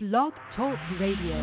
Blog 0.00 0.32
Talk 0.54 0.78
Radio. 1.00 1.34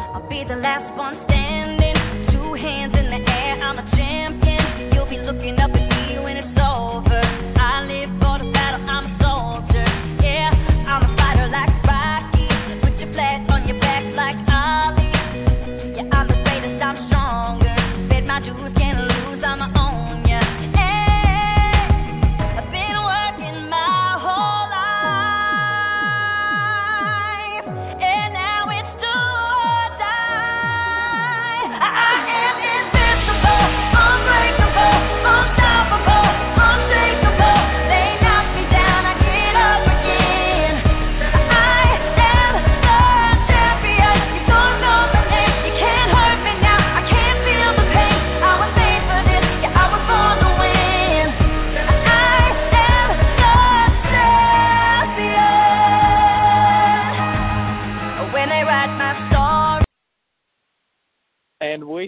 I'll 0.00 0.26
be 0.30 0.42
the 0.48 0.56
last 0.56 0.96
one 0.96 1.20
standing. 1.26 1.92
Two 2.32 2.54
hands 2.54 2.94
in 2.96 3.10
the 3.10 3.20
air, 3.32 3.60
I'm 3.60 3.78
a 3.78 3.90
champion. 3.90 4.94
You'll 4.94 5.10
be 5.10 5.18
looking 5.18 5.57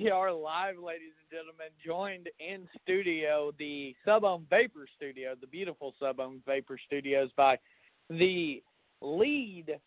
we 0.02 0.10
are 0.10 0.32
live, 0.32 0.76
ladies 0.78 1.12
and 1.20 1.30
gentlemen, 1.30 1.68
joined 1.84 2.28
in 2.38 2.66
studio, 2.82 3.52
the 3.58 3.94
Subone 4.06 4.48
Vapor 4.48 4.86
Studio, 4.96 5.34
the 5.38 5.46
beautiful 5.46 5.94
Subone 6.00 6.40
Vapor 6.46 6.78
Studios, 6.86 7.28
by 7.36 7.58
the 8.08 8.62
lead 9.02 9.78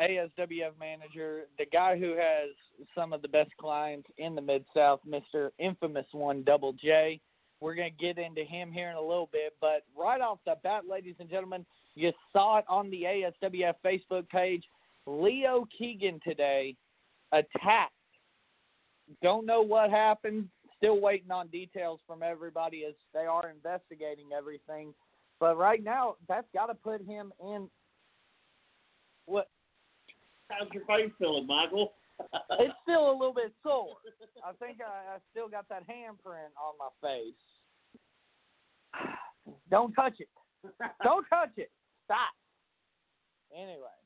ASWF 0.00 0.72
manager, 0.80 1.42
the 1.58 1.66
guy 1.72 1.96
who 1.96 2.16
has 2.16 2.50
some 2.92 3.12
of 3.12 3.22
the 3.22 3.28
best 3.28 3.50
clients 3.60 4.08
in 4.18 4.34
the 4.34 4.42
Mid 4.42 4.64
South, 4.74 5.00
Mr. 5.08 5.50
Infamous 5.60 6.06
One 6.10 6.42
Double 6.42 6.72
J. 6.72 7.20
We're 7.60 7.76
going 7.76 7.92
to 7.96 8.04
get 8.04 8.18
into 8.18 8.42
him 8.42 8.72
here 8.72 8.90
in 8.90 8.96
a 8.96 9.00
little 9.00 9.28
bit, 9.32 9.54
but 9.60 9.84
right 9.96 10.20
off 10.20 10.38
the 10.44 10.56
bat, 10.64 10.88
ladies 10.90 11.16
and 11.20 11.30
gentlemen, 11.30 11.64
you 11.94 12.10
saw 12.32 12.58
it 12.58 12.64
on 12.68 12.90
the 12.90 13.04
ASWF 13.04 13.74
Facebook 13.84 14.28
page. 14.28 14.64
Leo 15.06 15.68
Keegan 15.78 16.18
today 16.24 16.74
attacked 17.32 17.92
don't 19.22 19.46
know 19.46 19.62
what 19.62 19.90
happened. 19.90 20.48
Still 20.76 21.00
waiting 21.00 21.30
on 21.30 21.48
details 21.48 22.00
from 22.06 22.22
everybody 22.22 22.84
as 22.86 22.94
they 23.14 23.24
are 23.24 23.48
investigating 23.48 24.26
everything. 24.36 24.92
But 25.40 25.56
right 25.56 25.82
now, 25.82 26.16
that's 26.28 26.46
got 26.54 26.66
to 26.66 26.74
put 26.74 27.02
him 27.02 27.32
in. 27.40 27.68
What? 29.26 29.48
How's 30.48 30.68
your 30.72 30.84
face 30.84 31.10
feeling, 31.18 31.46
Michael? 31.46 31.92
It's 32.58 32.72
still 32.82 33.10
a 33.10 33.12
little 33.12 33.34
bit 33.34 33.52
sore. 33.62 33.96
I 34.42 34.52
think 34.54 34.78
I, 34.80 35.16
I 35.16 35.18
still 35.30 35.48
got 35.48 35.68
that 35.68 35.82
handprint 35.82 36.48
on 36.56 36.72
my 36.80 36.88
face. 37.02 37.34
Don't 39.70 39.92
touch 39.92 40.14
it. 40.20 40.28
Don't 41.04 41.26
touch 41.28 41.50
it. 41.58 41.70
Stop. 42.06 42.32
Anyway, 43.52 43.98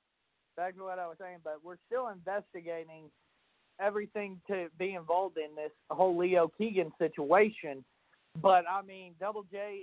back 0.56 0.75
to 0.76 0.82
what 0.82 0.98
I 0.98 1.06
was 1.06 1.19
saying, 1.20 1.38
but 1.44 1.60
we're 1.62 1.78
still 1.86 2.08
investigating 2.08 3.10
everything 3.80 4.41
to 4.48 4.66
be 4.78 4.94
involved 4.94 5.36
in 5.36 5.54
this 5.56 5.72
whole 5.91 6.16
Leo 6.16 6.50
Keegan 6.58 6.92
situation. 6.98 7.84
But 8.41 8.64
I 8.70 8.82
mean, 8.82 9.14
Double 9.18 9.44
J, 9.50 9.82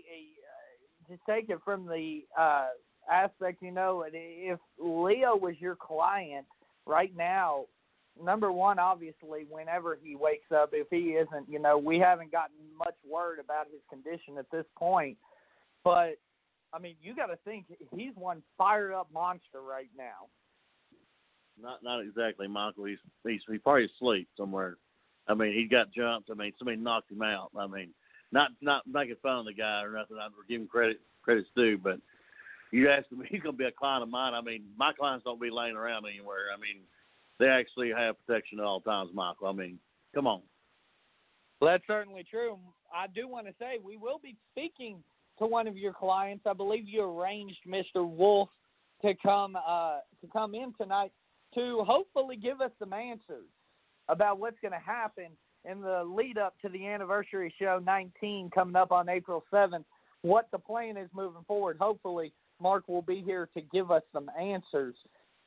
uh, 1.10 1.14
to 1.14 1.20
take 1.30 1.50
it 1.50 1.60
from 1.66 1.86
the 1.86 2.22
uh, 2.38 2.68
aspect, 3.12 3.62
you 3.62 3.72
know, 3.72 4.06
if 4.08 4.60
Leo 4.80 5.36
was 5.36 5.56
your 5.60 5.76
client 5.76 6.46
right 6.86 7.16
now, 7.16 7.66
number 8.24 8.52
one, 8.52 8.80
obviously, 8.80 9.46
whenever 9.50 9.98
he 10.02 10.16
wakes 10.16 10.52
up, 10.56 10.70
if 10.74 10.88
he 10.90 11.12
isn't, 11.12 11.50
you 11.50 11.60
know, 11.60 11.78
we 11.78 12.00
haven't 12.00 12.32
gotten 12.32 12.56
much 12.78 12.96
word 13.10 13.40
about 13.40 13.68
his 13.68 13.82
condition 13.90 14.38
at 14.38 14.50
this 14.52 14.66
point. 14.78 15.18
But 15.84 16.18
I 16.74 16.80
mean, 16.80 16.96
you 17.02 17.16
got 17.16 17.28
to 17.28 17.38
think 17.46 17.66
he's 17.96 18.14
one 18.16 18.42
fired 18.58 18.94
up 18.94 19.08
monster 19.14 19.62
right 19.68 19.90
now. 19.98 20.28
Not 21.62 21.84
not 21.84 22.02
exactly, 22.02 22.48
Michael. 22.48 22.86
He's 22.86 23.00
he's 23.26 23.42
he 23.50 23.58
probably 23.58 23.86
asleep 23.86 24.28
somewhere. 24.38 24.78
I 25.28 25.34
mean, 25.34 25.54
he 25.54 25.66
got 25.66 25.92
jumped. 25.92 26.30
I 26.30 26.36
mean, 26.36 26.54
somebody 26.58 26.78
knocked 26.78 27.12
him 27.12 27.22
out. 27.22 27.50
I 27.58 27.68
mean, 27.68 27.90
not 28.32 28.52
not 28.62 28.84
making 28.88 29.16
fun 29.22 29.40
of 29.40 29.46
the 29.46 29.54
guy 29.54 29.82
or 29.84 29.92
nothing. 29.92 30.18
I'm 30.22 30.32
him 30.48 30.68
credit 30.68 31.00
credit's 31.24 31.50
due, 31.56 31.78
but 31.78 32.00
you 32.72 32.90
ask 32.90 33.10
him, 33.12 33.24
he's 33.30 33.42
gonna 33.42 33.58
be 33.58 33.66
a 33.66 33.72
client 33.72 34.04
of 34.04 34.10
mine. 34.10 34.34
I 34.34 34.42
mean, 34.42 34.64
my 34.78 34.94
clients 34.94 35.26
don't 35.26 35.42
be 35.42 35.50
laying 35.50 35.76
around 35.76 36.06
anywhere. 36.06 36.46
I 36.56 36.60
mean, 36.60 36.84
they 37.40 37.48
actually 37.48 37.92
have 37.92 38.16
protection 38.26 38.60
at 38.60 38.66
all 38.66 38.82
times, 38.82 39.12
Michael. 39.14 39.48
I 39.48 39.54
mean, 39.54 39.80
come 40.14 40.28
on. 40.28 40.42
Well, 41.60 41.72
that's 41.72 41.88
certainly 41.88 42.24
true. 42.30 42.58
I 42.94 43.08
do 43.08 43.28
want 43.28 43.48
to 43.48 43.54
say 43.60 43.80
we 43.84 43.98
will 43.98 44.20
be 44.22 44.36
speaking 44.52 45.04
to 45.40 45.46
one 45.46 45.68
of 45.68 45.78
your 45.78 45.94
clients. 45.94 46.46
I 46.46 46.54
believe 46.54 46.88
you 46.88 47.04
arranged 47.04 47.60
Mr. 47.68 48.08
Wolf 48.08 48.50
to 49.02 49.14
come 49.24 49.56
uh, 49.56 49.98
to 50.22 50.28
come 50.32 50.56
in 50.56 50.74
tonight 50.80 51.12
to 51.58 51.84
hopefully 51.86 52.36
give 52.36 52.62
us 52.62 52.72
some 52.78 52.94
answers 52.94 53.48
about 54.10 54.40
what's 54.40 54.60
going 54.62 54.74
to 54.74 54.80
happen 54.80 55.28
in 55.66 55.82
the 55.82 56.04
lead 56.04 56.38
up 56.38 56.54
to 56.62 56.70
the 56.70 56.88
anniversary 56.88 57.54
show 57.60 57.82
19 57.84 58.52
coming 58.54 58.76
up 58.76 58.92
on 58.92 59.10
April 59.10 59.44
7th. 59.52 59.84
What 60.22 60.48
the 60.52 60.60
plan 60.60 60.98
is 60.98 61.10
moving 61.14 61.44
forward. 61.48 61.78
Hopefully, 61.80 62.32
Mark 62.62 62.88
will 62.88 63.02
be 63.02 63.22
here 63.22 63.50
to 63.56 63.62
give 63.62 63.92
us 63.92 64.04
some 64.14 64.30
answers. 64.40 64.96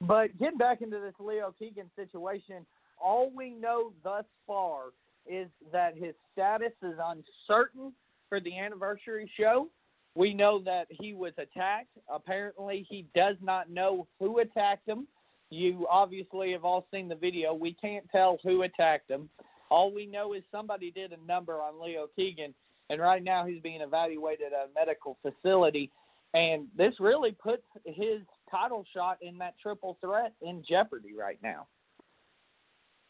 But 0.00 0.36
getting 0.38 0.58
back 0.58 0.82
into 0.82 0.98
this 0.98 1.14
Leo 1.18 1.54
Keegan 1.58 1.90
situation, 1.96 2.66
all 3.00 3.30
we 3.34 3.50
know 3.50 3.92
thus 4.02 4.24
far 4.46 4.86
is 5.26 5.48
that 5.72 5.96
his 5.96 6.14
status 6.32 6.72
is 6.82 6.94
uncertain 7.02 7.92
for 8.28 8.40
the 8.40 8.58
anniversary 8.58 9.30
show. 9.38 9.68
We 10.14 10.34
know 10.34 10.60
that 10.64 10.86
he 10.90 11.14
was 11.14 11.32
attacked. 11.38 11.96
Apparently, 12.08 12.86
he 12.88 13.06
does 13.14 13.36
not 13.42 13.70
know 13.70 14.06
who 14.18 14.40
attacked 14.40 14.88
him. 14.88 15.06
You 15.50 15.86
obviously 15.90 16.52
have 16.52 16.64
all 16.64 16.86
seen 16.92 17.08
the 17.08 17.16
video. 17.16 17.52
We 17.52 17.74
can't 17.74 18.08
tell 18.10 18.38
who 18.42 18.62
attacked 18.62 19.10
him. 19.10 19.28
All 19.68 19.92
we 19.92 20.06
know 20.06 20.32
is 20.32 20.42
somebody 20.50 20.90
did 20.90 21.12
a 21.12 21.26
number 21.26 21.54
on 21.54 21.82
Leo 21.82 22.08
Keegan, 22.16 22.54
and 22.88 23.00
right 23.00 23.22
now 23.22 23.44
he's 23.44 23.60
being 23.60 23.80
evaluated 23.80 24.52
at 24.52 24.68
a 24.68 24.74
medical 24.74 25.18
facility. 25.22 25.90
And 26.34 26.68
this 26.76 26.94
really 27.00 27.32
puts 27.32 27.64
his 27.84 28.20
title 28.50 28.84
shot 28.94 29.18
in 29.20 29.38
that 29.38 29.54
triple 29.60 29.98
threat 30.00 30.32
in 30.42 30.62
jeopardy 30.68 31.14
right 31.18 31.38
now. 31.42 31.66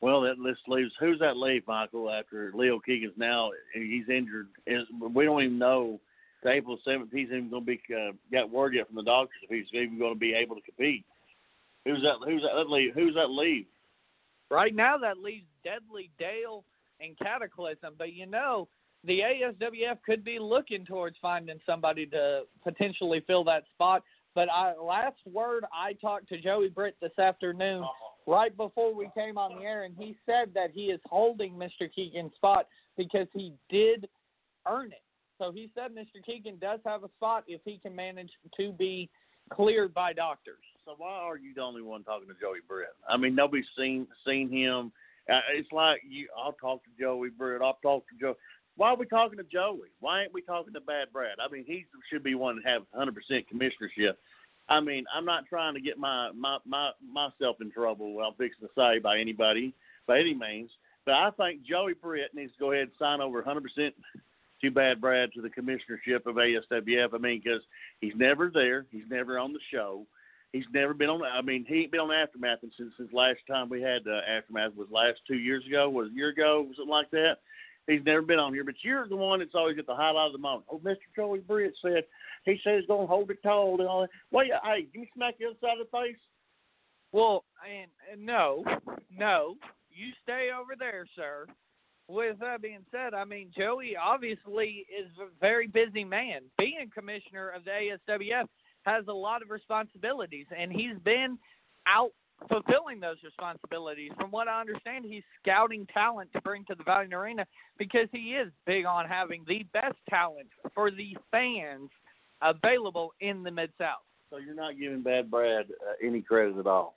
Well, 0.01 0.23
that 0.23 0.39
list 0.39 0.61
leaves. 0.67 0.93
Who's 0.99 1.19
that 1.19 1.37
leave, 1.37 1.63
Michael? 1.69 2.11
After 2.11 2.53
Leo 2.55 2.79
Keegan's 2.81 3.13
now 3.19 3.51
he's 3.75 4.09
injured. 4.09 4.49
Is 4.67 4.85
we 5.13 5.25
don't 5.25 5.43
even 5.43 5.59
know. 5.59 6.01
April 6.47 6.79
seventh, 6.87 7.11
he's 7.13 7.27
even 7.27 7.51
going 7.51 7.67
to 7.67 7.67
be 7.67 7.81
uh, 7.95 8.13
got 8.33 8.49
word 8.49 8.75
yet 8.75 8.87
from 8.87 8.97
the 8.97 9.03
doctors 9.03 9.37
if 9.43 9.51
he's 9.51 9.67
even 9.79 9.99
going 9.99 10.15
to 10.15 10.19
be 10.19 10.33
able 10.33 10.57
to 10.57 10.63
compete. 10.63 11.05
Who's 11.85 12.03
that? 12.03 12.17
Who's 12.25 12.43
that? 12.43 12.55
that 12.55 12.71
leave? 12.71 12.95
Who's 12.95 13.15
that 13.15 13.31
leave? 13.31 13.67
Right 14.51 14.75
now, 14.75 14.99
that 14.99 15.19
leaves 15.19 15.47
Deadly 15.65 16.11
Dale 16.19 16.65
and 17.01 17.19
Cataclysm. 17.19 17.95
But 17.97 18.13
you 18.13 18.27
know, 18.27 18.69
the 19.05 19.21
ASWF 19.21 19.99
could 20.05 20.25
be 20.25 20.39
looking 20.39 20.85
towards 20.85 21.17
finding 21.23 21.59
somebody 21.65 22.07
to 22.07 22.43
potentially 22.63 23.23
fill 23.27 23.45
that 23.45 23.65
spot. 23.75 24.03
But 24.35 24.49
I, 24.51 24.75
last 24.77 25.19
word, 25.27 25.65
I 25.73 25.95
talked 25.95 26.29
to 26.29 26.41
Joey 26.41 26.69
Britt 26.69 26.97
this 27.01 27.19
afternoon, 27.19 27.83
uh-huh. 27.83 28.33
right 28.33 28.57
before 28.57 28.95
we 28.95 29.09
came 29.15 29.39
on 29.39 29.57
the 29.57 29.65
air, 29.65 29.85
and 29.85 29.95
he 29.99 30.17
said 30.25 30.53
that 30.55 30.71
he 30.73 30.87
is 30.87 31.01
holding 31.05 31.55
Mr. 31.55 31.93
Keegan's 31.93 32.35
spot 32.35 32.69
because 32.97 33.27
he 33.33 33.55
did 33.69 34.09
earn 34.69 34.93
it. 34.93 35.03
So 35.39 35.51
he 35.51 35.71
said 35.75 35.93
Mr. 35.93 36.25
Keegan 36.25 36.59
does 36.61 36.81
have 36.85 37.03
a 37.03 37.09
spot 37.17 37.45
if 37.49 37.63
he 37.65 37.79
can 37.79 37.97
manage 37.97 38.31
to 38.59 38.73
be 38.73 39.09
cleared 39.51 39.95
by 39.95 40.13
doctors. 40.13 40.63
So 40.85 40.95
why 40.97 41.11
are 41.11 41.37
you 41.37 41.53
the 41.55 41.63
only 41.63 41.83
one 41.83 42.05
talking 42.05 42.29
to 42.29 42.35
Joey 42.35 42.61
Britt? 42.67 42.89
I 43.09 43.17
mean, 43.17 43.35
nobody's 43.35 43.67
seen 43.77 44.07
seen 44.27 44.49
him. 44.51 44.93
Uh, 45.31 45.41
it's 45.53 45.71
like 45.73 46.01
you. 46.09 46.29
I'll 46.37 46.53
talk 46.53 46.83
to 46.85 46.91
Joey 46.99 47.29
Britt. 47.31 47.63
I'll 47.63 47.79
talk 47.83 48.05
to 48.09 48.19
Joe. 48.19 48.37
Why 48.77 48.89
are 48.89 48.97
we 48.97 49.07
talking 49.07 49.37
to 49.39 49.45
Joey? 49.45 49.89
Why 50.01 50.23
ain't 50.23 50.33
we 50.33 50.43
talking 50.43 50.73
to 50.73 50.81
Bad 50.81 51.09
Brad? 51.13 51.37
I 51.39 51.53
mean, 51.53 51.65
he 51.67 51.85
should 52.11 52.23
be 52.23 52.35
one 52.35 52.57
to 52.57 52.63
have 52.63 52.83
100% 52.97 53.11
commissionership. 53.53 54.15
I 54.69 54.81
mean, 54.81 55.05
I'm 55.15 55.25
not 55.25 55.47
trying 55.47 55.75
to 55.75 55.81
get 55.81 55.99
my 55.99 56.31
my 56.33 56.59
my 56.65 56.91
myself 57.07 57.57
in 57.61 57.71
trouble. 57.71 58.19
I'm 58.21 58.35
fixing 58.35 58.67
to 58.67 58.73
say 58.77 58.99
by 59.01 59.19
anybody 59.19 59.75
by 60.07 60.19
any 60.19 60.35
means. 60.35 60.71
But 61.05 61.15
I 61.15 61.31
think 61.37 61.65
Joey 61.65 61.95
Britt 61.95 62.35
needs 62.35 62.53
to 62.53 62.59
go 62.59 62.73
ahead 62.73 62.85
and 62.85 62.93
sign 62.99 63.21
over 63.21 63.43
100% 63.43 63.93
to 64.63 64.71
Bad 64.71 65.01
Brad 65.01 65.33
to 65.33 65.43
the 65.43 65.49
commissionership 65.49 66.27
of 66.27 66.37
ASWF. 66.37 67.15
I 67.15 67.19
mean, 67.19 67.41
because 67.43 67.63
he's 68.01 68.13
never 68.17 68.51
there. 68.53 68.87
He's 68.91 69.09
never 69.11 69.39
on 69.39 69.53
the 69.53 69.61
show. 69.73 70.07
He's 70.53 70.65
never 70.75 70.95
been 70.95 71.09
on. 71.09 71.23
I 71.23 71.43
mean, 71.43 71.65
he 71.69 71.83
ain't 71.83 71.93
been 71.93 72.01
on 72.01 72.13
Aftermath 72.13 72.59
since 72.61 72.75
since 72.97 73.13
last 73.13 73.39
time 73.49 73.69
we 73.69 73.81
had 73.81 74.03
uh, 74.07 74.21
Aftermath 74.29 74.75
was 74.75 74.89
last 74.91 75.21
two 75.27 75.37
years 75.37 75.65
ago, 75.67 75.89
was 75.89 76.11
a 76.11 76.15
year 76.15 76.31
ago, 76.31 76.67
something 76.77 76.91
like 76.91 77.11
that. 77.13 77.37
He's 77.87 78.05
never 78.05 78.23
been 78.23 78.39
on 78.39 78.53
here, 78.53 78.65
but 78.65 78.75
you're 78.83 79.09
the 79.09 79.17
one 79.17 79.39
that's 79.39 79.55
always 79.55 79.79
at 79.79 79.87
the 79.87 79.95
highlight 79.95 80.27
of 80.27 80.33
the 80.33 80.39
moment. 80.39 80.65
Oh, 80.71 80.79
Mr. 80.79 80.99
Joey 81.15 81.41
Britt 81.41 81.75
said 81.83 82.05
he 82.45 82.59
said 82.63 82.79
he's 82.79 82.87
going 82.87 83.03
to 83.03 83.07
hold 83.07 83.31
it 83.31 83.43
tall 83.43 83.79
and 83.79 83.89
all 83.89 84.03
that. 84.03 84.11
Wait, 84.31 84.51
hey, 84.65 84.87
give 84.93 85.03
me 85.03 85.11
smack 85.15 85.39
the 85.39 85.47
other 85.47 85.57
side 85.61 85.81
of 85.81 85.87
the 85.91 85.99
face. 85.99 86.17
Well, 87.13 87.45
and, 87.69 87.91
and 88.13 88.25
no, 88.25 88.65
no, 89.17 89.57
you 89.91 90.13
stay 90.23 90.51
over 90.57 90.75
there, 90.79 91.07
sir. 91.17 91.47
With 92.09 92.41
that 92.41 92.61
being 92.61 92.85
said, 92.91 93.15
I 93.15 93.25
mean 93.25 93.51
Joey 93.57 93.95
obviously 93.97 94.85
is 94.91 95.11
a 95.21 95.27
very 95.41 95.69
busy 95.69 96.05
man. 96.05 96.43
Being 96.59 96.91
commissioner 96.93 97.51
of 97.51 97.65
the 97.65 97.71
ASWF 97.71 98.47
has 98.83 99.05
a 99.09 99.13
lot 99.13 99.43
of 99.43 99.51
responsibilities, 99.51 100.47
and 100.57 100.73
he's 100.73 100.99
been 101.05 101.39
out 101.87 102.11
fulfilling 102.49 103.01
those 103.01 103.17
responsibilities. 103.23 104.11
From 104.19 104.31
what 104.31 104.49
I 104.49 104.61
understand, 104.61 105.05
he's 105.05 105.23
scouting 105.43 105.87
talent 105.93 106.31
to 106.33 106.41
bring 106.41 106.65
to 106.67 106.75
the 106.75 106.85
Valiant 106.85 107.13
Arena 107.13 107.47
because 107.79 108.09
he 108.13 108.35
is 108.35 108.51
big 108.67 108.87
on 108.87 109.07
having 109.07 109.45
the 109.47 109.65
best 109.73 109.97
talent 110.09 110.49
for 110.75 110.91
the 110.91 111.17
fans 111.31 111.91
available 112.43 113.13
in 113.21 113.43
the 113.43 113.51
Mid 113.51 113.71
South. 113.79 114.05
So 114.31 114.39
you're 114.39 114.55
not 114.55 114.79
giving 114.79 115.03
Bad 115.03 115.31
Brad 115.31 115.67
uh, 115.67 116.07
any 116.07 116.23
credit 116.23 116.57
at 116.57 116.67
all. 116.67 116.97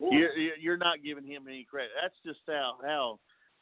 You're 0.00 0.32
you're 0.58 0.76
not 0.78 1.04
giving 1.04 1.24
him 1.24 1.44
any 1.46 1.64
credit. 1.64 1.90
That's 2.02 2.14
just 2.24 2.40
how 2.46 2.76
how 2.82 3.18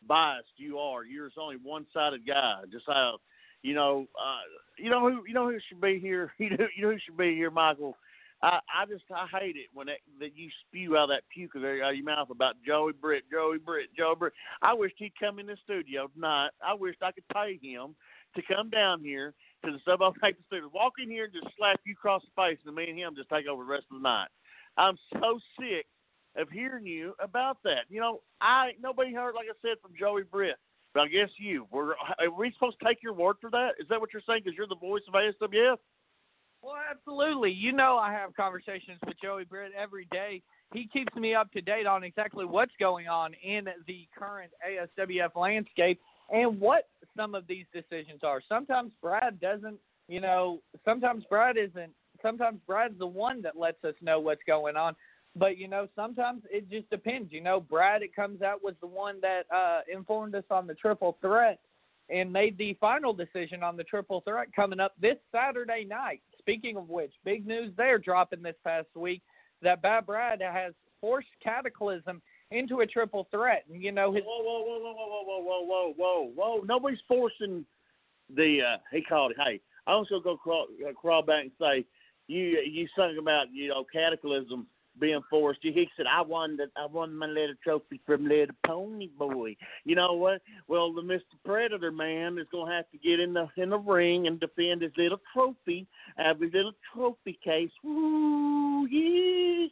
biased 0.06 0.48
you 0.56 0.78
are. 0.78 1.04
You're 1.04 1.26
just 1.26 1.38
only 1.38 1.56
one 1.62 1.84
sided 1.92 2.26
guy. 2.26 2.60
Just 2.70 2.84
how 2.86 3.18
you 3.62 3.74
know 3.74 4.06
uh, 4.18 4.40
you 4.78 4.90
know 4.90 5.00
who 5.00 5.24
you 5.26 5.34
know 5.34 5.50
who 5.50 5.58
should 5.68 5.80
be 5.80 5.98
here. 5.98 6.32
You 6.38 6.50
know 6.50 6.66
you 6.76 6.82
know 6.82 6.92
who 6.92 6.98
should 7.04 7.16
be 7.16 7.34
here, 7.34 7.50
Michael. 7.50 7.96
I 8.42 8.60
I 8.72 8.86
just 8.86 9.04
I 9.14 9.26
hate 9.40 9.56
it 9.56 9.66
when 9.74 9.86
that, 9.88 9.98
that 10.20 10.36
you 10.36 10.48
spew 10.66 10.96
out 10.96 11.06
that 11.06 11.22
puke 11.34 11.56
out 11.56 11.64
of 11.64 11.96
your 11.96 12.04
mouth 12.04 12.30
about 12.30 12.54
Joey 12.66 12.92
Britt, 12.92 13.24
Joey 13.30 13.58
Britt, 13.58 13.88
Joey 13.96 14.14
Britt. 14.16 14.32
I 14.62 14.74
wished 14.74 14.94
he'd 14.98 15.18
come 15.18 15.38
in 15.38 15.46
the 15.46 15.56
studio 15.64 16.08
tonight. 16.14 16.50
I 16.64 16.74
wished 16.74 17.02
I 17.02 17.12
could 17.12 17.28
pay 17.32 17.58
him 17.60 17.94
to 18.36 18.42
come 18.42 18.70
down 18.70 19.00
here 19.00 19.34
to 19.64 19.72
the 19.72 19.78
sub 19.84 20.00
the 20.00 20.34
studio, 20.46 20.70
walk 20.72 20.94
in 21.02 21.10
here 21.10 21.24
and 21.24 21.32
just 21.32 21.54
slap 21.56 21.80
you 21.84 21.94
across 21.94 22.22
the 22.22 22.42
face, 22.42 22.58
and 22.64 22.74
me 22.74 22.88
and 22.88 22.98
him 22.98 23.14
just 23.16 23.28
take 23.28 23.46
over 23.46 23.64
the 23.64 23.70
rest 23.70 23.86
of 23.90 23.98
the 23.98 24.02
night. 24.02 24.28
I'm 24.76 24.96
so 25.14 25.40
sick 25.58 25.86
of 26.36 26.48
hearing 26.50 26.86
you 26.86 27.14
about 27.20 27.58
that. 27.64 27.86
You 27.88 28.00
know, 28.00 28.20
I 28.40 28.72
nobody 28.80 29.12
heard 29.12 29.34
like 29.34 29.46
I 29.50 29.56
said 29.60 29.78
from 29.82 29.92
Joey 29.98 30.22
Britt, 30.22 30.56
but 30.98 31.04
I 31.04 31.08
guess 31.08 31.30
you. 31.38 31.66
Were 31.70 31.94
are 32.18 32.30
we 32.36 32.52
supposed 32.52 32.76
to 32.80 32.84
take 32.84 33.02
your 33.04 33.12
word 33.12 33.36
for 33.40 33.50
that? 33.50 33.74
Is 33.80 33.86
that 33.88 34.00
what 34.00 34.12
you're 34.12 34.22
saying? 34.26 34.40
Because 34.44 34.56
you're 34.56 34.66
the 34.66 34.74
voice 34.74 35.02
of 35.06 35.14
ASWF. 35.14 35.76
Well, 36.60 36.74
absolutely. 36.90 37.52
You 37.52 37.70
know, 37.70 37.96
I 37.96 38.12
have 38.12 38.34
conversations 38.34 38.98
with 39.06 39.14
Joey 39.22 39.44
Britt 39.44 39.70
every 39.80 40.08
day. 40.10 40.42
He 40.74 40.88
keeps 40.92 41.14
me 41.14 41.36
up 41.36 41.52
to 41.52 41.60
date 41.60 41.86
on 41.86 42.02
exactly 42.02 42.44
what's 42.44 42.72
going 42.80 43.06
on 43.06 43.32
in 43.44 43.66
the 43.86 44.08
current 44.18 44.50
ASWF 44.68 45.36
landscape 45.36 46.00
and 46.32 46.58
what 46.58 46.88
some 47.16 47.36
of 47.36 47.46
these 47.46 47.66
decisions 47.72 48.24
are. 48.24 48.42
Sometimes 48.48 48.90
Brad 49.00 49.40
doesn't, 49.40 49.78
you 50.08 50.20
know, 50.20 50.60
sometimes 50.84 51.22
Brad 51.30 51.56
isn't, 51.56 51.92
sometimes 52.20 52.58
Brad's 52.66 52.98
the 52.98 53.06
one 53.06 53.40
that 53.42 53.56
lets 53.56 53.84
us 53.84 53.94
know 54.02 54.18
what's 54.18 54.42
going 54.48 54.76
on. 54.76 54.96
But, 55.36 55.56
you 55.56 55.68
know, 55.68 55.88
sometimes 55.94 56.42
it 56.50 56.68
just 56.70 56.90
depends. 56.90 57.32
You 57.32 57.40
know, 57.40 57.60
Brad, 57.60 58.02
it 58.02 58.14
comes 58.14 58.42
out, 58.42 58.62
was 58.62 58.74
the 58.80 58.86
one 58.86 59.20
that 59.20 59.42
uh, 59.54 59.80
informed 59.92 60.34
us 60.34 60.44
on 60.50 60.66
the 60.66 60.74
triple 60.74 61.16
threat 61.20 61.60
and 62.10 62.32
made 62.32 62.56
the 62.58 62.76
final 62.80 63.12
decision 63.12 63.62
on 63.62 63.76
the 63.76 63.84
triple 63.84 64.22
threat 64.22 64.48
coming 64.54 64.80
up 64.80 64.94
this 65.00 65.16
Saturday 65.30 65.84
night. 65.84 66.22
Speaking 66.38 66.76
of 66.76 66.88
which, 66.88 67.12
big 67.24 67.46
news 67.46 67.72
there 67.76 67.98
dropping 67.98 68.42
this 68.42 68.56
past 68.64 68.88
week 68.94 69.22
that 69.62 69.82
Bad 69.82 70.06
Brad 70.06 70.40
has 70.40 70.72
forced 71.00 71.28
Cataclysm 71.42 72.22
into 72.50 72.80
a 72.80 72.86
triple 72.86 73.28
threat. 73.30 73.64
And 73.70 73.82
you 73.82 73.92
know 73.92 74.12
his 74.12 74.24
whoa 74.24 74.42
whoa 74.42 74.64
whoa 74.64 74.78
whoa 74.80 74.94
whoa 74.94 75.24
whoa 75.24 75.42
whoa 75.42 75.64
whoa 75.64 75.94
whoa 75.96 76.32
whoa 76.34 76.64
nobody's 76.66 76.98
forcing 77.06 77.64
the 78.34 78.60
uh 78.62 78.76
he 78.92 79.02
called 79.02 79.32
it 79.32 79.36
hey 79.44 79.60
I 79.86 79.92
also 79.92 80.20
go 80.20 80.36
crawl 80.36 80.66
uh, 80.86 80.92
crawl 80.92 81.22
back 81.22 81.42
and 81.42 81.50
say 81.60 81.84
you 82.26 82.62
you 82.70 82.86
sung 82.96 83.16
about 83.18 83.46
you 83.52 83.68
know 83.68 83.84
cataclysm 83.92 84.66
being 85.00 85.22
forced. 85.30 85.60
He 85.62 85.88
said, 85.96 86.06
"I 86.06 86.22
won 86.22 86.56
the 86.56 86.70
I 86.76 86.86
won 86.86 87.16
my 87.16 87.26
little 87.26 87.54
trophy 87.62 88.00
from 88.06 88.26
little 88.26 88.54
Pony 88.66 89.08
Boy." 89.18 89.56
You 89.84 89.94
know 89.94 90.14
what? 90.14 90.42
Well, 90.66 90.92
the 90.92 91.02
Mister 91.02 91.24
Predator 91.44 91.90
man 91.90 92.38
is 92.38 92.46
to 92.52 92.66
have 92.66 92.90
to 92.90 92.98
get 92.98 93.20
in 93.20 93.32
the 93.32 93.48
in 93.56 93.70
the 93.70 93.78
ring 93.78 94.26
and 94.26 94.40
defend 94.40 94.82
his 94.82 94.92
little 94.96 95.20
trophy 95.32 95.86
out 96.18 96.36
of 96.36 96.40
his 96.40 96.52
little 96.52 96.74
trophy 96.92 97.38
case. 97.42 97.70
Woo, 97.82 98.86
yes, 98.86 99.70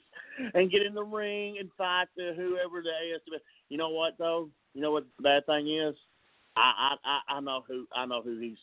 and 0.54 0.70
get 0.70 0.82
in 0.82 0.94
the 0.94 1.04
ring 1.04 1.56
and 1.58 1.70
fight 1.76 2.08
the 2.16 2.32
whoever 2.36 2.82
the 2.82 2.90
ASW. 2.90 3.38
You 3.68 3.78
know 3.78 3.90
what 3.90 4.14
though? 4.18 4.48
You 4.74 4.82
know 4.82 4.92
what 4.92 5.06
the 5.16 5.22
bad 5.22 5.46
thing 5.46 5.68
is? 5.68 5.94
I 6.56 6.96
I 7.04 7.20
I 7.36 7.40
know 7.40 7.64
who 7.66 7.86
I 7.94 8.06
know 8.06 8.22
who 8.22 8.38
he's 8.38 8.58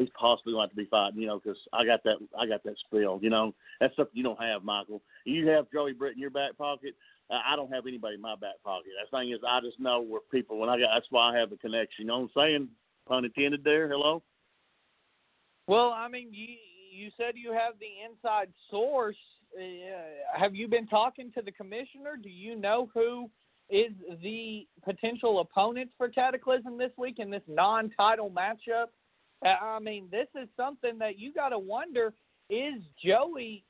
he's 0.00 0.08
possibly 0.18 0.54
going 0.54 0.70
to 0.70 0.74
be 0.74 0.86
fighting, 0.86 1.20
you 1.20 1.26
know, 1.26 1.38
because 1.38 1.58
I 1.72 1.84
got 1.84 2.02
that 2.04 2.16
I 2.38 2.46
got 2.46 2.64
that 2.64 2.76
spilled, 2.86 3.22
you 3.22 3.30
know. 3.30 3.54
That's 3.80 3.94
something 3.94 4.16
you 4.16 4.24
don't 4.24 4.42
have, 4.42 4.64
Michael. 4.64 5.02
You 5.24 5.46
have 5.48 5.70
Joey 5.72 5.92
Britt 5.92 6.14
in 6.14 6.20
your 6.20 6.30
back 6.30 6.56
pocket. 6.56 6.94
Uh, 7.30 7.38
I 7.46 7.54
don't 7.54 7.72
have 7.72 7.86
anybody 7.86 8.14
in 8.14 8.20
my 8.20 8.34
back 8.34 8.62
pocket. 8.64 8.90
The 9.04 9.16
thing 9.16 9.30
is, 9.30 9.38
I 9.46 9.60
just 9.60 9.78
know 9.78 10.00
where 10.00 10.22
people 10.32 10.58
when 10.58 10.68
I 10.68 10.78
got. 10.78 10.88
That's 10.94 11.06
why 11.10 11.32
I 11.32 11.38
have 11.38 11.50
the 11.50 11.56
connection. 11.56 12.02
You 12.02 12.06
know 12.06 12.18
what 12.20 12.42
I'm 12.42 12.50
saying? 12.50 12.68
Pun 13.06 13.24
intended. 13.24 13.62
There. 13.62 13.88
Hello. 13.88 14.22
Well, 15.66 15.92
I 15.94 16.08
mean, 16.08 16.28
you 16.32 16.56
you 16.90 17.10
said 17.16 17.34
you 17.34 17.52
have 17.52 17.74
the 17.78 18.10
inside 18.10 18.48
source. 18.70 19.16
Uh, 19.56 20.38
have 20.38 20.54
you 20.54 20.66
been 20.66 20.86
talking 20.86 21.30
to 21.32 21.42
the 21.42 21.52
commissioner? 21.52 22.16
Do 22.20 22.30
you 22.30 22.56
know 22.56 22.88
who 22.94 23.30
is 23.68 23.92
the 24.22 24.66
potential 24.84 25.40
opponents 25.40 25.92
for 25.96 26.08
Cataclysm 26.08 26.78
this 26.78 26.90
week 26.96 27.18
in 27.18 27.30
this 27.30 27.42
non-title 27.46 28.30
matchup? 28.30 28.86
Uh, 29.44 29.48
I 29.48 29.78
mean, 29.78 30.08
this 30.10 30.28
is 30.40 30.48
something 30.56 30.98
that 30.98 31.18
you 31.18 31.32
got 31.32 31.50
to 31.50 31.58
wonder: 31.58 32.12
is 32.48 32.74
Joey, 33.04 33.64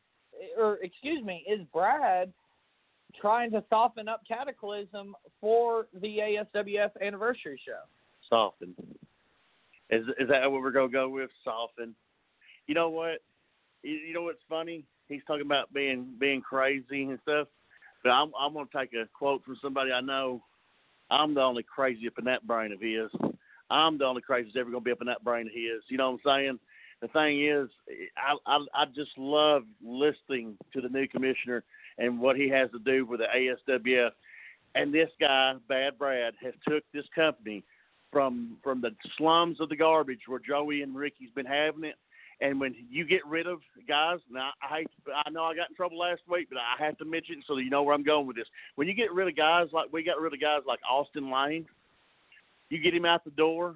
or 0.59 0.79
excuse 0.83 1.25
me, 1.25 1.45
is 1.49 1.61
Brad 1.73 2.33
trying 3.21 3.51
to 3.53 3.63
soften 3.69 4.09
up 4.09 4.23
Cataclysm 4.27 5.15
for 5.41 5.87
the 6.01 6.19
ASWF 6.19 6.91
anniversary 7.01 7.61
show? 7.65 7.81
Soften. 8.29 8.75
Is 9.91 10.07
is 10.19 10.29
that 10.29 10.51
what 10.51 10.63
we're 10.63 10.71
gonna 10.71 10.89
go 10.89 11.09
with? 11.09 11.31
Soften. 11.45 11.95
You 12.67 12.75
know 12.75 12.91
what? 12.91 13.19
You, 13.83 13.93
you 13.93 14.15
know 14.15 14.23
what's 14.23 14.43
funny? 14.49 14.85
He's 15.09 15.23
talking 15.27 15.47
about 15.47 15.73
being 15.73 16.15
being 16.19 16.41
crazy 16.41 17.03
and 17.03 17.19
stuff. 17.23 17.49
But 18.05 18.11
I'm 18.11 18.31
I'm 18.39 18.55
gonna 18.55 18.67
take 18.75 18.93
a 18.95 19.09
quote 19.13 19.45
from 19.45 19.59
somebody 19.61 19.93
I 19.93 20.01
know. 20.01 20.43
I'm 21.11 21.35
the 21.35 21.41
only 21.41 21.65
crazy 21.65 22.07
up 22.07 22.19
in 22.19 22.25
that 22.27 22.47
brain 22.47 22.73
of 22.73 22.81
his. 22.81 23.11
I'm 23.71 23.99
the 23.99 24.05
only 24.05 24.23
crazy 24.23 24.47
that's 24.47 24.61
ever 24.61 24.71
going 24.71 24.83
to 24.83 24.85
be 24.85 24.93
up 24.93 25.01
in 25.01 25.07
that 25.07 25.25
brain 25.25 25.47
of 25.47 25.53
his. 25.53 25.83
You 25.89 25.99
know 25.99 26.11
what 26.11 26.21
I'm 26.33 26.41
saying? 26.43 26.59
The 27.01 27.09
thing 27.09 27.47
is, 27.47 27.69
I, 28.19 28.37
I 28.47 28.59
I 28.75 28.85
just 28.95 29.17
love 29.17 29.63
listening 29.83 30.57
to 30.73 30.81
the 30.81 30.89
new 30.89 31.09
commissioner 31.09 31.65
and 31.99 32.21
what 32.21 32.37
he 32.37 32.49
has 32.51 32.71
to 32.73 32.79
do 32.79 33.07
with 33.07 33.21
the 33.21 33.27
ASWF. 33.35 34.11
And 34.75 34.93
this 34.93 35.09
guy, 35.19 35.55
Bad 35.69 35.99
Brad, 35.99 36.35
has 36.43 36.53
took 36.69 36.85
this 36.93 37.07
company 37.15 37.65
from 38.13 38.59
from 38.63 38.81
the 38.81 38.91
slums 39.17 39.61
of 39.61 39.69
the 39.69 39.77
garbage 39.77 40.21
where 40.27 40.41
Joey 40.41 40.83
and 40.83 40.95
Ricky's 40.95 41.31
been 41.35 41.47
having 41.47 41.85
it. 41.85 41.97
And 42.43 42.59
when 42.59 42.75
you 42.89 43.05
get 43.05 43.25
rid 43.27 43.47
of 43.47 43.61
guys, 43.87 44.19
now 44.31 44.51
I 44.63 44.79
hate, 44.79 44.91
I 45.27 45.29
know 45.31 45.45
I 45.45 45.55
got 45.55 45.69
in 45.69 45.77
trouble 45.77 45.99
last 45.99 46.23
week, 46.27 46.49
but 46.49 46.59
I 46.59 46.83
have 46.83 46.97
to 46.99 47.05
mention 47.05 47.43
so 47.47 47.59
you 47.59 47.69
know 47.69 47.83
where 47.83 47.95
I'm 47.95 48.03
going 48.03 48.27
with 48.27 48.37
this. 48.37 48.47
When 48.77 48.89
you 48.89 48.95
get 48.95 49.13
rid 49.13 49.29
of 49.29 49.37
guys 49.37 49.69
like 49.73 49.93
we 49.93 50.03
got 50.03 50.19
rid 50.19 50.33
of 50.33 50.41
guys 50.41 50.63
like 50.67 50.81
Austin 50.91 51.31
Lane, 51.31 51.67
you 52.71 52.79
get 52.79 52.95
him 52.95 53.05
out 53.05 53.25
the 53.25 53.31
door, 53.31 53.75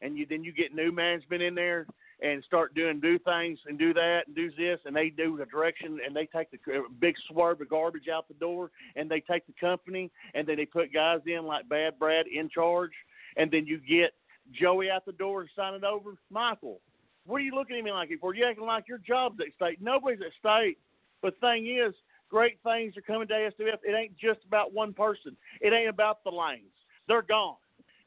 and 0.00 0.16
you 0.16 0.26
then 0.26 0.44
you 0.44 0.52
get 0.52 0.74
new 0.74 0.92
management 0.92 1.42
in 1.42 1.54
there 1.54 1.86
and 2.22 2.44
start 2.44 2.74
doing 2.74 3.00
do 3.00 3.18
things 3.18 3.58
and 3.66 3.78
do 3.78 3.92
that 3.92 4.22
and 4.26 4.36
do 4.36 4.50
this 4.52 4.78
and 4.84 4.94
they 4.94 5.10
do 5.10 5.36
the 5.36 5.46
direction 5.46 5.98
and 6.04 6.14
they 6.14 6.26
take 6.26 6.50
the 6.50 6.58
big 7.00 7.14
swerve 7.28 7.60
of 7.60 7.68
garbage 7.68 8.08
out 8.08 8.28
the 8.28 8.34
door 8.34 8.70
and 8.96 9.10
they 9.10 9.20
take 9.20 9.46
the 9.46 9.52
company 9.60 10.10
and 10.34 10.46
then 10.46 10.56
they 10.56 10.64
put 10.64 10.92
guys 10.92 11.20
in 11.26 11.44
like 11.44 11.68
Bad 11.68 11.98
Brad 11.98 12.26
in 12.26 12.48
charge 12.48 12.92
and 13.36 13.50
then 13.50 13.66
you 13.66 13.78
get 13.78 14.12
Joey 14.52 14.90
out 14.90 15.04
the 15.04 15.12
door 15.12 15.40
and 15.40 15.50
sign 15.56 15.74
it 15.74 15.84
over. 15.84 16.14
Michael, 16.30 16.80
what 17.26 17.36
are 17.36 17.44
you 17.44 17.54
looking 17.54 17.76
at 17.76 17.84
me 17.84 17.92
like 17.92 18.10
for? 18.20 18.34
You 18.34 18.46
acting 18.46 18.64
like 18.64 18.88
your 18.88 18.98
job's 18.98 19.38
at 19.40 19.54
stake. 19.56 19.80
Nobody's 19.80 20.20
at 20.20 20.32
stake. 20.38 20.78
But 21.22 21.34
the 21.40 21.46
thing 21.46 21.66
is, 21.66 21.94
great 22.28 22.58
things 22.62 22.96
are 22.96 23.02
coming 23.02 23.28
to 23.28 23.34
ASWF. 23.34 23.78
It 23.82 23.94
ain't 23.96 24.16
just 24.16 24.40
about 24.46 24.72
one 24.72 24.92
person. 24.92 25.36
It 25.60 25.72
ain't 25.72 25.88
about 25.88 26.22
the 26.24 26.30
lanes. 26.30 26.72
They're 27.08 27.22
gone. 27.22 27.56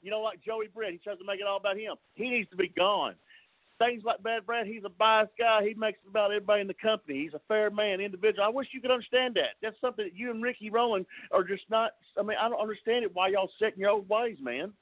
You 0.02 0.12
know, 0.12 0.22
like 0.22 0.44
Joey 0.44 0.68
Britt, 0.74 0.92
he 0.92 0.98
tries 0.98 1.18
to 1.18 1.26
make 1.26 1.40
it 1.40 1.48
all 1.48 1.58
about 1.58 1.78
him. 1.78 1.96
He 2.16 2.30
needs 2.30 2.50
to 2.52 2.56
be 2.56 2.70
gone. 2.70 3.16
things 3.80 4.04
like 4.06 4.22
Bad 4.24 4.46
Brad, 4.46 4.68
he's 4.68 4.84
a 4.86 4.90
biased 4.90 5.34
guy. 5.38 5.64
He 5.64 5.74
makes 5.74 6.00
it 6.06 6.10
about 6.10 6.32
everybody 6.32 6.62
in 6.62 6.68
the 6.68 6.74
company. 6.74 7.24
He's 7.24 7.34
a 7.34 7.42
fair 7.48 7.70
man, 7.70 8.02
individual. 8.02 8.44
I 8.46 8.50
wish 8.50 8.68
you 8.72 8.82
could 8.82 8.92
understand 8.92 9.36
that. 9.36 9.56
That's 9.62 9.80
something 9.82 10.06
that 10.06 10.16
you 10.16 10.32
and 10.32 10.42
Ricky 10.42 10.70
Rowland 10.70 11.06
are 11.32 11.44
just 11.44 11.64
not. 11.70 11.92
I 12.18 12.24
mean, 12.24 12.38
I 12.40 12.50
don't 12.50 12.62
understand 12.62 13.04
it. 13.06 13.14
Why 13.14 13.30
y'all 13.30 13.52
set 13.60 13.74
in 13.74 13.80
your 13.80 13.92
old 13.92 14.10
ways, 14.10 14.38
man? 14.42 14.74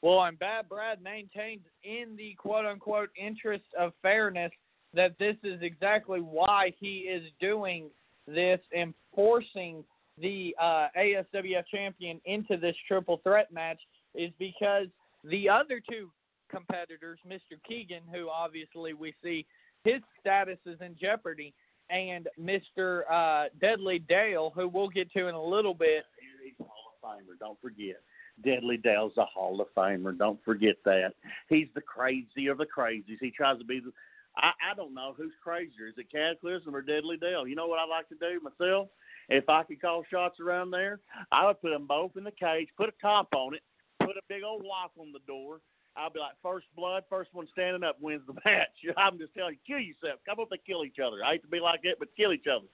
Well, 0.00 0.24
and 0.24 0.38
Bad 0.38 0.68
Brad 0.68 1.00
maintained 1.02 1.62
in 1.84 2.16
the 2.16 2.34
quote 2.34 2.66
unquote 2.66 3.10
interest 3.16 3.64
of 3.78 3.92
fairness 4.02 4.50
that 4.94 5.16
this 5.18 5.36
is 5.44 5.62
exactly 5.62 6.20
why 6.20 6.74
he 6.78 7.08
is 7.08 7.22
doing 7.40 7.88
this 8.26 8.60
and 8.76 8.92
forcing 9.14 9.84
the 10.18 10.54
uh, 10.60 10.88
ASWF 10.98 11.64
champion 11.72 12.20
into 12.24 12.56
this 12.56 12.76
triple 12.86 13.20
threat 13.24 13.52
match 13.52 13.80
is 14.14 14.30
because 14.38 14.86
the 15.24 15.48
other 15.48 15.80
two 15.88 16.10
competitors, 16.50 17.18
Mr. 17.26 17.58
Keegan, 17.66 18.02
who 18.12 18.28
obviously 18.28 18.92
we 18.92 19.14
see 19.22 19.46
his 19.84 20.00
status 20.20 20.58
is 20.66 20.80
in 20.80 20.96
jeopardy, 21.00 21.54
and 21.90 22.28
Mr. 22.40 23.02
Uh, 23.10 23.48
Deadly 23.60 23.98
Dale, 23.98 24.52
who 24.54 24.68
we'll 24.68 24.88
get 24.88 25.12
to 25.12 25.28
in 25.28 25.34
a 25.34 25.42
little 25.42 25.74
bit. 25.74 26.04
He's 26.42 26.54
a 26.60 26.64
Hall 26.64 26.92
of 27.02 27.08
Famer. 27.08 27.38
Don't 27.38 27.60
forget. 27.60 27.96
Deadly 28.44 28.76
Dale's 28.76 29.16
a 29.18 29.24
Hall 29.24 29.60
of 29.60 29.68
Famer. 29.76 30.16
Don't 30.16 30.42
forget 30.44 30.76
that. 30.84 31.14
He's 31.48 31.68
the 31.74 31.80
crazy 31.80 32.46
of 32.46 32.58
the 32.58 32.66
crazies. 32.66 33.18
He 33.20 33.30
tries 33.30 33.58
to 33.58 33.64
be 33.64 33.80
the. 33.80 33.92
I, 34.36 34.52
I 34.72 34.74
don't 34.74 34.94
know 34.94 35.12
who's 35.14 35.32
crazier. 35.42 35.88
Is 35.88 35.94
it 35.98 36.10
Cataclysm 36.10 36.74
or 36.74 36.80
Deadly 36.80 37.18
Dale? 37.18 37.46
You 37.46 37.54
know 37.54 37.66
what 37.66 37.78
I 37.78 37.84
like 37.84 38.08
to 38.08 38.14
do 38.14 38.40
myself? 38.40 38.88
If 39.28 39.48
I 39.48 39.62
could 39.62 39.80
call 39.80 40.04
shots 40.10 40.40
around 40.40 40.70
there, 40.70 41.00
I 41.30 41.46
would 41.46 41.60
put 41.60 41.70
them 41.70 41.86
both 41.86 42.16
in 42.16 42.24
the 42.24 42.32
cage, 42.32 42.68
put 42.76 42.88
a 42.88 42.92
top 43.00 43.28
on 43.34 43.54
it, 43.54 43.62
put 44.06 44.16
a 44.16 44.26
big 44.28 44.42
old 44.42 44.64
lock 44.64 44.92
on 44.98 45.12
the 45.12 45.20
door. 45.26 45.60
I'll 45.96 46.10
be 46.10 46.20
like, 46.20 46.32
first 46.42 46.66
blood, 46.74 47.04
first 47.10 47.30
one 47.32 47.46
standing 47.52 47.84
up 47.84 48.00
wins 48.00 48.22
the 48.26 48.34
match. 48.44 48.68
I'm 48.96 49.18
just 49.18 49.34
telling 49.34 49.54
you, 49.54 49.74
kill 49.74 49.84
yourself. 49.84 50.20
Come 50.26 50.40
on, 50.40 50.46
they 50.50 50.58
kill 50.66 50.84
each 50.84 50.98
other. 51.04 51.24
I 51.24 51.32
hate 51.32 51.42
to 51.42 51.48
be 51.48 51.60
like 51.60 51.82
that, 51.82 51.96
but 51.98 52.08
kill 52.16 52.32
each 52.32 52.46
other. 52.46 52.66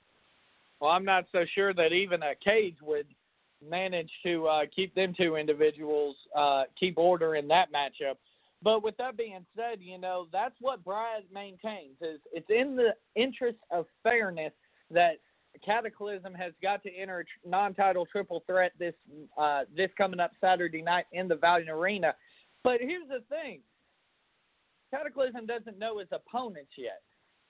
Well, 0.81 0.91
I'm 0.91 1.05
not 1.05 1.25
so 1.33 1.45
sure 1.55 1.75
that 1.75 1.93
even 1.93 2.23
a 2.23 2.35
cage 2.37 2.77
would 2.83 3.07
manage 3.69 4.11
to 4.25 4.47
uh, 4.47 4.61
keep 4.75 4.95
them 4.95 5.15
two 5.17 5.37
individuals 5.37 6.15
uh, 6.37 6.65
keep 6.79 6.97
order 6.99 7.35
in 7.35 7.49
that 7.49 7.73
matchup. 7.73 8.15
But 8.63 8.83
with 8.83 8.97
that 8.97 9.17
being 9.17 9.45
said, 9.57 9.79
you 9.81 9.99
know 9.99 10.27
that's 10.33 10.55
what 10.61 10.85
Brad 10.85 11.25
maintains 11.33 11.97
is 12.01 12.21
it's 12.33 12.51
in 12.51 12.77
the 12.77 12.95
interest 13.15 13.59
of 13.71 13.87
fairness 14.03 14.53
that 14.91 15.19
Cataclysm 15.65 16.35
has 16.35 16.53
got 16.63 16.83
to 16.83 16.95
enter 16.95 17.25
a 17.45 17.49
non-title 17.49 18.07
triple 18.07 18.43
threat 18.47 18.73
this 18.79 18.95
uh, 19.37 19.63
this 19.77 19.91
coming 19.97 20.21
up 20.21 20.33
Saturday 20.41 20.83
night 20.83 21.07
in 21.13 21.29
the 21.29 21.37
Valiant 21.37 21.71
Arena. 21.71 22.15
But 22.65 22.81
here's 22.81 23.09
the 23.09 23.23
thing: 23.29 23.61
Cataclysm 24.93 25.47
doesn't 25.47 25.79
know 25.79 25.99
his 25.99 26.09
opponents 26.13 26.73
yet, 26.77 27.03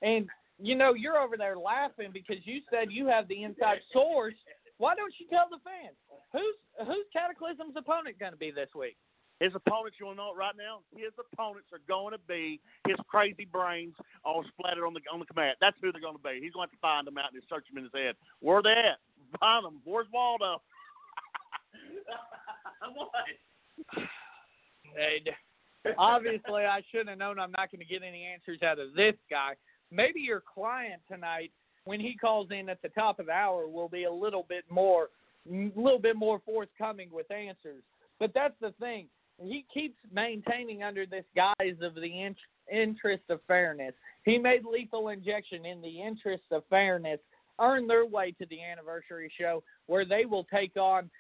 and 0.03 0.29
you 0.59 0.75
know 0.75 0.95
you're 0.95 1.19
over 1.19 1.37
there 1.37 1.59
laughing 1.59 2.11
because 2.13 2.39
you 2.45 2.61
said 2.71 2.89
you 2.91 3.07
have 3.07 3.29
the 3.29 3.43
inside 3.43 3.79
source. 3.93 4.35
Why 4.79 4.95
don't 4.95 5.13
you 5.19 5.27
tell 5.29 5.49
the 5.51 5.59
fans 5.65 5.97
who's 6.33 6.87
who's 6.87 7.07
Cataclysm's 7.13 7.75
opponent 7.77 8.19
going 8.19 8.33
to 8.33 8.39
be 8.39 8.51
this 8.51 8.69
week? 8.75 8.97
His 9.41 9.55
opponents, 9.55 9.99
you 10.01 10.07
want 10.07 10.19
to 10.19 10.25
know 10.25 10.33
it 10.33 10.37
right 10.37 10.57
now? 10.59 10.81
His 10.97 11.13
opponents 11.15 11.69
are 11.73 11.79
going 11.87 12.13
to 12.13 12.19
be 12.27 12.61
his 12.87 12.97
crazy 13.07 13.47
brains 13.47 13.95
all 14.25 14.45
splattered 14.49 14.85
on 14.85 14.95
the 14.95 15.01
on 15.13 15.21
the 15.21 15.27
command. 15.27 15.57
That's 15.61 15.77
who 15.81 15.93
they're 15.93 16.01
going 16.01 16.17
to 16.17 16.23
be. 16.23 16.41
He's 16.43 16.53
going 16.53 16.67
to 16.67 16.73
have 16.73 16.79
to 16.79 16.83
find 16.83 17.07
them 17.07 17.19
out 17.19 17.33
and 17.33 17.43
search 17.49 17.67
them 17.71 17.79
in 17.79 17.85
his 17.85 17.93
head. 17.95 18.17
Where 18.41 18.59
are 18.59 18.63
they 18.63 18.71
at? 18.71 18.99
Find 19.39 19.65
them. 19.65 19.81
Where's 19.85 20.09
Waldo? 20.13 20.61
what? 22.95 23.11
And 24.99 25.95
obviously, 25.99 26.65
I 26.65 26.83
shouldn't 26.91 27.11
have 27.11 27.19
known 27.19 27.39
I'm 27.39 27.53
not 27.53 27.71
going 27.71 27.81
to 27.81 27.87
get 27.87 28.03
any 28.03 28.25
answers 28.25 28.63
out 28.63 28.79
of 28.79 28.95
this 28.95 29.15
guy. 29.31 29.55
Maybe 29.91 30.21
your 30.21 30.43
client 30.43 31.01
tonight, 31.11 31.53
when 31.85 32.01
he 32.01 32.17
calls 32.17 32.49
in 32.51 32.69
at 32.69 32.83
the 32.83 32.89
top 32.91 33.21
of 33.21 33.27
the 33.27 33.33
hour, 33.33 33.69
will 33.69 33.89
be 33.89 34.05
a 34.05 34.13
little 34.13 34.45
bit 34.49 34.65
more, 34.71 35.09
a 35.51 35.71
little 35.77 35.99
bit 35.99 36.17
more 36.17 36.41
forthcoming 36.45 37.09
with 37.13 37.31
answers. 37.31 37.83
But 38.19 38.33
that's 38.35 38.55
the 38.61 38.73
thing. 38.81 39.07
He 39.41 39.65
keeps 39.73 39.97
maintaining 40.13 40.83
under 40.83 41.07
this 41.07 41.25
guise 41.35 41.77
of 41.83 41.95
the 41.95 42.23
in- 42.23 42.37
interest 42.71 43.25
of 43.29 43.41
fairness. 43.47 43.95
He 44.25 44.39
made 44.39 44.65
lethal 44.65 45.09
injection 45.09 45.65
in 45.65 45.81
the 45.81 46.03
interest 46.03 46.45
of 46.51 46.65
fairness 46.69 47.21
earn 47.61 47.87
their 47.87 48.07
way 48.07 48.33
to 48.33 48.47
the 48.47 48.63
anniversary 48.63 49.31
show 49.39 49.63
where 49.87 50.05
they 50.05 50.25
will 50.25 50.45
take 50.45 50.77
on 50.77 51.11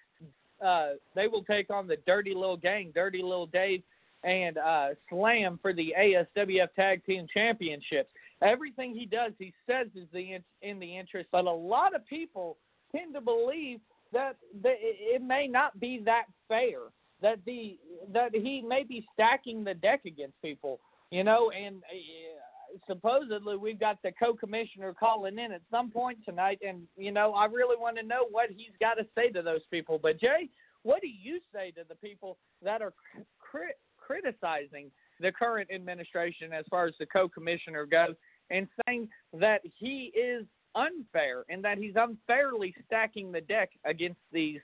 uh, 0.64 0.94
they 1.14 1.28
will 1.28 1.44
take 1.44 1.70
on 1.70 1.86
the 1.86 1.96
Dirty 2.04 2.34
Little 2.34 2.56
Gang, 2.56 2.90
Dirty 2.92 3.22
Little 3.22 3.46
Dave, 3.46 3.80
and 4.24 4.58
uh, 4.58 4.88
Slam 5.08 5.56
for 5.62 5.72
the 5.72 5.94
ASWF 5.96 6.74
Tag 6.74 7.04
Team 7.06 7.28
Championships. 7.32 8.10
Everything 8.42 8.92
he 8.92 9.06
does, 9.06 9.32
he 9.38 9.52
says 9.68 9.86
is 9.94 10.08
the 10.12 10.34
in, 10.34 10.44
in 10.62 10.80
the 10.80 10.98
interest, 10.98 11.28
but 11.30 11.44
a 11.44 11.50
lot 11.50 11.94
of 11.94 12.04
people 12.06 12.56
tend 12.90 13.14
to 13.14 13.20
believe 13.20 13.78
that, 14.12 14.36
that 14.62 14.74
it 14.80 15.22
may 15.22 15.46
not 15.46 15.78
be 15.78 16.02
that 16.04 16.24
fair. 16.48 16.78
That 17.20 17.38
the 17.46 17.78
that 18.12 18.34
he 18.34 18.62
may 18.66 18.84
be 18.84 19.06
stacking 19.12 19.64
the 19.64 19.74
deck 19.74 20.02
against 20.06 20.40
people, 20.42 20.80
you 21.10 21.24
know, 21.24 21.50
and 21.50 21.76
uh, 21.76 22.78
supposedly 22.86 23.56
we've 23.56 23.80
got 23.80 23.98
the 24.02 24.12
co-commissioner 24.12 24.94
calling 24.94 25.38
in 25.38 25.52
at 25.52 25.62
some 25.70 25.90
point 25.90 26.18
tonight, 26.24 26.60
and 26.66 26.82
you 26.96 27.10
know 27.10 27.32
I 27.32 27.46
really 27.46 27.76
want 27.76 27.96
to 27.96 28.02
know 28.02 28.26
what 28.30 28.50
he's 28.50 28.76
got 28.80 28.94
to 28.94 29.06
say 29.16 29.30
to 29.30 29.42
those 29.42 29.62
people. 29.70 29.98
But 30.00 30.20
Jay, 30.20 30.48
what 30.82 31.00
do 31.00 31.08
you 31.08 31.40
say 31.52 31.72
to 31.72 31.82
the 31.88 31.96
people 31.96 32.38
that 32.62 32.82
are 32.82 32.92
cri- 33.40 33.74
criticizing 33.96 34.90
the 35.20 35.32
current 35.32 35.68
administration 35.74 36.52
as 36.52 36.64
far 36.70 36.86
as 36.86 36.94
the 36.98 37.06
co-commissioner 37.06 37.86
goes, 37.86 38.14
and 38.50 38.68
saying 38.86 39.08
that 39.34 39.60
he 39.76 40.12
is 40.14 40.44
unfair 40.74 41.44
and 41.48 41.64
that 41.64 41.78
he's 41.78 41.94
unfairly 41.96 42.74
stacking 42.86 43.32
the 43.32 43.40
deck 43.40 43.70
against 43.84 44.20
these 44.32 44.60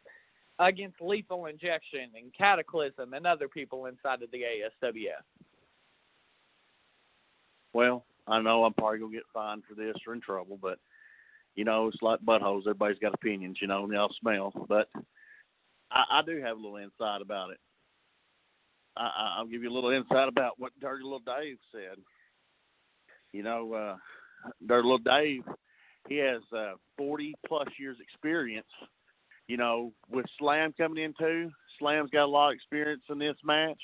against 0.58 1.00
lethal 1.00 1.46
injection 1.46 2.10
and 2.14 2.32
cataclysm 2.36 3.12
and 3.12 3.26
other 3.26 3.48
people 3.48 3.86
inside 3.86 4.22
of 4.22 4.30
the 4.30 4.42
ASWF? 4.42 5.24
Well, 7.72 8.04
I 8.26 8.40
know 8.40 8.64
I'm 8.64 8.74
probably 8.74 9.00
gonna 9.00 9.12
get 9.12 9.24
fined 9.32 9.62
for 9.68 9.74
this 9.74 9.96
or 10.06 10.14
in 10.14 10.20
trouble, 10.20 10.58
but 10.60 10.78
you 11.56 11.64
know, 11.64 11.88
it's 11.88 12.02
like 12.02 12.20
buttholes. 12.20 12.62
Everybody's 12.62 12.98
got 12.98 13.14
opinions, 13.14 13.58
you 13.60 13.68
know, 13.68 13.84
and 13.84 13.92
they 13.92 13.96
all 13.96 14.14
smell. 14.20 14.52
But 14.68 14.88
I, 15.90 16.04
I 16.10 16.22
do 16.26 16.40
have 16.40 16.56
a 16.56 16.60
little 16.60 16.76
insight 16.76 17.20
about 17.20 17.50
it. 17.50 17.58
I, 18.96 19.36
I'll 19.38 19.46
give 19.46 19.62
you 19.62 19.70
a 19.70 19.74
little 19.74 19.90
insight 19.90 20.28
about 20.28 20.58
what 20.58 20.72
Dirty 20.80 21.02
Little 21.02 21.20
Dave 21.20 21.58
said. 21.72 21.98
You 23.32 23.42
know, 23.42 23.72
uh, 23.72 23.96
Dirty 24.66 24.82
Little 24.82 24.98
Dave, 24.98 25.42
he 26.08 26.16
has 26.18 26.42
uh, 26.56 26.74
40 26.96 27.34
plus 27.46 27.68
years 27.78 27.96
experience. 28.00 28.66
You 29.46 29.56
know, 29.56 29.92
with 30.10 30.26
Slam 30.38 30.72
coming 30.76 31.04
in 31.04 31.14
too, 31.18 31.50
Slam's 31.78 32.10
got 32.10 32.24
a 32.24 32.26
lot 32.26 32.50
of 32.50 32.54
experience 32.54 33.02
in 33.10 33.18
this 33.18 33.36
match. 33.44 33.80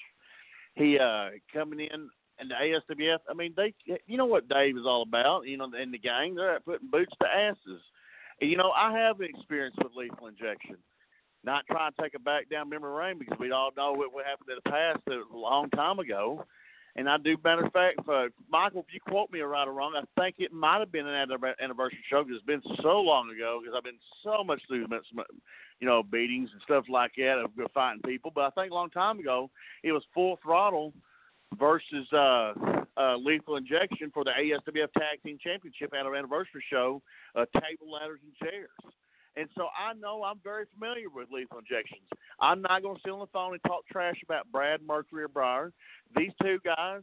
He 0.75 0.99
uh, 0.99 1.31
coming 1.53 1.81
in 1.81 2.09
and 2.41 2.51
the 2.51 2.55
ASWF. 2.55 3.19
I 3.29 3.35
mean, 3.35 3.53
they, 3.57 3.75
you 4.07 4.17
know 4.17 4.25
what 4.25 4.49
Dave 4.49 4.77
is 4.77 4.87
all 4.87 5.03
about. 5.03 5.47
You 5.47 5.59
know, 5.59 5.71
and 5.77 5.93
the 5.93 5.99
gang, 5.99 6.35
they're 6.35 6.61
putting 6.61 6.89
boots 6.91 7.13
to 7.21 7.29
asses. 7.29 7.83
And, 8.41 8.51
you 8.51 8.57
know, 8.57 8.71
I 8.71 8.93
have 8.99 9.21
experience 9.21 9.77
with 9.79 9.93
lethal 9.95 10.29
injection. 10.29 10.77
Not 11.45 11.65
trying 11.71 11.93
to 11.93 12.03
take 12.03 12.15
a 12.15 12.19
back 12.19 12.51
down 12.51 12.69
memory 12.69 13.05
lane 13.05 13.19
because 13.19 13.39
we 13.39 13.51
all 13.51 13.71
know 13.77 13.95
what 13.95 14.27
happened 14.27 14.49
in 14.51 14.59
the 14.63 14.71
past 14.71 15.01
a 15.09 15.37
long 15.37 15.71
time 15.71 15.99
ago. 15.99 16.45
And 17.01 17.09
I 17.09 17.17
do, 17.17 17.35
matter 17.43 17.65
of 17.65 17.73
fact, 17.73 17.99
uh, 18.07 18.27
Michael, 18.51 18.85
if 18.87 18.93
you 18.93 19.01
quote 19.01 19.33
me 19.33 19.41
right 19.41 19.67
or 19.67 19.73
wrong, 19.73 19.95
I 19.97 20.05
think 20.21 20.35
it 20.39 20.53
might 20.53 20.81
have 20.81 20.93
been 20.93 21.07
an 21.07 21.15
anniversary 21.59 22.05
show 22.11 22.23
because 22.23 22.37
it's 22.37 22.45
been 22.45 22.77
so 22.83 23.01
long 23.01 23.31
ago 23.31 23.59
because 23.59 23.75
I've 23.75 23.85
been 23.85 23.95
so 24.23 24.45
much 24.45 24.61
through, 24.69 24.87
you 25.81 25.89
know, 25.89 26.03
beatings 26.03 26.51
and 26.53 26.61
stuff 26.61 26.85
like 26.91 27.13
that 27.17 27.43
of 27.43 27.73
fighting 27.73 28.03
people. 28.05 28.31
But 28.35 28.43
I 28.43 28.51
think 28.51 28.71
a 28.71 28.75
long 28.75 28.91
time 28.91 29.19
ago 29.19 29.49
it 29.83 29.93
was 29.93 30.03
full 30.13 30.39
throttle 30.43 30.93
versus 31.59 32.07
uh, 32.13 32.53
uh, 32.99 33.17
lethal 33.17 33.57
injection 33.57 34.11
for 34.13 34.23
the 34.23 34.33
ASWF 34.39 34.93
Tag 34.93 35.23
Team 35.25 35.39
Championship 35.43 35.95
at 35.99 36.05
our 36.05 36.15
anniversary 36.15 36.63
show, 36.69 37.01
uh, 37.35 37.47
table 37.55 37.93
ladders 37.93 38.21
and 38.23 38.51
chairs. 38.51 38.69
And 39.41 39.49
so 39.57 39.69
I 39.69 39.95
know 39.95 40.23
I'm 40.23 40.39
very 40.45 40.67
familiar 40.75 41.09
with 41.09 41.29
lethal 41.33 41.61
injections. 41.61 42.07
I'm 42.41 42.61
not 42.61 42.83
going 42.83 42.97
to 42.97 43.03
sit 43.03 43.11
on 43.11 43.21
the 43.21 43.27
phone 43.33 43.55
and 43.55 43.63
talk 43.63 43.87
trash 43.91 44.17
about 44.23 44.53
Brad 44.53 44.81
Mercury 44.87 45.25
or 45.25 45.29
Briar. 45.29 45.73
These 46.15 46.33
two 46.43 46.59
guys, 46.63 47.01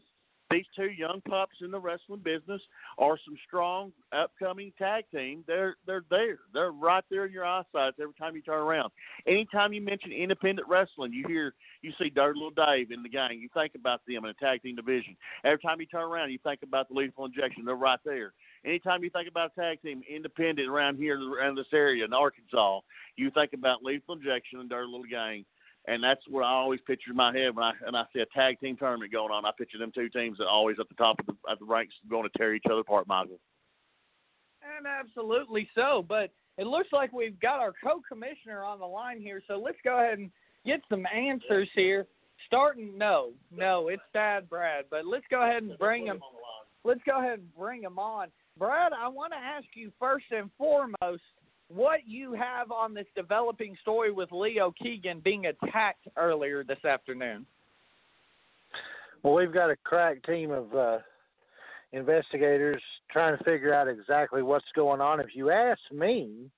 these 0.51 0.65
two 0.75 0.91
young 0.91 1.19
pups 1.27 1.55
in 1.61 1.71
the 1.71 1.79
wrestling 1.79 2.21
business, 2.23 2.61
are 2.99 3.17
some 3.25 3.35
strong 3.47 3.91
upcoming 4.15 4.71
tag 4.77 5.05
team. 5.11 5.43
They're 5.47 5.77
they're 5.87 6.05
there. 6.11 6.37
They're 6.53 6.71
right 6.71 7.03
there 7.09 7.25
in 7.25 7.31
your 7.31 7.43
eyesight 7.43 7.93
every 7.99 8.13
time 8.19 8.35
you 8.35 8.43
turn 8.43 8.61
around. 8.61 8.91
Anytime 9.25 9.73
you 9.73 9.81
mention 9.81 10.11
independent 10.11 10.67
wrestling, 10.67 11.13
you 11.13 11.25
hear 11.27 11.55
you 11.81 11.91
see 11.99 12.11
Dirty 12.11 12.39
Little 12.39 12.65
Dave 12.65 12.91
in 12.91 13.01
the 13.01 13.09
gang. 13.09 13.39
You 13.41 13.49
think 13.51 13.73
about 13.73 14.01
them 14.07 14.25
in 14.25 14.29
a 14.29 14.33
tag 14.35 14.61
team 14.61 14.75
division. 14.75 15.17
Every 15.43 15.59
time 15.59 15.79
you 15.79 15.87
turn 15.87 16.03
around, 16.03 16.29
you 16.29 16.39
think 16.43 16.59
about 16.61 16.87
the 16.87 16.93
lethal 16.93 17.25
injection. 17.25 17.65
They're 17.65 17.73
right 17.73 17.99
there. 18.05 18.33
Anytime 18.67 19.01
you 19.01 19.09
think 19.09 19.29
about 19.29 19.55
tag 19.55 19.81
team 19.81 20.01
independent 20.13 20.67
around 20.67 20.97
here 20.97 21.17
around 21.17 21.55
this 21.55 21.71
area 21.73 22.03
in 22.03 22.13
Arkansas, 22.13 22.81
you 23.15 23.31
think 23.31 23.53
about 23.53 23.81
lethal 23.81 24.15
injection 24.15 24.59
and 24.59 24.69
Dirty 24.69 24.87
Little 24.87 25.05
Gang. 25.09 25.45
and 25.87 26.03
that's 26.03 26.21
what 26.27 26.43
I 26.43 26.49
always 26.51 26.81
picture 26.85 27.11
in 27.11 27.15
my 27.15 27.31
head 27.31 27.55
when 27.55 27.63
I 27.63 27.71
and 27.85 27.95
I 27.95 28.03
see 28.13 28.19
a 28.19 28.25
tag 28.37 28.59
team 28.59 28.75
tournament 28.75 29.11
going 29.11 29.31
on. 29.31 29.45
I 29.45 29.51
picture 29.57 29.77
them 29.77 29.91
two 29.95 30.09
teams 30.09 30.37
that 30.37 30.43
are 30.43 30.49
always 30.49 30.77
at 30.79 30.89
the 30.89 30.95
top 30.95 31.19
of 31.19 31.25
the 31.27 31.35
at 31.49 31.59
the 31.59 31.65
ranks 31.65 31.95
going 32.09 32.23
to 32.29 32.37
tear 32.37 32.53
each 32.53 32.65
other 32.69 32.81
apart, 32.81 33.07
Michael. 33.07 33.39
And 34.77 34.85
absolutely 34.85 35.69
so. 35.73 36.03
But 36.07 36.31
it 36.57 36.67
looks 36.67 36.89
like 36.91 37.13
we've 37.13 37.39
got 37.39 37.59
our 37.59 37.73
co-commissioner 37.81 38.63
on 38.65 38.79
the 38.79 38.85
line 38.85 39.21
here, 39.21 39.41
so 39.47 39.57
let's 39.57 39.77
go 39.83 39.97
ahead 39.97 40.19
and 40.19 40.29
get 40.65 40.81
some 40.89 41.05
answers 41.05 41.69
here. 41.73 42.05
Starting, 42.45 42.97
no, 42.97 43.31
no, 43.51 43.87
it's 43.87 44.03
Dad 44.13 44.47
Brad, 44.49 44.85
but 44.91 45.05
let's 45.05 45.25
go 45.31 45.41
ahead 45.41 45.63
and 45.63 45.77
bring 45.79 46.05
him. 46.05 46.19
Let's 46.83 47.01
go 47.05 47.19
ahead 47.19 47.39
and 47.39 47.55
bring 47.55 47.83
him 47.83 47.99
on. 47.99 48.27
Brad, 48.57 48.91
I 48.93 49.07
want 49.07 49.33
to 49.33 49.37
ask 49.37 49.65
you 49.75 49.91
first 49.99 50.25
and 50.31 50.49
foremost 50.57 51.21
what 51.69 52.07
you 52.07 52.33
have 52.33 52.71
on 52.71 52.93
this 52.93 53.07
developing 53.15 53.75
story 53.81 54.11
with 54.11 54.31
Leo 54.31 54.73
Keegan 54.81 55.19
being 55.19 55.47
attacked 55.47 56.07
earlier 56.15 56.63
this 56.63 56.83
afternoon. 56.85 57.45
Well, 59.23 59.33
we've 59.33 59.53
got 59.53 59.69
a 59.69 59.75
crack 59.83 60.23
team 60.23 60.51
of 60.51 60.73
uh, 60.73 60.99
investigators 61.91 62.81
trying 63.11 63.37
to 63.37 63.43
figure 63.43 63.73
out 63.73 63.87
exactly 63.87 64.41
what's 64.41 64.65
going 64.75 65.01
on. 65.01 65.19
If 65.19 65.35
you 65.35 65.49
ask 65.49 65.79
me, 65.91 66.49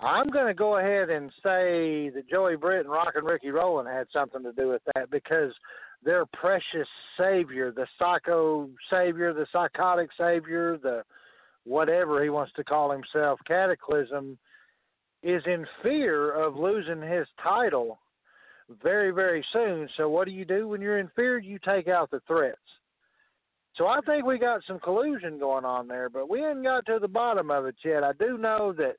I'm 0.00 0.28
going 0.28 0.46
to 0.46 0.54
go 0.54 0.78
ahead 0.78 1.10
and 1.10 1.30
say 1.42 2.10
that 2.10 2.24
Joey 2.30 2.56
Britt 2.56 2.80
and 2.80 2.90
Rockin' 2.90 3.24
Ricky 3.24 3.50
Rowland 3.50 3.88
had 3.88 4.06
something 4.12 4.42
to 4.42 4.52
do 4.52 4.68
with 4.68 4.82
that 4.94 5.10
because 5.10 5.52
their 6.04 6.26
precious 6.26 6.88
savior, 7.18 7.70
the 7.70 7.86
psycho 7.98 8.68
savior, 8.90 9.32
the 9.32 9.46
psychotic 9.52 10.10
savior, 10.18 10.78
the 10.82 11.02
whatever 11.64 12.22
he 12.22 12.30
wants 12.30 12.52
to 12.56 12.64
call 12.64 12.90
himself, 12.90 13.38
Cataclysm, 13.46 14.36
is 15.22 15.42
in 15.46 15.64
fear 15.82 16.32
of 16.32 16.56
losing 16.56 17.00
his 17.00 17.26
title 17.42 17.98
very, 18.82 19.10
very 19.12 19.44
soon. 19.52 19.88
So, 19.96 20.08
what 20.08 20.26
do 20.26 20.32
you 20.32 20.44
do 20.44 20.68
when 20.68 20.80
you're 20.80 20.98
in 20.98 21.10
fear? 21.14 21.38
You 21.38 21.58
take 21.58 21.88
out 21.88 22.10
the 22.10 22.20
threats. 22.26 22.58
So, 23.76 23.86
I 23.86 24.00
think 24.04 24.24
we 24.24 24.38
got 24.38 24.62
some 24.66 24.80
collusion 24.80 25.38
going 25.38 25.64
on 25.64 25.86
there, 25.86 26.08
but 26.08 26.28
we 26.28 26.40
haven't 26.40 26.64
got 26.64 26.86
to 26.86 26.98
the 27.00 27.08
bottom 27.08 27.50
of 27.50 27.66
it 27.66 27.76
yet. 27.84 28.02
I 28.02 28.12
do 28.12 28.38
know 28.38 28.72
that 28.76 28.96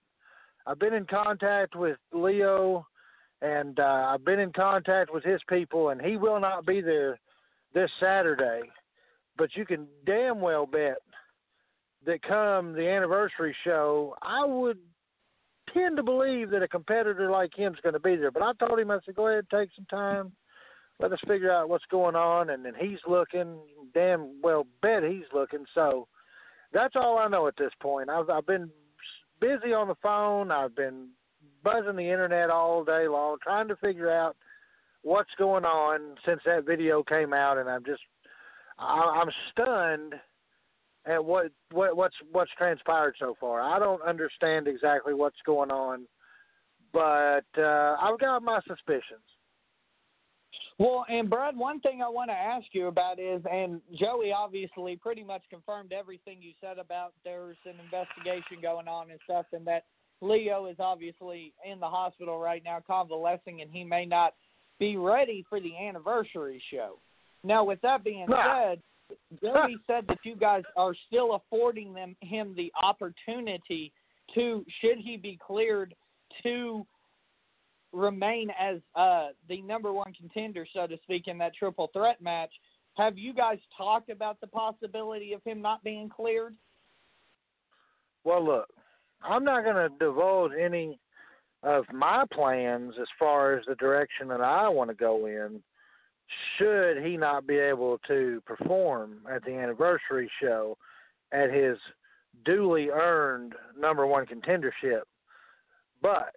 I've 0.66 0.80
been 0.80 0.94
in 0.94 1.06
contact 1.06 1.76
with 1.76 1.98
Leo, 2.14 2.88
and 3.44 3.80
uh, 3.80 4.14
I've 4.14 4.24
been 4.24 4.40
in 4.40 4.54
contact 4.54 5.14
with 5.14 5.24
his 5.24 5.42
people, 5.50 5.90
and 5.90 6.02
he 6.02 6.16
will 6.16 6.40
not 6.40 6.66
be 6.66 6.82
there 6.82 7.20
this 7.74 7.92
Saturday. 8.00 8.62
But 9.38 9.50
you 9.56 9.66
can 9.66 9.88
damn 10.06 10.40
well 10.40 10.66
bet 10.66 10.98
that 12.06 12.22
come 12.22 12.74
the 12.74 12.88
anniversary 12.88 13.56
show, 13.64 14.16
I 14.22 14.46
would 14.46 14.78
tend 15.74 15.98
to 15.98 16.04
believe 16.04 16.50
that 16.52 16.64
a 16.64 16.68
competitor 16.68 17.30
like 17.30 17.52
him's 17.56 17.80
going 17.82 17.94
to 17.94 18.00
be 18.00 18.16
there. 18.16 18.32
But 18.32 18.44
I 18.44 18.54
told 18.54 18.80
him, 18.80 18.92
I 18.92 19.00
said, 19.06 19.16
go 19.16 19.28
ahead, 19.28 19.46
take 19.52 19.70
some 19.76 19.88
time, 19.90 20.32
let 21.00 21.12
us 21.12 21.20
figure 21.28 21.52
out 21.52 21.70
what's 21.70 21.86
going 21.90 22.16
on. 22.16 22.50
And 22.50 22.64
then 22.64 22.74
he's 22.80 23.00
looking, 23.08 23.58
damn 23.94 24.42
well 24.42 24.68
bet 24.82 25.04
he's 25.04 25.24
looking. 25.34 25.66
So 25.74 26.08
that's 26.72 26.96
all 26.96 27.18
I 27.18 27.28
know 27.28 27.48
at 27.48 27.58
this 27.58 27.74
point. 27.82 28.10
I've 28.10 28.30
I've 28.30 28.46
been 28.46 28.70
busy 29.40 29.74
on 29.74 29.88
the 29.88 29.96
phone. 30.02 30.52
I've 30.52 30.76
been 30.76 31.10
buzzing 31.64 31.96
the 31.96 32.10
internet 32.10 32.50
all 32.50 32.84
day 32.84 33.08
long, 33.08 33.38
trying 33.42 33.68
to 33.68 33.76
figure 33.78 34.12
out 34.12 34.36
what's 35.02 35.32
going 35.38 35.66
on 35.66 36.16
since 36.26 36.42
that 36.46 36.66
video 36.66 37.04
came 37.04 37.34
out, 37.34 37.58
and 37.58 37.70
I'm 37.70 37.84
just 37.86 38.02
I, 38.80 39.22
I'm 39.22 39.30
stunned 39.52 40.16
at 41.06 41.24
what 41.24 41.52
what 41.72 41.96
what's 41.96 42.16
what's 42.32 42.52
transpired 42.58 43.16
so 43.20 43.36
far. 43.40 43.62
I 43.62 43.80
don't 43.80 44.02
understand 44.02 44.68
exactly 44.68 45.14
what's 45.14 45.40
going 45.46 45.72
on, 45.72 46.08
but 46.92 47.46
uh, 47.58 47.96
I've 48.02 48.20
got 48.20 48.42
my 48.44 48.60
suspicions. 48.68 49.22
Well, 50.80 51.06
and 51.08 51.30
Brad, 51.30 51.56
one 51.56 51.80
thing 51.82 52.02
I 52.02 52.10
want 52.10 52.32
to 52.32 52.36
ask 52.36 52.66
you 52.72 52.88
about 52.88 53.20
is, 53.20 53.42
and 53.52 53.80
Joey 54.00 54.32
obviously 54.32 54.96
pretty 54.96 55.24
much 55.24 55.44
confirmed 55.50 55.94
everything 55.94 56.38
you 56.42 56.54
said 56.60 56.80
about 56.80 57.14
there's 57.24 57.58
an 57.66 57.76
investigation 57.84 58.58
going 58.62 58.88
on 58.88 59.12
and 59.12 59.20
stuff, 59.24 59.46
and 59.54 59.68
that 59.68 59.84
Leo 60.24 60.68
is 60.68 60.78
obviously 60.80 61.54
in 61.70 61.80
the 61.80 61.88
hospital 61.88 62.40
right 62.40 62.64
now 62.64 62.80
convalescing, 62.86 63.62
and 63.62 63.70
he 63.72 63.84
may 63.84 64.06
not 64.06 64.34
be 64.80 64.98
ready 64.98 65.46
for 65.50 65.60
the 65.60 65.78
anniversary 65.78 66.62
show. 66.72 67.00
Now, 67.44 67.64
with 67.64 67.80
that 67.82 68.04
being 68.04 68.28
said, 68.30 68.82
Joey 69.42 69.78
said 69.88 70.06
that 70.08 70.20
you 70.24 70.36
guys 70.36 70.64
are 70.78 70.94
still 71.08 71.36
affording 71.36 71.94
them 71.94 72.16
him 72.22 72.54
the 72.56 72.72
opportunity 72.82 73.92
to, 74.34 74.66
should 74.82 74.98
he 74.98 75.18
be 75.18 75.38
cleared, 75.46 75.94
to 76.44 76.86
remain 77.92 78.50
as 78.60 78.78
uh, 78.96 79.30
the 79.48 79.62
number 79.62 79.94
one 79.94 80.14
contender, 80.14 80.66
so 80.74 80.88
to 80.88 80.98
speak, 81.04 81.28
in 81.28 81.38
that 81.38 81.54
triple 81.54 81.90
threat 81.94 82.22
match. 82.22 82.52
Have 82.96 83.18
you 83.18 83.34
guys 83.34 83.58
talked 83.78 84.10
about 84.10 84.40
the 84.40 84.48
possibility 84.48 85.34
of 85.34 85.44
him 85.44 85.62
not 85.62 85.84
being 85.84 86.10
cleared? 86.10 86.56
Well, 88.24 88.44
look, 88.44 88.70
I'm 89.24 89.44
not 89.44 89.64
going 89.64 89.76
to 89.76 89.90
divulge 90.00 90.52
any 90.60 91.00
of 91.64 91.86
my 91.94 92.26
plans 92.32 92.94
as 93.00 93.08
far 93.18 93.54
as 93.54 93.66
the 93.66 93.76
direction 93.76 94.28
that 94.28 94.42
I 94.42 94.68
want 94.68 94.90
to 94.90 94.96
go 94.96 95.26
in. 95.28 95.62
Should 96.58 97.04
he 97.04 97.18
not 97.18 97.48
be 97.48 97.58
able 97.58 98.00
to 98.08 98.42
perform 98.46 99.20
at 99.32 99.44
the 99.44 99.54
anniversary 99.54 100.30
show 100.42 100.78
at 101.32 101.52
his 101.52 101.78
duly 102.46 102.90
earned 102.90 103.54
number 103.78 104.08
one 104.08 104.26
contendership, 104.26 105.04
but 106.02 106.36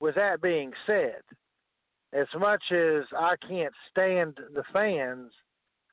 with 0.00 0.14
that 0.16 0.42
being 0.42 0.72
said, 0.86 1.20
as 2.12 2.26
much 2.38 2.62
as 2.70 3.04
I 3.16 3.34
can't 3.48 3.72
stand 3.90 4.38
the 4.54 4.64
fans, 4.72 5.32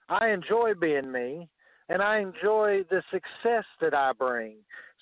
I 0.10 0.30
enjoy 0.30 0.74
being 0.74 1.12
me 1.12 1.48
and 1.90 2.02
I 2.02 2.20
enjoy 2.20 2.84
the 2.90 3.02
success 3.12 3.66
that 3.82 3.94
I 3.94 4.14
bring. 4.14 4.56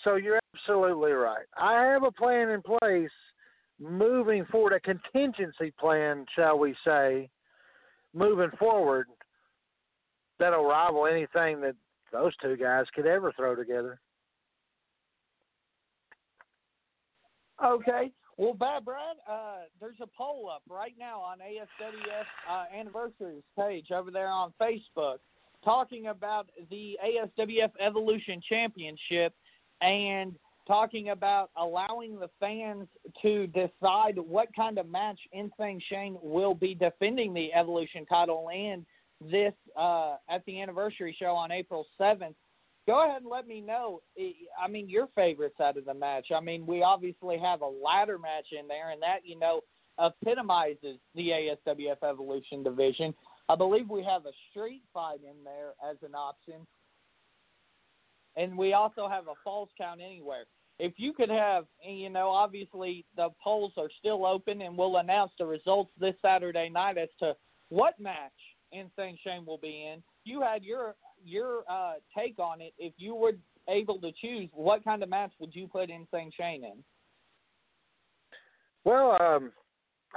So 0.04 0.16
you're 0.16 0.40
absolutely 0.56 1.12
right. 1.12 1.46
I 1.58 1.84
have 1.84 2.04
a 2.04 2.12
plan 2.12 2.50
in 2.50 2.62
place 2.62 3.12
moving 3.80 4.46
forward, 4.46 4.74
a 4.74 4.80
contingency 4.80 5.74
plan, 5.80 6.26
shall 6.36 6.60
we 6.60 6.76
say, 6.86 7.30
moving 8.14 8.52
forward 8.58 9.08
that'll 10.40 10.66
rival 10.66 11.06
anything 11.06 11.62
that 11.62 11.76
those 12.12 12.34
two 12.42 12.58
guys 12.58 12.86
could 12.96 13.06
ever 13.06 13.32
throw 13.34 13.56
together. 13.56 14.00
Okay. 17.64 18.12
Well, 18.38 18.54
Bad 18.54 18.86
Brad, 18.86 19.18
uh, 19.30 19.64
there's 19.82 20.00
a 20.02 20.08
poll 20.18 20.50
up 20.54 20.62
right 20.70 20.94
now 20.98 21.20
on 21.20 21.40
ASWF 21.40 22.24
uh, 22.50 22.66
anniversaries 22.74 23.44
page 23.58 23.92
over 23.92 24.12
there 24.12 24.30
on 24.30 24.54
Facebook 24.62 25.18
talking 25.64 26.08
about 26.08 26.50
the 26.70 26.98
ASWF 27.06 27.72
Evolution 27.86 28.42
Championship 28.48 29.34
and 29.82 30.36
talking 30.68 31.10
about 31.10 31.50
allowing 31.58 32.20
the 32.20 32.30
fans 32.40 32.88
to 33.22 33.48
decide 33.48 34.18
what 34.18 34.48
kind 34.56 34.78
of 34.78 34.88
match 34.88 35.20
Insane 35.32 35.82
Shane 35.90 36.18
will 36.22 36.54
be 36.54 36.76
defending 36.76 37.34
the 37.34 37.52
Evolution 37.54 38.06
title 38.06 38.50
in 38.54 38.86
this 39.20 39.54
uh, 39.76 40.16
at 40.30 40.46
the 40.46 40.62
anniversary 40.62 41.16
show 41.18 41.36
on 41.36 41.52
April 41.52 41.86
7th 42.00 42.36
go 42.90 43.06
ahead 43.06 43.22
and 43.22 43.30
let 43.30 43.48
me 43.48 43.62
know. 43.62 44.02
I 44.62 44.68
mean, 44.68 44.90
your 44.90 45.10
favorites 45.14 45.60
out 45.62 45.78
of 45.78 45.86
the 45.86 45.94
match. 45.94 46.28
I 46.36 46.40
mean, 46.40 46.66
we 46.66 46.82
obviously 46.82 47.38
have 47.38 47.62
a 47.62 47.68
ladder 47.68 48.18
match 48.18 48.48
in 48.60 48.68
there, 48.68 48.90
and 48.90 49.02
that 49.04 49.20
you 49.24 49.38
know 49.38 49.62
epitomizes 50.00 50.98
the 51.14 51.30
ASWF 51.30 52.04
Evolution 52.04 52.64
division. 52.64 53.14
I 53.48 53.56
believe 53.56 53.90
we 53.90 54.04
have 54.04 54.26
a 54.26 54.32
street 54.50 54.82
fight 54.92 55.20
in 55.24 55.44
there 55.44 55.74
as 55.88 55.98
an 56.02 56.16
option, 56.16 56.66
and 58.40 58.58
we 58.58 58.74
also 58.74 59.08
have 59.08 59.28
a 59.28 59.34
falls 59.44 59.70
count 59.78 60.00
anywhere. 60.02 60.46
If 60.80 60.94
you 60.96 61.12
could 61.12 61.30
have, 61.30 61.66
you 61.86 62.10
know, 62.10 62.30
obviously 62.30 63.06
the 63.18 63.30
polls 63.44 63.74
are 63.78 63.90
still 64.00 64.26
open, 64.26 64.62
and 64.62 64.78
we'll 64.78 64.98
announce 64.98 65.32
the 65.38 65.46
results 65.46 65.92
this 66.00 66.16
Saturday 66.22 66.70
night 66.70 66.98
as 66.98 67.10
to 67.20 67.36
what 67.68 68.00
match 68.00 68.32
Insane 68.72 69.18
Shane 69.24 69.46
will 69.46 69.58
be 69.58 69.92
in. 69.92 70.02
You 70.24 70.42
had 70.42 70.64
your 70.64 70.96
your 71.24 71.64
uh, 71.70 71.96
take 72.18 72.40
on 72.40 72.62
it. 72.62 72.74
If 72.80 72.94
you 72.98 73.14
were 73.14 73.34
able 73.68 74.00
to 74.00 74.12
choose, 74.22 74.50
what 74.54 74.86
kind 74.86 75.04
of 75.04 75.10
match 75.10 75.32
would 75.40 75.54
you 75.54 75.68
put 75.68 75.90
Insane 75.90 76.32
Shane 76.40 76.64
in? 76.64 76.84
Well, 78.86 79.18
um, 79.22 79.52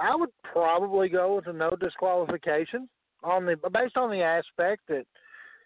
I 0.00 0.14
would 0.14 0.30
probably 0.44 1.08
go 1.08 1.36
with 1.36 1.48
a 1.48 1.52
no 1.52 1.70
disqualification 1.70 2.88
on 3.24 3.46
the 3.46 3.56
based 3.72 3.96
on 3.96 4.10
the 4.10 4.22
aspect 4.22 4.82
that 4.88 5.06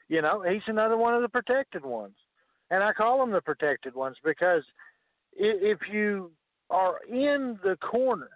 you 0.09 0.23
know 0.23 0.42
he's 0.42 0.62
another 0.69 0.97
one 0.97 1.14
of 1.14 1.21
the 1.23 1.29
protected 1.29 1.85
ones, 1.85 2.16
and 2.71 2.83
I 2.83 2.93
call 2.93 3.19
them 3.19 3.31
the 3.31 3.41
protected 3.41 3.95
ones 3.95 4.17
because 4.25 4.63
if 5.33 5.79
you 5.91 6.31
are 6.71 6.99
in 7.09 7.59
the 7.63 7.77
corner 7.77 8.31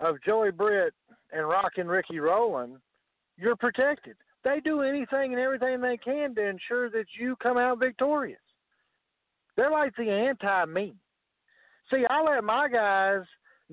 of 0.00 0.16
Joey 0.24 0.50
Britt 0.50 0.94
and 1.32 1.48
Rockin' 1.48 1.88
Ricky 1.88 2.18
Rowland, 2.18 2.76
you're 3.36 3.56
protected. 3.56 4.16
They 4.42 4.60
do 4.60 4.82
anything 4.82 5.32
and 5.32 5.40
everything 5.40 5.80
they 5.80 5.96
can 5.96 6.34
to 6.34 6.46
ensure 6.46 6.90
that 6.90 7.06
you 7.18 7.36
come 7.36 7.56
out 7.56 7.78
victorious. 7.78 8.40
They're 9.56 9.70
like 9.70 9.94
the 9.96 10.10
anti 10.10 10.64
me. 10.66 10.94
See, 11.90 12.04
I 12.08 12.22
let 12.22 12.42
my 12.44 12.68
guys 12.68 13.22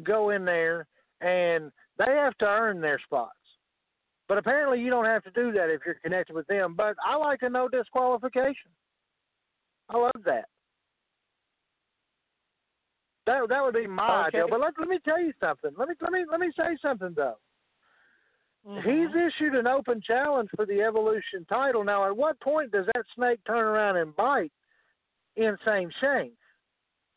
go 0.03 0.29
in 0.29 0.45
there 0.45 0.87
and 1.21 1.71
They 1.97 2.13
have 2.13 2.37
to 2.39 2.45
earn 2.45 2.81
their 2.81 2.99
spots. 2.99 3.35
But 4.27 4.37
apparently, 4.37 4.79
you 4.79 4.89
don't 4.89 5.05
have 5.05 5.23
to 5.23 5.31
do 5.31 5.51
that 5.51 5.69
if 5.69 5.81
you're 5.85 5.95
connected 5.95 6.33
with 6.33 6.47
them. 6.47 6.73
But 6.75 6.95
I 7.05 7.15
like 7.15 7.41
to 7.41 7.49
know 7.49 7.67
disqualification. 7.67 8.71
I 9.91 9.97
love 9.97 10.11
that. 10.25 10.45
That 13.27 13.47
that 13.49 13.63
would 13.63 13.75
be 13.75 13.87
my 13.87 14.27
Okay. 14.27 14.41
But 14.49 14.59
let 14.59 14.73
let 14.79 14.87
me 14.87 14.99
tell 15.03 15.19
you 15.19 15.33
something. 15.39 15.71
Let 15.77 15.89
me 15.89 15.95
let 16.01 16.11
me 16.11 16.25
let 16.29 16.39
me 16.39 16.51
say 16.57 16.77
something 16.81 17.13
though. 17.15 17.37
Mm-hmm. 18.67 18.89
He's 18.89 19.09
issued 19.15 19.55
an 19.55 19.67
open 19.67 20.01
challenge 20.05 20.49
for 20.55 20.65
the 20.65 20.81
Evolution 20.81 21.45
title. 21.49 21.83
Now, 21.83 22.05
at 22.05 22.15
what 22.15 22.39
point 22.41 22.71
does 22.71 22.85
that 22.93 23.03
snake 23.15 23.39
turn 23.45 23.65
around 23.65 23.97
and 23.97 24.15
bite 24.15 24.51
Insane 25.35 25.91
Shane? 25.99 26.33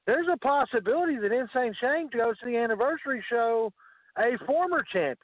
There's 0.07 0.27
a 0.33 0.39
possibility 0.39 1.17
that 1.17 1.33
Insane 1.33 1.75
Shane 1.81 2.09
goes 2.17 2.39
to 2.39 2.47
the 2.47 2.57
anniversary 2.57 3.23
show 3.31 3.73
a 4.19 4.39
former 4.47 4.85
champion. 4.91 5.17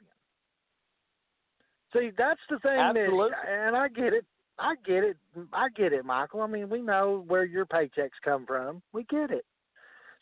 See, 1.93 2.11
that's 2.17 2.39
the 2.49 2.59
thing 2.59 2.79
Absolutely. 2.79 3.29
that, 3.31 3.67
and 3.67 3.75
I 3.75 3.87
get 3.89 4.13
it. 4.13 4.25
I 4.61 4.75
get 4.85 5.03
it. 5.03 5.17
I 5.51 5.69
get 5.75 5.91
it, 5.91 6.05
Michael. 6.05 6.41
I 6.41 6.47
mean, 6.47 6.69
we 6.69 6.81
know 6.81 7.23
where 7.27 7.45
your 7.45 7.65
paychecks 7.65 8.21
come 8.23 8.45
from. 8.45 8.81
We 8.93 9.03
get 9.05 9.31
it. 9.31 9.45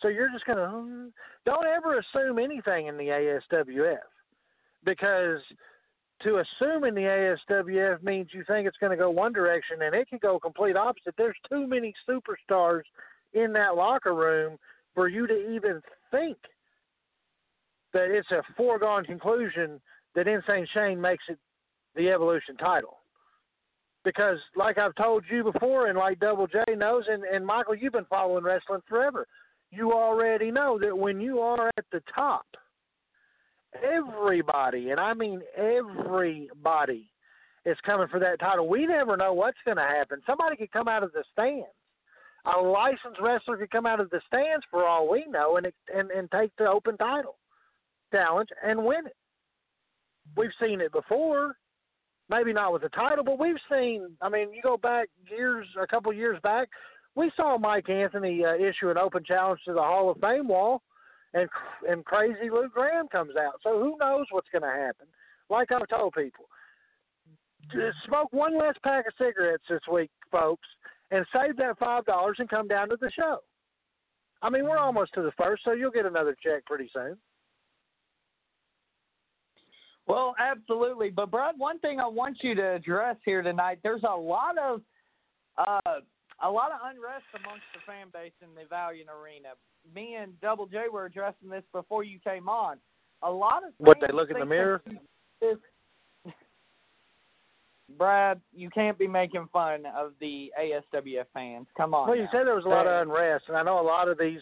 So 0.02 0.08
you're 0.08 0.32
just 0.32 0.46
gonna 0.46 1.10
don't 1.46 1.66
ever 1.66 2.00
assume 2.00 2.40
anything 2.40 2.88
in 2.88 2.98
the 2.98 3.08
ASWF 3.08 3.98
because 4.86 5.42
to 6.22 6.38
assume 6.38 6.84
in 6.84 6.96
the 6.96 7.36
ASWF 7.50 8.04
means 8.04 8.30
you 8.34 8.44
think 8.46 8.68
it's 8.68 8.78
going 8.78 8.92
to 8.92 8.98
go 8.98 9.10
one 9.10 9.32
direction 9.32 9.82
and 9.82 9.96
it 9.96 10.10
could 10.10 10.20
go 10.20 10.38
complete 10.38 10.76
opposite. 10.76 11.16
There's 11.18 11.38
too 11.50 11.66
many 11.66 11.94
superstars 12.08 12.82
in 13.34 13.54
that 13.54 13.78
locker 13.78 14.14
room 14.14 14.58
for 14.94 15.08
you 15.08 15.28
to 15.28 15.56
even 15.56 15.82
think 16.12 16.38
that 17.94 18.12
it's 18.12 18.32
a 18.32 18.44
foregone 18.58 19.06
conclusion 19.06 19.80
that 20.16 20.28
Insane 20.28 20.68
Shane 20.74 21.00
makes 21.00 21.24
it 21.30 21.38
the 21.96 22.10
Evolution 22.10 22.58
title. 22.58 22.99
Because, 24.06 24.38
like 24.56 24.78
I've 24.78 24.96
told 24.96 25.24
you 25.30 25.44
before, 25.44 25.88
and 25.88 25.98
like 25.98 26.20
Double 26.20 26.48
J 26.48 26.64
knows, 26.76 27.04
and, 27.10 27.24
and 27.24 27.46
Michael, 27.46 27.76
you've 27.76 27.94
been 27.94 28.06
following 28.06 28.44
wrestling 28.44 28.82
forever, 28.88 29.28
you 29.72 29.92
already 29.92 30.52
know 30.52 30.80
that 30.80 30.98
when 30.98 31.20
you 31.20 31.40
are 31.40 31.70
at 31.78 31.86
the 31.92 32.02
top, 32.16 32.46
everybody, 33.84 34.92
and 34.92 35.00
I 35.00 35.14
mean 35.14 35.42
everybody, 35.58 37.10
is 37.66 37.78
coming 37.86 38.08
for 38.08 38.20
that 38.20 38.40
title. 38.40 38.68
We 38.68 38.86
never 38.86 39.18
know 39.18 39.34
what's 39.34 39.58
going 39.66 39.78
to 39.78 39.84
happen. 39.84 40.22
Somebody 40.26 40.56
could 40.56 40.72
come 40.72 40.88
out 40.88 41.04
of 41.04 41.12
the 41.12 41.24
stands. 41.32 41.68
A 42.46 42.60
licensed 42.60 43.20
wrestler 43.22 43.58
could 43.58 43.70
come 43.70 43.86
out 43.86 44.00
of 44.00 44.10
the 44.10 44.22
stands 44.28 44.66
for 44.72 44.88
all 44.88 45.10
we 45.10 45.26
know, 45.28 45.58
and 45.58 45.68
and 45.94 46.10
and 46.10 46.32
take 46.32 46.52
the 46.58 46.68
open 46.68 46.98
title 46.98 47.38
challenge 48.12 48.50
and 48.64 48.84
win 48.84 49.08
it. 49.08 49.16
We've 50.38 50.50
seen 50.62 50.80
it 50.80 50.92
before. 50.92 51.58
Maybe 52.30 52.54
not 52.54 52.72
with 52.72 52.84
the 52.84 52.90
title, 52.90 53.24
but 53.24 53.40
we've 53.40 53.56
seen. 53.72 54.16
I 54.22 54.30
mean, 54.30 54.54
you 54.54 54.62
go 54.62 54.78
back 54.78 55.10
years, 55.30 55.66
a 55.82 55.88
couple 55.88 56.14
years 56.14 56.40
back, 56.44 56.70
we 57.16 57.32
saw 57.36 57.58
Mike 57.58 57.90
Anthony 57.90 58.46
uh, 58.46 58.54
issue 58.54 58.90
an 58.90 58.98
open 58.98 59.24
challenge 59.26 59.60
to 59.66 59.74
the 59.74 59.82
Hall 59.82 60.12
of 60.12 60.20
Fame 60.20 60.48
wall, 60.48 60.82
and 61.34 61.50
and 61.88 62.06
crazy 62.06 62.50
Lou 62.52 62.70
Graham 62.70 63.08
comes 63.08 63.34
out. 63.36 63.56
So 63.64 63.80
who 63.80 63.98
knows 64.00 64.26
what's 64.32 64.50
going 64.52 64.62
to 64.62 64.68
happen? 64.68 65.08
Like 65.50 65.72
I've 65.72 65.88
told 65.88 66.14
people, 66.14 66.46
smoke 68.08 68.32
one 68.32 68.58
less 68.58 68.76
pack 68.84 69.08
of 69.08 69.14
cigarettes 69.18 69.64
this 69.70 69.82
week, 69.92 70.12
folks, 70.32 70.68
and 71.12 71.26
save 71.34 71.58
that 71.58 71.80
five 71.80 72.06
dollars 72.06 72.38
and 72.40 72.50
come 72.50 72.68
down 72.68 72.90
to 72.90 72.98
the 73.00 73.12
show. 73.18 73.40
I 74.42 74.50
mean, 74.50 74.64
we're 74.64 74.78
almost 74.78 75.14
to 75.16 75.22
the 75.22 75.34
first, 75.38 75.64
so 75.66 75.74
you'll 75.74 75.92
get 75.92 76.06
another 76.06 76.36
check 76.42 76.66
pretty 76.66 76.90
soon. 76.94 77.18
Well, 80.10 80.34
absolutely. 80.40 81.12
But 81.12 81.30
Brad, 81.30 81.54
one 81.58 81.78
thing 81.80 82.00
I 82.00 82.08
want 82.08 82.40
you 82.42 82.56
to 82.56 82.74
address 82.74 83.16
here 83.24 83.44
tonight, 83.44 83.78
there's 83.84 84.02
a 84.04 84.16
lot 84.16 84.58
of 84.58 84.82
uh, 85.56 86.00
a 86.42 86.50
lot 86.50 86.72
of 86.72 86.80
unrest 86.84 87.26
amongst 87.36 87.64
the 87.74 87.80
fan 87.86 88.08
base 88.12 88.32
in 88.42 88.50
the 88.56 88.68
Valiant 88.68 89.10
Arena. 89.10 89.50
Me 89.94 90.16
and 90.16 90.40
Double 90.42 90.66
J 90.66 90.86
were 90.92 91.06
addressing 91.06 91.50
this 91.50 91.64
before 91.72 92.04
you 92.04 92.18
came 92.20 92.50
on. 92.50 92.78
A 93.22 93.30
lot 93.30 93.64
of 93.64 93.74
What, 93.78 93.98
they 94.02 94.12
look 94.12 94.32
in 94.32 94.40
the 94.40 94.46
mirror? 94.46 94.82
This, 95.42 95.58
Brad, 97.98 98.40
you 98.52 98.70
can't 98.70 98.98
be 98.98 99.08
making 99.08 99.48
fun 99.54 99.84
of 99.86 100.14
the 100.20 100.52
ASWF 100.60 101.26
fans. 101.34 101.68
Come 101.78 101.94
on. 101.94 102.08
Well, 102.08 102.18
you 102.18 102.24
now. 102.24 102.30
said 102.32 102.48
there 102.48 102.56
was 102.56 102.66
a 102.66 102.70
lot 102.70 102.88
of 102.88 103.02
unrest, 103.02 103.46
and 103.48 103.58
I 103.58 103.64
know 103.64 103.80
a 103.80 103.84
lot 103.84 104.08
of 104.08 104.18
these 104.18 104.42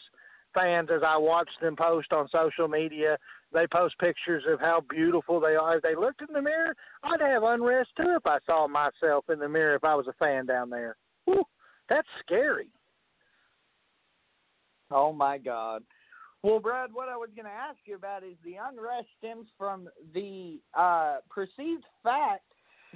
fans, 0.53 0.89
as 0.93 1.01
I 1.05 1.17
watched 1.17 1.59
them 1.61 1.75
post 1.75 2.13
on 2.13 2.29
social 2.29 2.67
media, 2.67 3.17
they 3.53 3.65
post 3.67 3.97
pictures 3.99 4.43
of 4.47 4.59
how 4.59 4.83
beautiful 4.89 5.39
they 5.39 5.55
are. 5.55 5.77
If 5.77 5.83
they 5.83 5.95
looked 5.95 6.21
in 6.21 6.33
the 6.33 6.41
mirror, 6.41 6.75
I'd 7.03 7.21
have 7.21 7.43
unrest 7.43 7.89
too 7.97 8.15
if 8.17 8.25
I 8.25 8.39
saw 8.45 8.67
myself 8.67 9.25
in 9.29 9.39
the 9.39 9.49
mirror 9.49 9.75
if 9.75 9.83
I 9.83 9.95
was 9.95 10.07
a 10.07 10.13
fan 10.13 10.45
down 10.45 10.69
there. 10.69 10.97
Whew, 11.25 11.43
that's 11.89 12.07
scary. 12.19 12.69
Oh 14.91 15.13
my 15.13 15.37
God. 15.37 15.83
Well, 16.43 16.59
Brad, 16.59 16.91
what 16.93 17.09
I 17.09 17.17
was 17.17 17.29
going 17.35 17.45
to 17.45 17.51
ask 17.51 17.79
you 17.85 17.95
about 17.95 18.23
is 18.23 18.35
the 18.43 18.55
unrest 18.55 19.07
stems 19.17 19.47
from 19.57 19.89
the 20.13 20.59
uh, 20.77 21.17
perceived 21.29 21.83
fact 22.03 22.43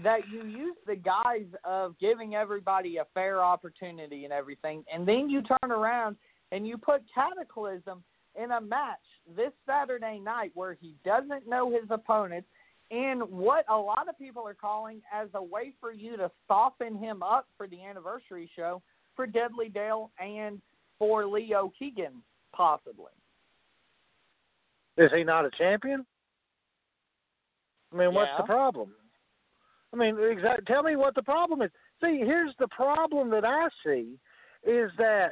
that 0.04 0.22
you 0.32 0.46
use 0.46 0.78
the 0.88 0.96
guise 0.96 1.50
of 1.66 1.98
giving 2.00 2.36
everybody 2.36 2.98
a 2.98 3.06
fair 3.14 3.44
opportunity 3.44 4.24
and 4.24 4.32
everything, 4.32 4.84
and 4.94 5.08
then 5.08 5.30
you 5.30 5.42
turn 5.42 5.72
around 5.72 6.16
and 6.52 6.68
you 6.68 6.78
put 6.78 7.02
Cataclysm 7.14 8.04
in 8.36 8.52
a 8.52 8.62
match 8.62 8.98
this 9.36 9.52
Saturday 9.65 10.20
night 10.20 10.52
where 10.54 10.74
he 10.74 10.96
doesn't 11.06 11.48
know 11.48 11.72
his 11.72 11.89
opponents, 11.89 12.48
and 12.89 13.22
what 13.24 13.65
a 13.70 13.78
lot 13.78 14.10
of 14.10 14.17
people 14.17 14.46
are 14.46 14.54
calling 14.54 15.02
as 15.13 15.30
a 15.34 15.44
way 15.44 15.74
for 15.80 15.91
you 15.91 16.17
to 16.17 16.30
soften 16.48 16.98
him 16.98 17.24
up 17.24 17.48
for 17.58 17.67
the 17.67 17.84
anniversary 17.84 18.50
show 18.56 18.82
for 19.15 19.26
Deadly 19.26 19.70
Dale 19.70 20.12
and 20.20 20.62
for 21.00 21.26
Leo 21.26 21.72
Keegan, 21.78 22.22
possibly. 22.54 23.12
Is 24.98 25.10
he 25.15 25.24
not 25.24 25.46
a 25.46 25.50
champion? 25.58 26.06
I 27.94 27.98
mean, 27.98 28.13
what's 28.13 28.32
the 28.38 28.44
problem? 28.44 28.91
I 29.94 29.98
mean, 29.98 30.17
exact. 30.20 30.67
Tell 30.67 30.84
me 30.84 30.96
what 30.96 31.15
the 31.15 31.24
problem 31.24 31.62
is. 31.62 31.72
See, 32.02 32.20
here's 32.20 32.54
the 32.60 32.67
problem 32.70 33.30
that 33.32 33.46
I 33.46 33.67
see 33.86 34.17
is 34.63 34.91
that 34.98 35.32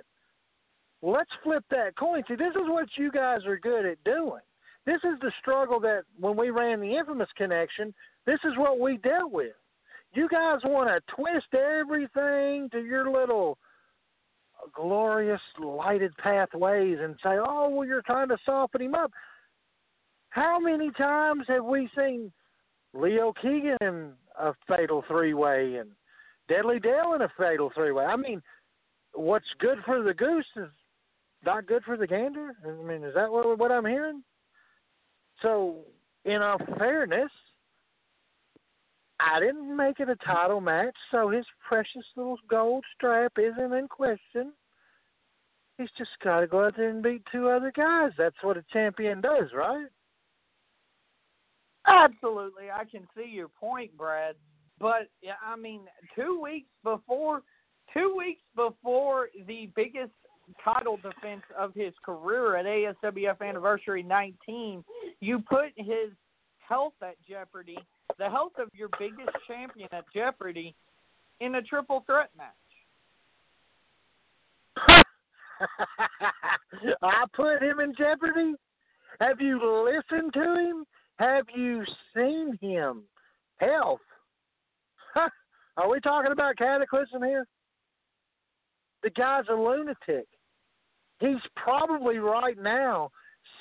let's 1.01 1.31
flip 1.43 1.63
that 1.71 1.95
coin. 1.97 2.23
See, 2.27 2.35
this 2.35 2.55
is 2.55 2.67
what 2.67 2.88
you 2.97 3.12
guys 3.12 3.45
are 3.45 3.57
good 3.57 3.85
at 3.85 4.03
doing. 4.03 4.41
This 4.85 5.01
is 5.03 5.19
the 5.21 5.31
struggle 5.39 5.79
that 5.81 6.03
when 6.19 6.35
we 6.35 6.49
ran 6.49 6.79
the 6.79 6.97
infamous 6.97 7.29
connection, 7.35 7.93
this 8.25 8.39
is 8.43 8.57
what 8.57 8.79
we 8.79 8.97
dealt 8.97 9.31
with. 9.31 9.53
You 10.13 10.27
guys 10.27 10.59
want 10.63 10.89
to 10.89 11.15
twist 11.15 11.53
everything 11.53 12.69
to 12.71 12.83
your 12.83 13.12
little 13.12 13.57
glorious 14.73 15.41
lighted 15.59 16.15
pathways 16.17 16.97
and 16.99 17.15
say, 17.23 17.38
"Oh, 17.38 17.69
well, 17.69 17.88
you're 17.88 18.01
trying 18.01 18.29
to 18.29 18.38
soften 18.45 18.81
him 18.81 18.95
up." 18.95 19.12
How 20.29 20.59
many 20.59 20.91
times 20.91 21.45
have 21.47 21.65
we 21.65 21.89
seen 21.95 22.31
Leo 22.93 23.33
Keegan 23.33 23.77
in 23.81 24.13
a 24.38 24.53
fatal 24.67 25.03
three 25.07 25.33
way 25.33 25.75
and 25.75 25.91
Deadly 26.47 26.79
Dale 26.79 27.13
in 27.13 27.21
a 27.21 27.29
fatal 27.38 27.69
three 27.69 27.91
way? 27.91 28.05
I 28.05 28.15
mean, 28.15 28.41
what's 29.13 29.53
good 29.59 29.79
for 29.85 30.01
the 30.01 30.13
goose 30.13 30.45
is 30.55 30.69
not 31.45 31.67
good 31.67 31.84
for 31.84 31.97
the 31.97 32.08
gander. 32.08 32.52
I 32.65 32.84
mean, 32.84 33.04
is 33.04 33.13
that 33.15 33.32
what 33.32 33.58
what 33.58 33.71
I'm 33.71 33.86
hearing? 33.86 34.23
So, 35.41 35.78
in 36.25 36.41
all 36.41 36.60
fairness, 36.78 37.32
I 39.19 39.39
didn't 39.39 39.75
make 39.75 39.99
it 39.99 40.10
a 40.10 40.15
title 40.17 40.62
match, 40.62 40.95
so 41.12 41.30
his 41.30 41.45
precious 41.67 42.06
little 42.15 42.38
gold 42.49 42.84
strap 42.95 43.34
isn't 43.38 43.73
in 43.73 43.88
question. 43.88 44.54
He's 45.78 45.89
just 45.97 46.12
got 46.21 46.41
to 46.41 46.47
go 46.47 46.65
out 46.65 46.75
there 46.75 46.89
and 46.89 47.02
beat 47.02 47.23
two 47.32 47.47
other 47.49 47.71
guys. 47.75 48.12
That's 48.17 48.36
what 48.41 48.58
a 48.58 48.63
champion 48.71 49.21
does, 49.21 49.52
right? 49.54 49.88
Absolutely, 51.88 52.69
I 52.69 52.84
can 52.84 53.08
see 53.15 53.30
your 53.30 53.47
point, 53.47 53.95
Brad. 53.97 54.36
But 54.80 55.10
I 55.45 55.56
mean, 55.56 55.82
two 56.15 56.39
weeks 56.41 56.69
before, 56.84 57.43
two 57.93 58.15
weeks 58.17 58.41
before 58.56 59.30
the 59.47 59.69
biggest 59.75 60.12
title 60.63 60.97
defense 60.97 61.43
of 61.57 61.73
his 61.73 61.93
career 62.03 62.55
at 62.55 62.65
ASWF 62.65 63.41
Anniversary 63.41 64.03
19, 64.03 64.83
you 65.19 65.43
put 65.49 65.71
his 65.75 66.12
health 66.59 66.93
at 67.01 67.15
jeopardy, 67.27 67.77
the 68.17 68.29
health 68.29 68.53
of 68.57 68.69
your 68.73 68.89
biggest 68.99 69.29
champion 69.47 69.89
at 69.91 70.05
jeopardy, 70.13 70.75
in 71.39 71.55
a 71.55 71.62
triple 71.62 72.03
threat 72.05 72.29
match. 72.38 72.53
I 77.01 77.25
put 77.33 77.62
him 77.62 77.79
in 77.79 77.93
jeopardy. 77.97 78.55
Have 79.19 79.41
you 79.41 79.59
listened 79.85 80.33
to 80.33 80.55
him? 80.55 80.85
Have 81.17 81.45
you 81.53 81.83
seen 82.15 82.57
him? 82.62 83.03
Health. 83.57 83.99
Are 85.77 85.89
we 85.89 85.99
talking 85.99 86.31
about 86.31 86.57
cataclysm 86.57 87.23
here? 87.23 87.45
The 89.03 89.09
guy's 89.12 89.45
a 89.49 89.53
lunatic. 89.53 90.27
He's 91.19 91.41
probably 91.55 92.17
right 92.17 92.58
now 92.58 93.12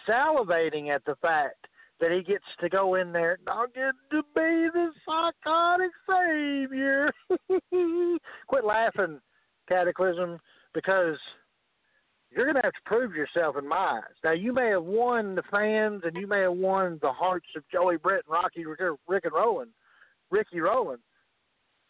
salivating 0.08 0.94
at 0.94 1.04
the 1.04 1.16
fact 1.16 1.66
that 2.00 2.12
he 2.12 2.22
gets 2.22 2.44
to 2.60 2.68
go 2.68 2.94
in 2.94 3.12
there 3.12 3.38
and 3.40 3.48
I'll 3.48 3.66
get 3.66 3.94
to 4.12 4.22
be 4.34 4.68
the 4.72 4.90
psychotic 5.04 5.90
savior. 6.08 7.10
Quit 8.46 8.64
laughing, 8.64 9.20
Cataclysm, 9.68 10.38
because 10.74 11.16
you're 12.30 12.44
going 12.44 12.56
to 12.56 12.62
have 12.62 12.72
to 12.72 12.80
prove 12.84 13.14
yourself 13.14 13.56
in 13.58 13.66
my 13.66 14.00
eyes. 14.00 14.14
Now, 14.22 14.32
you 14.32 14.52
may 14.52 14.70
have 14.70 14.84
won 14.84 15.34
the 15.34 15.42
fans 15.50 16.02
and 16.04 16.16
you 16.16 16.26
may 16.26 16.42
have 16.42 16.52
won 16.52 16.98
the 17.02 17.12
hearts 17.12 17.48
of 17.56 17.64
Joey 17.72 17.96
Brett 17.96 18.22
and 18.26 18.32
Rocky 18.32 18.64
Rick 18.64 19.24
and 19.24 19.34
Roland, 19.34 19.70
Ricky 20.30 20.60
Rowland, 20.60 21.00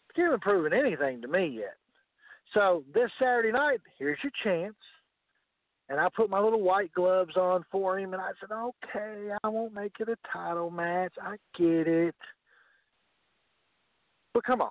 but 0.07 0.17
you 0.17 0.23
haven't 0.25 0.41
proven 0.41 0.73
anything 0.73 1.21
to 1.21 1.27
me 1.27 1.47
yet. 1.59 1.75
So 2.53 2.83
this 2.93 3.11
Saturday 3.19 3.51
night, 3.51 3.81
here's 3.99 4.17
your 4.23 4.31
chance. 4.43 4.75
And 5.89 5.99
I 5.99 6.07
put 6.15 6.29
my 6.29 6.39
little 6.39 6.61
white 6.61 6.93
gloves 6.93 7.35
on 7.35 7.65
for 7.71 7.99
him, 7.99 8.13
and 8.13 8.21
I 8.21 8.31
said, 8.39 8.51
"Okay, 8.51 9.31
I 9.43 9.47
won't 9.47 9.73
make 9.73 9.99
it 9.99 10.07
a 10.07 10.17
title 10.31 10.69
match. 10.69 11.13
I 11.19 11.37
get 11.57 11.87
it, 11.87 12.15
but 14.33 14.43
come 14.43 14.61
on, 14.61 14.69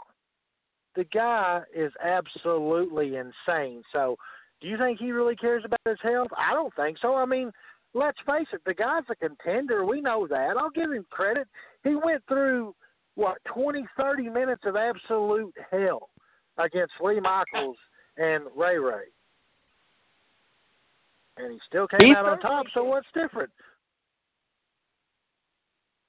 the 0.95 1.05
guy 1.05 1.63
is 1.75 1.93
absolutely 2.03 3.17
insane. 3.17 3.83
So, 3.93 4.17
do 4.61 4.69
you 4.69 4.79
think 4.79 5.01
he 5.01 5.11
really 5.11 5.37
cares 5.37 5.65
about 5.65 5.81
his 5.85 5.99
health? 6.03 6.29
I 6.37 6.55
don't 6.55 6.75
think 6.75 6.99
so. 6.99 7.17
I 7.17 7.25
mean, 7.25 7.51
let's 7.95 8.19
face 8.27 8.47
it, 8.53 8.61
the 8.65 8.75
guy's 8.75 9.05
a 9.11 9.17
contender. 9.17 9.85
We 9.85 10.01
know 10.01 10.27
that. 10.29 10.57
I'll 10.57 10.71
give 10.71 10.93
him 10.93 11.05
credit. 11.11 11.49
He 11.83 11.97
went 11.97 12.23
through 12.29 12.75
what 13.17 13.39
twenty, 13.45 13.85
thirty 13.97 14.29
minutes 14.29 14.63
of 14.65 14.77
absolute 14.77 15.55
hell 15.71 16.11
against 16.59 16.95
Lee 17.01 17.19
Michaels 17.19 17.77
and 18.17 18.45
Ray 18.57 18.79
Ray. 18.79 19.07
And 21.39 21.53
he 21.53 21.59
still 21.67 21.87
came 21.87 22.01
He 22.01 22.15
out 22.15 22.27
on 22.27 22.41
top, 22.41 22.67
so 22.75 22.85
what's 22.85 23.07
different? 23.15 23.51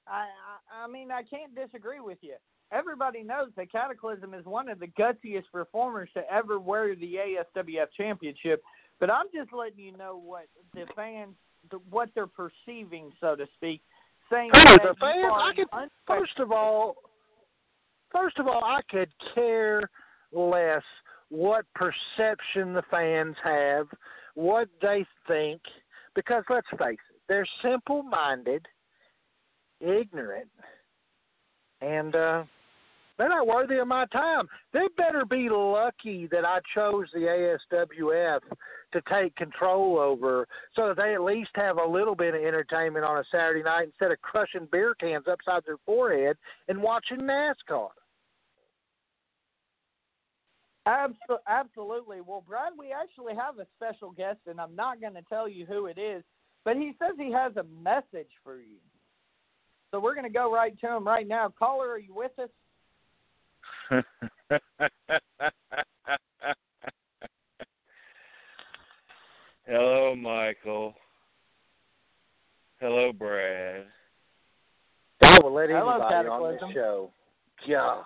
I, 0.06 0.26
I 0.26 0.84
I 0.84 0.88
mean 0.88 1.10
I 1.10 1.22
can't 1.22 1.54
disagree 1.54 2.00
with 2.00 2.18
you. 2.20 2.34
Everybody 2.72 3.22
knows 3.22 3.48
that 3.56 3.72
Cataclysm 3.72 4.32
is 4.34 4.44
one 4.44 4.68
of 4.68 4.78
the 4.78 4.86
gutsiest 4.86 5.50
performers 5.52 6.08
to 6.14 6.22
ever 6.32 6.60
wear 6.60 6.94
the 6.94 7.14
ASWF 7.14 7.86
championship, 7.96 8.62
but 9.00 9.10
I'm 9.10 9.26
just 9.34 9.52
letting 9.52 9.80
you 9.80 9.96
know 9.96 10.20
what 10.22 10.46
the 10.74 10.86
fans 10.94 11.34
what 11.90 12.08
they're 12.14 12.26
perceiving, 12.26 13.12
so 13.20 13.36
to 13.36 13.46
speak, 13.56 13.82
saying 14.30 14.50
that 14.52 14.78
the 14.82 14.94
fans? 15.00 15.32
I 15.32 15.52
could 15.54 15.66
first 16.06 16.38
of 16.38 16.52
all 16.52 16.96
first 18.12 18.38
of 18.38 18.46
all 18.46 18.64
I 18.64 18.80
could 18.88 19.10
care 19.34 19.90
less 20.32 20.82
what 21.28 21.64
perception 21.74 22.72
the 22.72 22.82
fans 22.90 23.36
have, 23.42 23.86
what 24.34 24.68
they 24.80 25.04
think, 25.26 25.60
because 26.14 26.44
let's 26.48 26.68
face 26.70 26.98
it, 27.10 27.20
they're 27.28 27.46
simple 27.62 28.02
minded, 28.02 28.66
ignorant, 29.80 30.48
and 31.80 32.14
uh 32.14 32.44
they're 33.20 33.28
not 33.28 33.46
worthy 33.46 33.76
of 33.76 33.86
my 33.86 34.06
time. 34.06 34.48
They 34.72 34.88
better 34.96 35.26
be 35.26 35.50
lucky 35.50 36.26
that 36.28 36.46
I 36.46 36.60
chose 36.74 37.04
the 37.12 37.58
ASWF 37.70 38.40
to 38.92 39.02
take 39.12 39.36
control 39.36 39.98
over 39.98 40.48
so 40.74 40.88
that 40.88 40.96
they 40.96 41.12
at 41.12 41.20
least 41.20 41.50
have 41.54 41.76
a 41.76 41.86
little 41.86 42.14
bit 42.14 42.34
of 42.34 42.40
entertainment 42.40 43.04
on 43.04 43.18
a 43.18 43.24
Saturday 43.30 43.62
night 43.62 43.88
instead 43.88 44.10
of 44.10 44.22
crushing 44.22 44.66
beer 44.72 44.94
cans 44.98 45.26
upside 45.30 45.66
their 45.66 45.76
forehead 45.84 46.38
and 46.68 46.82
watching 46.82 47.18
NASCAR. 47.18 47.90
Abso- 50.90 51.38
absolutely. 51.46 52.20
Well, 52.20 52.42
Brad, 52.46 52.72
we 52.76 52.92
actually 52.92 53.34
have 53.34 53.58
a 53.58 53.66
special 53.76 54.10
guest, 54.10 54.38
and 54.46 54.60
I'm 54.60 54.74
not 54.74 55.00
going 55.00 55.14
to 55.14 55.22
tell 55.22 55.48
you 55.48 55.64
who 55.64 55.86
it 55.86 55.98
is, 55.98 56.24
but 56.64 56.76
he 56.76 56.94
says 56.98 57.12
he 57.16 57.30
has 57.32 57.56
a 57.56 57.64
message 57.82 58.30
for 58.42 58.56
you. 58.56 58.78
So 59.90 60.00
we're 60.00 60.14
going 60.14 60.26
to 60.26 60.32
go 60.32 60.52
right 60.52 60.78
to 60.80 60.96
him 60.96 61.06
right 61.06 61.26
now. 61.26 61.52
Caller, 61.56 61.90
are 61.90 61.98
you 61.98 62.14
with 62.14 62.32
us? 62.38 62.48
Hello, 69.66 70.16
Michael. 70.16 70.94
Hello, 72.80 73.12
Brad. 73.12 73.84
I 75.22 75.38
will 75.42 75.52
let 75.52 75.70
Hello, 75.70 75.90
anybody 75.90 76.28
on 76.28 76.52
this 76.52 76.62
show. 76.74 77.10
God. 77.68 78.04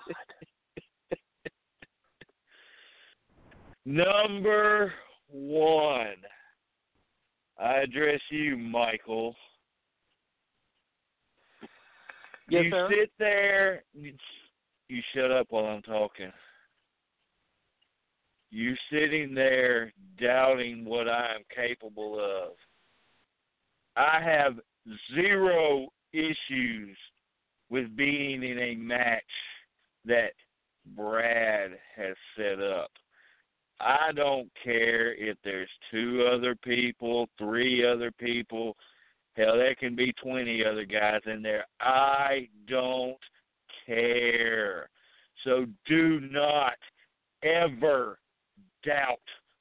Number 3.86 4.92
one. 5.30 6.16
I 7.58 7.78
address 7.78 8.20
you, 8.30 8.56
Michael. 8.56 9.34
Yes, 12.48 12.64
you 12.64 12.70
sir. 12.70 12.88
sit 12.90 13.12
there. 13.18 13.84
You, 13.94 14.12
you 14.88 15.02
shut 15.14 15.30
up 15.30 15.46
while 15.50 15.64
I'm 15.66 15.82
talking. 15.82 16.32
You 18.50 18.74
sitting 18.90 19.34
there 19.34 19.92
doubting 20.20 20.84
what 20.84 21.08
I 21.08 21.34
am 21.34 21.42
capable 21.54 22.18
of. 22.18 22.52
I 23.96 24.20
have 24.22 24.54
zero 25.14 25.88
issues 26.12 26.96
with 27.70 27.96
being 27.96 28.42
in 28.42 28.58
a 28.58 28.74
match 28.76 29.22
that 30.04 30.32
Brad 30.96 31.72
has 31.96 32.14
set 32.36 32.60
up. 32.60 32.90
I 33.84 34.12
don't 34.12 34.48
care 34.62 35.12
if 35.14 35.36
there's 35.44 35.68
two 35.90 36.26
other 36.32 36.54
people, 36.54 37.28
three 37.38 37.86
other 37.86 38.10
people, 38.10 38.76
hell, 39.36 39.58
there 39.58 39.74
can 39.74 39.94
be 39.94 40.10
20 40.22 40.64
other 40.64 40.86
guys 40.86 41.20
in 41.26 41.42
there. 41.42 41.66
I 41.80 42.48
don't 42.66 43.18
care. 43.84 44.88
So 45.44 45.66
do 45.86 46.20
not 46.20 46.78
ever 47.42 48.18
doubt 48.84 49.18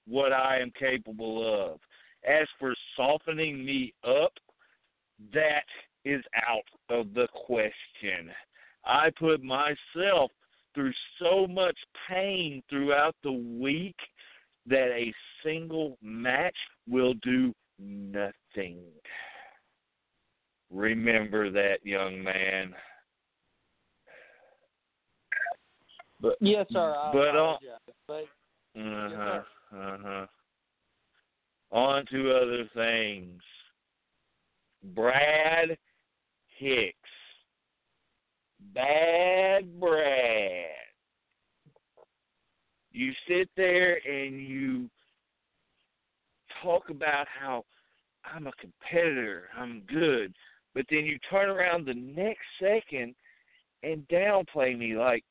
what 0.08 0.32
I 0.32 0.60
am 0.60 0.72
capable 0.80 1.72
of. 1.74 1.80
As 2.26 2.48
for 2.58 2.74
softening 2.96 3.66
me 3.66 3.94
up, 4.08 4.32
that 5.34 5.66
is 6.06 6.24
out 6.48 6.64
of 6.90 7.14
the 7.14 7.28
question. 7.46 8.32
I 8.86 9.10
put 9.20 9.44
myself 9.44 10.32
through 10.74 10.94
so 11.22 11.46
much 11.48 11.78
pain 12.10 12.64
throughout 12.70 13.16
the 13.24 13.32
week 13.32 13.96
that 14.68 14.90
a 14.92 15.14
single 15.44 15.98
match 16.02 16.56
will 16.88 17.14
do 17.16 17.54
nothing. 17.80 18.80
Remember 20.72 21.52
that, 21.52 21.78
young 21.84 22.24
man. 22.24 22.74
But 26.20 26.38
Yes, 26.40 26.66
sir. 26.72 26.96
I 26.96 27.12
But, 27.12 27.36
uh, 27.36 27.58
but 28.08 28.14
uh 28.16 28.28
Yes, 28.76 29.12
huh. 29.16 29.42
sir. 29.72 29.78
Uh 29.78 29.98
huh. 30.02 30.28
On 31.72 32.06
to 32.06 32.32
other 32.32 32.70
things. 32.74 33.42
Brad 34.96 35.78
Hicks. 36.58 36.96
Bad 38.74 39.80
Brad. 39.80 40.93
You 42.94 43.12
sit 43.28 43.50
there 43.58 44.00
and 44.08 44.40
you 44.40 44.90
talk 46.62 46.90
about 46.90 47.28
how 47.28 47.66
I'm 48.24 48.48
a 48.48 48.52
competitor, 48.54 49.50
I'm 49.58 49.82
good, 49.88 50.34
but 50.74 50.86
then 50.90 51.06
you 51.06 51.18
turn 51.30 51.50
around 51.50 51.86
the 51.86 51.94
next 51.94 52.42
second 52.62 53.16
and 53.84 54.08
downplay 54.08 54.78
me 54.78 54.96
like 54.96 55.24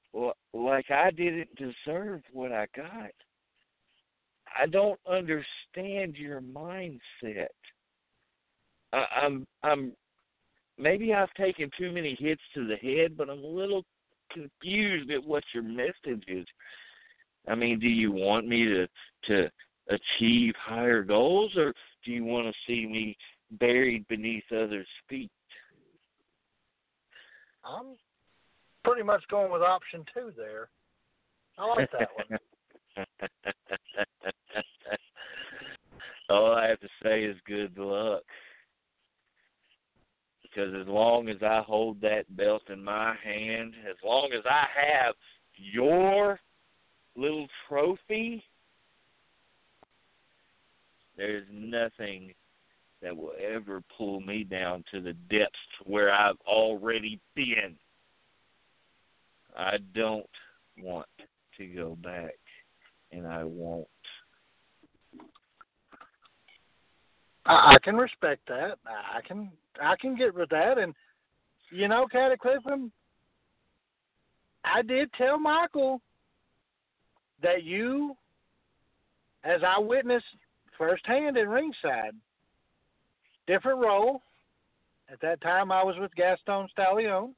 like 0.52 0.90
I 0.90 1.10
didn't 1.10 1.48
deserve 1.56 2.20
what 2.32 2.52
I 2.52 2.66
got. 2.76 3.12
I 4.60 4.66
don't 4.66 5.00
understand 5.08 6.16
your 6.16 6.42
mindset. 6.42 7.46
I, 8.92 9.06
I'm 9.22 9.46
I'm 9.62 9.92
maybe 10.78 11.14
I've 11.14 11.32
taken 11.34 11.70
too 11.78 11.92
many 11.92 12.16
hits 12.18 12.42
to 12.54 12.66
the 12.66 12.76
head, 12.76 13.16
but 13.16 13.30
I'm 13.30 13.42
a 13.42 13.46
little 13.46 13.84
confused 14.30 15.10
at 15.10 15.24
what 15.24 15.44
your 15.54 15.62
message 15.62 16.24
is. 16.28 16.46
I 17.48 17.54
mean, 17.54 17.78
do 17.78 17.88
you 17.88 18.12
want 18.12 18.46
me 18.46 18.64
to 18.64 18.86
to 19.26 19.50
achieve 19.88 20.54
higher 20.58 21.02
goals, 21.02 21.52
or 21.56 21.72
do 22.04 22.10
you 22.10 22.24
want 22.24 22.46
to 22.46 22.52
see 22.66 22.86
me 22.86 23.16
buried 23.58 24.06
beneath 24.08 24.44
others' 24.50 24.86
feet? 25.08 25.30
I'm 27.64 27.96
pretty 28.84 29.02
much 29.02 29.22
going 29.30 29.52
with 29.52 29.62
option 29.62 30.04
two 30.12 30.32
there. 30.36 30.68
I 31.58 31.66
like 31.66 31.90
that 31.92 32.08
one. 32.16 32.38
All 36.30 36.54
I 36.54 36.68
have 36.68 36.80
to 36.80 36.88
say 37.02 37.24
is 37.24 37.36
good 37.46 37.76
luck. 37.76 38.22
Because 40.42 40.74
as 40.80 40.86
long 40.86 41.28
as 41.28 41.42
I 41.42 41.62
hold 41.66 42.00
that 42.00 42.24
belt 42.36 42.62
in 42.68 42.82
my 42.82 43.14
hand, 43.22 43.74
as 43.88 43.96
long 44.04 44.30
as 44.36 44.44
I 44.44 44.66
have 44.74 45.14
your 45.56 46.38
little 47.16 47.46
trophy, 47.68 48.42
there's 51.16 51.46
nothing 51.52 52.32
that 53.02 53.16
will 53.16 53.32
ever 53.38 53.82
pull 53.96 54.20
me 54.20 54.44
down 54.44 54.84
to 54.92 55.00
the 55.00 55.12
depths 55.30 55.56
where 55.84 56.12
I've 56.12 56.40
already 56.46 57.20
been. 57.34 57.76
I 59.56 59.78
don't 59.94 60.28
want 60.78 61.08
to 61.58 61.66
go 61.66 61.98
back, 62.02 62.36
and 63.10 63.26
I 63.26 63.44
won't. 63.44 63.86
I, 67.44 67.74
I 67.74 67.76
can 67.82 67.96
respect 67.96 68.42
that. 68.48 68.78
I 68.86 69.20
can 69.26 69.50
I 69.80 69.96
can 70.00 70.16
get 70.16 70.34
with 70.34 70.48
that, 70.50 70.78
and 70.78 70.94
you 71.70 71.88
know, 71.88 72.06
Cataclysm. 72.10 72.92
I 74.64 74.82
did 74.82 75.12
tell 75.14 75.38
Michael 75.38 76.00
that 77.42 77.64
you, 77.64 78.16
as 79.44 79.60
I 79.66 79.78
witnessed 79.78 80.24
firsthand 80.78 81.36
in 81.36 81.48
ringside, 81.48 82.12
different 83.46 83.80
role. 83.80 84.22
At 85.10 85.20
that 85.20 85.40
time, 85.42 85.70
I 85.70 85.82
was 85.82 85.96
with 86.00 86.14
Gaston 86.14 86.68
Stallion, 86.72 87.34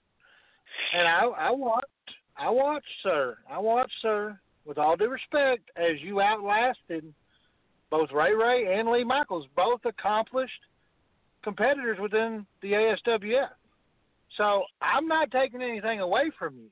and 0.95 1.09
I 1.09 1.25
I 1.25 1.51
watched 1.51 1.87
I 2.37 2.51
watched 2.51 2.87
sir 3.03 3.37
I 3.51 3.59
watched 3.59 3.93
sir 4.01 4.39
with 4.65 4.79
all 4.79 4.97
due 4.97 5.09
respect 5.09 5.71
as 5.77 6.01
you 6.01 6.21
outlasted 6.21 7.13
both 7.91 8.11
Ray 8.13 8.35
Ray 8.35 8.79
and 8.79 8.89
Lee 8.91 9.05
Michaels, 9.05 9.47
both 9.57 9.81
accomplished 9.85 10.53
competitors 11.43 11.99
within 12.01 12.47
the 12.63 12.73
ASWF. 12.73 13.51
So 14.37 14.65
I'm 14.81 15.07
not 15.07 15.31
taking 15.31 15.63
anything 15.63 16.01
away 16.01 16.31
from 16.39 16.57
you. 16.57 16.69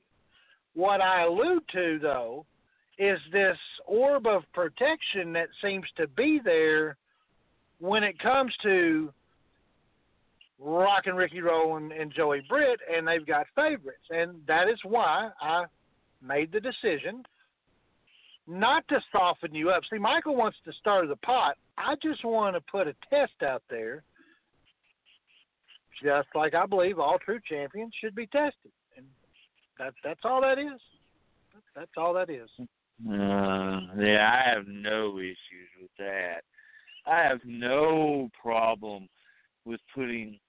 What 0.73 1.01
I 1.01 1.23
allude 1.23 1.63
to, 1.73 1.99
though, 2.01 2.45
is 2.97 3.19
this 3.31 3.57
orb 3.85 4.27
of 4.27 4.43
protection 4.53 5.33
that 5.33 5.47
seems 5.63 5.85
to 5.97 6.07
be 6.07 6.39
there 6.43 6.97
when 7.79 8.03
it 8.03 8.19
comes 8.19 8.53
to 8.63 9.11
Rockin' 10.59 11.15
Ricky 11.15 11.41
Rowland 11.41 11.91
and 11.91 12.13
Joey 12.13 12.41
Britt, 12.47 12.79
and 12.93 13.07
they've 13.07 13.25
got 13.25 13.47
favorites. 13.55 14.05
And 14.09 14.41
that 14.47 14.69
is 14.69 14.79
why 14.83 15.29
I 15.41 15.65
made 16.21 16.51
the 16.51 16.61
decision 16.61 17.23
not 18.47 18.87
to 18.89 18.99
soften 19.11 19.53
you 19.53 19.69
up. 19.69 19.83
See, 19.91 19.97
Michael 19.99 20.35
wants 20.35 20.57
to 20.65 20.73
stir 20.79 21.07
the 21.07 21.15
pot. 21.17 21.55
I 21.77 21.95
just 22.01 22.23
want 22.23 22.55
to 22.55 22.61
put 22.71 22.87
a 22.87 22.95
test 23.09 23.41
out 23.45 23.63
there, 23.69 24.03
just 26.03 26.27
like 26.35 26.53
I 26.53 26.65
believe 26.65 26.99
all 26.99 27.17
true 27.19 27.39
champions 27.49 27.93
should 27.99 28.15
be 28.15 28.27
tested, 28.27 28.71
and 28.95 29.05
that 29.79 29.93
that's 30.03 30.19
all 30.23 30.41
that 30.41 30.59
is. 30.59 30.79
That's 31.75 31.91
all 31.97 32.13
that 32.13 32.29
is. 32.29 32.49
Uh, 33.01 33.81
yeah, 33.99 34.29
I 34.31 34.49
have 34.49 34.67
no 34.67 35.19
issues 35.19 35.69
with 35.81 35.91
that. 35.99 36.41
I 37.05 37.19
have 37.23 37.39
no 37.45 38.29
problem 38.41 39.09
with 39.65 39.79
putting 39.93 40.39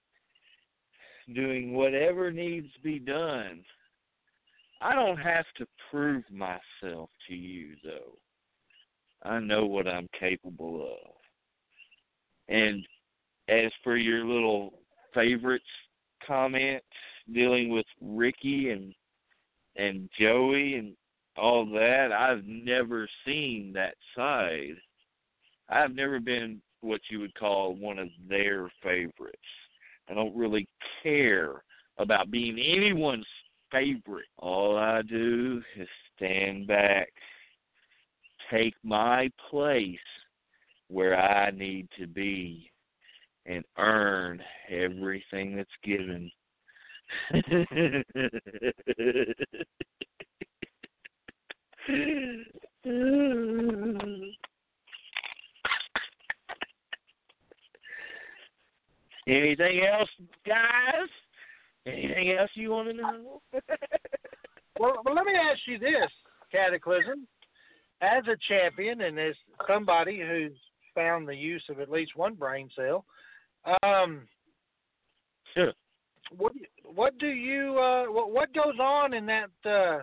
doing 1.35 1.72
whatever 1.72 2.30
needs 2.30 2.72
to 2.74 2.80
be 2.80 2.98
done 2.98 3.64
I 4.85 4.94
don't 4.94 5.16
have 5.16 5.46
to 5.57 5.66
prove 5.90 6.24
myself 6.30 7.09
to 7.28 7.35
you, 7.35 7.74
though. 7.83 8.18
I 9.22 9.40
know 9.40 9.64
what 9.64 9.88
I'm 9.88 10.09
capable 10.20 10.83
of. 10.83 11.12
And 12.48 12.87
as 13.48 13.72
for 13.83 13.96
your 13.96 14.26
little 14.26 14.74
favorites 15.14 15.64
comment 16.26 16.83
dealing 17.33 17.70
with 17.70 17.87
Ricky 18.02 18.70
and 18.70 18.94
and 19.76 20.11
Joey 20.20 20.74
and 20.74 20.94
all 21.37 21.66
that, 21.66 22.12
I've 22.12 22.44
never 22.44 23.09
seen 23.25 23.73
that 23.75 23.94
side. 24.16 24.77
I've 25.68 25.94
never 25.94 26.20
been 26.20 26.61
what 26.81 27.01
you 27.11 27.20
would 27.20 27.35
call 27.35 27.75
one 27.75 27.99
of 27.99 28.09
their 28.29 28.70
favorites. 28.83 29.38
I 30.09 30.14
don't 30.14 30.37
really 30.37 30.68
care 31.03 31.62
about 31.99 32.31
being 32.31 32.59
anyone's 32.59 33.27
favorite. 33.73 34.27
All 34.38 34.77
I 34.77 35.03
do 35.03 35.62
is 35.77 35.88
stand 36.16 36.66
back, 36.66 37.09
take 38.51 38.75
my 38.83 39.31
place 39.51 39.99
where 40.88 41.18
I 41.18 41.51
need 41.51 41.88
to 41.99 42.07
be, 42.07 42.70
and 43.47 43.64
earn 43.79 44.42
everything 44.70 45.57
that's 45.57 45.70
given. 45.83 46.31
Anything 59.27 59.87
else, 59.87 60.09
guys? 60.47 61.09
Anything 61.87 62.37
else 62.38 62.51
you 62.55 62.70
want 62.70 62.88
to 62.88 62.94
know? 62.94 63.42
well, 64.79 65.03
well, 65.05 65.14
let 65.14 65.27
me 65.27 65.33
ask 65.35 65.61
you 65.66 65.79
this, 65.79 66.11
Cataclysm. 66.51 67.27
As 68.01 68.25
a 68.29 68.37
champion 68.49 69.03
and 69.03 69.18
as 69.18 69.35
somebody 69.68 70.20
who's 70.20 70.57
found 70.94 71.29
the 71.29 71.37
use 71.37 71.64
of 71.68 71.81
at 71.81 71.90
least 71.90 72.16
one 72.16 72.35
brain 72.35 72.70
cell, 72.75 73.05
um, 73.83 74.27
sure. 75.55 75.73
What 76.37 76.53
what 76.83 77.18
do 77.18 77.29
you 77.29 77.79
uh, 77.79 78.05
what 78.07 78.31
what 78.31 78.55
goes 78.55 78.79
on 78.81 79.12
in 79.12 79.27
that 79.27 79.51
uh, 79.64 80.03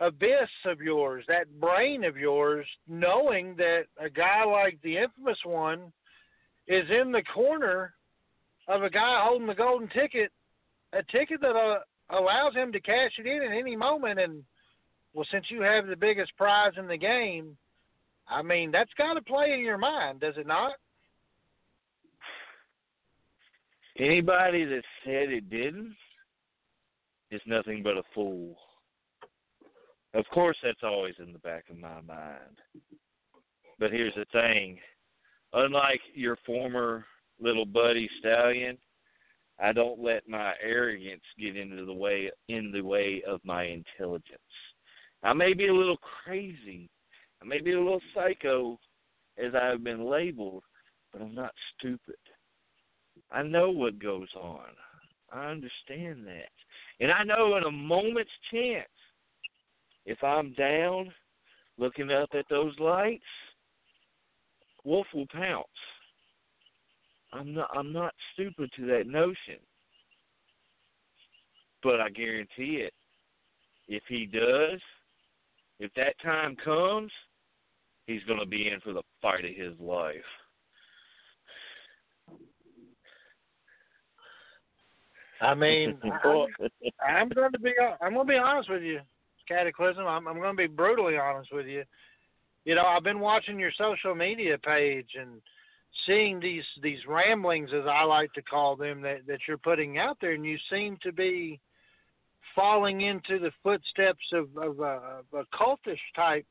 abyss 0.00 0.50
of 0.66 0.80
yours, 0.80 1.24
that 1.28 1.60
brain 1.60 2.04
of 2.04 2.16
yours, 2.16 2.66
knowing 2.88 3.54
that 3.56 3.84
a 3.98 4.10
guy 4.10 4.44
like 4.44 4.78
the 4.82 4.98
infamous 4.98 5.38
one 5.44 5.92
is 6.66 6.84
in 6.90 7.12
the 7.12 7.22
corner 7.22 7.94
of 8.68 8.82
a 8.82 8.90
guy 8.90 9.22
holding 9.24 9.46
the 9.46 9.54
golden 9.54 9.88
ticket 9.88 10.30
a 10.92 11.02
ticket 11.12 11.40
that 11.40 11.56
uh, 11.56 11.78
allows 12.10 12.54
him 12.54 12.72
to 12.72 12.80
cash 12.80 13.12
it 13.18 13.26
in 13.26 13.42
at 13.42 13.56
any 13.56 13.76
moment. 13.76 14.18
And 14.18 14.42
well, 15.14 15.26
since 15.30 15.46
you 15.48 15.62
have 15.62 15.86
the 15.86 15.96
biggest 15.96 16.36
prize 16.36 16.72
in 16.76 16.86
the 16.86 16.96
game, 16.96 17.56
I 18.28 18.42
mean 18.42 18.70
that's 18.70 18.92
got 18.98 19.14
to 19.14 19.22
play 19.22 19.52
in 19.52 19.60
your 19.60 19.78
mind, 19.78 20.20
does 20.20 20.34
it 20.36 20.46
not? 20.46 20.72
Anybody 23.98 24.64
that 24.64 24.82
said 25.04 25.30
it 25.30 25.48
didn't 25.48 25.96
is 27.30 27.40
nothing 27.46 27.82
but 27.82 27.96
a 27.96 28.02
fool. 28.14 28.56
Of 30.16 30.24
course, 30.32 30.56
that's 30.62 30.82
always 30.82 31.14
in 31.18 31.34
the 31.34 31.38
back 31.40 31.64
of 31.68 31.76
my 31.76 32.00
mind. 32.00 32.58
But 33.78 33.92
here's 33.92 34.14
the 34.14 34.24
thing 34.32 34.78
unlike 35.52 36.00
your 36.14 36.38
former 36.46 37.04
little 37.38 37.66
buddy 37.66 38.08
Stallion, 38.18 38.78
I 39.60 39.72
don't 39.72 40.00
let 40.00 40.26
my 40.26 40.54
arrogance 40.62 41.22
get 41.38 41.56
into 41.56 41.84
the 41.84 41.92
way 41.92 42.30
in 42.48 42.72
the 42.72 42.80
way 42.80 43.22
of 43.28 43.40
my 43.44 43.64
intelligence. 43.64 44.40
I 45.22 45.34
may 45.34 45.52
be 45.52 45.68
a 45.68 45.74
little 45.74 45.98
crazy, 46.24 46.88
I 47.42 47.44
may 47.44 47.60
be 47.60 47.72
a 47.72 47.78
little 47.78 48.00
psycho 48.14 48.78
as 49.36 49.52
I've 49.54 49.84
been 49.84 50.08
labeled, 50.08 50.62
but 51.12 51.20
I'm 51.20 51.34
not 51.34 51.52
stupid. 51.76 52.16
I 53.30 53.42
know 53.42 53.70
what 53.70 53.98
goes 53.98 54.28
on. 54.34 54.64
I 55.30 55.50
understand 55.50 56.26
that. 56.26 56.52
And 57.00 57.12
I 57.12 57.22
know 57.22 57.56
in 57.58 57.64
a 57.64 57.70
moment's 57.70 58.30
chance, 58.50 58.88
if 60.06 60.22
I'm 60.22 60.52
down 60.54 61.12
looking 61.78 62.10
up 62.10 62.30
at 62.32 62.46
those 62.48 62.72
lights, 62.78 63.24
Wolf 64.84 65.06
will 65.12 65.26
pounce. 65.32 65.66
I'm 67.32 67.52
not 67.52 67.68
I'm 67.76 67.92
not 67.92 68.14
stupid 68.32 68.70
to 68.76 68.86
that 68.86 69.06
notion. 69.06 69.58
But 71.82 72.00
I 72.00 72.08
guarantee 72.08 72.84
it. 72.86 72.94
If 73.88 74.02
he 74.08 74.26
does, 74.26 74.80
if 75.78 75.92
that 75.94 76.14
time 76.22 76.56
comes, 76.64 77.12
he's 78.06 78.22
going 78.24 78.40
to 78.40 78.46
be 78.46 78.68
in 78.68 78.80
for 78.80 78.92
the 78.92 79.02
fight 79.20 79.44
of 79.44 79.54
his 79.54 79.78
life. 79.78 80.14
I 85.40 85.54
mean, 85.54 85.98
I'm, 86.02 87.28
going 87.28 87.52
to 87.52 87.58
be 87.58 87.72
I'm 88.00 88.14
going 88.14 88.26
to 88.26 88.32
be 88.32 88.38
honest 88.38 88.70
with 88.70 88.82
you, 88.82 89.00
Cataclysm. 89.48 90.06
I'm, 90.06 90.26
I'm 90.26 90.38
going 90.38 90.56
to 90.56 90.62
be 90.62 90.66
brutally 90.66 91.16
honest 91.16 91.52
with 91.52 91.66
you. 91.66 91.84
You 92.64 92.74
know, 92.74 92.84
I've 92.84 93.04
been 93.04 93.20
watching 93.20 93.58
your 93.58 93.72
social 93.78 94.14
media 94.14 94.58
page 94.58 95.10
and 95.18 95.40
seeing 96.06 96.40
these 96.40 96.64
these 96.82 96.98
ramblings, 97.08 97.70
as 97.74 97.84
I 97.88 98.02
like 98.04 98.32
to 98.34 98.42
call 98.42 98.76
them, 98.76 99.00
that 99.02 99.26
that 99.26 99.40
you're 99.46 99.58
putting 99.58 99.98
out 99.98 100.18
there, 100.20 100.32
and 100.32 100.44
you 100.44 100.58
seem 100.70 100.98
to 101.02 101.12
be 101.12 101.60
falling 102.56 103.02
into 103.02 103.38
the 103.38 103.52
footsteps 103.62 104.24
of, 104.32 104.48
of, 104.56 104.80
a, 104.80 105.20
of 105.20 105.24
a 105.34 105.56
cultish 105.56 105.98
type 106.16 106.46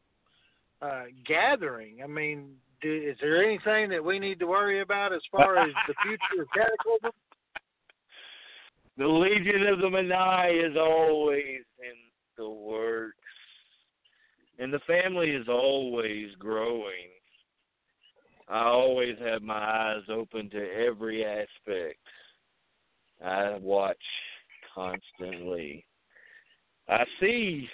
uh, 0.82 1.06
gathering. 1.28 1.98
I 2.04 2.08
mean, 2.08 2.52
do, 2.82 2.94
is 2.94 3.18
there 3.20 3.44
anything 3.44 3.90
that 3.90 4.04
we 4.04 4.20
need 4.20 4.40
to 4.40 4.46
worry 4.46 4.82
about 4.82 5.14
as 5.14 5.22
far 5.32 5.58
as 5.58 5.72
the 5.88 5.96
future 6.04 6.44
of 6.44 6.48
Cataclysm? 6.54 7.12
The 8.98 9.08
Legion 9.08 9.68
of 9.68 9.80
the 9.80 9.88
Menai 9.88 10.70
is 10.70 10.78
always 10.78 11.64
the 12.38 12.50
works, 12.50 13.18
and 14.60 14.74
the 14.74 14.80
family 14.88 15.32
is 15.32 15.48
always 15.48 16.30
growing 16.40 17.10
I 18.48 18.66
always 18.66 19.16
have 19.20 19.42
my 19.42 19.56
eyes 19.56 20.04
open 20.10 20.50
to 20.52 20.72
every 20.74 21.26
aspect. 21.26 22.00
I 23.24 23.58
watch 23.60 23.98
constantly. 24.74 25.86
I 26.88 27.04
see 27.20 27.68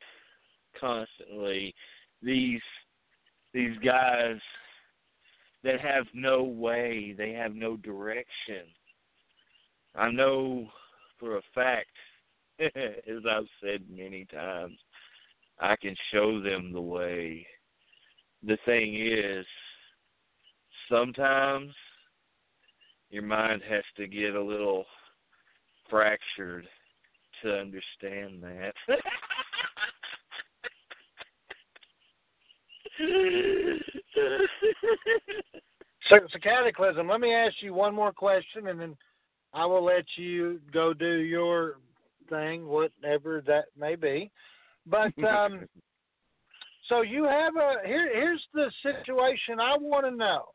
constantly 0.79 1.75
these 2.21 2.61
these 3.53 3.77
guys 3.83 4.37
that 5.63 5.81
have 5.81 6.05
no 6.13 6.43
way, 6.43 7.13
they 7.17 7.33
have 7.33 7.53
no 7.53 7.75
direction. 7.75 8.65
I 9.93 10.09
know 10.09 10.67
for 11.19 11.37
a 11.37 11.41
fact, 11.53 11.89
as 12.75 13.23
I've 13.29 13.47
said 13.63 13.81
many 13.89 14.25
times, 14.25 14.77
I 15.59 15.75
can 15.75 15.95
show 16.13 16.41
them 16.41 16.71
the 16.71 16.81
way. 16.81 17.45
The 18.43 18.57
thing 18.65 18.95
is, 18.95 19.45
sometimes 20.89 21.73
your 23.09 23.23
mind 23.23 23.61
has 23.67 23.83
to 23.97 24.07
get 24.07 24.35
a 24.35 24.41
little 24.41 24.85
fractured 25.89 26.67
to 27.43 27.51
understand 27.51 28.43
that. 28.43 28.73
So, 36.09 36.19
so 36.31 36.39
Cataclysm, 36.43 37.07
let 37.07 37.21
me 37.21 37.33
ask 37.33 37.55
you 37.61 37.73
one 37.73 37.95
more 37.95 38.11
question, 38.11 38.67
and 38.67 38.79
then 38.79 38.95
I 39.53 39.65
will 39.65 39.83
let 39.83 40.05
you 40.17 40.59
go 40.71 40.93
do 40.93 41.19
your 41.19 41.77
thing, 42.31 42.65
whatever 42.65 43.43
that 43.45 43.65
may 43.77 43.95
be. 43.95 44.31
But 44.87 45.13
um, 45.23 45.67
so 46.89 47.01
you 47.01 47.25
have 47.25 47.55
a 47.55 47.85
here. 47.85 48.09
Here's 48.11 48.43
the 48.53 48.71
situation 48.81 49.59
I 49.59 49.75
want 49.77 50.05
to 50.05 50.11
know, 50.11 50.45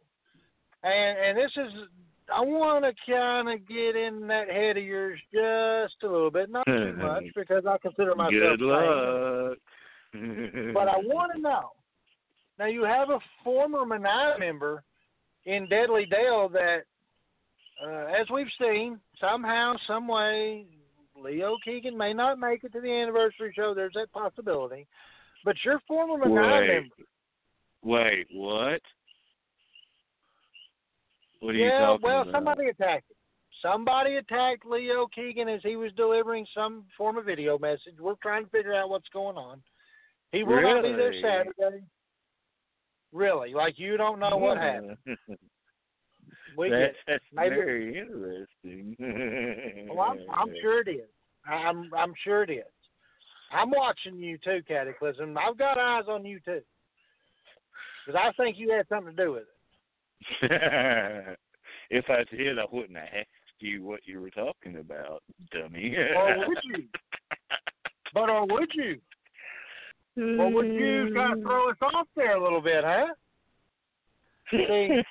and 0.83 1.19
and 1.19 1.39
this 1.39 1.53
is 1.57 1.73
I 2.35 2.41
want 2.41 2.85
to 2.85 2.93
kind 3.11 3.49
of 3.49 3.69
get 3.69 3.95
in 3.95 4.27
that 4.27 4.49
head 4.49 4.77
of 4.77 4.83
yours 4.83 5.21
just 5.33 6.03
a 6.03 6.07
little 6.11 6.31
bit, 6.31 6.51
not 6.51 6.67
too 6.67 6.95
much 6.97 7.25
because 7.37 7.65
I 7.67 7.79
consider 7.79 8.15
myself 8.15 8.59
Good 8.59 8.61
luck. 8.61 9.59
But 10.73 10.89
I 10.89 10.97
want 10.97 11.33
to 11.35 11.41
know. 11.41 11.73
Now 12.59 12.67
you 12.67 12.85
have 12.85 13.11
a 13.11 13.19
former 13.45 13.81
Menai 13.81 14.39
member 14.41 14.83
in 15.45 15.69
Deadly 15.69 16.07
Dale 16.07 16.49
that, 16.49 16.85
uh, 17.85 18.07
as 18.19 18.27
we've 18.33 18.47
seen, 18.59 18.99
somehow, 19.21 19.75
some 19.87 20.09
way, 20.09 20.65
Leo 21.23 21.57
Keegan 21.65 21.97
may 21.97 22.13
not 22.13 22.39
make 22.39 22.65
it 22.65 22.73
to 22.73 22.81
the 22.81 22.93
anniversary 22.93 23.53
show. 23.55 23.75
There's 23.75 23.95
that 23.95 24.13
possibility. 24.13 24.87
But 25.45 25.57
your 25.65 25.81
former 25.87 26.25
Menai 26.25 26.61
Wait. 26.61 26.69
member, 26.69 26.95
Wait, 27.83 28.27
what? 28.33 28.81
What 31.41 31.55
are 31.55 31.59
you 31.59 31.67
yeah, 31.67 31.79
talking 31.79 32.03
well, 32.03 32.23
about? 32.23 32.33
somebody 32.33 32.67
attacked 32.69 33.11
him. 33.11 33.17
Somebody 33.63 34.17
attacked 34.17 34.67
Leo 34.67 35.07
Keegan 35.15 35.49
as 35.49 35.61
he 35.63 35.77
was 35.77 35.93
delivering 35.97 36.47
some 36.55 36.85
form 36.97 37.17
of 37.17 37.25
video 37.25 37.59
message. 37.59 37.95
We're 37.99 38.15
trying 38.23 38.45
to 38.45 38.51
figure 38.51 38.75
out 38.75 38.91
what's 38.91 39.09
going 39.13 39.37
on. 39.37 39.63
He 40.33 40.43
will 40.43 40.61
not 40.61 40.83
be 40.83 40.93
there 40.93 41.15
Saturday. 41.23 41.83
Really, 43.13 43.55
like 43.55 43.79
you 43.79 43.97
don't 43.97 44.19
know 44.19 44.37
what 44.37 44.59
happened. 44.59 44.97
We 46.57 46.71
That- 46.71 46.95
that's 47.07 47.25
very 47.35 47.99
interesting. 47.99 48.97
Well, 49.95 50.01
I'm, 50.11 50.19
I'm 50.33 50.55
sure 50.61 50.81
it 50.81 50.89
is. 50.89 51.09
I'm 51.49 51.91
I'm 51.95 52.13
sure 52.25 52.43
it 52.43 52.51
is. 52.51 52.65
I'm 53.53 53.71
watching 53.71 54.17
you 54.19 54.39
too, 54.39 54.61
Cataclysm. 54.67 55.37
I've 55.39 55.57
got 55.57 55.79
eyes 55.79 56.05
on 56.09 56.25
you 56.25 56.41
too, 56.41 56.61
because 58.05 58.21
I 58.21 58.33
think 58.43 58.59
you 58.59 58.73
had 58.73 58.89
something 58.89 59.15
to 59.15 59.25
do 59.25 59.33
with 59.33 59.43
it. 59.43 59.49
if 61.91 62.05
I 62.09 62.25
did, 62.35 62.59
I 62.59 62.65
wouldn't 62.71 62.99
have 62.99 63.09
asked 63.21 63.29
you 63.61 63.85
what 63.85 64.01
you 64.05 64.21
were 64.21 64.31
talking 64.31 64.79
about, 64.79 65.23
dummy. 65.53 65.95
Or 66.17 66.49
would 66.49 66.59
you? 66.65 66.85
But 68.13 68.31
or 68.31 68.47
would 68.47 68.71
you? 68.75 69.01
Or 70.19 70.51
would 70.51 70.67
you 70.67 71.13
kind 71.15 71.35
of 71.35 71.43
throw 71.43 71.71
us 71.71 71.77
off 71.83 72.09
there 72.17 72.37
a 72.37 72.43
little 72.43 72.63
bit, 72.63 72.83
huh? 72.85 73.07
See, 74.51 75.03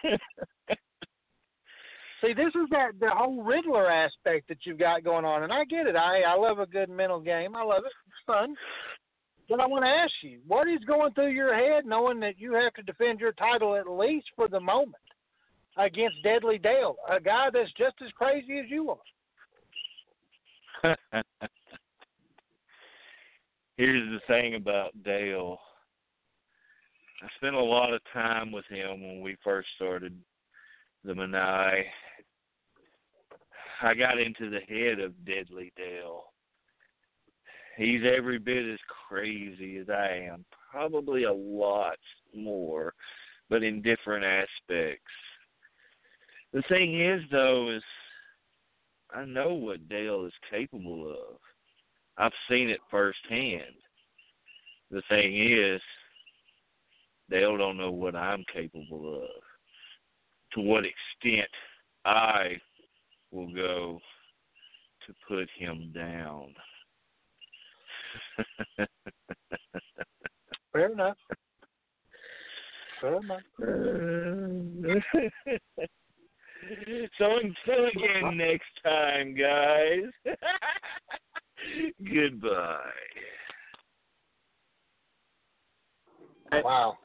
see, 2.26 2.34
this 2.34 2.54
is 2.56 2.70
that 2.72 3.00
the 3.00 3.10
whole 3.10 3.44
Riddler 3.44 3.90
aspect 3.90 4.48
that 4.50 4.60
you've 4.64 4.80
got 4.80 5.04
going 5.04 5.26
on, 5.26 5.44
and 5.44 5.54
I 5.54 5.66
get 5.66 5.88
it. 5.88 5.96
I 5.96 6.22
I 6.22 6.36
love 6.36 6.60
a 6.60 6.66
good 6.66 6.90
mental 6.90 7.20
game. 7.20 7.56
I 7.56 7.64
love 7.64 7.84
it. 7.86 7.92
It's 8.08 8.26
fun. 8.26 8.56
But 9.50 9.60
I 9.60 9.68
want 9.68 9.86
to 9.86 9.90
ask 9.90 10.12
you, 10.24 10.40
what 10.48 10.68
is 10.68 10.84
going 10.88 11.14
through 11.14 11.30
your 11.30 11.54
head, 11.54 11.86
knowing 11.86 12.20
that 12.22 12.40
you 12.40 12.54
have 12.54 12.74
to 12.74 12.82
defend 12.82 13.20
your 13.20 13.34
title 13.34 13.76
at 13.76 13.88
least 13.88 14.26
for 14.36 14.48
the 14.48 14.60
moment 14.60 14.96
against 15.78 16.24
Deadly 16.24 16.58
Dale, 16.58 16.96
a 17.10 17.20
guy 17.20 17.50
that's 17.54 17.72
just 17.74 17.96
as 18.04 18.12
crazy 18.12 18.58
as 18.60 18.66
you 18.70 18.98
are? 20.84 20.96
Here's 23.78 24.10
the 24.10 24.20
thing 24.26 24.56
about 24.56 24.92
Dale. 25.04 25.60
I 27.22 27.28
spent 27.38 27.56
a 27.56 27.64
lot 27.64 27.94
of 27.94 28.02
time 28.14 28.52
with 28.52 28.66
him 28.66 29.02
when 29.02 29.22
we 29.22 29.38
first 29.44 29.68
started 29.76 30.18
the 31.04 31.14
Menai. 31.14 31.84
I 33.86 33.94
got 33.94 34.20
into 34.20 34.50
the 34.50 34.62
head 34.62 35.00
of 35.00 35.14
Deadly 35.26 35.72
Dale. 35.78 36.24
He's 37.78 38.02
every 38.04 38.40
bit 38.40 38.66
as 38.66 38.80
crazy 39.08 39.78
as 39.78 39.92
I 39.92 40.28
am, 40.32 40.44
probably 40.72 41.26
a 41.26 41.34
lot 41.34 42.00
more, 42.34 42.96
but 43.48 43.62
in 43.62 43.84
different 43.84 44.26
aspects. 44.26 45.04
The 46.52 46.64
thing 46.68 47.00
is, 47.00 47.22
though, 47.32 47.76
is 47.76 47.84
I 49.14 49.24
know 49.24 49.54
what 49.54 49.88
Dale 49.88 50.26
is 50.26 50.34
capable 50.50 51.12
of. 51.12 51.38
I've 52.18 52.32
seen 52.50 52.70
it 52.70 52.80
firsthand. 52.90 53.76
The 54.90 55.04
thing 55.10 55.54
is, 55.54 55.82
Dale 57.30 57.56
don't 57.56 57.78
know 57.78 57.92
what 57.92 58.16
I'm 58.16 58.44
capable 58.52 59.22
of. 59.22 59.30
To 60.54 60.62
what 60.62 60.86
extent 60.86 61.50
I 62.04 62.56
will 63.36 63.54
go 63.54 64.00
to 65.06 65.14
put 65.28 65.50
him 65.58 65.92
down. 65.94 66.56
Fair 70.72 70.92
enough. 70.92 71.18
Fair 73.02 73.18
enough. 73.18 73.42
so 77.18 77.26
until 77.38 77.86
again 77.88 78.38
next 78.38 78.72
time, 78.84 79.36
guys. 79.36 80.12
Goodbye. 82.14 82.80
Wow. 86.64 86.98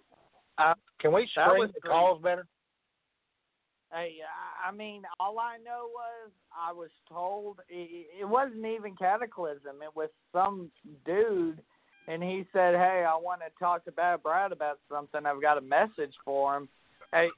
Uh, 0.58 0.74
Can 1.00 1.12
we 1.12 1.28
that 1.36 1.48
screen 1.48 1.70
the 1.74 1.80
calls 1.88 2.22
better? 2.22 2.46
Hey, 3.92 4.18
I- 4.64 4.70
mean, 4.70 5.02
all 5.18 5.38
I 5.40 5.56
know 5.58 5.88
was 5.92 6.30
I 6.56 6.72
was 6.72 6.90
told 7.08 7.58
it, 7.68 8.06
it 8.20 8.24
wasn't 8.24 8.64
even 8.64 8.94
Cataclysm. 8.94 9.82
It 9.82 9.94
was 9.96 10.10
some 10.32 10.70
dude, 11.04 11.60
and 12.06 12.22
he 12.22 12.46
said, 12.52 12.76
"Hey, 12.76 13.04
I 13.04 13.16
want 13.16 13.40
to 13.40 13.50
talk 13.58 13.84
to 13.84 13.92
Bad 13.92 14.22
Brad 14.22 14.52
about 14.52 14.78
something. 14.88 15.26
I've 15.26 15.42
got 15.42 15.58
a 15.58 15.60
message 15.60 16.14
for 16.24 16.56
him." 16.56 16.68
Hey, 17.12 17.30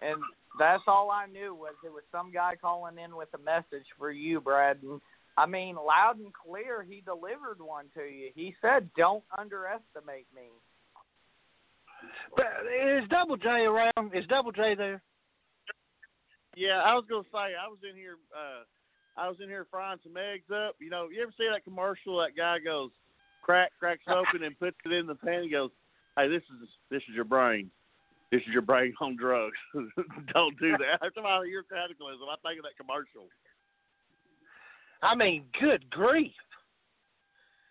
and 0.00 0.22
that's 0.58 0.82
all 0.86 1.10
I 1.10 1.26
knew 1.26 1.54
was 1.54 1.74
it 1.84 1.92
was 1.92 2.04
some 2.10 2.32
guy 2.32 2.56
calling 2.56 2.98
in 2.98 3.14
with 3.14 3.28
a 3.34 3.38
message 3.38 3.86
for 3.98 4.10
you, 4.10 4.40
Brad. 4.40 4.82
And 4.82 5.00
I 5.36 5.44
mean, 5.44 5.76
loud 5.76 6.18
and 6.18 6.32
clear, 6.32 6.82
he 6.82 7.02
delivered 7.02 7.60
one 7.60 7.90
to 7.94 8.04
you. 8.04 8.30
He 8.34 8.56
said, 8.62 8.90
"Don't 8.96 9.24
underestimate 9.36 10.26
me." 10.34 10.48
But 12.34 12.46
is 12.72 13.06
Double 13.08 13.36
J 13.36 13.66
around? 13.66 14.14
Is 14.14 14.26
Double 14.26 14.52
J 14.52 14.74
there? 14.74 15.02
Yeah, 16.56 16.80
I 16.80 16.94
was 16.94 17.04
gonna 17.08 17.28
say 17.30 17.52
I 17.52 17.68
was 17.68 17.78
in 17.88 17.94
here. 17.94 18.16
uh 18.34 18.64
I 19.16 19.28
was 19.28 19.36
in 19.42 19.48
here 19.48 19.66
frying 19.70 19.98
some 20.02 20.16
eggs 20.16 20.50
up. 20.50 20.76
You 20.80 20.90
know, 20.90 21.08
you 21.08 21.22
ever 21.22 21.32
see 21.38 21.48
that 21.50 21.64
commercial? 21.64 22.18
That 22.18 22.36
guy 22.36 22.58
goes, 22.58 22.90
crack, 23.42 23.72
cracks 23.78 24.04
open 24.08 24.42
and 24.42 24.58
puts 24.58 24.76
it 24.84 24.92
in 24.92 25.06
the 25.06 25.14
pan. 25.14 25.44
He 25.44 25.50
goes, 25.50 25.70
"Hey, 26.16 26.28
this 26.28 26.42
is 26.42 26.68
this 26.90 27.02
is 27.08 27.14
your 27.14 27.24
brain. 27.24 27.70
This 28.32 28.40
is 28.40 28.48
your 28.52 28.62
brain 28.62 28.94
on 29.00 29.16
drugs. 29.16 29.56
Don't 30.34 30.58
do 30.58 30.72
that." 30.72 31.14
Time 31.14 31.26
I 31.26 31.44
hear 31.46 31.62
cataclysm, 31.62 32.24
I 32.24 32.36
think 32.42 32.58
of 32.58 32.64
that 32.64 32.76
commercial. 32.80 33.28
I 35.02 35.14
mean, 35.14 35.44
good 35.60 35.88
grief! 35.90 36.32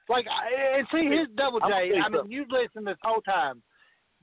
Like, 0.07 0.27
and 0.27 0.87
see, 0.91 1.05
here's 1.05 1.27
Double 1.35 1.59
J. 1.59 1.91
I 2.03 2.09
mean, 2.09 2.29
you've 2.29 2.51
listened 2.51 2.85
this 2.85 2.97
whole 3.01 3.21
time. 3.21 3.63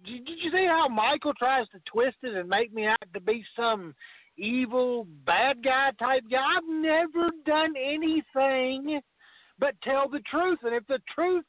Did, 0.04 0.24
did 0.24 0.38
you 0.40 0.50
see 0.52 0.66
how 0.66 0.88
Michael 0.88 1.34
tries 1.34 1.66
to 1.70 1.80
twist 1.92 2.16
it 2.22 2.34
and 2.34 2.48
make 2.48 2.72
me 2.72 2.86
out 2.86 2.98
to 3.12 3.20
be 3.20 3.44
some 3.56 3.94
evil 4.42 5.06
bad 5.24 5.62
guy 5.64 5.90
type 5.98 6.24
guy? 6.30 6.44
I've 6.56 6.68
never 6.68 7.30
done 7.46 7.74
anything 7.76 9.00
but 9.58 9.74
tell 9.82 10.08
the 10.08 10.20
truth, 10.30 10.58
and 10.64 10.74
if 10.74 10.86
the 10.88 11.00
truth 11.14 11.44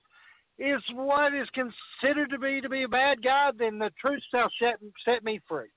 is 0.60 0.82
what 0.94 1.34
is 1.34 1.48
considered 1.54 2.30
to 2.30 2.38
be 2.38 2.62
to 2.62 2.70
be 2.70 2.84
a 2.84 2.88
bad 2.88 3.24
guy, 3.24 3.50
then 3.58 3.80
the 3.80 3.92
truth 4.00 4.22
shall 4.32 4.50
set 4.62 4.80
set 5.04 5.24
me 5.24 5.40
free. 5.48 5.70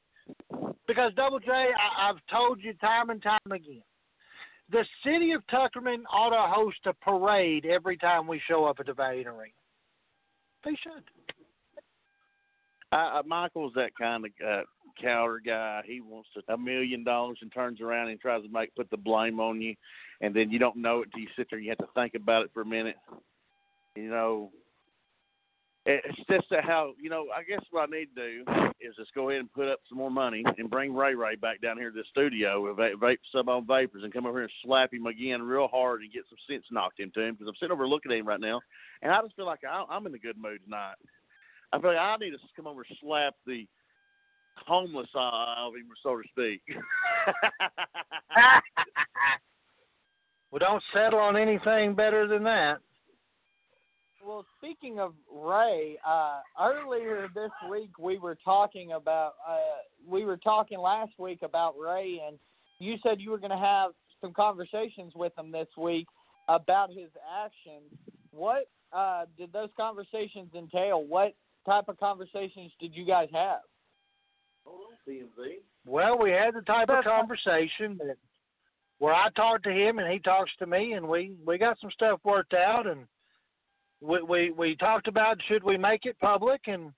Because 0.87 1.13
Double 1.15 1.41
J, 1.41 1.51
I, 1.51 2.11
I've 2.11 2.21
told 2.31 2.63
you 2.63 2.75
time 2.75 3.11
and 3.11 3.23
time 3.23 3.39
again, 3.51 3.83
the 4.71 4.85
city 5.05 5.33
of 5.33 5.43
Tuckerman 5.47 6.03
ought 6.13 6.31
to 6.31 6.53
host 6.53 6.79
a 6.87 6.93
parade 6.93 7.65
every 7.65 7.97
time 7.97 8.27
we 8.27 8.41
show 8.47 8.65
up 8.65 8.79
at 8.81 8.87
the 8.87 8.93
Valiant 8.93 9.29
Arena. 9.29 9.53
They 10.65 10.77
should. 10.83 11.05
Uh, 12.93 13.23
Michael's 13.27 13.73
that 13.75 13.91
kind 14.01 14.25
of 14.25 14.31
uh, 14.47 14.63
counter 15.01 15.41
guy. 15.45 15.83
He 15.87 16.01
wants 16.01 16.29
a 16.49 16.57
million 16.57 17.05
dollars 17.05 17.39
and 17.43 17.53
turns 17.53 17.81
around 17.81 18.09
and 18.09 18.21
tries 18.21 18.43
to 18.43 18.49
make 18.49 18.75
put 18.75 18.91
the 18.91 18.97
blame 18.97 19.41
on 19.41 19.61
you, 19.61 19.75
and 20.21 20.35
then 20.35 20.51
you 20.51 20.59
don't 20.59 20.77
know 20.77 21.03
it 21.03 21.07
until 21.07 21.21
you 21.21 21.29
sit 21.37 21.49
there. 21.51 21.59
and 21.59 21.67
You 21.67 21.71
have 21.73 21.87
to 21.87 21.93
think 21.95 22.15
about 22.15 22.45
it 22.45 22.51
for 22.55 22.63
a 22.63 22.67
minute. 22.67 22.97
You 23.97 24.09
know, 24.09 24.51
it's 25.85 26.19
just 26.31 26.47
how 26.63 26.93
you 27.01 27.11
know. 27.11 27.27
I 27.35 27.43
guess 27.43 27.65
what 27.71 27.89
I 27.89 27.97
need 27.99 28.09
to 28.17 28.45
do 28.45 28.45
is 28.81 28.95
just 28.97 29.15
go 29.15 29.31
ahead 29.31 29.41
and 29.41 29.53
put 29.53 29.69
up 29.69 29.81
some 29.89 29.99
more 29.99 30.11
money 30.11 30.45
and 30.59 30.71
bring 30.71 30.95
Ray 30.95 31.15
Ray 31.15 31.37
back 31.37 31.61
down 31.61 31.79
here 31.79 31.91
to 31.91 31.97
the 31.97 32.05
studio 32.11 32.63
with 32.63 32.77
va- 32.77 32.97
vape 33.01 33.19
Sub 33.33 33.49
Ohm 33.49 33.67
Vapors 33.67 34.05
and 34.05 34.13
come 34.13 34.27
over 34.27 34.39
here 34.39 34.45
and 34.45 34.53
slap 34.65 34.93
him 34.93 35.07
again 35.07 35.43
real 35.43 35.69
hard 35.69 36.03
and 36.03 36.13
get 36.13 36.25
some 36.29 36.39
sense 36.49 36.65
knocked 36.71 37.01
into 37.01 37.21
him 37.21 37.35
because 37.35 37.49
I'm 37.49 37.55
sitting 37.59 37.73
over 37.73 37.89
looking 37.89 38.13
at 38.13 38.19
him 38.19 38.29
right 38.29 38.41
now, 38.41 38.61
and 39.03 39.13
I 39.13 39.21
just 39.23 39.37
feel 39.37 39.47
like 39.47 39.61
I, 39.69 39.85
I'm 39.89 40.07
in 40.07 40.15
a 40.15 40.19
good 40.19 40.39
mood 40.39 40.61
tonight. 40.65 40.97
I 41.73 41.81
feel 41.81 41.91
like 41.91 41.99
I 41.99 42.17
need 42.19 42.31
to 42.31 42.39
come 42.55 42.67
over 42.67 42.85
and 42.89 42.99
slap 43.01 43.35
the 43.47 43.67
homeless 44.67 45.09
eye 45.15 45.67
of 45.67 45.75
him, 45.75 45.89
so 46.03 46.17
to 46.17 46.23
speak. 46.29 46.63
well, 50.51 50.59
don't 50.59 50.83
settle 50.93 51.19
on 51.19 51.37
anything 51.37 51.95
better 51.95 52.27
than 52.27 52.45
that. 52.45 52.79
Well, 54.27 54.45
speaking 54.59 54.99
of 54.99 55.15
Ray, 55.33 55.99
uh, 56.05 56.41
earlier 56.61 57.29
this 57.33 57.53
week 57.71 57.97
we 57.99 58.19
were 58.19 58.37
talking 58.45 58.93
about 58.93 59.35
uh, 59.49 59.59
we 60.05 60.25
were 60.25 60.37
talking 60.37 60.81
last 60.81 61.13
week 61.17 61.43
about 61.43 61.75
Ray, 61.79 62.21
and 62.27 62.37
you 62.81 62.97
said 63.05 63.21
you 63.21 63.31
were 63.31 63.39
going 63.39 63.53
to 63.53 63.57
have 63.57 63.93
some 64.21 64.33
conversations 64.33 65.13
with 65.15 65.33
him 65.39 65.53
this 65.53 65.69
week 65.79 66.09
about 66.49 66.91
his 66.91 67.11
actions. 67.45 67.93
What 68.33 68.69
uh, 68.93 69.27
did 69.39 69.53
those 69.53 69.71
conversations 69.77 70.49
entail? 70.57 71.05
What 71.05 71.37
type 71.67 71.89
of 71.89 71.99
conversations 71.99 72.73
did 72.81 72.95
you 72.95 73.05
guys 73.05 73.29
have? 73.33 73.61
Well, 75.85 76.19
we 76.19 76.31
had 76.31 76.55
the 76.55 76.63
type 76.63 76.89
of 76.89 77.05
conversation 77.05 77.99
that 77.99 78.17
where 78.99 79.15
I 79.15 79.29
talked 79.37 79.65
to 79.65 79.71
him 79.71 79.99
and 79.99 80.11
he 80.11 80.19
talks 80.19 80.51
to 80.59 80.67
me, 80.67 80.95
and 80.95 81.07
we 81.07 81.37
we 81.45 81.59
got 81.59 81.79
some 81.81 81.91
stuff 81.91 82.21
worked 82.25 82.55
out, 82.55 82.87
and 82.87 83.07
we 84.01 84.23
we 84.23 84.51
we 84.51 84.77
talked 84.77 85.09
about 85.09 85.39
should 85.49 85.63
we 85.63 85.77
make 85.77 86.07
it 86.07 86.19
public, 86.19 86.63
and 86.67 86.93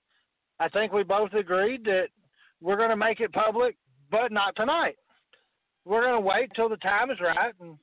I 0.59 0.69
think 0.69 0.93
we 0.93 1.03
both 1.03 1.33
agreed 1.33 1.83
that 1.85 2.07
we're 2.61 2.77
going 2.77 2.89
to 2.89 2.97
make 2.97 3.19
it 3.19 3.31
public, 3.31 3.77
but 4.11 4.31
not 4.31 4.55
tonight. 4.55 4.97
We're 5.85 6.01
going 6.01 6.21
to 6.21 6.27
wait 6.27 6.51
till 6.55 6.69
the 6.69 6.77
time 6.77 7.09
is 7.09 7.19
right, 7.21 7.53
and 7.61 7.77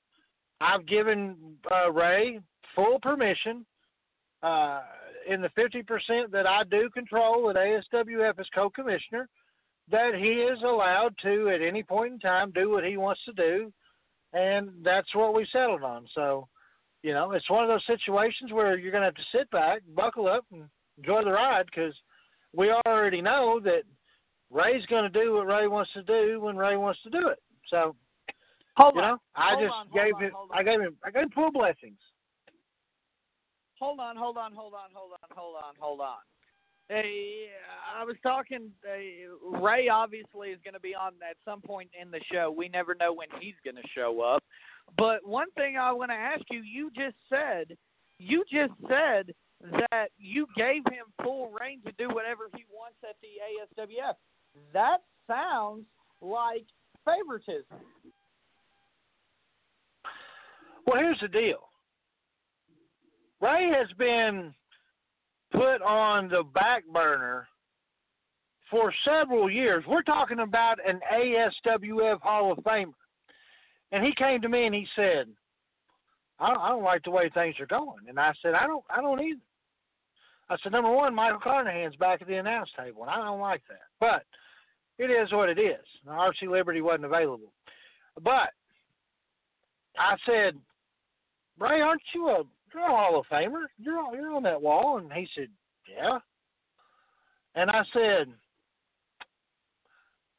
I've 0.60 0.86
given 0.86 1.36
uh, 1.70 1.90
Ray 1.92 2.40
full 2.74 2.98
permission 3.00 3.64
uh, 4.42 4.82
in 5.28 5.40
the 5.40 5.50
50% 5.50 6.30
that 6.30 6.46
I 6.46 6.64
do 6.64 6.88
control 6.90 7.50
at 7.50 7.56
ASWF 7.56 8.38
as 8.38 8.46
co-commissioner 8.54 9.28
that 9.90 10.14
he 10.14 10.28
is 10.28 10.62
allowed 10.62 11.14
to 11.22 11.48
at 11.50 11.62
any 11.62 11.82
point 11.82 12.14
in 12.14 12.18
time 12.18 12.50
do 12.50 12.70
what 12.70 12.84
he 12.84 12.96
wants 12.96 13.20
to 13.24 13.32
do, 13.32 13.72
and 14.32 14.70
that's 14.82 15.14
what 15.14 15.34
we 15.34 15.46
settled 15.52 15.82
on. 15.82 16.06
So, 16.14 16.48
you 17.02 17.12
know, 17.14 17.32
it's 17.32 17.48
one 17.48 17.62
of 17.62 17.68
those 17.68 17.86
situations 17.86 18.52
where 18.52 18.76
you're 18.76 18.90
going 18.90 19.02
to 19.02 19.06
have 19.06 19.14
to 19.14 19.38
sit 19.38 19.48
back, 19.50 19.82
buckle 19.94 20.28
up, 20.28 20.44
and 20.52 20.64
enjoy 20.98 21.22
the 21.22 21.30
ride 21.30 21.66
because 21.66 21.94
we 22.52 22.72
already 22.86 23.20
know 23.20 23.60
that 23.62 23.82
Ray's 24.50 24.86
going 24.86 25.10
to 25.10 25.24
do 25.24 25.34
what 25.34 25.46
Ray 25.46 25.68
wants 25.68 25.92
to 25.92 26.02
do 26.02 26.40
when 26.40 26.56
Ray 26.56 26.76
wants 26.76 27.00
to 27.02 27.10
do 27.10 27.28
it. 27.28 27.38
So, 27.68 27.94
Hold 28.76 28.94
you 28.94 29.02
on. 29.02 29.08
know, 29.08 29.18
I 29.34 29.54
hold 29.54 29.62
just 29.62 29.74
on, 29.74 29.86
gave 29.94 30.14
on, 30.14 30.22
him, 30.22 30.32
I 30.52 30.62
gave 30.62 30.80
him, 30.80 30.96
I 31.04 31.10
gave 31.10 31.22
him 31.24 31.30
full 31.30 31.50
blessings. 31.50 31.98
Hold 33.78 34.00
on, 34.00 34.16
hold 34.16 34.36
on, 34.38 34.52
hold 34.52 34.72
on, 34.74 34.90
hold 34.94 35.12
on, 35.12 35.36
hold 35.36 35.56
on, 35.56 35.74
hold 35.78 36.00
on. 36.00 36.18
Hey, 36.88 37.48
I 37.98 38.04
was 38.04 38.16
talking. 38.22 38.70
Uh, 38.84 39.58
Ray 39.60 39.88
obviously 39.88 40.50
is 40.50 40.58
going 40.62 40.74
to 40.74 40.80
be 40.80 40.94
on 40.94 41.12
at 41.28 41.36
some 41.44 41.60
point 41.60 41.90
in 42.00 42.10
the 42.10 42.20
show. 42.32 42.54
We 42.56 42.68
never 42.68 42.94
know 42.94 43.12
when 43.12 43.26
he's 43.40 43.56
going 43.64 43.74
to 43.76 43.88
show 43.94 44.20
up. 44.20 44.44
But 44.96 45.26
one 45.26 45.50
thing 45.56 45.76
I 45.76 45.92
want 45.92 46.10
to 46.10 46.16
ask 46.16 46.42
you: 46.50 46.62
you 46.62 46.90
just 46.94 47.16
said, 47.28 47.76
you 48.18 48.44
just 48.50 48.72
said 48.88 49.34
that 49.90 50.10
you 50.16 50.46
gave 50.56 50.82
him 50.86 51.06
full 51.22 51.50
rein 51.60 51.80
to 51.84 51.92
do 51.98 52.08
whatever 52.14 52.44
he 52.54 52.64
wants 52.72 52.98
at 53.02 53.16
the 53.20 53.82
ASWF. 53.82 54.14
That 54.72 54.98
sounds 55.26 55.84
like 56.20 56.66
favoritism. 57.04 57.78
Well, 60.86 61.00
here's 61.00 61.20
the 61.20 61.28
deal. 61.28 61.68
Ray 63.46 63.70
has 63.70 63.88
been 63.98 64.52
put 65.52 65.80
on 65.82 66.28
the 66.28 66.42
back 66.54 66.84
burner 66.92 67.46
for 68.70 68.92
several 69.04 69.48
years. 69.48 69.84
We're 69.86 70.02
talking 70.02 70.40
about 70.40 70.78
an 70.86 71.00
ASWF 71.12 72.20
Hall 72.20 72.52
of 72.52 72.58
Famer. 72.58 72.92
And 73.92 74.04
he 74.04 74.12
came 74.14 74.40
to 74.42 74.48
me 74.48 74.66
and 74.66 74.74
he 74.74 74.86
said, 74.96 75.28
I 76.40 76.48
don't, 76.48 76.60
I 76.60 76.68
don't 76.70 76.82
like 76.82 77.04
the 77.04 77.10
way 77.12 77.30
things 77.32 77.54
are 77.60 77.66
going. 77.66 78.08
And 78.08 78.18
I 78.18 78.32
said, 78.42 78.54
I 78.54 78.66
don't 78.66 78.84
I 78.90 79.00
don't 79.00 79.20
either. 79.20 79.40
I 80.48 80.56
said, 80.62 80.72
number 80.72 80.90
one, 80.90 81.14
Michael 81.14 81.40
Carnahan's 81.40 81.96
back 81.96 82.22
at 82.22 82.28
the 82.28 82.36
announce 82.36 82.70
table, 82.78 83.02
and 83.02 83.10
I 83.10 83.16
don't 83.16 83.40
like 83.40 83.62
that. 83.68 83.80
But 83.98 84.22
it 84.96 85.10
is 85.10 85.32
what 85.32 85.48
it 85.48 85.58
is. 85.58 85.84
RC 86.08 86.48
Liberty 86.48 86.80
wasn't 86.80 87.06
available. 87.06 87.52
But 88.22 88.50
I 89.98 90.16
said, 90.24 90.54
Ray, 91.58 91.80
aren't 91.80 92.02
you 92.14 92.28
a 92.28 92.42
you're 92.76 92.86
a 92.86 92.96
Hall 92.96 93.18
of 93.18 93.26
Famer? 93.26 93.64
You're 93.78 93.98
on, 93.98 94.14
you're 94.14 94.34
on 94.34 94.42
that 94.44 94.60
wall. 94.60 94.98
And 94.98 95.12
he 95.12 95.26
said, 95.34 95.48
Yeah. 95.88 96.18
And 97.54 97.70
I 97.70 97.82
said, 97.92 98.28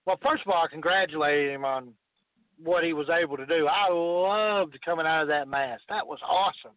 Well, 0.05 0.19
first 0.23 0.43
of 0.45 0.51
all, 0.51 0.63
I 0.63 0.67
congratulated 0.71 1.53
him 1.53 1.65
on 1.65 1.93
what 2.63 2.83
he 2.83 2.93
was 2.93 3.07
able 3.09 3.37
to 3.37 3.45
do. 3.45 3.67
I 3.67 3.91
loved 3.91 4.77
coming 4.83 5.05
out 5.05 5.23
of 5.23 5.27
that 5.27 5.47
mask. 5.47 5.83
That 5.89 6.05
was 6.05 6.19
awesome. 6.27 6.75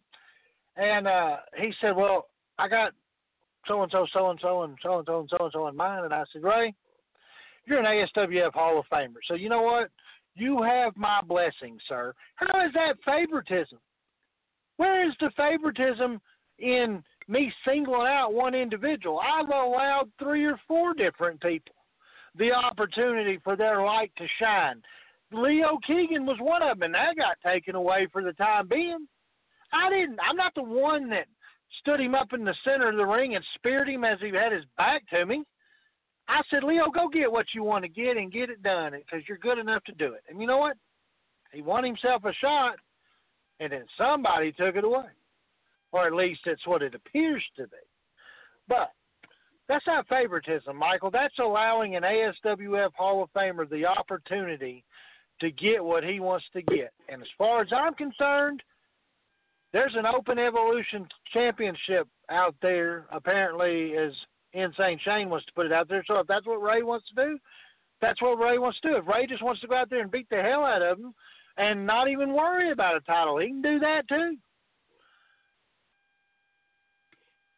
And 0.77 1.07
uh 1.07 1.37
he 1.57 1.73
said, 1.79 1.95
Well, 1.95 2.27
I 2.57 2.67
got 2.67 2.93
so 3.67 3.83
and 3.83 3.91
so, 3.91 4.07
so 4.11 4.31
and 4.31 4.39
so, 4.41 4.63
and 4.63 4.77
so 4.81 4.97
and 4.97 5.05
so, 5.07 5.19
and 5.19 5.29
so 5.29 5.37
and 5.43 5.51
so 5.53 5.67
in 5.67 5.75
mind. 5.75 6.05
And 6.05 6.13
I 6.13 6.23
said, 6.33 6.43
Ray, 6.43 6.73
you're 7.65 7.79
an 7.79 7.85
ASWF 7.85 8.53
Hall 8.53 8.79
of 8.79 8.85
Famer. 8.91 9.19
So 9.27 9.35
you 9.35 9.49
know 9.49 9.61
what? 9.61 9.89
You 10.35 10.63
have 10.63 10.95
my 10.95 11.21
blessing, 11.21 11.77
sir. 11.87 12.13
How 12.35 12.65
is 12.65 12.73
that 12.73 12.95
favoritism? 13.05 13.77
Where 14.81 15.07
is 15.07 15.13
the 15.19 15.29
favoritism 15.37 16.19
in 16.57 17.03
me 17.27 17.53
singling 17.67 18.07
out 18.07 18.33
one 18.33 18.55
individual? 18.55 19.19
I've 19.19 19.47
allowed 19.47 20.09
three 20.17 20.43
or 20.43 20.59
four 20.67 20.95
different 20.95 21.39
people 21.39 21.75
the 22.33 22.51
opportunity 22.51 23.37
for 23.43 23.55
their 23.55 23.85
light 23.85 24.11
to 24.17 24.25
shine. 24.39 24.81
Leo 25.31 25.77
Keegan 25.85 26.25
was 26.25 26.37
one 26.39 26.63
of 26.63 26.79
them, 26.79 26.81
and 26.81 26.95
that 26.95 27.15
got 27.15 27.37
taken 27.45 27.75
away 27.75 28.07
for 28.11 28.23
the 28.23 28.33
time 28.33 28.67
being. 28.67 29.07
I 29.71 29.91
didn't. 29.91 30.17
I'm 30.27 30.35
not 30.35 30.55
the 30.55 30.63
one 30.63 31.11
that 31.11 31.27
stood 31.81 31.99
him 31.99 32.15
up 32.15 32.33
in 32.33 32.43
the 32.43 32.55
center 32.63 32.89
of 32.89 32.97
the 32.97 33.05
ring 33.05 33.35
and 33.35 33.45
speared 33.53 33.87
him 33.87 34.03
as 34.03 34.17
he 34.19 34.29
had 34.29 34.51
his 34.51 34.65
back 34.77 35.07
to 35.09 35.27
me. 35.27 35.43
I 36.27 36.41
said, 36.49 36.63
Leo, 36.63 36.89
go 36.89 37.07
get 37.07 37.31
what 37.31 37.45
you 37.53 37.63
want 37.63 37.83
to 37.83 37.87
get 37.87 38.17
and 38.17 38.31
get 38.31 38.49
it 38.49 38.63
done 38.63 38.93
because 38.93 39.27
you're 39.27 39.37
good 39.37 39.59
enough 39.59 39.83
to 39.83 39.91
do 39.91 40.13
it. 40.13 40.23
And 40.27 40.41
you 40.41 40.47
know 40.47 40.57
what? 40.57 40.75
He 41.53 41.61
won 41.61 41.83
himself 41.83 42.25
a 42.25 42.33
shot, 42.33 42.77
and 43.61 43.71
then 43.71 43.85
somebody 43.97 44.51
took 44.51 44.75
it 44.75 44.83
away. 44.83 45.05
Or 45.93 46.07
at 46.07 46.13
least 46.13 46.41
that's 46.45 46.65
what 46.65 46.81
it 46.81 46.95
appears 46.95 47.43
to 47.57 47.63
be. 47.63 47.77
But 48.67 48.91
that's 49.69 49.85
not 49.85 50.07
favoritism, 50.07 50.75
Michael. 50.75 51.11
That's 51.11 51.37
allowing 51.39 51.95
an 51.95 52.03
ASWF 52.03 52.91
Hall 52.93 53.23
of 53.23 53.29
Famer 53.33 53.69
the 53.69 53.85
opportunity 53.85 54.83
to 55.39 55.51
get 55.51 55.83
what 55.83 56.03
he 56.03 56.19
wants 56.19 56.45
to 56.53 56.61
get. 56.63 56.91
And 57.07 57.21
as 57.21 57.27
far 57.37 57.61
as 57.61 57.67
I'm 57.75 57.93
concerned, 57.93 58.63
there's 59.73 59.95
an 59.95 60.05
open 60.05 60.39
evolution 60.39 61.07
championship 61.31 62.07
out 62.29 62.55
there, 62.61 63.05
apparently, 63.11 63.95
as 63.95 64.11
Insane 64.53 64.99
Shane 65.03 65.29
wants 65.29 65.45
to 65.45 65.53
put 65.53 65.65
it 65.65 65.71
out 65.71 65.87
there. 65.87 66.03
So 66.07 66.17
if 66.19 66.27
that's 66.27 66.47
what 66.47 66.61
Ray 66.61 66.83
wants 66.83 67.07
to 67.09 67.15
do, 67.15 67.39
that's 68.01 68.21
what 68.21 68.39
Ray 68.39 68.57
wants 68.57 68.79
to 68.81 68.89
do. 68.89 68.97
If 68.97 69.07
Ray 69.07 69.27
just 69.27 69.43
wants 69.43 69.61
to 69.61 69.67
go 69.67 69.75
out 69.75 69.89
there 69.89 70.01
and 70.01 70.11
beat 70.11 70.29
the 70.29 70.41
hell 70.41 70.63
out 70.63 70.81
of 70.81 70.97
him 70.97 71.13
and 71.57 71.85
not 71.85 72.07
even 72.07 72.33
worry 72.33 72.71
about 72.71 72.95
a 72.95 73.01
title, 73.01 73.37
he 73.37 73.47
can 73.47 73.61
do 73.61 73.79
that 73.79 74.07
too. 74.07 74.37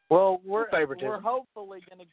Well, 0.10 0.42
we're 0.46 0.70
favoritism. 0.70 1.10
we're 1.10 1.20
hopefully 1.20 1.80
gonna 1.90 2.04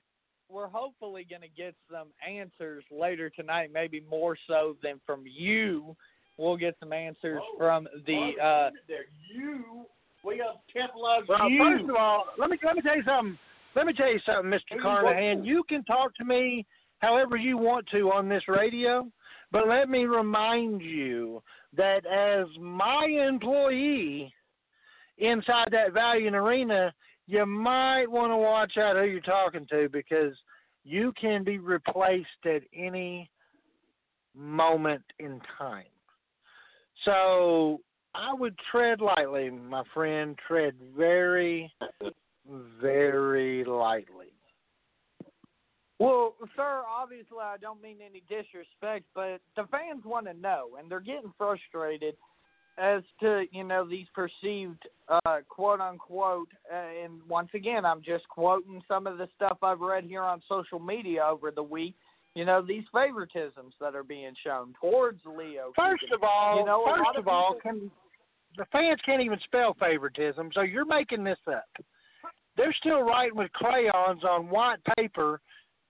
we're 0.49 0.69
hopefully 0.69 1.27
gonna 1.31 1.47
get 1.55 1.75
some 1.91 2.09
answers 2.27 2.85
later 2.91 3.31
tonight, 3.31 3.71
maybe 3.73 4.03
more 4.11 4.37
so 4.47 4.77
than 4.83 5.01
from 5.05 5.25
you. 5.27 5.97
We'll 6.39 6.57
get 6.57 6.77
some 6.81 6.93
answers 6.93 7.43
from 7.59 7.87
the 8.07 8.33
uh 8.43 8.71
you. 9.33 9.85
We 10.25 10.39
got 10.39 10.67
to 10.67 10.73
capitalize 10.73 11.23
Well, 11.29 11.49
you. 11.51 11.59
first 11.59 11.91
of 11.91 11.97
all, 11.97 12.25
let 12.39 12.51
me 12.51 12.59
let 12.65 12.77
me 12.77 12.83
tell 12.83 12.97
you 12.97 13.05
something. 13.05 13.39
Let 13.77 13.87
me 13.87 13.93
tell 13.93 14.09
you 14.11 14.21
something, 14.27 14.51
Mr. 14.51 14.61
Who 14.71 14.77
you 14.77 14.83
Carnahan. 14.83 15.45
You 15.45 15.63
can 15.69 15.85
talk 15.85 16.15
to 16.17 16.25
me 16.25 16.67
however 16.99 17.37
you 17.37 17.57
want 17.57 17.87
to 17.93 18.11
on 18.11 18.29
this 18.29 18.43
radio. 18.49 19.07
But 19.53 19.69
let 19.69 19.89
me 19.89 20.05
remind 20.05 20.81
you 20.81 21.43
that 21.77 22.07
as 22.07 22.47
my 22.61 23.07
employee 23.07 24.33
inside 25.19 25.69
that 25.73 25.93
Valiant 25.93 26.37
Arena, 26.37 26.93
you 27.27 27.47
might 27.47 28.07
want 28.11 28.33
to 28.33 28.37
watch 28.37 28.77
out 28.77 28.97
who 28.97 29.05
you're 29.05 29.21
talking 29.21 29.67
to 29.71 29.89
because 29.89 30.35
you 30.85 31.13
can 31.21 31.45
be 31.45 31.59
replaced 31.59 32.27
at 32.45 32.63
any 32.75 33.31
moment 34.35 35.03
in 35.19 35.41
time. 35.59 35.85
So 37.05 37.81
I 38.15 38.35
would 38.35 38.57
tread 38.71 39.01
lightly, 39.01 39.51
my 39.51 39.83
friend. 39.95 40.39
Tread 40.47 40.75
very, 40.97 41.73
very 42.81 43.65
lightly. 43.65 44.33
Well, 46.01 46.35
sir, 46.57 46.83
obviously 46.89 47.39
I 47.43 47.59
don't 47.61 47.83
mean 47.83 47.99
any 48.01 48.23
disrespect, 48.27 49.05
but 49.15 49.41
the 49.55 49.69
fans 49.71 50.03
want 50.07 50.27
to 50.27 50.33
know, 50.33 50.71
and 50.79 50.91
they're 50.91 50.99
getting 50.99 51.33
frustrated 51.37 52.15
as 52.79 53.03
to 53.21 53.45
you 53.53 53.65
know 53.65 53.87
these 53.87 54.07
perceived 54.15 54.83
uh, 55.09 55.41
quote 55.51 55.81
unquote. 55.81 56.49
Uh, 56.73 57.05
and 57.05 57.21
once 57.29 57.51
again, 57.53 57.85
I'm 57.85 58.01
just 58.03 58.27
quoting 58.31 58.83
some 58.89 59.07
of 59.07 59.19
the 59.19 59.29
stuff 59.37 59.59
I've 59.63 59.81
read 59.81 60.05
here 60.05 60.23
on 60.23 60.43
social 60.49 60.79
media 60.79 61.23
over 61.23 61.51
the 61.51 61.63
week. 61.63 61.95
You 62.35 62.47
know 62.47 62.63
these 62.67 62.85
favoritisms 62.95 63.73
that 63.79 63.95
are 63.95 64.03
being 64.03 64.33
shown 64.43 64.73
towards 64.81 65.21
Leo. 65.27 65.73
First 65.77 66.01
Keegan. 66.01 66.15
of 66.15 66.23
all, 66.23 66.61
you 66.61 66.65
know, 66.65 66.83
first 66.87 67.19
of 67.19 67.27
of 67.27 67.29
all, 67.29 67.59
can 67.63 67.91
the 68.57 68.65
fans 68.73 69.01
can't 69.05 69.21
even 69.21 69.39
spell 69.45 69.77
favoritism, 69.79 70.51
so 70.55 70.63
you're 70.63 70.87
making 70.87 71.25
this 71.25 71.39
up. 71.47 71.69
They're 72.57 72.75
still 72.81 73.03
writing 73.03 73.37
with 73.37 73.53
crayons 73.53 74.25
on 74.25 74.49
white 74.49 74.79
paper, 74.97 75.41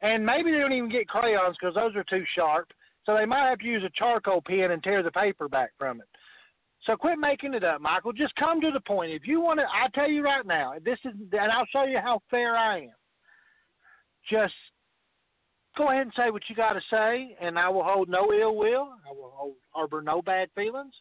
and 0.02 0.24
maybe 0.24 0.50
they 0.50 0.58
don't 0.58 0.72
even 0.72 0.90
get 0.90 1.08
crayons 1.08 1.56
because 1.60 1.74
those 1.74 1.94
are 1.96 2.04
too 2.04 2.24
sharp. 2.34 2.72
So 3.06 3.16
they 3.16 3.26
might 3.26 3.48
have 3.48 3.58
to 3.60 3.64
use 3.64 3.82
a 3.84 3.90
charcoal 3.98 4.42
pen 4.42 4.70
and 4.70 4.82
tear 4.82 5.02
the 5.02 5.10
paper 5.10 5.48
back 5.48 5.70
from 5.78 6.00
it. 6.00 6.08
So 6.86 6.96
quit 6.96 7.18
making 7.18 7.54
it 7.54 7.64
up, 7.64 7.80
Michael. 7.80 8.12
Just 8.12 8.34
come 8.36 8.60
to 8.60 8.70
the 8.70 8.80
point. 8.80 9.12
If 9.12 9.26
you 9.26 9.40
want 9.40 9.60
to, 9.60 9.66
I 9.66 9.88
tell 9.94 10.08
you 10.08 10.22
right 10.22 10.46
now, 10.46 10.74
this 10.82 10.98
is, 11.04 11.12
and 11.32 11.52
I'll 11.52 11.66
show 11.66 11.84
you 11.84 11.98
how 11.98 12.22
fair 12.30 12.56
I 12.56 12.82
am. 12.82 12.90
Just 14.30 14.54
go 15.76 15.90
ahead 15.90 16.02
and 16.02 16.12
say 16.16 16.30
what 16.30 16.42
you 16.48 16.54
got 16.54 16.72
to 16.72 16.80
say, 16.90 17.36
and 17.40 17.58
I 17.58 17.68
will 17.68 17.84
hold 17.84 18.08
no 18.08 18.32
ill 18.32 18.56
will. 18.56 18.90
I 19.06 19.12
will 19.12 19.32
hold, 19.34 19.54
harbor 19.70 20.00
no 20.00 20.22
bad 20.22 20.48
feelings. 20.54 20.94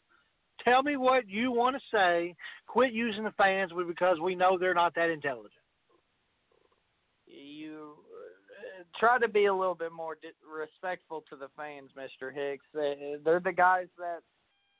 Tell 0.63 0.83
me 0.83 0.97
what 0.97 1.27
you 1.27 1.51
want 1.51 1.77
to 1.77 1.81
say. 1.93 2.35
Quit 2.67 2.91
using 2.91 3.23
the 3.23 3.31
fans 3.31 3.71
because 3.87 4.19
we 4.19 4.35
know 4.35 4.57
they're 4.57 4.73
not 4.73 4.93
that 4.95 5.09
intelligent. 5.09 5.53
you 7.27 7.98
try 8.99 9.19
to 9.19 9.27
be 9.27 9.45
a 9.45 9.53
little 9.53 9.75
bit 9.75 9.91
more 9.91 10.17
respectful 10.49 11.23
to 11.29 11.35
the 11.35 11.47
fans, 11.57 11.91
Mr. 11.97 12.33
Hicks. 12.33 12.65
They, 12.73 13.15
they're 13.23 13.39
the 13.39 13.53
guys 13.53 13.87
that 13.97 14.19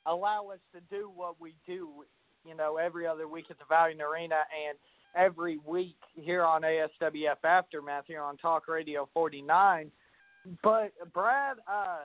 allow 0.05 0.47
us 0.47 0.59
to 0.73 0.81
do 0.89 1.11
what 1.13 1.35
we 1.39 1.55
do, 1.65 1.89
you 2.45 2.55
know, 2.55 2.77
every 2.77 3.05
other 3.05 3.27
week 3.27 3.45
at 3.49 3.59
the 3.59 3.65
Valiant 3.69 4.01
Arena 4.01 4.35
and 4.67 4.77
every 5.15 5.59
week 5.65 5.97
here 6.15 6.43
on 6.43 6.61
ASWF 6.61 7.43
Aftermath 7.43 8.05
here 8.07 8.21
on 8.21 8.37
Talk 8.37 8.67
Radio 8.67 9.09
49. 9.13 9.91
But 10.63 10.91
Brad, 11.13 11.57
uh, 11.67 11.99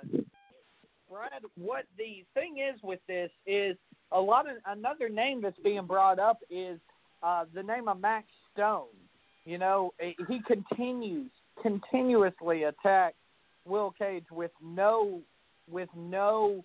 Brad, 1.08 1.42
what 1.56 1.84
the 1.96 2.24
thing 2.34 2.56
is 2.58 2.80
with 2.82 3.00
this 3.06 3.30
is 3.46 3.76
a 4.12 4.20
lot 4.20 4.48
of 4.48 4.56
another 4.66 5.08
name 5.08 5.40
that's 5.42 5.58
being 5.62 5.86
brought 5.86 6.18
up 6.18 6.38
is 6.50 6.78
uh, 7.22 7.44
the 7.54 7.62
name 7.62 7.88
of 7.88 8.00
Max 8.00 8.26
Stone. 8.52 8.88
You 9.44 9.58
know, 9.58 9.92
he 10.00 10.40
continues 10.46 11.30
continuously 11.62 12.64
attack 12.64 13.14
Will 13.64 13.92
Cage 13.98 14.26
with 14.30 14.50
no 14.62 15.20
with 15.70 15.88
no 15.96 16.64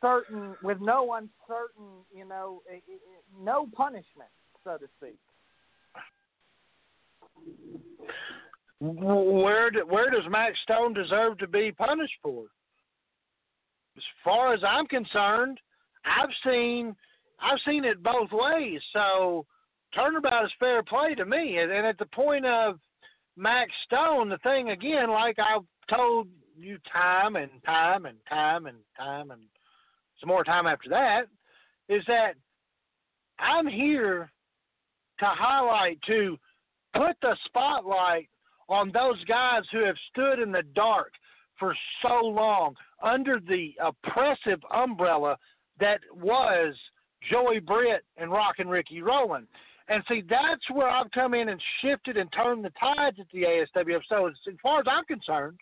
certain 0.00 0.54
with 0.62 0.80
no 0.80 1.14
uncertain, 1.14 2.04
you 2.14 2.24
know, 2.24 2.62
eh, 2.70 2.76
eh, 2.76 2.92
eh, 2.92 3.42
no 3.42 3.66
punishment, 3.74 4.30
so 4.62 4.76
to 4.76 4.86
speak. 4.98 5.18
Where 8.80 9.70
do, 9.70 9.86
where 9.86 10.10
does 10.10 10.24
Max 10.28 10.58
Stone 10.62 10.94
deserve 10.94 11.38
to 11.38 11.46
be 11.46 11.72
punished 11.72 12.14
for? 12.22 12.44
As 13.96 14.02
far 14.22 14.52
as 14.52 14.60
I'm 14.66 14.86
concerned, 14.86 15.58
I've 16.04 16.30
seen 16.44 16.94
I've 17.40 17.58
seen 17.66 17.84
it 17.84 18.02
both 18.02 18.30
ways. 18.32 18.80
So 18.92 19.46
turnabout 19.94 20.44
is 20.44 20.50
fair 20.58 20.82
play 20.82 21.14
to 21.14 21.24
me. 21.24 21.58
And, 21.58 21.70
and 21.70 21.86
at 21.86 21.98
the 21.98 22.06
point 22.06 22.46
of 22.46 22.78
Max 23.36 23.70
Stone, 23.84 24.28
the 24.28 24.38
thing 24.38 24.70
again, 24.70 25.10
like 25.10 25.38
I've 25.38 25.64
told 25.88 26.28
you 26.56 26.78
time 26.92 27.36
and 27.36 27.50
time 27.64 28.06
and 28.06 28.18
time 28.28 28.66
and 28.66 28.78
time 28.96 29.30
and 29.30 29.42
some 30.20 30.28
more 30.28 30.44
time 30.44 30.66
after 30.66 30.88
that, 30.90 31.22
is 31.88 32.02
that 32.06 32.34
I'm 33.38 33.66
here 33.66 34.30
to 35.18 35.26
highlight, 35.26 36.00
to 36.06 36.38
put 36.94 37.16
the 37.22 37.36
spotlight 37.46 38.28
on 38.68 38.90
those 38.92 39.22
guys 39.24 39.62
who 39.72 39.84
have 39.84 39.96
stood 40.10 40.38
in 40.38 40.52
the 40.52 40.62
dark 40.74 41.12
for 41.58 41.74
so 42.02 42.24
long 42.24 42.74
under 43.02 43.40
the 43.40 43.74
oppressive 43.82 44.60
umbrella 44.72 45.36
that 45.80 46.00
was 46.14 46.74
Joey 47.30 47.58
Britt 47.58 48.04
and 48.16 48.30
Rockin' 48.30 48.68
Ricky 48.68 49.02
Rowland. 49.02 49.46
And 49.88 50.02
see, 50.08 50.22
that's 50.28 50.62
where 50.72 50.88
I've 50.88 51.10
come 51.10 51.34
in 51.34 51.50
and 51.50 51.60
shifted 51.82 52.16
and 52.16 52.32
turned 52.32 52.64
the 52.64 52.72
tides 52.80 53.18
at 53.20 53.26
the 53.32 53.42
ASWF. 53.42 54.00
So 54.08 54.28
as, 54.28 54.34
as 54.48 54.54
far 54.62 54.80
as 54.80 54.86
I'm 54.88 55.04
concerned, 55.04 55.58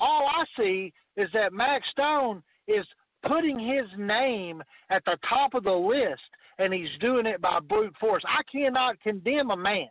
all 0.00 0.28
I 0.28 0.44
see 0.56 0.92
is 1.16 1.28
that 1.34 1.52
Max 1.52 1.86
Stone 1.90 2.42
is 2.66 2.84
putting 3.26 3.58
his 3.58 3.86
name 3.96 4.62
at 4.90 5.04
the 5.04 5.16
top 5.28 5.54
of 5.54 5.64
the 5.64 5.72
list, 5.72 6.20
and 6.58 6.72
he's 6.72 6.88
doing 7.00 7.26
it 7.26 7.40
by 7.40 7.60
brute 7.60 7.94
force. 8.00 8.22
I 8.26 8.42
cannot 8.50 9.00
condemn 9.00 9.50
a 9.50 9.56
man 9.56 9.88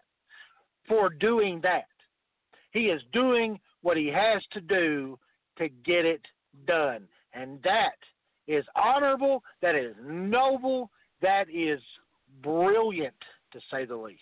for 0.88 1.10
doing 1.10 1.62
that. 1.64 1.88
He 2.72 2.88
is 2.88 3.02
doing 3.14 3.60
what 3.82 3.98
he 3.98 4.08
has 4.08 4.42
to 4.52 4.62
do 4.62 5.18
to 5.58 5.70
get 5.70 6.06
it 6.06 6.22
done. 6.66 7.08
And 7.34 7.60
that 7.64 7.98
is 8.48 8.66
honorable, 8.76 9.44
that 9.62 9.76
is 9.76 9.96
noble, 10.04 10.90
that 11.22 11.46
is 11.54 11.80
brilliant, 12.42 13.16
to 13.54 13.60
say 13.72 13.86
the 13.86 13.96
least. 13.96 14.22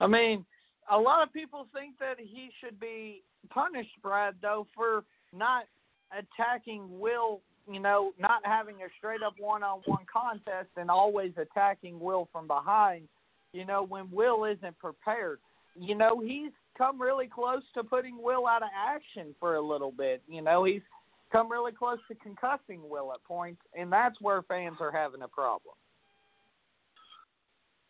I 0.00 0.06
mean, 0.06 0.44
a 0.90 0.98
lot 0.98 1.22
of 1.22 1.32
people 1.32 1.66
think 1.72 1.98
that 1.98 2.16
he 2.18 2.50
should 2.60 2.78
be 2.80 3.22
punished, 3.50 4.00
Brad, 4.02 4.34
though, 4.42 4.66
for 4.74 5.04
not 5.32 5.64
attacking 6.10 6.98
Will, 6.98 7.40
you 7.70 7.80
know, 7.80 8.12
not 8.18 8.40
having 8.44 8.76
a 8.76 8.88
straight 8.98 9.22
up 9.22 9.34
one 9.38 9.62
on 9.62 9.80
one 9.86 10.04
contest 10.12 10.68
and 10.76 10.90
always 10.90 11.32
attacking 11.36 12.00
Will 12.00 12.28
from 12.32 12.46
behind, 12.46 13.08
you 13.52 13.64
know, 13.64 13.84
when 13.84 14.10
Will 14.10 14.44
isn't 14.44 14.78
prepared. 14.78 15.38
You 15.78 15.94
know, 15.94 16.20
he's 16.20 16.50
come 16.76 17.00
really 17.00 17.28
close 17.28 17.62
to 17.74 17.84
putting 17.84 18.20
Will 18.20 18.46
out 18.46 18.62
of 18.62 18.68
action 18.76 19.34
for 19.38 19.54
a 19.54 19.62
little 19.62 19.92
bit. 19.92 20.22
You 20.28 20.42
know, 20.42 20.64
he's 20.64 20.82
come 21.30 21.50
really 21.50 21.72
close 21.72 21.98
to 22.08 22.14
concussing 22.14 22.88
Will 22.88 23.12
at 23.12 23.24
points, 23.24 23.62
and 23.78 23.90
that's 23.90 24.20
where 24.20 24.42
fans 24.42 24.76
are 24.80 24.92
having 24.92 25.22
a 25.22 25.28
problem. 25.28 25.74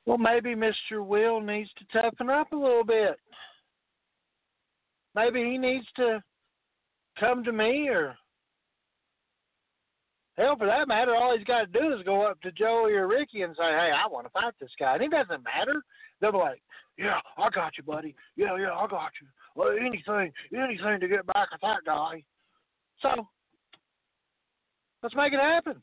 Well, 0.06 0.18
maybe 0.18 0.54
Mr. 0.54 1.04
Will 1.04 1.40
needs 1.40 1.70
to 1.78 2.00
toughen 2.00 2.28
up 2.28 2.52
a 2.52 2.56
little 2.56 2.84
bit. 2.84 3.16
Maybe 5.14 5.44
he 5.44 5.58
needs 5.58 5.86
to 5.96 6.22
come 7.18 7.44
to 7.44 7.52
me 7.52 7.88
or 7.88 8.16
hell 10.36 10.56
for 10.56 10.66
that 10.66 10.88
matter, 10.88 11.14
all 11.14 11.36
he's 11.36 11.46
got 11.46 11.72
to 11.72 11.78
do 11.78 11.94
is 11.94 12.04
go 12.04 12.22
up 12.22 12.40
to 12.40 12.52
Joey 12.52 12.92
or 12.92 13.06
Ricky 13.06 13.42
and 13.42 13.54
say, 13.56 13.64
Hey, 13.64 13.90
I 13.94 14.06
want 14.08 14.26
to 14.26 14.30
fight 14.30 14.54
this 14.60 14.70
guy. 14.78 14.94
And 14.94 15.04
it 15.04 15.10
doesn't 15.10 15.44
matter. 15.44 15.82
They'll 16.20 16.32
be 16.32 16.38
like, 16.38 16.62
Yeah, 16.98 17.20
I 17.38 17.50
got 17.50 17.76
you, 17.76 17.84
buddy. 17.84 18.14
Yeah, 18.36 18.56
yeah, 18.58 18.72
I 18.72 18.86
got 18.86 19.10
you. 19.20 19.28
Well, 19.54 19.70
anything, 19.78 20.32
anything 20.54 21.00
to 21.00 21.08
get 21.08 21.26
back 21.26 21.48
at 21.52 21.60
that 21.60 21.80
guy. 21.84 22.22
So 23.00 23.26
let's 25.02 25.14
make 25.14 25.32
it 25.32 25.40
happen. 25.40 25.82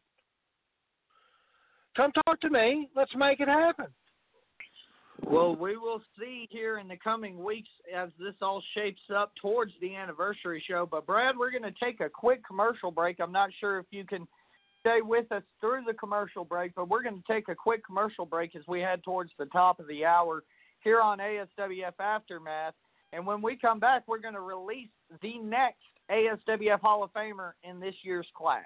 Come 1.95 2.11
talk 2.25 2.39
to 2.41 2.49
me. 2.49 2.89
Let's 2.95 3.15
make 3.15 3.39
it 3.39 3.47
happen. 3.47 3.87
Well, 5.23 5.55
we 5.55 5.77
will 5.77 6.01
see 6.19 6.47
here 6.49 6.79
in 6.79 6.87
the 6.87 6.97
coming 6.97 7.43
weeks 7.43 7.69
as 7.95 8.09
this 8.19 8.33
all 8.41 8.61
shapes 8.75 9.01
up 9.15 9.31
towards 9.41 9.73
the 9.81 9.95
anniversary 9.95 10.63
show. 10.67 10.87
But, 10.89 11.05
Brad, 11.05 11.37
we're 11.37 11.51
going 11.51 11.63
to 11.63 11.73
take 11.83 11.99
a 12.01 12.09
quick 12.09 12.45
commercial 12.45 12.91
break. 12.91 13.19
I'm 13.19 13.31
not 13.31 13.49
sure 13.59 13.79
if 13.79 13.85
you 13.91 14.05
can 14.05 14.27
stay 14.79 15.01
with 15.01 15.31
us 15.31 15.43
through 15.59 15.83
the 15.85 15.93
commercial 15.93 16.45
break, 16.45 16.73
but 16.75 16.89
we're 16.89 17.03
going 17.03 17.21
to 17.21 17.33
take 17.33 17.49
a 17.49 17.55
quick 17.55 17.85
commercial 17.85 18.25
break 18.25 18.55
as 18.55 18.63
we 18.67 18.79
head 18.79 19.03
towards 19.03 19.31
the 19.37 19.45
top 19.47 19.79
of 19.79 19.87
the 19.87 20.05
hour 20.05 20.43
here 20.81 21.01
on 21.01 21.19
ASWF 21.19 21.99
Aftermath. 21.99 22.73
And 23.11 23.25
when 23.25 23.41
we 23.41 23.57
come 23.57 23.79
back, 23.79 24.03
we're 24.07 24.19
going 24.19 24.35
to 24.35 24.41
release 24.41 24.89
the 25.21 25.37
next 25.39 25.81
ASWF 26.09 26.79
Hall 26.79 27.03
of 27.03 27.13
Famer 27.13 27.51
in 27.63 27.79
this 27.79 27.95
year's 28.03 28.27
class. 28.35 28.65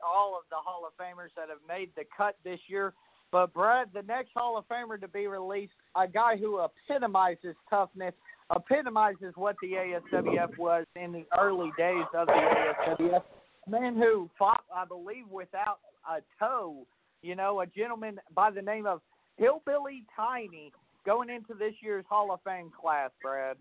All 0.00 0.36
of 0.36 0.44
the 0.50 0.56
Hall 0.56 0.86
of 0.86 0.92
Famers 0.96 1.30
that 1.36 1.48
have 1.48 1.58
made 1.66 1.90
the 1.96 2.04
cut 2.16 2.36
this 2.44 2.60
year. 2.68 2.94
But 3.30 3.54
Brad, 3.54 3.88
the 3.94 4.02
next 4.02 4.30
Hall 4.34 4.58
of 4.58 4.68
Famer 4.68 5.00
to 5.00 5.08
be 5.08 5.26
released, 5.26 5.72
a 5.96 6.06
guy 6.06 6.36
who 6.36 6.62
epitomizes 6.62 7.56
toughness, 7.70 8.12
epitomizes 8.54 9.32
what 9.36 9.56
the 9.62 9.72
ASWF 9.72 10.58
was 10.58 10.86
in 10.96 11.12
the 11.12 11.24
early 11.38 11.70
days 11.78 12.04
of 12.14 12.26
the 12.26 12.32
ASWF. 12.32 13.22
Man 13.66 13.96
who 13.96 14.28
fought, 14.38 14.64
I 14.74 14.84
believe, 14.84 15.28
without 15.30 15.78
a 16.08 16.20
toe. 16.38 16.86
You 17.22 17.36
know, 17.36 17.60
a 17.60 17.66
gentleman 17.66 18.18
by 18.34 18.50
the 18.50 18.60
name 18.60 18.84
of 18.86 19.00
Hillbilly 19.38 20.04
Tiny 20.14 20.72
going 21.06 21.30
into 21.30 21.54
this 21.54 21.74
year's 21.80 22.04
Hall 22.08 22.32
of 22.32 22.40
Fame 22.44 22.70
class, 22.78 23.10
Brad. 23.22 23.56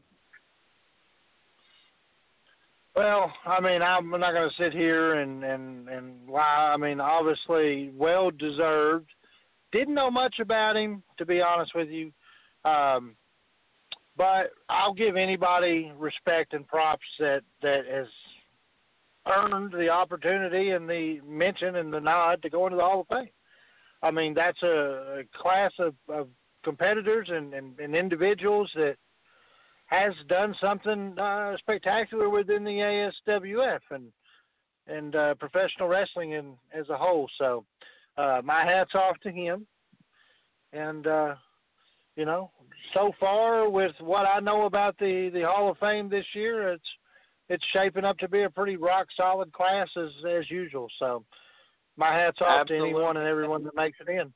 Well, 2.95 3.31
I 3.45 3.61
mean, 3.61 3.81
I'm 3.81 4.09
not 4.09 4.33
going 4.33 4.49
to 4.49 4.63
sit 4.63 4.73
here 4.73 5.15
and 5.15 5.43
and 5.43 5.87
and 5.87 6.29
lie. 6.29 6.73
I 6.73 6.77
mean, 6.77 6.99
obviously, 6.99 7.91
well 7.95 8.31
deserved. 8.31 9.09
Didn't 9.71 9.93
know 9.93 10.11
much 10.11 10.35
about 10.39 10.75
him, 10.75 11.01
to 11.17 11.25
be 11.25 11.41
honest 11.41 11.73
with 11.73 11.87
you. 11.87 12.11
Um, 12.65 13.15
but 14.17 14.51
I'll 14.69 14.93
give 14.93 15.15
anybody 15.15 15.91
respect 15.97 16.53
and 16.53 16.67
props 16.67 17.05
that 17.19 17.43
that 17.61 17.85
has 17.89 18.07
earned 19.27 19.71
the 19.71 19.89
opportunity 19.89 20.71
and 20.71 20.89
the 20.89 21.21
mention 21.25 21.77
and 21.77 21.93
the 21.93 21.99
nod 21.99 22.41
to 22.41 22.49
go 22.49 22.65
into 22.65 22.77
the 22.77 22.83
Hall 22.83 23.01
of 23.01 23.07
Fame. 23.07 23.29
I 24.03 24.11
mean, 24.11 24.33
that's 24.33 24.61
a, 24.63 25.19
a 25.19 25.23
class 25.39 25.71
of, 25.79 25.93
of 26.09 26.27
competitors 26.63 27.29
and, 27.31 27.53
and, 27.53 27.79
and 27.79 27.95
individuals 27.95 28.69
that 28.75 28.95
has 29.91 30.13
done 30.29 30.55
something 30.61 31.17
uh, 31.19 31.55
spectacular 31.57 32.29
within 32.29 32.63
the 32.63 33.11
ASWF 33.27 33.79
and 33.91 34.05
and 34.87 35.15
uh, 35.15 35.35
professional 35.35 35.87
wrestling 35.87 36.31
in, 36.31 36.53
as 36.73 36.89
a 36.89 36.97
whole. 36.97 37.29
So, 37.37 37.65
uh, 38.17 38.41
my 38.43 38.65
hats 38.65 38.95
off 38.95 39.15
to 39.21 39.31
him. 39.31 39.67
And 40.73 41.05
uh, 41.05 41.35
you 42.15 42.25
know, 42.25 42.51
so 42.93 43.11
far 43.19 43.69
with 43.69 43.91
what 43.99 44.25
I 44.25 44.39
know 44.39 44.65
about 44.65 44.97
the 44.97 45.29
the 45.33 45.43
Hall 45.43 45.69
of 45.69 45.77
Fame 45.77 46.09
this 46.09 46.25
year, 46.33 46.71
it's 46.71 46.87
it's 47.49 47.63
shaping 47.73 48.05
up 48.05 48.17
to 48.19 48.29
be 48.29 48.43
a 48.43 48.49
pretty 48.49 48.77
rock 48.77 49.07
solid 49.15 49.51
class 49.51 49.89
as 49.97 50.09
as 50.25 50.49
usual. 50.49 50.87
So, 50.99 51.25
my 51.97 52.13
hats 52.13 52.37
off 52.39 52.61
Absolutely. 52.61 52.89
to 52.89 52.95
anyone 52.95 53.17
and 53.17 53.27
everyone 53.27 53.65
that 53.65 53.75
makes 53.75 53.97
it 53.99 54.09
in. 54.09 54.31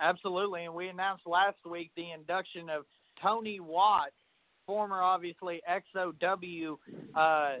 Absolutely, 0.00 0.64
and 0.64 0.74
we 0.74 0.88
announced 0.88 1.26
last 1.26 1.58
week 1.70 1.90
the 1.94 2.10
induction 2.10 2.68
of 2.70 2.84
Tony 3.20 3.60
Watt, 3.60 4.10
former 4.66 5.02
obviously 5.02 5.60
XOW 5.68 6.76
uh, 7.14 7.52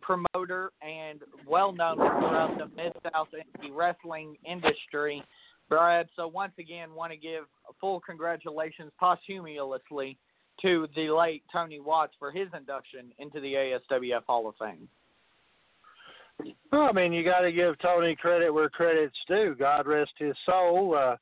promoter 0.00 0.72
and 0.82 1.20
well 1.46 1.72
known 1.72 1.96
throughout 1.96 2.56
the 2.58 2.66
Mid 2.76 2.92
South 3.12 3.28
indie 3.32 3.70
wrestling 3.72 4.36
industry. 4.46 5.22
Brad, 5.68 6.08
so 6.14 6.28
once 6.28 6.52
again, 6.58 6.94
want 6.94 7.10
to 7.12 7.16
give 7.16 7.44
full 7.80 8.00
congratulations 8.00 8.92
posthumously 9.00 10.18
to 10.62 10.86
the 10.94 11.10
late 11.10 11.42
Tony 11.52 11.80
Watts 11.80 12.12
for 12.18 12.30
his 12.30 12.48
induction 12.56 13.12
into 13.18 13.40
the 13.40 13.54
ASWF 13.54 14.22
Hall 14.26 14.48
of 14.48 14.54
Fame. 14.60 14.88
Well, 16.72 16.88
I 16.88 16.92
mean, 16.92 17.12
you 17.12 17.24
got 17.24 17.40
to 17.40 17.52
give 17.52 17.78
Tony 17.78 18.16
credit 18.16 18.52
where 18.52 18.68
credit's 18.68 19.16
due. 19.28 19.54
God 19.58 19.86
rest 19.86 20.12
his 20.18 20.34
soul. 20.44 20.96
Uh, 20.96 21.16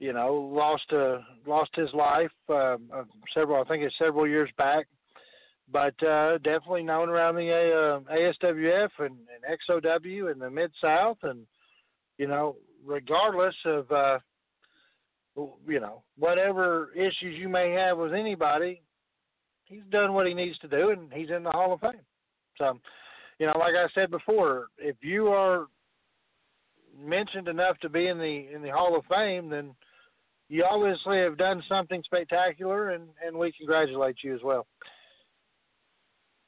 you 0.00 0.14
know, 0.14 0.50
lost 0.52 0.90
uh, 0.92 1.18
lost 1.46 1.70
his 1.76 1.92
life 1.92 2.32
uh, 2.48 2.76
uh, 2.92 3.04
several, 3.34 3.62
I 3.62 3.68
think 3.68 3.84
it's 3.84 3.96
several 3.98 4.26
years 4.26 4.50
back, 4.56 4.86
but 5.70 6.02
uh, 6.02 6.38
definitely 6.38 6.82
known 6.82 7.10
around 7.10 7.36
the 7.36 7.50
uh, 7.50 8.12
ASWF 8.12 8.88
and, 8.98 9.16
and 9.18 9.84
XOW 9.84 10.32
and 10.32 10.40
the 10.40 10.50
Mid 10.50 10.72
South, 10.80 11.18
and 11.22 11.46
you 12.16 12.26
know, 12.26 12.56
regardless 12.84 13.54
of 13.66 13.92
uh, 13.92 14.18
you 15.68 15.80
know 15.80 16.02
whatever 16.18 16.90
issues 16.96 17.38
you 17.38 17.50
may 17.50 17.70
have 17.70 17.98
with 17.98 18.14
anybody, 18.14 18.80
he's 19.66 19.84
done 19.90 20.14
what 20.14 20.26
he 20.26 20.32
needs 20.32 20.58
to 20.60 20.68
do, 20.68 20.90
and 20.90 21.12
he's 21.12 21.30
in 21.30 21.42
the 21.42 21.50
Hall 21.50 21.74
of 21.74 21.80
Fame. 21.80 22.00
So, 22.56 22.78
you 23.38 23.46
know, 23.46 23.58
like 23.58 23.74
I 23.74 23.86
said 23.94 24.10
before, 24.10 24.68
if 24.78 24.96
you 25.02 25.28
are 25.28 25.66
mentioned 26.98 27.48
enough 27.48 27.78
to 27.80 27.90
be 27.90 28.06
in 28.06 28.18
the 28.18 28.46
in 28.54 28.62
the 28.62 28.70
Hall 28.70 28.96
of 28.96 29.04
Fame, 29.04 29.50
then 29.50 29.74
you 30.50 30.64
obviously 30.64 31.18
have 31.18 31.38
done 31.38 31.62
something 31.68 32.02
spectacular, 32.04 32.90
and 32.90 33.04
and 33.24 33.36
we 33.36 33.52
congratulate 33.52 34.16
you 34.22 34.34
as 34.34 34.42
well. 34.42 34.66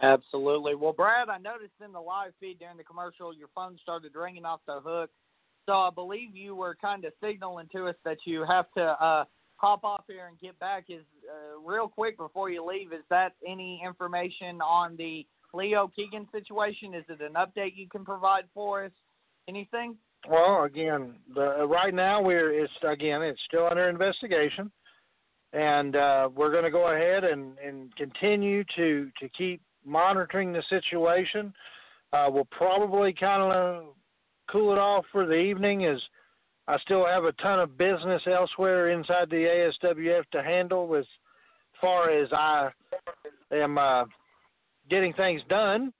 Absolutely. 0.03 0.75
Well, 0.75 0.93
Brad, 0.93 1.29
I 1.29 1.39
noticed 1.39 1.75
in 1.83 1.93
the 1.93 2.01
live 2.01 2.33
feed 2.41 2.59
during 2.59 2.77
the 2.77 2.83
commercial, 2.83 3.33
your 3.33 3.49
phone 3.55 3.79
started 3.81 4.13
ringing 4.17 4.45
off 4.45 4.61
the 4.67 4.81
hook. 4.85 5.11
So 5.67 5.75
I 5.75 5.91
believe 5.95 6.35
you 6.35 6.57
were 6.57 6.75
kind 6.75 7.05
of 7.05 7.13
signaling 7.23 7.69
to 7.71 7.87
us 7.87 7.95
that 8.05 8.19
you 8.27 8.45
have 8.45 8.67
to 8.77 8.83
uh, 8.83 9.25
hop 9.55 9.85
off 9.85 10.03
here 10.09 10.27
and 10.27 10.37
get 10.41 10.59
back. 10.59 10.87
Is 10.89 11.05
uh, 11.31 11.61
real 11.61 11.87
quick 11.87 12.19
before 12.19 12.51
you 12.51 12.67
leave, 12.67 12.93
is 12.93 13.05
that 13.11 13.35
any 13.47 13.81
information 13.85 14.61
on 14.61 14.97
the 14.97 15.25
Leo 15.55 15.89
Keegan 15.95 16.27
situation? 16.33 16.95
Is 16.95 17.05
it 17.09 17.21
an 17.21 17.35
update 17.35 17.77
you 17.77 17.89
can 17.89 18.05
provide 18.05 18.45
for 18.53 18.87
us? 18.87 18.93
Anything? 19.49 19.97
Well, 20.29 20.65
again, 20.65 21.15
the, 21.35 21.67
right 21.67 21.93
now 21.93 22.23
we're 22.23 22.53
it's 22.53 22.73
again 22.83 23.23
it's 23.23 23.41
still 23.47 23.67
under 23.67 23.89
investigation, 23.89 24.71
and 25.53 25.97
uh, 25.97 26.29
we're 26.35 26.53
going 26.53 26.65
to 26.65 26.71
go 26.71 26.95
ahead 26.95 27.25
and, 27.25 27.59
and 27.59 27.95
continue 27.97 28.63
to 28.77 29.11
to 29.21 29.29
keep 29.31 29.61
monitoring 29.85 30.53
the 30.53 30.63
situation. 30.69 31.53
Uh, 32.13 32.29
we'll 32.31 32.47
probably 32.47 33.13
kind 33.13 33.43
of 33.43 33.85
cool 34.51 34.73
it 34.73 34.79
off 34.79 35.05
for 35.11 35.27
the 35.27 35.35
evening 35.35 35.87
as 35.87 35.99
I 36.69 36.79
still 36.79 37.07
have 37.07 37.25
a 37.25 37.33
ton 37.33 37.59
of 37.59 37.77
business 37.77 38.23
elsewhere 38.27 38.91
inside 38.91 39.29
the 39.31 39.71
ASWF 39.83 40.25
to 40.33 40.43
handle 40.43 40.95
as 40.95 41.07
far 41.81 42.11
as 42.11 42.29
I 42.33 42.71
am 43.51 43.79
uh, 43.79 44.05
getting 44.89 45.13
things 45.15 45.43
done. 45.49 45.93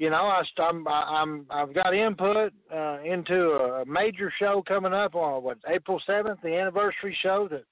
You 0.00 0.08
know, 0.08 0.32
I, 0.32 0.42
I'm 0.62 0.88
I'm 0.88 1.46
I've 1.50 1.74
got 1.74 1.94
input 1.94 2.54
uh, 2.74 3.00
into 3.04 3.50
a 3.50 3.84
major 3.84 4.32
show 4.38 4.64
coming 4.66 4.94
up 4.94 5.14
on 5.14 5.42
what 5.42 5.58
April 5.68 6.00
seventh, 6.06 6.40
the 6.42 6.56
anniversary 6.56 7.14
show. 7.22 7.48
That 7.50 7.64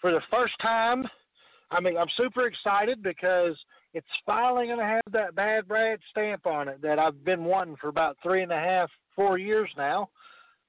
for 0.00 0.10
the 0.10 0.22
first 0.28 0.54
time, 0.60 1.06
I 1.70 1.80
mean, 1.80 1.96
I'm 1.96 2.08
super 2.16 2.48
excited 2.48 3.00
because 3.00 3.56
it's 3.94 4.08
finally 4.26 4.66
going 4.66 4.80
to 4.80 4.84
have 4.84 5.02
that 5.12 5.36
bad 5.36 5.68
Brad 5.68 6.00
stamp 6.10 6.46
on 6.46 6.66
it 6.66 6.82
that 6.82 6.98
I've 6.98 7.24
been 7.24 7.44
wanting 7.44 7.76
for 7.80 7.86
about 7.86 8.16
three 8.24 8.42
and 8.42 8.50
a 8.50 8.58
half, 8.58 8.90
four 9.14 9.38
years 9.38 9.70
now. 9.76 10.10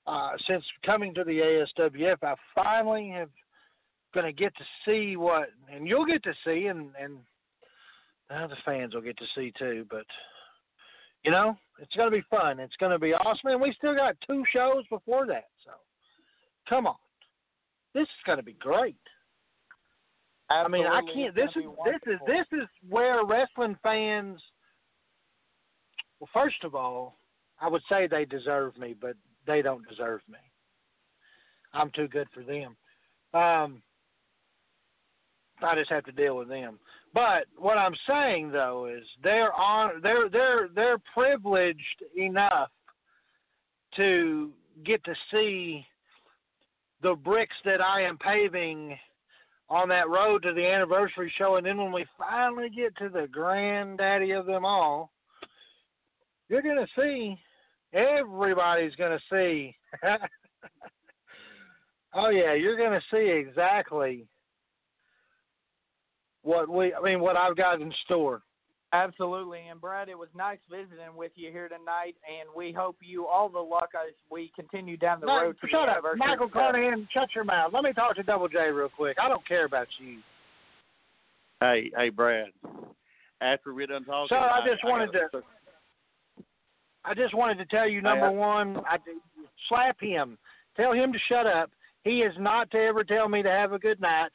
Uh, 0.06 0.34
since 0.48 0.64
coming 0.86 1.12
to 1.16 1.24
the 1.24 1.66
ASWF, 1.80 2.18
I 2.22 2.36
finally 2.54 3.10
have 3.16 3.30
going 4.14 4.28
to 4.28 4.32
get 4.32 4.56
to 4.58 4.64
see 4.86 5.18
what, 5.18 5.50
and 5.74 5.88
you'll 5.88 6.06
get 6.06 6.22
to 6.22 6.34
see, 6.46 6.68
and 6.68 6.92
and 7.02 7.18
uh, 8.30 8.46
the 8.46 8.58
fans 8.64 8.94
will 8.94 9.02
get 9.02 9.18
to 9.18 9.26
see 9.34 9.52
too. 9.58 9.88
But 9.90 10.06
you 11.28 11.34
know, 11.34 11.58
it's 11.80 11.94
going 11.96 12.10
to 12.10 12.16
be 12.16 12.24
fun. 12.30 12.58
It's 12.60 12.76
going 12.80 12.94
to 12.94 13.00
be 13.00 13.14
awesome, 13.14 13.50
and 13.50 13.62
we 13.62 13.74
still 13.78 13.94
got 13.94 14.16
two 14.26 14.44
shows 14.54 14.84
before 14.90 15.28
that. 15.28 15.48
So, 15.66 15.72
come 16.70 16.88
on, 16.88 16.96
this 17.94 18.04
is 18.04 18.26
going 18.26 18.38
to 18.38 18.44
be 18.44 18.54
great. 18.54 18.96
Absolutely. 20.50 20.86
I 20.86 21.02
mean, 21.02 21.10
I 21.10 21.14
can't. 21.14 21.36
This 21.36 21.50
is 21.58 21.64
this 21.84 22.14
is 22.14 22.20
this 22.26 22.60
is 22.62 22.68
where 22.88 23.26
wrestling 23.26 23.76
fans. 23.84 24.40
Well, 26.22 26.30
first 26.34 26.64
of 26.64 26.76
all, 26.76 27.18
I 27.60 27.68
would 27.68 27.82
say 27.90 28.08
they 28.08 28.24
deserve 28.24 28.78
me, 28.78 28.96
but 29.00 29.16
they 29.46 29.62
don't 29.62 29.88
deserve 29.90 30.22
me. 30.30 30.40
I'm 31.74 31.92
too 31.92 32.08
good 32.08 32.28
for 32.34 32.42
them. 32.42 32.78
Um, 33.34 33.82
I 35.62 35.76
just 35.76 35.92
have 35.92 36.06
to 36.06 36.14
deal 36.14 36.38
with 36.38 36.48
them. 36.48 36.80
But 37.18 37.48
what 37.58 37.80
I'm 37.80 37.96
saying 38.08 38.52
though 38.52 38.86
is 38.86 39.04
they're 39.24 39.52
on 39.52 40.02
they're 40.04 40.30
they're 40.30 40.70
they're 40.76 41.00
privileged 41.16 42.04
enough 42.16 42.70
to 43.96 44.52
get 44.86 45.04
to 45.06 45.16
see 45.32 45.84
the 47.02 47.16
bricks 47.16 47.56
that 47.66 47.82
I 47.82 48.04
am 48.04 48.20
paving 48.20 48.96
on 49.68 49.90
that 49.90 50.08
road 50.10 50.44
to 50.44 50.54
the 50.54 50.64
anniversary 50.64 51.34
show 51.40 51.56
and 51.56 51.66
then 51.66 51.78
when 51.78 51.92
we 51.92 52.06
finally 52.20 52.70
get 52.70 52.96
to 52.98 53.10
the 53.10 53.28
granddaddy 53.32 54.30
of 54.30 54.46
them 54.46 54.64
all, 54.64 55.10
you're 56.50 56.62
gonna 56.62 56.86
see 56.96 57.36
everybody's 57.94 58.96
gonna 58.96 59.20
see. 59.32 59.76
Oh 62.14 62.30
yeah, 62.30 62.54
you're 62.54 62.78
gonna 62.78 63.02
see 63.12 63.30
exactly 63.30 64.26
what 66.48 66.70
we 66.70 66.94
I 66.94 67.02
mean 67.02 67.20
what 67.20 67.36
I've 67.36 67.56
got 67.58 67.82
in 67.82 67.94
store. 68.06 68.42
Absolutely, 68.94 69.60
and 69.70 69.82
Brad, 69.82 70.08
it 70.08 70.18
was 70.18 70.30
nice 70.34 70.60
visiting 70.72 71.14
with 71.18 71.34
you 71.36 71.52
here 71.52 71.68
tonight, 71.68 72.16
and 72.26 72.48
we 72.56 72.72
hope 72.72 72.96
you 73.02 73.28
all 73.28 73.50
the 73.50 73.60
luck 73.60 73.90
as 73.94 74.14
we 74.32 74.50
continue 74.56 74.96
down 74.96 75.20
the 75.20 75.26
No, 75.26 75.42
road 75.42 75.58
to 75.60 75.68
shut 75.68 75.88
the 75.88 75.92
up, 75.92 75.98
anniversary. 75.98 76.20
Michael 76.20 76.48
show. 76.48 76.54
Carnahan. 76.54 77.08
Shut 77.14 77.28
your 77.36 77.44
mouth. 77.44 77.74
Let 77.74 77.84
me 77.84 77.92
talk 77.92 78.16
to 78.16 78.24
Double 78.24 78.48
J 78.48 78.70
real 78.72 78.88
quick. 78.88 79.18
I 79.22 79.28
don't 79.28 79.46
care 79.46 79.66
about 79.66 79.88
you. 80.00 80.20
Hey, 81.60 81.92
hey, 81.98 82.10
Brad. 82.10 82.48
After 83.42 83.74
we're 83.74 83.88
done 83.88 84.06
talking, 84.06 84.30
Sir, 84.30 84.38
I 84.38 84.66
just 84.66 84.84
wanted 84.86 85.12
gotta- 85.12 85.44
I 87.04 87.14
just 87.14 87.34
wanted 87.34 87.58
to 87.58 87.66
tell 87.66 87.88
you 87.90 88.02
number 88.02 88.32
one, 88.32 88.78
I 88.90 88.98
slap 89.68 90.00
him. 90.00 90.38
Tell 90.78 90.94
him 90.94 91.12
to 91.12 91.20
shut 91.28 91.46
up. 91.46 91.72
He 92.06 92.22
is 92.22 92.34
not 92.40 92.72
to 92.72 92.78
ever 92.78 93.04
tell 93.04 93.28
me 93.28 93.44
to 93.44 93.50
have 93.50 93.74
a 93.74 93.80
good 93.80 94.00
night. 94.00 94.32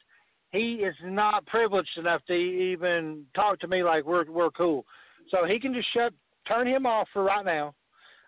He 0.53 0.75
is 0.75 0.95
not 1.03 1.47
privileged 1.47 1.97
enough 1.97 2.21
to 2.27 2.33
even 2.33 3.25
talk 3.35 3.59
to 3.59 3.67
me 3.67 3.83
like 3.83 4.05
we're 4.05 4.29
we're 4.29 4.51
cool. 4.51 4.85
So 5.29 5.45
he 5.45 5.59
can 5.59 5.73
just 5.73 5.91
shut 5.93 6.13
turn 6.47 6.67
him 6.67 6.85
off 6.85 7.07
for 7.11 7.23
right 7.23 7.43
now. 7.43 7.73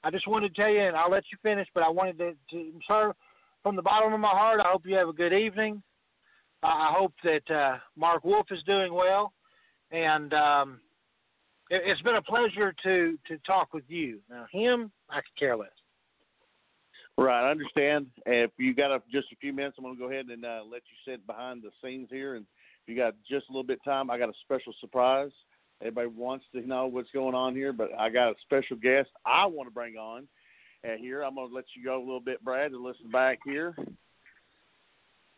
I 0.04 0.10
just 0.10 0.28
wanted 0.28 0.54
to 0.54 0.62
tell 0.62 0.70
you 0.70 0.82
and 0.82 0.96
I'll 0.96 1.12
let 1.12 1.24
you 1.32 1.38
finish, 1.44 1.68
but 1.74 1.84
I 1.84 1.90
wanted 1.90 2.18
to, 2.18 2.34
to 2.52 2.72
sir, 2.88 3.14
from 3.62 3.76
the 3.76 3.82
bottom 3.84 4.12
of 4.12 4.20
my 4.20 4.30
heart, 4.30 4.60
I 4.60 4.70
hope 4.70 4.86
you 4.86 4.96
have 4.96 5.08
a 5.08 5.14
good 5.14 5.34
evening. 5.34 5.84
Uh, 6.64 6.68
I 6.68 6.94
hope 6.98 7.14
that 7.24 7.52
uh, 7.52 7.78
Mark 7.96 8.24
Wolf 8.24 8.48
is 8.50 8.64
doing 8.64 8.92
well, 8.92 9.34
and 9.92 10.34
um, 10.34 10.80
it, 11.70 11.82
it's 11.86 12.02
been 12.02 12.16
a 12.16 12.22
pleasure 12.22 12.74
to 12.84 13.20
to 13.28 13.38
talk 13.46 13.72
with 13.72 13.84
you. 13.88 14.20
Now 14.32 14.48
him, 14.52 14.92
I 15.12 15.18
could 15.18 15.38
care 15.38 15.56
less. 15.56 15.70
Right, 17.18 17.48
I 17.48 17.52
understand. 17.52 18.08
If 18.26 18.52
you 18.58 18.74
got 18.76 18.92
a, 18.92 19.02
just 19.12 19.32
a 19.32 19.38
few 19.38 19.54
minutes, 19.54 19.78
I'm 19.78 19.86
going 19.86 19.96
to 19.96 20.00
go 20.00 20.12
ahead 20.12 20.26
and 20.28 20.44
uh, 20.44 20.62
let 20.70 20.82
you 20.84 21.12
sit 21.12 21.26
behind 21.26 21.64
the 21.64 21.72
scenes 21.82 22.10
here. 22.12 22.36
And 22.36 22.46
if 22.84 22.90
you 22.90 22.96
got 22.96 23.16
just 23.30 23.48
a 23.50 23.52
little 23.52 23.64
bit 23.64 23.80
of 23.80 23.86
time, 23.86 24.10
I 24.10 24.18
got 24.18 24.30
a 24.30 24.34
special 24.44 24.74
surprise. 24.82 25.32
Everybody 25.82 26.08
wants 26.08 26.46
to 26.54 26.68
know 26.68 26.88
what's 26.88 27.12
going 27.12 27.36
on 27.36 27.56
here, 27.56 27.72
but 27.72 27.90
I 27.98 28.10
got 28.10 28.32
a 28.32 28.36
special 28.42 28.76
guest 28.76 29.10
I 29.26 29.46
want 29.46 29.70
to 29.70 29.74
bring 29.74 29.96
on 29.96 30.28
uh, 30.86 30.98
here. 30.98 31.24
I'm 31.24 31.36
going 31.36 31.50
to 31.50 31.56
let 31.56 31.66
you 31.76 31.84
go 31.84 31.98
a 31.98 32.00
little 32.00 32.20
bit, 32.20 32.44
Brad, 32.44 32.72
and 32.72 32.84
listen 32.84 33.10
back 33.12 33.40
here. 33.46 33.76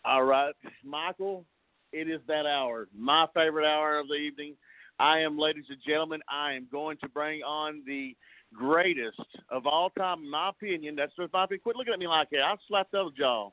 All 0.05 0.23
right, 0.23 0.55
Michael, 0.83 1.43
it 1.91 2.09
is 2.09 2.21
that 2.27 2.45
hour, 2.45 2.87
my 2.97 3.27
favorite 3.33 3.67
hour 3.67 3.99
of 3.99 4.07
the 4.07 4.15
evening. 4.15 4.55
I 4.99 5.19
am, 5.19 5.37
ladies 5.37 5.65
and 5.69 5.77
gentlemen, 5.85 6.21
I 6.29 6.53
am 6.53 6.67
going 6.71 6.97
to 7.03 7.09
bring 7.09 7.41
on 7.43 7.83
the 7.85 8.15
greatest 8.53 9.19
of 9.49 9.65
all 9.65 9.89
time, 9.91 10.23
in 10.23 10.31
my 10.31 10.49
opinion. 10.49 10.95
That's 10.95 11.15
just 11.15 11.33
my 11.33 11.43
opinion. 11.43 11.61
Quit 11.63 11.75
looking 11.75 11.93
at 11.93 11.99
me 11.99 12.07
like 12.07 12.29
that. 12.31 12.39
I'll 12.39 12.59
slap 12.67 12.87
those 12.91 13.13
jaw. 13.13 13.49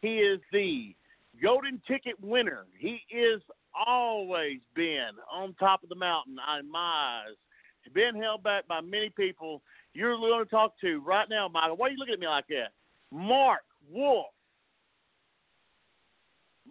He 0.00 0.18
is 0.18 0.40
the 0.52 0.94
golden 1.42 1.80
ticket 1.86 2.14
winner. 2.22 2.66
He 2.78 3.00
is 3.10 3.42
always 3.86 4.58
been 4.74 5.10
on 5.32 5.54
top 5.54 5.82
of 5.82 5.88
the 5.88 5.94
mountain 5.94 6.36
in 6.60 6.70
my 6.70 7.22
eyes. 7.26 7.36
He's 7.82 7.92
been 7.92 8.14
held 8.20 8.42
back 8.42 8.66
by 8.66 8.80
many 8.80 9.10
people. 9.10 9.62
You're 9.94 10.16
going 10.16 10.44
to 10.44 10.50
talk 10.50 10.74
to 10.80 11.00
right 11.00 11.28
now, 11.28 11.48
Michael. 11.48 11.76
Why 11.76 11.88
are 11.88 11.90
you 11.90 11.98
looking 11.98 12.14
at 12.14 12.20
me 12.20 12.26
like 12.26 12.46
that? 12.48 12.72
Mark 13.12 13.60
Wolf. 13.90 14.26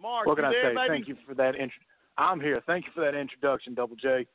Mark, 0.00 0.26
What 0.26 0.36
can 0.36 0.44
I 0.44 0.50
there, 0.50 0.70
say? 0.70 0.74
baby? 0.74 0.88
Thank 0.88 1.08
you 1.08 1.16
for 1.26 1.34
that. 1.34 1.54
Int- 1.56 1.72
I'm 2.18 2.40
here. 2.40 2.62
Thank 2.66 2.84
you 2.86 2.92
for 2.94 3.00
that 3.00 3.14
introduction, 3.14 3.74
Double 3.74 3.96
J. 3.96 4.26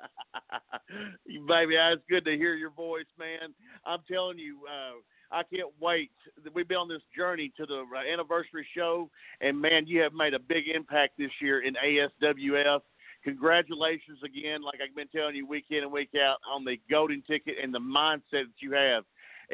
Baby, 1.48 1.76
it's 1.76 2.02
good 2.08 2.24
to 2.24 2.36
hear 2.36 2.54
your 2.54 2.70
voice, 2.70 3.06
man. 3.18 3.54
I'm 3.84 4.00
telling 4.10 4.38
you, 4.38 4.58
uh, 4.66 5.00
I 5.30 5.42
can't 5.42 5.72
wait. 5.80 6.10
We've 6.54 6.68
been 6.68 6.76
on 6.78 6.88
this 6.88 7.02
journey 7.16 7.52
to 7.56 7.66
the 7.66 7.84
uh, 7.94 8.12
anniversary 8.12 8.66
show, 8.76 9.10
and 9.40 9.60
man, 9.60 9.86
you 9.86 10.00
have 10.02 10.12
made 10.12 10.34
a 10.34 10.38
big 10.38 10.64
impact 10.72 11.14
this 11.18 11.30
year 11.40 11.62
in 11.62 11.74
ASWF. 11.74 12.80
Congratulations 13.24 14.18
again, 14.24 14.62
like 14.62 14.78
I've 14.80 14.94
been 14.94 15.08
telling 15.08 15.34
you 15.34 15.46
week 15.46 15.64
in 15.70 15.82
and 15.82 15.90
week 15.90 16.10
out, 16.14 16.36
on 16.48 16.64
the 16.64 16.78
golden 16.88 17.22
ticket 17.28 17.56
and 17.62 17.74
the 17.74 17.80
mindset 17.80 18.46
that 18.46 18.60
you 18.60 18.72
have. 18.72 19.04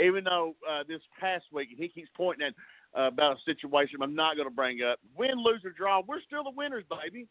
Even 0.02 0.24
though 0.24 0.54
uh, 0.68 0.82
this 0.86 1.00
past 1.18 1.44
week 1.52 1.68
he 1.76 1.88
keeps 1.88 2.10
pointing 2.16 2.48
at 2.48 2.54
uh, 2.98 3.06
about 3.08 3.36
a 3.36 3.40
situation 3.46 4.02
I'm 4.02 4.14
not 4.14 4.36
going 4.36 4.48
to 4.48 4.54
bring 4.54 4.82
up, 4.82 4.98
win, 5.16 5.42
lose, 5.42 5.62
or 5.64 5.70
draw, 5.70 6.02
we're 6.06 6.20
still 6.20 6.44
the 6.44 6.52
winners, 6.54 6.84
baby. 6.90 7.26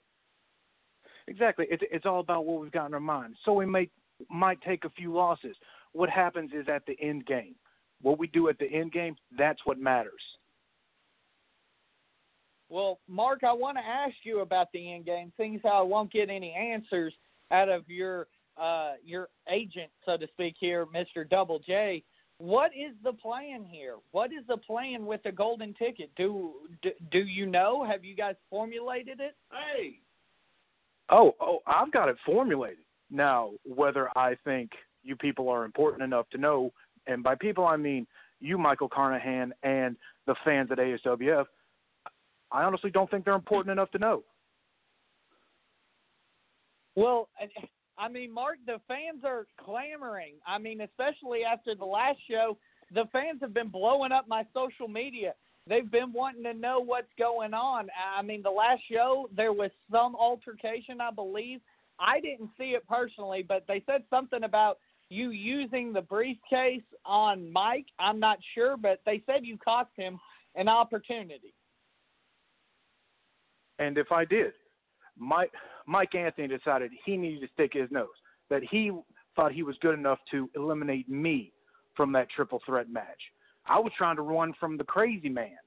Exactly. 1.31 1.65
It's 1.73 1.83
it's 1.95 2.05
all 2.05 2.19
about 2.19 2.45
what 2.45 2.61
we've 2.61 2.71
got 2.79 2.87
in 2.87 2.93
our 2.93 2.99
mind. 2.99 3.35
So 3.45 3.53
we 3.53 3.65
may 3.65 3.89
might 4.29 4.61
take 4.61 4.83
a 4.83 4.89
few 4.89 5.13
losses. 5.13 5.55
What 5.93 6.09
happens 6.09 6.51
is 6.53 6.65
at 6.67 6.83
the 6.85 6.97
end 7.09 7.25
game. 7.25 7.55
What 8.01 8.19
we 8.19 8.27
do 8.27 8.49
at 8.49 8.59
the 8.59 8.69
end 8.79 8.91
game, 8.91 9.15
that's 9.37 9.61
what 9.65 9.77
matters. 9.79 10.23
Well, 12.69 12.99
Mark, 13.07 13.39
I 13.43 13.53
want 13.53 13.77
to 13.77 13.85
ask 14.03 14.15
you 14.23 14.41
about 14.41 14.67
the 14.73 14.93
end 14.93 15.05
game. 15.05 15.31
Things 15.37 15.61
I 15.63 15.81
won't 15.81 16.11
get 16.11 16.29
any 16.29 16.51
answers 16.51 17.13
out 17.49 17.69
of 17.69 17.81
your 17.87 18.27
uh, 18.57 18.93
your 19.03 19.29
agent, 19.49 19.91
so 20.05 20.17
to 20.17 20.27
speak, 20.33 20.55
here, 20.59 20.85
Mister 20.93 21.23
Double 21.23 21.59
J. 21.59 22.03
what 22.41 22.71
is 22.71 22.95
the 23.03 23.13
plan 23.13 23.63
here? 23.63 23.97
What 24.11 24.31
is 24.33 24.43
the 24.47 24.57
plan 24.57 25.05
with 25.05 25.21
the 25.23 25.31
golden 25.31 25.75
ticket? 25.75 26.09
Do 26.17 26.53
do, 26.81 26.89
do 27.11 27.19
you 27.19 27.45
know? 27.45 27.85
Have 27.85 28.03
you 28.03 28.15
guys 28.15 28.35
formulated 28.49 29.19
it? 29.19 29.35
Hey, 29.51 29.99
Oh, 31.11 31.35
oh, 31.41 31.59
I've 31.67 31.91
got 31.91 32.09
it 32.09 32.15
formulated. 32.25 32.85
Now, 33.09 33.51
whether 33.65 34.09
I 34.17 34.35
think 34.45 34.71
you 35.03 35.15
people 35.15 35.49
are 35.49 35.65
important 35.65 36.03
enough 36.03 36.29
to 36.31 36.37
know, 36.37 36.71
and 37.05 37.21
by 37.21 37.35
people 37.35 37.65
I 37.65 37.75
mean 37.75 38.07
you, 38.39 38.57
Michael 38.57 38.89
Carnahan, 38.89 39.53
and 39.63 39.97
the 40.25 40.35
fans 40.43 40.71
at 40.71 40.77
ASWF, 40.79 41.45
I 42.51 42.63
honestly 42.63 42.89
don't 42.89 43.09
think 43.11 43.25
they're 43.25 43.35
important 43.35 43.71
enough 43.71 43.91
to 43.91 43.99
know. 43.99 44.23
Well, 46.95 47.29
I- 47.39 47.69
I 47.97 48.07
mean, 48.07 48.31
Mark, 48.31 48.57
the 48.65 48.79
fans 48.87 49.23
are 49.23 49.45
clamoring. 49.57 50.35
I 50.45 50.57
mean, 50.57 50.81
especially 50.81 51.43
after 51.43 51.75
the 51.75 51.85
last 51.85 52.19
show, 52.27 52.57
the 52.91 53.05
fans 53.11 53.39
have 53.41 53.53
been 53.53 53.69
blowing 53.69 54.11
up 54.11 54.27
my 54.27 54.45
social 54.53 54.87
media. 54.87 55.35
They've 55.67 55.89
been 55.89 56.11
wanting 56.11 56.43
to 56.43 56.53
know 56.53 56.79
what's 56.79 57.11
going 57.19 57.53
on. 57.53 57.87
I 58.17 58.21
mean, 58.21 58.41
the 58.41 58.49
last 58.49 58.81
show 58.91 59.29
there 59.35 59.53
was 59.53 59.71
some 59.91 60.15
altercation, 60.15 60.99
I 60.99 61.11
believe. 61.11 61.59
I 61.99 62.19
didn't 62.19 62.49
see 62.57 62.71
it 62.71 62.87
personally, 62.87 63.45
but 63.47 63.65
they 63.67 63.83
said 63.85 64.03
something 64.09 64.43
about 64.43 64.79
you 65.09 65.29
using 65.31 65.93
the 65.93 66.01
briefcase 66.01 66.81
on 67.05 67.51
Mike. 67.51 67.85
I'm 67.99 68.19
not 68.19 68.39
sure, 68.55 68.75
but 68.75 69.01
they 69.05 69.21
said 69.25 69.45
you 69.45 69.57
cost 69.57 69.89
him 69.95 70.19
an 70.55 70.67
opportunity. 70.67 71.53
And 73.77 73.97
if 73.97 74.11
I 74.11 74.25
did, 74.25 74.53
Mike 75.17 75.51
Mike 75.85 76.15
Anthony 76.15 76.47
decided 76.47 76.91
he 77.05 77.17
needed 77.17 77.41
to 77.41 77.47
stick 77.53 77.71
his 77.73 77.89
nose. 77.91 78.07
That 78.49 78.61
he 78.69 78.91
thought 79.35 79.51
he 79.51 79.63
was 79.63 79.75
good 79.81 79.97
enough 79.97 80.19
to 80.31 80.49
eliminate 80.55 81.09
me 81.09 81.51
from 81.95 82.11
that 82.13 82.29
triple 82.29 82.61
threat 82.65 82.89
match. 82.89 83.21
I 83.71 83.79
was 83.79 83.93
trying 83.97 84.17
to 84.17 84.21
run 84.21 84.53
from 84.59 84.77
the 84.77 84.83
crazy 84.83 85.29
man. 85.29 85.57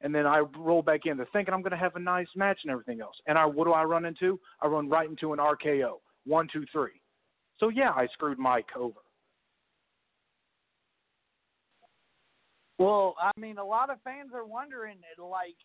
And 0.00 0.14
then 0.14 0.26
I 0.26 0.42
roll 0.58 0.80
back 0.80 1.00
in 1.04 1.16
there 1.16 1.26
thinking 1.32 1.52
I'm 1.52 1.60
going 1.60 1.72
to 1.72 1.76
have 1.76 1.96
a 1.96 2.00
nice 2.00 2.28
match 2.36 2.60
and 2.62 2.70
everything 2.70 3.00
else. 3.00 3.16
And 3.26 3.36
I 3.36 3.44
what 3.44 3.64
do 3.64 3.72
I 3.72 3.82
run 3.82 4.04
into? 4.04 4.38
I 4.62 4.68
run 4.68 4.88
right 4.88 5.08
into 5.08 5.32
an 5.32 5.38
RKO. 5.38 5.94
One, 6.24 6.48
two, 6.52 6.64
three. 6.72 7.00
So 7.58 7.68
yeah, 7.68 7.90
I 7.90 8.06
screwed 8.12 8.38
Mike 8.38 8.68
over. 8.76 9.00
Well, 12.78 13.16
I 13.20 13.32
mean, 13.38 13.58
a 13.58 13.64
lot 13.64 13.90
of 13.90 13.98
fans 14.04 14.30
are 14.32 14.44
wondering, 14.44 14.98
like, 15.18 15.56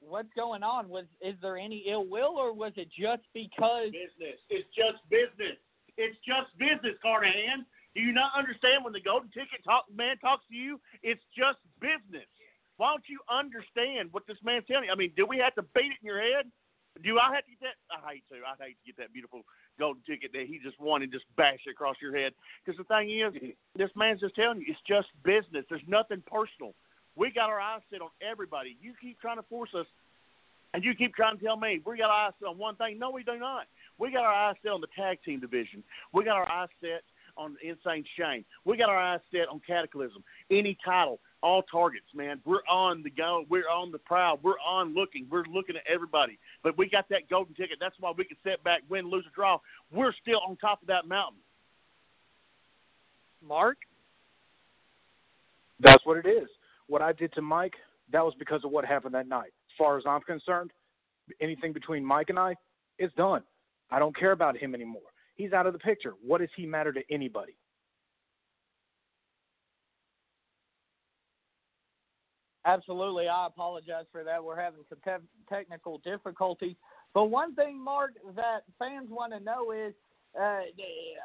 what's 0.00 0.28
going 0.36 0.62
on? 0.62 0.90
Was 0.90 1.06
is 1.22 1.34
there 1.40 1.56
any 1.56 1.84
ill 1.90 2.06
will, 2.06 2.36
or 2.36 2.52
was 2.52 2.72
it 2.76 2.88
just 2.88 3.22
because? 3.32 3.86
business. 3.86 4.38
It's 4.50 4.68
just 4.76 5.00
business. 5.08 5.56
It's 5.96 6.16
just 6.26 6.52
business, 6.58 6.98
Carnahan. 7.02 7.64
Do 7.94 8.00
you 8.00 8.12
not 8.12 8.32
understand 8.36 8.84
when 8.84 8.92
the 8.92 9.00
golden 9.00 9.28
ticket 9.30 9.64
talk, 9.64 9.84
man 9.92 10.16
talks 10.18 10.44
to 10.48 10.56
you? 10.56 10.80
It's 11.02 11.22
just 11.36 11.58
business. 11.80 12.28
Why 12.76 12.90
don't 12.90 13.04
you 13.06 13.20
understand 13.28 14.08
what 14.12 14.26
this 14.26 14.40
man's 14.42 14.64
telling 14.66 14.88
you? 14.88 14.92
I 14.92 14.96
mean, 14.96 15.12
do 15.16 15.26
we 15.26 15.38
have 15.38 15.54
to 15.56 15.62
beat 15.74 15.92
it 15.92 16.00
in 16.00 16.06
your 16.06 16.20
head? 16.20 16.48
Do 17.04 17.18
I 17.18 17.32
have 17.34 17.44
to 17.44 17.50
get 17.50 17.60
that? 17.60 17.76
I 17.88 18.16
hate 18.16 18.24
to. 18.28 18.36
I 18.44 18.56
hate 18.60 18.76
to 18.80 18.84
get 18.84 18.96
that 18.96 19.12
beautiful 19.12 19.42
golden 19.78 20.02
ticket 20.04 20.32
that 20.32 20.44
he 20.46 20.60
just 20.62 20.78
won 20.80 21.02
and 21.02 21.12
just 21.12 21.24
bash 21.36 21.60
it 21.66 21.70
across 21.70 21.96
your 22.00 22.16
head. 22.16 22.32
Because 22.64 22.76
the 22.76 22.84
thing 22.84 23.08
is, 23.08 23.32
this 23.76 23.88
man's 23.96 24.20
just 24.20 24.34
telling 24.34 24.60
you, 24.60 24.66
it's 24.68 24.80
just 24.88 25.08
business. 25.24 25.64
There's 25.68 25.84
nothing 25.88 26.22
personal. 26.28 26.74
We 27.16 27.30
got 27.30 27.48
our 27.48 27.60
eyes 27.60 27.80
set 27.90 28.00
on 28.00 28.10
everybody. 28.20 28.76
You 28.80 28.92
keep 29.00 29.20
trying 29.20 29.36
to 29.36 29.42
force 29.48 29.70
us, 29.78 29.86
and 30.74 30.84
you 30.84 30.94
keep 30.94 31.14
trying 31.14 31.38
to 31.38 31.44
tell 31.44 31.56
me 31.56 31.80
we 31.84 31.96
got 31.96 32.10
our 32.10 32.28
eyes 32.28 32.32
set 32.40 32.48
on 32.48 32.58
one 32.58 32.76
thing. 32.76 32.98
No, 32.98 33.10
we 33.10 33.22
do 33.22 33.38
not. 33.38 33.66
We 33.98 34.10
got 34.10 34.24
our 34.24 34.48
eyes 34.50 34.56
set 34.62 34.72
on 34.72 34.80
the 34.80 34.92
tag 34.96 35.18
team 35.24 35.40
division. 35.40 35.82
We 36.12 36.24
got 36.24 36.36
our 36.36 36.50
eyes 36.50 36.68
set 36.80 37.04
on 37.36 37.56
Insane 37.62 38.04
Shane. 38.18 38.44
We 38.64 38.76
got 38.76 38.88
our 38.88 38.98
eyes 38.98 39.20
set 39.30 39.48
on 39.48 39.60
Cataclysm. 39.66 40.22
Any 40.50 40.76
title, 40.84 41.20
all 41.42 41.62
targets, 41.62 42.06
man. 42.14 42.40
We're 42.44 42.64
on 42.70 43.02
the 43.02 43.10
go. 43.10 43.44
We're 43.48 43.68
on 43.68 43.92
the 43.92 43.98
prowl. 43.98 44.38
We're 44.42 44.60
on 44.60 44.94
looking. 44.94 45.26
We're 45.30 45.44
looking 45.44 45.76
at 45.76 45.82
everybody. 45.92 46.38
But 46.62 46.78
we 46.78 46.88
got 46.88 47.08
that 47.10 47.28
golden 47.28 47.54
ticket. 47.54 47.78
That's 47.80 47.96
why 48.00 48.12
we 48.16 48.24
can 48.24 48.36
set 48.42 48.62
back, 48.64 48.82
win, 48.88 49.10
lose, 49.10 49.26
or 49.26 49.32
draw. 49.34 49.58
We're 49.92 50.12
still 50.20 50.40
on 50.46 50.56
top 50.56 50.82
of 50.82 50.88
that 50.88 51.06
mountain. 51.06 51.40
Mark, 53.46 53.78
That's 55.80 56.04
what 56.06 56.16
it 56.16 56.28
is. 56.28 56.48
What 56.86 57.02
I 57.02 57.12
did 57.12 57.32
to 57.34 57.42
Mike, 57.42 57.74
that 58.12 58.24
was 58.24 58.34
because 58.38 58.64
of 58.64 58.70
what 58.70 58.84
happened 58.84 59.14
that 59.14 59.26
night. 59.26 59.46
As 59.68 59.76
far 59.76 59.98
as 59.98 60.04
I'm 60.06 60.20
concerned, 60.20 60.70
anything 61.40 61.72
between 61.72 62.04
Mike 62.04 62.30
and 62.30 62.38
I, 62.38 62.54
it's 62.98 63.14
done. 63.14 63.42
I 63.90 63.98
don't 63.98 64.16
care 64.16 64.32
about 64.32 64.56
him 64.56 64.74
anymore. 64.74 65.02
He's 65.36 65.52
out 65.52 65.66
of 65.66 65.72
the 65.72 65.78
picture. 65.78 66.14
What 66.24 66.38
does 66.38 66.50
he 66.56 66.66
matter 66.66 66.92
to 66.92 67.00
anybody? 67.10 67.56
absolutely. 72.64 73.28
I 73.28 73.46
apologize 73.46 74.06
for 74.10 74.24
that. 74.24 74.42
We're 74.42 74.60
having 74.60 74.80
some 74.88 74.98
te- 75.04 75.26
technical 75.48 75.98
difficulties. 75.98 76.76
But 77.14 77.26
one 77.26 77.54
thing, 77.54 77.82
Mark, 77.82 78.12
that 78.36 78.60
fans 78.78 79.08
want 79.10 79.32
to 79.32 79.40
know 79.40 79.72
is, 79.72 79.92
uh, 80.40 80.60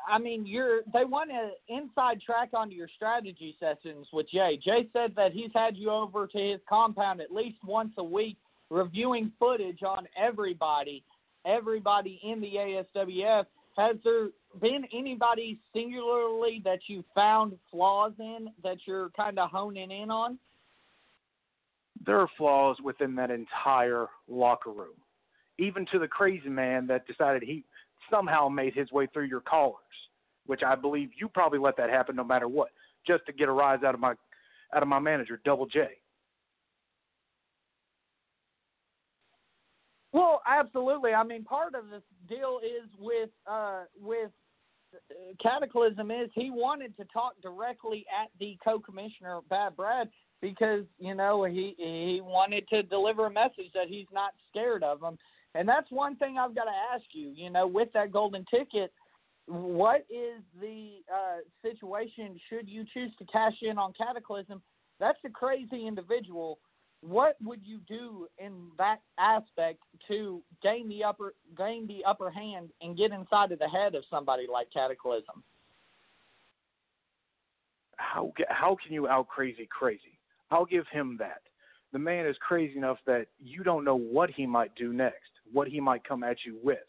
I 0.09 0.17
mean, 0.17 0.45
you're 0.45 0.81
they 0.93 1.05
want 1.05 1.31
an 1.31 1.51
inside 1.69 2.19
track 2.21 2.49
onto 2.53 2.75
your 2.75 2.89
strategy 2.93 3.55
sessions 3.57 4.05
with 4.11 4.29
Jay. 4.29 4.59
Jay 4.61 4.89
said 4.91 5.13
that 5.15 5.31
he's 5.31 5.51
had 5.53 5.77
you 5.77 5.91
over 5.91 6.27
to 6.27 6.37
his 6.37 6.59
compound 6.67 7.21
at 7.21 7.31
least 7.31 7.57
once 7.65 7.93
a 7.97 8.03
week, 8.03 8.35
reviewing 8.69 9.31
footage 9.39 9.81
on 9.81 10.09
everybody, 10.17 11.05
everybody 11.45 12.19
in 12.21 12.41
the 12.41 12.83
ASWF. 12.95 13.45
Has 13.77 13.95
there 14.03 14.29
been 14.59 14.85
anybody 14.91 15.59
singularly 15.71 16.61
that 16.65 16.79
you 16.87 17.03
found 17.13 17.53
flaws 17.69 18.13
in 18.19 18.49
that 18.63 18.77
you're 18.85 19.11
kind 19.11 19.37
of 19.37 19.51
honing 19.51 19.91
in 19.91 20.09
on? 20.09 20.39
There 22.05 22.19
are 22.19 22.29
flaws 22.37 22.77
within 22.83 23.15
that 23.15 23.29
entire 23.29 24.07
locker 24.27 24.71
room, 24.71 24.95
even 25.59 25.85
to 25.91 25.99
the 25.99 26.07
crazy 26.07 26.49
man 26.49 26.87
that 26.87 27.05
decided 27.05 27.43
he 27.43 27.65
somehow 28.09 28.49
made 28.49 28.73
his 28.73 28.91
way 28.91 29.07
through 29.13 29.25
your 29.25 29.41
callers, 29.41 29.75
which 30.47 30.63
I 30.63 30.73
believe 30.73 31.09
you 31.19 31.27
probably 31.27 31.59
let 31.59 31.77
that 31.77 31.89
happen 31.89 32.15
no 32.15 32.23
matter 32.23 32.47
what, 32.47 32.69
just 33.05 33.25
to 33.27 33.33
get 33.33 33.47
a 33.47 33.51
rise 33.51 33.83
out 33.83 33.93
of 33.93 33.99
my 33.99 34.13
out 34.75 34.81
of 34.81 34.87
my 34.89 34.99
manager, 34.99 35.39
Double 35.45 35.65
J. 35.65 35.87
Well, 40.13 40.41
absolutely. 40.47 41.13
I 41.13 41.23
mean, 41.23 41.43
part 41.43 41.75
of 41.75 41.89
this 41.89 42.01
deal 42.29 42.59
is 42.63 42.89
with 42.99 43.29
uh, 43.45 43.83
with 44.01 44.31
uh, 44.93 45.33
Cataclysm 45.41 46.11
is 46.11 46.29
he 46.33 46.49
wanted 46.49 46.95
to 46.97 47.05
talk 47.05 47.33
directly 47.41 48.05
at 48.21 48.29
the 48.39 48.57
co-commissioner 48.63 49.39
Bad 49.49 49.75
Brad 49.75 50.09
because 50.41 50.85
you 50.97 51.13
know 51.13 51.43
he 51.43 51.75
he 51.77 52.21
wanted 52.23 52.67
to 52.69 52.83
deliver 52.83 53.25
a 53.25 53.31
message 53.31 53.71
that 53.73 53.87
he's 53.87 54.07
not 54.13 54.31
scared 54.49 54.83
of 54.83 55.01
him, 55.01 55.17
and 55.55 55.67
that's 55.67 55.91
one 55.91 56.15
thing 56.15 56.37
I've 56.37 56.55
got 56.55 56.65
to 56.65 56.95
ask 56.95 57.05
you. 57.11 57.29
You 57.35 57.49
know, 57.49 57.67
with 57.67 57.91
that 57.93 58.11
golden 58.11 58.45
ticket, 58.45 58.93
what 59.47 60.05
is 60.09 60.41
the 60.61 61.01
uh, 61.13 61.39
situation 61.61 62.39
should 62.49 62.69
you 62.69 62.85
choose 62.93 63.11
to 63.19 63.25
cash 63.25 63.55
in 63.61 63.77
on 63.77 63.93
Cataclysm? 63.97 64.61
That's 64.99 65.19
a 65.25 65.29
crazy 65.29 65.85
individual 65.87 66.59
what 67.07 67.35
would 67.43 67.61
you 67.63 67.79
do 67.87 68.27
in 68.37 68.67
that 68.77 68.99
aspect 69.17 69.79
to 70.07 70.41
gain 70.61 70.89
the 70.89 71.03
upper 71.03 71.33
gain 71.57 71.87
the 71.87 72.03
upper 72.05 72.29
hand 72.29 72.69
and 72.81 72.97
get 72.97 73.11
inside 73.11 73.51
of 73.51 73.59
the 73.59 73.67
head 73.67 73.95
of 73.95 74.03
somebody 74.09 74.45
like 74.51 74.67
Cataclysm? 74.73 75.43
How 77.97 78.31
how 78.49 78.75
can 78.83 78.93
you 78.93 79.07
out 79.07 79.27
crazy 79.27 79.67
crazy? 79.69 80.19
I'll 80.51 80.65
give 80.65 80.85
him 80.91 81.17
that. 81.19 81.41
The 81.93 81.99
man 81.99 82.25
is 82.25 82.35
crazy 82.45 82.77
enough 82.77 82.97
that 83.05 83.27
you 83.39 83.63
don't 83.63 83.85
know 83.85 83.97
what 83.97 84.29
he 84.29 84.45
might 84.45 84.75
do 84.75 84.91
next, 84.91 85.31
what 85.51 85.67
he 85.67 85.79
might 85.79 86.03
come 86.03 86.23
at 86.23 86.37
you 86.45 86.57
with. 86.61 86.79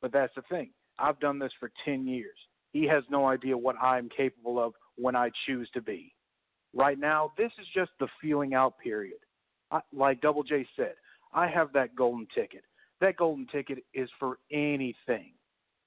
But 0.00 0.12
that's 0.12 0.34
the 0.34 0.42
thing. 0.42 0.70
I've 0.98 1.18
done 1.18 1.38
this 1.38 1.52
for 1.58 1.72
10 1.84 2.06
years. 2.06 2.36
He 2.72 2.84
has 2.84 3.02
no 3.10 3.26
idea 3.26 3.58
what 3.58 3.76
I'm 3.80 4.08
capable 4.08 4.60
of 4.60 4.74
when 4.96 5.16
I 5.16 5.30
choose 5.46 5.68
to 5.74 5.82
be. 5.82 6.14
Right 6.72 6.98
now, 6.98 7.32
this 7.36 7.50
is 7.60 7.66
just 7.74 7.90
the 7.98 8.08
feeling 8.20 8.54
out 8.54 8.78
period. 8.78 9.18
Like 9.92 10.20
Double 10.20 10.42
J 10.42 10.66
said, 10.76 10.94
I 11.32 11.48
have 11.48 11.72
that 11.72 11.94
golden 11.96 12.26
ticket. 12.34 12.62
That 13.00 13.16
golden 13.16 13.46
ticket 13.46 13.78
is 13.92 14.08
for 14.18 14.38
anything, 14.52 15.32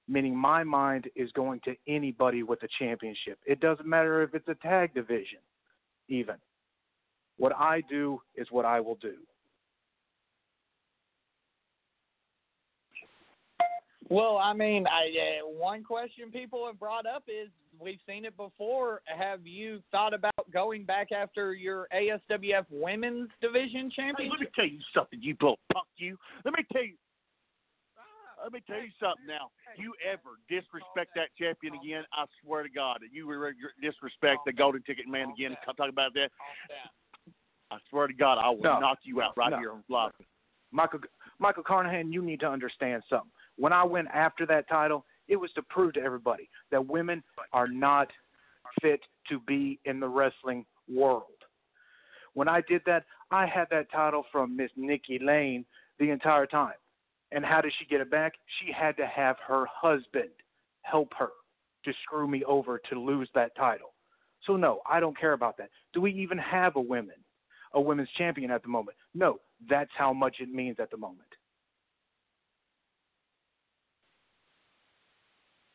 meaning 0.08 0.36
my 0.36 0.64
mind 0.64 1.10
is 1.16 1.32
going 1.32 1.62
to 1.66 1.76
anybody 1.88 2.44
with 2.44 2.62
a 2.64 2.68
championship. 2.80 3.40
It 3.46 3.60
doesn't 3.60 3.88
matter 3.88 4.22
if 4.24 4.34
it's 4.36 4.48
a 4.48 4.56
tag 4.56 4.94
division, 4.94 5.40
even. 6.10 6.36
What 7.38 7.56
I 7.56 7.82
do 7.90 8.22
is 8.36 8.48
what 8.52 8.66
I 8.66 8.80
will 8.82 8.96
do. 8.96 9.16
Well, 14.10 14.38
I 14.38 14.54
mean, 14.54 14.86
I, 14.88 15.42
uh, 15.42 15.48
one 15.48 15.84
question 15.84 16.32
people 16.32 16.66
have 16.66 16.80
brought 16.80 17.06
up 17.06 17.24
is 17.28 17.50
we've 17.80 18.00
seen 18.08 18.26
it 18.26 18.36
before. 18.38 19.02
Have 19.06 19.46
you 19.46 19.82
thought 19.92 20.14
about 20.14 20.34
going 20.52 20.84
back 20.84 21.12
after 21.12 21.54
your 21.54 21.88
ASWF 21.96 22.66
Women's 22.70 23.30
Division 23.42 23.92
Hey, 23.96 24.30
let 24.30 24.40
me 24.40 24.48
tell 24.56 24.66
you 24.66 24.80
something, 24.94 25.20
you 25.22 25.36
little 25.42 25.60
punk, 25.74 25.88
you. 25.98 26.18
Let 26.46 26.54
me 26.54 26.66
tell 26.72 26.84
you. 26.84 26.96
Let 28.44 28.54
me 28.54 28.62
tell 28.68 28.78
you 28.78 28.90
something 29.00 29.26
now. 29.26 29.50
You 29.78 29.94
ever 30.06 30.38
disrespect 30.48 31.12
that 31.16 31.30
champion 31.38 31.74
again? 31.74 32.04
I 32.14 32.26
swear 32.44 32.62
to 32.64 32.70
God, 32.70 33.00
that 33.02 33.12
you 33.12 33.28
re- 33.28 33.54
disrespect 33.82 34.42
the 34.46 34.54
golden 34.54 34.84
ticket 34.84 35.08
man 35.08 35.32
again. 35.32 35.58
Talk 35.66 35.90
about 35.90 36.14
that. 36.14 36.30
I 37.72 37.78
swear 37.90 38.08
to 38.08 38.14
God, 38.14 38.38
I 38.38 38.50
will 38.50 38.62
No. 38.62 38.80
knock 38.80 39.00
you 39.04 39.22
out 39.22 39.36
right 39.38 39.50
No. 39.50 39.58
here 39.58 39.72
on 39.72 39.84
live. 39.90 40.14
Michael 40.72 41.00
Michael 41.40 41.64
Carnahan, 41.64 42.12
you 42.12 42.22
need 42.22 42.40
to 42.42 42.50
understand 42.50 43.04
something. 43.10 43.32
When 43.56 43.74
I 43.74 43.84
went 43.84 44.08
after 44.10 44.46
that 44.48 44.68
title, 44.68 45.06
it 45.28 45.36
was 45.36 45.52
to 45.54 45.62
prove 45.62 45.94
to 45.94 46.02
everybody 46.02 46.50
that 46.72 46.86
women 46.88 47.24
are 47.54 47.68
not 47.68 48.10
fit 48.82 49.02
to 49.30 49.40
be 49.42 49.80
in 49.86 50.00
the 50.00 50.08
wrestling 50.08 50.66
world. 50.90 51.24
When 52.34 52.48
I 52.48 52.62
did 52.68 52.82
that, 52.86 53.06
I 53.32 53.46
had 53.46 53.68
that 53.72 53.92
title 53.92 54.24
from 54.32 54.56
Miss 54.56 54.72
Nikki 54.76 55.20
Lane 55.20 55.66
the 56.00 56.12
entire 56.12 56.46
time. 56.46 56.76
And 57.32 57.44
how 57.44 57.62
did 57.62 57.74
she 57.78 57.86
get 57.86 58.00
it 58.00 58.10
back? 58.10 58.34
She 58.60 58.72
had 58.72 58.96
to 58.98 59.06
have 59.06 59.36
her 59.46 59.66
husband 59.70 60.30
help 60.84 61.12
her 61.18 61.30
to 61.84 61.94
screw 62.04 62.28
me 62.28 62.44
over 62.46 62.80
to 62.90 63.00
lose 63.00 63.30
that 63.36 63.56
title. 63.56 63.94
So 64.46 64.56
no, 64.56 64.82
I 64.90 65.00
don't 65.00 65.18
care 65.20 65.34
about 65.34 65.58
that. 65.58 65.70
Do 65.94 66.02
we 66.02 66.14
even 66.14 66.38
have 66.38 66.76
a 66.76 66.82
women, 66.82 67.16
a 67.74 67.82
women's 67.82 68.10
champion 68.18 68.52
at 68.52 68.62
the 68.64 68.70
moment? 68.70 68.96
No, 69.14 69.40
that's 69.70 69.92
how 69.98 70.14
much 70.14 70.38
it 70.40 70.50
means 70.50 70.78
at 70.80 70.92
the 70.92 70.98
moment. 70.98 71.28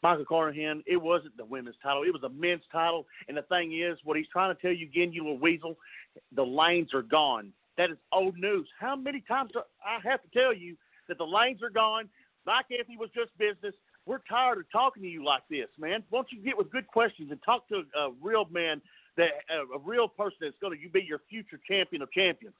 Michael 0.02 0.24
Carnahan, 0.24 0.82
it 0.86 0.96
wasn't 0.96 1.36
the 1.36 1.44
women's 1.44 1.76
title. 1.82 2.02
It 2.02 2.12
was 2.12 2.24
a 2.24 2.28
men's 2.28 2.64
title. 2.72 3.06
And 3.28 3.36
the 3.36 3.42
thing 3.42 3.78
is, 3.78 3.98
what 4.04 4.16
he's 4.16 4.26
trying 4.32 4.54
to 4.54 4.60
tell 4.60 4.72
you 4.72 4.86
again, 4.86 5.12
you 5.12 5.22
little 5.22 5.38
weasel, 5.38 5.76
the 6.34 6.44
lanes 6.44 6.92
are 6.92 7.02
gone. 7.02 7.52
That 7.78 7.90
is 7.90 7.96
old 8.12 8.36
news. 8.36 8.68
How 8.78 8.96
many 8.96 9.20
times 9.20 9.50
do 9.52 9.60
I 9.84 9.98
have 10.08 10.20
to 10.22 10.28
tell 10.38 10.52
you 10.52 10.76
that 11.08 11.18
the 11.18 11.24
lanes 11.24 11.62
are 11.62 11.70
gone? 11.70 12.08
Mike 12.44 12.66
Anthony 12.76 12.96
was 12.96 13.10
just 13.14 13.36
business. 13.38 13.74
We're 14.04 14.18
tired 14.28 14.58
of 14.58 14.64
talking 14.72 15.02
to 15.04 15.08
you 15.08 15.24
like 15.24 15.42
this, 15.48 15.68
man. 15.78 16.02
Won't 16.10 16.32
you 16.32 16.42
get 16.42 16.58
with 16.58 16.72
good 16.72 16.88
questions 16.88 17.30
and 17.30 17.40
talk 17.44 17.68
to 17.68 17.82
a, 17.96 18.10
real 18.20 18.46
man, 18.50 18.82
that 19.16 19.30
a 19.50 19.78
real 19.78 20.08
person 20.08 20.38
that's 20.40 20.56
going 20.60 20.76
to 20.76 20.88
be 20.90 21.02
your 21.02 21.20
future 21.30 21.60
champion 21.68 22.02
of 22.02 22.10
champions? 22.10 22.56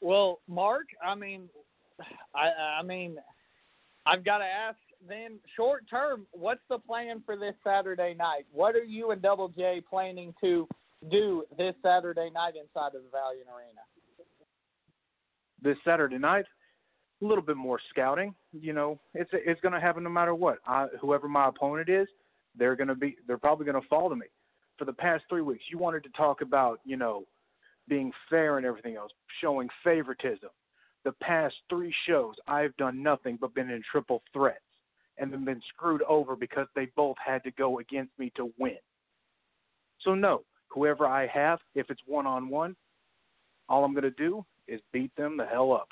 Well, 0.00 0.40
Mark, 0.48 0.86
I 1.04 1.14
mean, 1.14 1.48
I 2.34 2.80
I 2.80 2.82
mean, 2.82 3.16
I've 4.06 4.24
got 4.24 4.38
to 4.38 4.44
ask 4.44 4.78
then 5.08 5.38
short 5.56 5.88
term, 5.88 6.26
what's 6.32 6.60
the 6.68 6.78
plan 6.78 7.22
for 7.24 7.36
this 7.36 7.54
Saturday 7.64 8.14
night? 8.14 8.46
What 8.52 8.74
are 8.74 8.84
you 8.84 9.10
and 9.10 9.22
Double 9.22 9.48
J 9.48 9.82
planning 9.88 10.34
to 10.40 10.68
do 11.10 11.44
this 11.56 11.74
Saturday 11.82 12.30
night 12.32 12.54
inside 12.56 12.94
of 12.94 13.02
the 13.02 13.10
Valiant 13.12 13.48
Arena? 13.48 13.80
this 15.62 15.76
Saturday 15.84 16.18
night, 16.18 16.44
a 17.22 17.24
little 17.24 17.44
bit 17.44 17.56
more 17.56 17.78
scouting. 17.90 18.34
You 18.52 18.72
know, 18.72 18.98
it's 19.14 19.30
it's 19.32 19.60
going 19.60 19.74
to 19.74 19.80
happen 19.80 20.02
no 20.02 20.10
matter 20.10 20.34
what. 20.34 20.58
I, 20.66 20.86
whoever 21.00 21.28
my 21.28 21.48
opponent 21.48 21.88
is, 21.88 22.08
they're 22.56 22.76
going 22.76 22.88
to 22.88 22.94
be 22.94 23.16
they're 23.26 23.38
probably 23.38 23.66
going 23.66 23.80
to 23.80 23.88
fall 23.88 24.08
to 24.08 24.16
me. 24.16 24.26
For 24.78 24.84
the 24.84 24.92
past 24.92 25.24
three 25.28 25.42
weeks, 25.42 25.64
you 25.70 25.78
wanted 25.78 26.02
to 26.04 26.10
talk 26.10 26.40
about 26.40 26.80
you 26.84 26.96
know 26.96 27.24
being 27.88 28.12
fair 28.28 28.56
and 28.56 28.66
everything 28.66 28.96
else, 28.96 29.12
showing 29.40 29.68
favoritism. 29.84 30.50
The 31.04 31.12
past 31.12 31.54
three 31.68 31.94
shows, 32.06 32.34
I've 32.46 32.76
done 32.76 33.02
nothing 33.02 33.38
but 33.40 33.54
been 33.54 33.70
in 33.70 33.82
triple 33.90 34.22
threats 34.32 34.60
and 35.20 35.32
then 35.32 35.44
been 35.44 35.60
screwed 35.68 36.02
over 36.02 36.34
because 36.34 36.66
they 36.74 36.88
both 36.96 37.16
had 37.24 37.44
to 37.44 37.50
go 37.52 37.78
against 37.78 38.18
me 38.18 38.32
to 38.36 38.50
win. 38.58 38.78
So 40.02 40.14
no, 40.14 40.42
whoever 40.68 41.06
I 41.06 41.26
have, 41.26 41.60
if 41.74 41.90
it's 41.90 42.00
one 42.06 42.26
on 42.26 42.48
one, 42.48 42.74
all 43.68 43.84
I'm 43.84 43.92
going 43.92 44.02
to 44.02 44.10
do 44.10 44.44
is 44.66 44.80
beat 44.92 45.14
them 45.16 45.36
the 45.36 45.44
hell 45.44 45.72
up. 45.72 45.88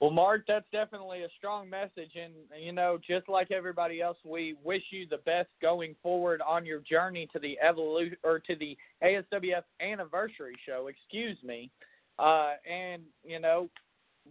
Well, 0.00 0.10
Mark, 0.10 0.42
that's 0.46 0.66
definitely 0.72 1.22
a 1.22 1.28
strong 1.38 1.70
message, 1.70 2.10
and 2.22 2.34
you 2.62 2.72
know, 2.72 2.98
just 3.06 3.30
like 3.30 3.50
everybody 3.50 4.02
else, 4.02 4.18
we 4.26 4.54
wish 4.62 4.82
you 4.90 5.06
the 5.08 5.18
best 5.18 5.48
going 5.62 5.96
forward 6.02 6.42
on 6.46 6.66
your 6.66 6.80
journey 6.80 7.26
to 7.32 7.38
the 7.38 7.58
evolution 7.66 8.18
or 8.22 8.38
to 8.40 8.56
the 8.56 8.76
ASWF 9.02 9.62
anniversary 9.80 10.54
show. 10.66 10.88
Excuse 10.88 11.38
me, 11.42 11.70
uh, 12.18 12.52
and 12.70 13.04
you 13.24 13.40
know, 13.40 13.70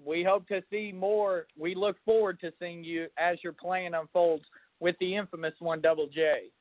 we 0.04 0.24
hope 0.24 0.48
to 0.48 0.62
see 0.70 0.91
more. 0.91 1.48
We 1.58 1.76
look 1.76 1.98
forward 2.06 2.39
to 2.41 2.52
seeing 2.60 2.84
you 2.84 3.08
as 3.18 3.38
your 3.43 3.54
plan 3.54 3.93
unfolds 3.93 4.46
with 4.80 4.96
the 5.00 5.16
infamous 5.16 5.54
one, 5.60 5.82
Double 5.82 6.08
J. 6.08 6.52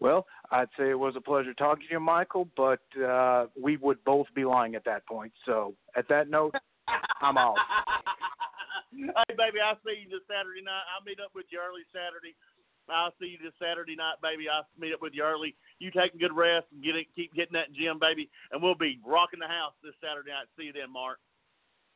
Well, 0.00 0.26
I'd 0.50 0.68
say 0.78 0.90
it 0.90 0.98
was 0.98 1.14
a 1.16 1.20
pleasure 1.20 1.54
talking 1.54 1.86
to 1.88 1.94
you, 1.94 2.00
Michael, 2.00 2.48
but 2.56 2.82
uh, 3.00 3.46
we 3.60 3.76
would 3.78 4.02
both 4.04 4.26
be 4.34 4.44
lying 4.44 4.74
at 4.74 4.84
that 4.84 5.06
point. 5.06 5.32
So, 5.46 5.74
at 5.96 6.08
that 6.08 6.28
note, 6.28 6.54
I'm 7.22 7.38
out. 7.38 7.56
hey, 8.92 9.34
baby, 9.38 9.62
I'll 9.64 9.78
see 9.86 10.02
you 10.02 10.10
this 10.10 10.26
Saturday 10.26 10.62
night. 10.62 10.84
I'll 10.90 11.04
meet 11.06 11.20
up 11.22 11.30
with 11.34 11.46
you 11.50 11.60
early 11.62 11.86
Saturday. 11.94 12.34
I'll 12.90 13.16
see 13.16 13.32
you 13.32 13.38
this 13.40 13.56
Saturday 13.56 13.96
night, 13.96 14.20
baby. 14.20 14.44
I'll 14.44 14.68
meet 14.76 14.92
up 14.92 15.00
with 15.00 15.14
you 15.14 15.24
early. 15.24 15.56
You 15.78 15.88
take 15.90 16.12
a 16.12 16.20
good 16.20 16.36
rest 16.36 16.66
and 16.72 16.84
get 16.84 16.96
it, 16.96 17.08
keep 17.16 17.32
hitting 17.32 17.56
that 17.56 17.72
gym, 17.72 17.96
baby, 17.96 18.28
and 18.52 18.60
we'll 18.60 18.76
be 18.76 19.00
rocking 19.00 19.40
the 19.40 19.48
house 19.48 19.72
this 19.80 19.96
Saturday 20.04 20.36
night. 20.36 20.52
See 20.58 20.68
you 20.68 20.74
then, 20.76 20.92
Mark. 20.92 21.16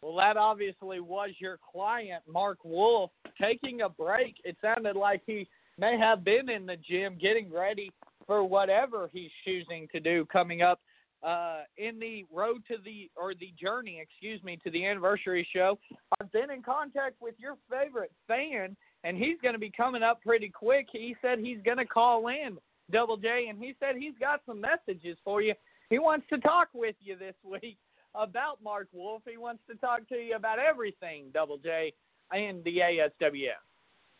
Well, 0.02 0.16
that 0.16 0.36
obviously 0.36 1.00
was 1.00 1.30
your 1.38 1.58
client, 1.72 2.22
Mark 2.32 2.58
Wolf, 2.64 3.10
taking 3.40 3.82
a 3.82 3.88
break. 3.88 4.36
It 4.44 4.56
sounded 4.62 4.96
like 4.96 5.22
he 5.26 5.48
may 5.78 5.98
have 5.98 6.24
been 6.24 6.48
in 6.48 6.66
the 6.66 6.76
gym 6.76 7.18
getting 7.20 7.52
ready 7.52 7.90
for 8.26 8.44
whatever 8.44 9.10
he's 9.12 9.30
choosing 9.44 9.88
to 9.92 10.00
do 10.00 10.24
coming 10.26 10.62
up 10.62 10.80
uh, 11.22 11.62
in 11.76 11.98
the 11.98 12.24
road 12.32 12.62
to 12.68 12.76
the 12.84 13.10
or 13.16 13.34
the 13.34 13.52
journey, 13.60 14.00
excuse 14.00 14.42
me, 14.44 14.58
to 14.62 14.70
the 14.70 14.86
anniversary 14.86 15.46
show. 15.52 15.78
I've 16.20 16.30
been 16.30 16.50
in 16.50 16.62
contact 16.62 17.16
with 17.20 17.34
your 17.38 17.56
favorite 17.68 18.12
fan, 18.28 18.76
and 19.02 19.16
he's 19.16 19.36
going 19.42 19.54
to 19.54 19.58
be 19.58 19.70
coming 19.70 20.02
up 20.02 20.22
pretty 20.22 20.48
quick. 20.48 20.86
He 20.92 21.16
said 21.20 21.38
he's 21.40 21.58
going 21.64 21.78
to 21.78 21.86
call 21.86 22.28
in 22.28 22.58
Double 22.92 23.16
J, 23.16 23.46
and 23.48 23.58
he 23.58 23.74
said 23.80 23.96
he's 23.96 24.14
got 24.20 24.42
some 24.46 24.60
messages 24.60 25.18
for 25.24 25.42
you. 25.42 25.54
He 25.90 25.98
wants 25.98 26.26
to 26.30 26.38
talk 26.38 26.68
with 26.72 26.94
you 27.00 27.16
this 27.16 27.34
week 27.42 27.78
about 28.18 28.62
Mark 28.62 28.88
Wolf. 28.92 29.22
He 29.28 29.36
wants 29.36 29.62
to 29.70 29.76
talk 29.76 30.08
to 30.08 30.16
you 30.16 30.34
about 30.36 30.58
everything 30.58 31.26
Double 31.32 31.58
J 31.58 31.92
and 32.32 32.62
the 32.64 32.78
ASWF. 32.78 33.62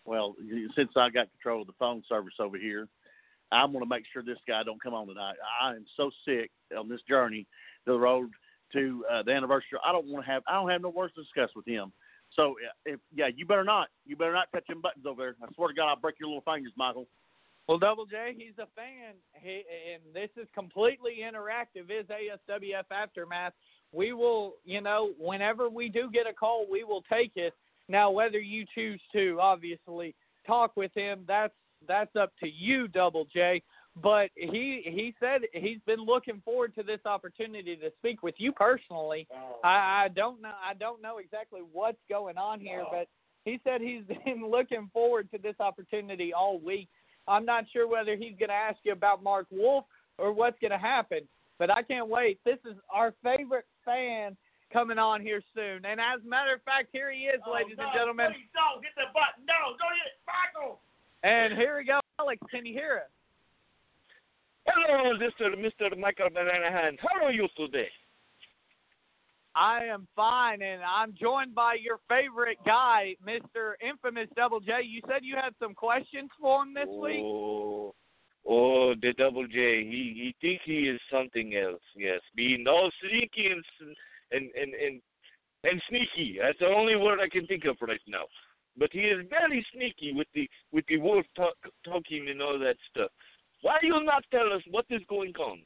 Well, 0.04 0.36
since 0.74 0.90
I 0.96 1.10
got 1.10 1.30
control 1.32 1.62
of 1.62 1.66
the 1.66 1.74
phone 1.78 2.02
service 2.08 2.34
over 2.40 2.56
here, 2.56 2.88
I'm 3.52 3.72
going 3.72 3.84
to 3.84 3.88
make 3.88 4.04
sure 4.12 4.22
this 4.22 4.38
guy 4.46 4.62
don't 4.62 4.82
come 4.82 4.94
on 4.94 5.06
tonight. 5.06 5.36
I 5.60 5.70
am 5.70 5.84
so 5.96 6.10
sick 6.26 6.50
on 6.76 6.88
this 6.88 7.00
journey, 7.08 7.46
the 7.86 7.98
road 7.98 8.30
to 8.72 9.04
uh, 9.10 9.22
the 9.22 9.32
anniversary. 9.32 9.78
I 9.84 9.92
don't 9.92 10.06
want 10.06 10.24
to 10.24 10.30
have. 10.30 10.42
I 10.46 10.54
don't 10.54 10.70
have 10.70 10.82
no 10.82 10.90
words 10.90 11.14
to 11.14 11.22
discuss 11.22 11.50
with 11.56 11.66
him. 11.66 11.92
So, 12.36 12.56
if 12.84 13.00
yeah, 13.14 13.28
you 13.34 13.46
better 13.46 13.64
not. 13.64 13.88
You 14.06 14.16
better 14.16 14.34
not 14.34 14.52
touch 14.52 14.66
them 14.68 14.82
buttons 14.82 15.06
over 15.06 15.22
there. 15.22 15.36
I 15.42 15.52
swear 15.54 15.68
to 15.68 15.74
God, 15.74 15.88
I'll 15.88 16.00
break 16.00 16.16
your 16.20 16.28
little 16.28 16.42
fingers, 16.42 16.72
Michael. 16.76 17.06
Well, 17.68 17.78
Double 17.78 18.06
J, 18.06 18.34
he's 18.36 18.56
a 18.58 18.66
fan, 18.74 19.12
he, 19.34 19.62
and 19.92 20.02
this 20.14 20.30
is 20.42 20.48
completely 20.54 21.18
interactive. 21.22 21.90
Is 21.90 22.06
ASWF 22.06 22.84
Aftermath? 22.90 23.52
We 23.92 24.12
will, 24.12 24.54
you 24.64 24.80
know, 24.80 25.10
whenever 25.18 25.68
we 25.68 25.88
do 25.88 26.10
get 26.12 26.26
a 26.26 26.32
call, 26.32 26.66
we 26.70 26.84
will 26.84 27.02
take 27.10 27.32
it. 27.36 27.54
Now, 27.88 28.10
whether 28.10 28.38
you 28.38 28.64
choose 28.74 29.00
to 29.12 29.38
obviously 29.40 30.14
talk 30.46 30.76
with 30.76 30.92
him, 30.94 31.24
that's 31.26 31.54
that's 31.86 32.14
up 32.16 32.32
to 32.40 32.48
you, 32.48 32.88
Double 32.88 33.26
J. 33.32 33.62
But 34.02 34.30
he 34.34 34.82
he 34.84 35.14
said 35.18 35.42
he's 35.52 35.80
been 35.86 36.04
looking 36.04 36.42
forward 36.44 36.74
to 36.76 36.82
this 36.82 37.00
opportunity 37.04 37.76
to 37.76 37.90
speak 37.98 38.22
with 38.22 38.34
you 38.38 38.52
personally. 38.52 39.26
Oh. 39.32 39.60
I, 39.64 40.04
I 40.04 40.08
don't 40.14 40.40
know 40.42 40.52
I 40.62 40.74
don't 40.74 41.02
know 41.02 41.18
exactly 41.18 41.60
what's 41.72 41.98
going 42.08 42.36
on 42.36 42.60
here, 42.60 42.84
oh. 42.86 42.88
but 42.90 43.08
he 43.44 43.60
said 43.64 43.80
he's 43.80 44.02
been 44.24 44.48
looking 44.48 44.90
forward 44.92 45.30
to 45.32 45.38
this 45.38 45.56
opportunity 45.60 46.32
all 46.32 46.60
week. 46.60 46.88
I'm 47.26 47.44
not 47.44 47.64
sure 47.72 47.88
whether 47.88 48.16
he's 48.16 48.36
going 48.38 48.48
to 48.48 48.54
ask 48.54 48.78
you 48.84 48.92
about 48.92 49.22
Mark 49.22 49.46
Wolf 49.50 49.84
or 50.16 50.32
what's 50.32 50.58
going 50.60 50.70
to 50.70 50.78
happen, 50.78 51.20
but 51.58 51.70
I 51.70 51.82
can't 51.82 52.08
wait. 52.08 52.38
This 52.44 52.58
is 52.64 52.76
our 52.92 53.12
favorite 53.22 53.66
fan 53.88 54.36
coming 54.72 54.98
on 54.98 55.22
here 55.24 55.40
soon. 55.56 55.84
And 55.88 55.96
as 55.96 56.20
a 56.20 56.28
matter 56.28 56.52
of 56.52 56.62
fact, 56.62 56.88
here 56.92 57.10
he 57.10 57.24
is, 57.32 57.40
oh, 57.46 57.56
ladies 57.56 57.80
oh, 57.80 57.82
no, 57.82 57.88
and 57.88 57.96
gentlemen. 57.96 58.28
Please 58.36 58.52
don't 58.52 58.84
hit 58.84 58.92
the 59.00 59.08
button. 59.16 59.48
No, 59.48 59.72
don't 59.80 59.96
hit 59.96 60.12
it, 60.12 60.20
Michael. 60.28 60.80
And 61.24 61.56
here 61.56 61.78
we 61.78 61.84
go. 61.88 62.00
Alex, 62.20 62.40
can 62.50 62.66
you 62.66 62.74
hear 62.74 63.08
us? 63.08 63.12
Hello, 64.68 65.16
Mr. 65.16 65.56
Mr. 65.56 65.96
Michael 65.98 66.28
Bananahan. 66.28 66.98
How 67.00 67.24
are 67.24 67.32
you 67.32 67.48
today? 67.56 67.88
I 69.54 69.84
am 69.84 70.06
fine, 70.14 70.62
and 70.62 70.82
I'm 70.84 71.14
joined 71.18 71.54
by 71.54 71.74
your 71.82 71.98
favorite 72.08 72.58
guy, 72.64 73.16
Mr. 73.26 73.72
Infamous 73.80 74.28
Double 74.36 74.60
J. 74.60 74.82
You 74.84 75.00
said 75.08 75.22
you 75.22 75.34
had 75.34 75.54
some 75.58 75.74
questions 75.74 76.30
for 76.40 76.62
him 76.62 76.74
this 76.74 76.86
week? 76.86 77.24
Oh, 77.24 77.94
Oh, 78.46 78.94
the 79.00 79.12
Double 79.14 79.46
J. 79.46 79.84
He 79.84 80.14
he 80.16 80.34
thinks 80.40 80.64
he 80.64 80.88
is 80.88 81.00
something 81.12 81.54
else. 81.56 81.82
Yes, 81.96 82.20
being 82.34 82.66
all 82.66 82.90
sneaky 83.00 83.48
and 83.48 83.64
and 84.32 84.50
and 84.54 84.74
and 84.74 85.00
and 85.64 85.82
sneaky. 85.88 86.38
That's 86.40 86.58
the 86.58 86.66
only 86.66 86.96
word 86.96 87.20
I 87.20 87.28
can 87.28 87.46
think 87.46 87.64
of 87.64 87.76
right 87.80 88.00
now. 88.06 88.24
But 88.76 88.90
he 88.92 89.00
is 89.00 89.26
very 89.28 89.64
sneaky 89.74 90.12
with 90.12 90.28
the 90.34 90.48
with 90.72 90.86
the 90.86 90.98
wolf 90.98 91.26
talk, 91.36 91.54
talking 91.84 92.28
and 92.30 92.40
all 92.40 92.58
that 92.58 92.76
stuff. 92.90 93.10
Why 93.62 93.78
you 93.82 94.02
not 94.04 94.24
tell 94.30 94.52
us 94.52 94.62
what 94.70 94.86
is 94.90 95.02
going 95.08 95.34
on? 95.36 95.62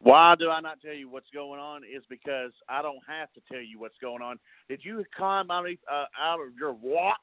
Why 0.00 0.34
do 0.38 0.50
I 0.50 0.60
not 0.60 0.82
tell 0.82 0.92
you 0.92 1.08
what's 1.08 1.30
going 1.32 1.58
on? 1.58 1.82
Is 1.82 2.04
because 2.10 2.52
I 2.68 2.82
don't 2.82 3.00
have 3.08 3.32
to 3.32 3.40
tell 3.50 3.62
you 3.62 3.80
what's 3.80 3.96
going 4.02 4.20
on. 4.20 4.38
Did 4.68 4.80
you 4.84 5.02
climb 5.16 5.50
out 5.50 5.66
of, 5.66 5.76
uh, 5.90 6.04
out 6.20 6.40
of 6.40 6.54
your 6.58 6.72
rock 6.72 7.20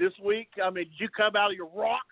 this 0.00 0.12
week? 0.24 0.48
I 0.64 0.70
mean, 0.70 0.84
did 0.84 0.98
you 0.98 1.08
come 1.14 1.36
out 1.36 1.50
of 1.50 1.56
your 1.58 1.70
rock? 1.76 2.06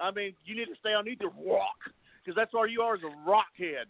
I 0.00 0.10
mean, 0.10 0.34
you 0.44 0.56
need 0.56 0.66
to 0.66 0.78
stay 0.80 0.94
underneath 0.94 1.20
your 1.20 1.30
rock 1.30 1.78
because 2.22 2.36
that's 2.36 2.54
all 2.54 2.66
you 2.66 2.82
are 2.82 2.96
is 2.96 3.02
a 3.02 3.30
rock 3.30 3.50
head. 3.56 3.86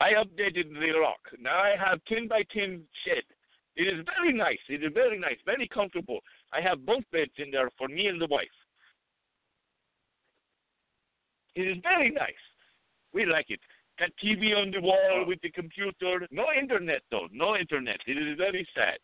I 0.00 0.12
updated 0.12 0.72
the 0.72 0.98
rock. 0.98 1.20
Now 1.40 1.58
I 1.58 1.74
have 1.78 2.00
10 2.08 2.28
by 2.28 2.42
10 2.52 2.82
shed. 3.06 3.22
It 3.76 3.82
is 3.82 4.04
very 4.18 4.32
nice. 4.32 4.58
It 4.68 4.84
is 4.84 4.92
very 4.94 5.18
nice, 5.18 5.38
very 5.44 5.68
comfortable. 5.68 6.20
I 6.52 6.60
have 6.60 6.86
both 6.86 7.02
beds 7.12 7.32
in 7.38 7.50
there 7.50 7.70
for 7.76 7.88
me 7.88 8.06
and 8.06 8.20
the 8.20 8.26
wife. 8.26 8.46
It 11.54 11.62
is 11.62 11.76
very 11.82 12.10
nice. 12.10 12.44
We 13.12 13.26
like 13.26 13.46
it. 13.48 13.60
Got 13.98 14.10
TV 14.22 14.56
on 14.56 14.72
the 14.72 14.80
wall 14.80 15.22
oh. 15.22 15.24
with 15.26 15.40
the 15.42 15.50
computer. 15.50 16.26
No 16.30 16.46
internet 16.58 17.02
though. 17.10 17.28
No 17.32 17.56
internet. 17.56 17.98
It 18.06 18.18
is 18.18 18.36
very 18.36 18.66
sad. 18.74 18.98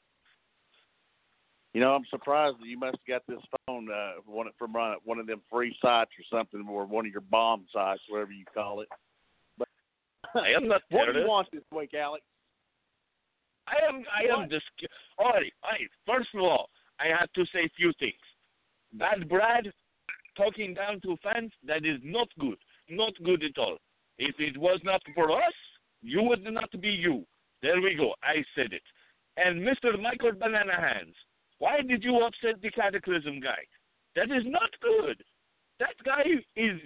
You 1.73 1.81
know, 1.81 1.95
I'm 1.95 2.05
surprised 2.11 2.57
that 2.61 2.67
you 2.67 2.79
must 2.79 2.99
have 3.07 3.23
got 3.23 3.27
this 3.29 3.43
phone 3.67 3.89
uh, 3.91 4.21
one 4.27 4.49
from 4.59 4.75
uh, 4.75 4.95
one 5.05 5.19
of 5.19 5.27
them 5.27 5.41
free 5.51 5.77
sites 5.81 6.11
or 6.19 6.37
something, 6.37 6.67
or 6.69 6.85
one 6.85 7.07
of 7.07 7.13
your 7.13 7.21
bomb 7.21 7.67
sites, 7.73 8.03
whatever 8.09 8.33
you 8.33 8.45
call 8.53 8.81
it. 8.81 8.89
But 9.57 9.69
I 10.35 10.51
am 10.57 10.67
not 10.67 10.83
what 10.91 11.13
do 11.13 11.21
you 11.21 11.27
want 11.27 11.49
this 11.53 11.63
week, 11.75 11.95
Alex? 11.95 12.25
I 13.69 13.89
am 13.89 14.03
I 14.13 14.43
am 14.43 14.51
just 14.51 14.65
all 15.19 15.31
right, 15.31 15.53
all 15.63 15.71
right. 15.71 15.89
First 16.07 16.31
of 16.35 16.41
all, 16.41 16.71
I 16.99 17.07
have 17.17 17.33
to 17.35 17.45
say 17.53 17.61
a 17.67 17.73
few 17.77 17.93
things. 18.01 18.15
Bad 18.93 19.29
Brad 19.29 19.71
talking 20.37 20.75
down 20.75 21.01
to 21.03 21.17
fans, 21.23 21.53
that 21.67 21.85
is 21.85 22.01
not 22.03 22.29
good. 22.39 22.59
Not 22.89 23.13
good 23.25 23.43
at 23.45 23.59
all. 23.59 23.77
If 24.19 24.35
it 24.39 24.57
was 24.59 24.81
not 24.85 25.03
for 25.15 25.31
us, 25.31 25.55
you 26.03 26.23
would 26.23 26.45
not 26.45 26.71
be 26.81 26.89
you. 26.89 27.25
There 27.63 27.81
we 27.81 27.95
go. 27.95 28.15
I 28.23 28.43
said 28.55 28.73
it. 28.73 28.83
And 29.37 29.61
Mr. 29.61 30.01
Michael 30.01 30.33
Banana 30.33 30.75
Hands, 30.75 31.15
why 31.61 31.81
did 31.87 32.03
you 32.03 32.19
upset 32.25 32.61
the 32.61 32.71
Cataclysm 32.71 33.39
guy? 33.41 33.63
That 34.17 34.31
is 34.35 34.43
not 34.47 34.71
good. 34.83 35.23
That 35.79 35.95
guy 36.05 36.23
is 36.57 36.81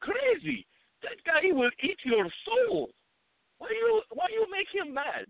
crazy. 0.00 0.64
That 1.02 1.18
guy 1.26 1.50
will 1.52 1.70
eat 1.82 1.98
your 2.04 2.26
soul. 2.46 2.90
Why 3.58 3.68
you 3.70 4.02
why 4.12 4.26
you 4.30 4.46
make 4.50 4.68
him 4.72 4.94
mad? 4.94 5.26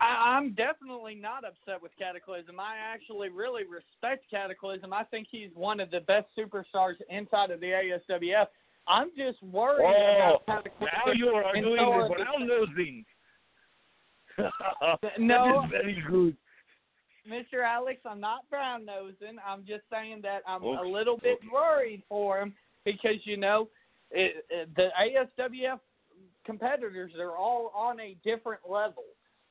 I, 0.00 0.36
I'm 0.36 0.54
definitely 0.54 1.14
not 1.14 1.44
upset 1.44 1.82
with 1.82 1.92
Cataclysm. 1.98 2.58
I 2.58 2.76
actually 2.78 3.28
really 3.28 3.62
respect 3.64 4.24
Cataclysm. 4.30 4.92
I 4.92 5.04
think 5.04 5.28
he's 5.30 5.50
one 5.54 5.80
of 5.80 5.90
the 5.90 6.00
best 6.00 6.26
superstars 6.38 6.94
inside 7.10 7.50
of 7.50 7.60
the 7.60 7.66
ASWF. 8.10 8.46
I'm 8.88 9.10
just 9.16 9.42
worried 9.42 9.84
Oh, 9.84 10.36
about 10.46 10.46
Cataclysm. 10.64 10.88
now 11.06 11.12
you 11.12 11.28
are 11.28 11.52
doing 11.60 11.76
so 11.78 11.92
are 11.92 12.08
brown 12.08 12.46
nosing. 12.46 13.04
No. 15.18 15.66
very 15.70 16.02
good. 16.08 16.36
Mr. 17.28 17.64
Alex, 17.64 18.00
I'm 18.08 18.20
not 18.20 18.48
brown 18.48 18.84
nosing. 18.84 19.38
I'm 19.46 19.64
just 19.66 19.82
saying 19.90 20.20
that 20.22 20.42
I'm 20.46 20.62
a 20.62 20.82
little 20.82 21.16
bit 21.16 21.38
okay. 21.38 21.48
worried 21.52 22.02
for 22.08 22.40
him 22.40 22.54
because 22.84 23.16
you 23.24 23.36
know 23.36 23.68
it, 24.12 24.44
it, 24.48 24.68
the 24.76 24.88
ASWF 25.00 25.80
competitors 26.44 27.12
are 27.18 27.36
all 27.36 27.72
on 27.74 27.98
a 28.00 28.16
different 28.24 28.60
level. 28.68 29.02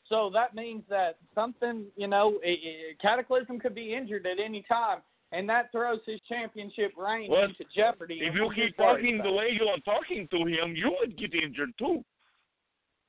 So 0.08 0.30
that 0.34 0.56
means 0.56 0.84
that 0.90 1.18
something, 1.34 1.86
you 1.96 2.08
know, 2.08 2.40
i 2.46 2.56
Cataclysm 3.02 3.60
could 3.60 3.76
be 3.76 3.94
injured 3.94 4.26
at 4.26 4.40
any 4.40 4.64
time, 4.68 5.00
and 5.32 5.50
that 5.50 5.72
throws 5.72 6.00
his 6.06 6.20
championship 6.30 6.92
reign 6.98 7.30
Well, 7.30 7.46
into 7.46 7.66
jeopardy. 7.76 8.20
If 8.22 8.36
you 8.36 8.50
keep 8.56 8.78
talking 8.78 9.18
the 9.18 9.32
way 9.32 9.50
you 9.60 9.68
are 9.68 9.80
talking 9.80 10.28
to 10.32 10.38
him, 10.38 10.76
you 10.76 10.96
would 11.00 11.18
get 11.18 11.34
injured 11.34 11.72
too. 11.78 12.04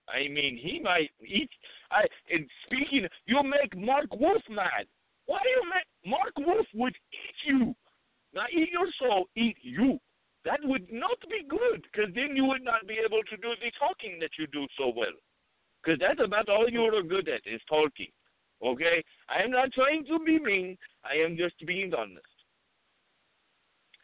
I 0.08 0.28
mean, 0.28 0.58
he 0.60 0.80
might 0.80 1.10
eat. 1.26 1.50
I 1.90 2.04
and 2.30 2.48
speaking, 2.66 3.06
you'll 3.26 3.42
make 3.42 3.76
Mark 3.76 4.14
Wolf 4.14 4.42
mad. 4.48 4.86
Why 5.26 5.40
do 5.42 5.48
you 5.48 5.64
make 5.68 6.10
Mark 6.10 6.32
Wolf 6.38 6.66
would 6.74 6.94
eat 7.12 7.38
you? 7.46 7.74
Not 8.34 8.52
eat 8.52 8.70
your 8.70 8.86
soul, 9.00 9.26
eat 9.36 9.56
you. 9.62 9.98
That 10.44 10.60
would 10.62 10.86
not 10.92 11.18
be 11.28 11.42
good, 11.48 11.82
because 11.82 12.14
then 12.14 12.36
you 12.36 12.44
would 12.44 12.62
not 12.62 12.86
be 12.86 12.98
able 13.04 13.22
to 13.30 13.36
do 13.36 13.48
the 13.60 13.72
talking 13.80 14.18
that 14.20 14.30
you 14.38 14.46
do 14.46 14.66
so 14.78 14.92
well. 14.94 15.16
Because 15.82 15.98
that's 15.98 16.20
about 16.24 16.48
all 16.48 16.68
you 16.68 16.82
are 16.82 17.02
good 17.02 17.28
at 17.28 17.40
is 17.46 17.60
talking. 17.68 18.12
Okay? 18.64 19.02
I 19.28 19.42
am 19.42 19.50
not 19.50 19.72
trying 19.72 20.04
to 20.06 20.18
be 20.24 20.38
mean. 20.38 20.78
I 21.04 21.16
am 21.24 21.36
just 21.36 21.54
being 21.66 21.92
honest. 21.94 22.35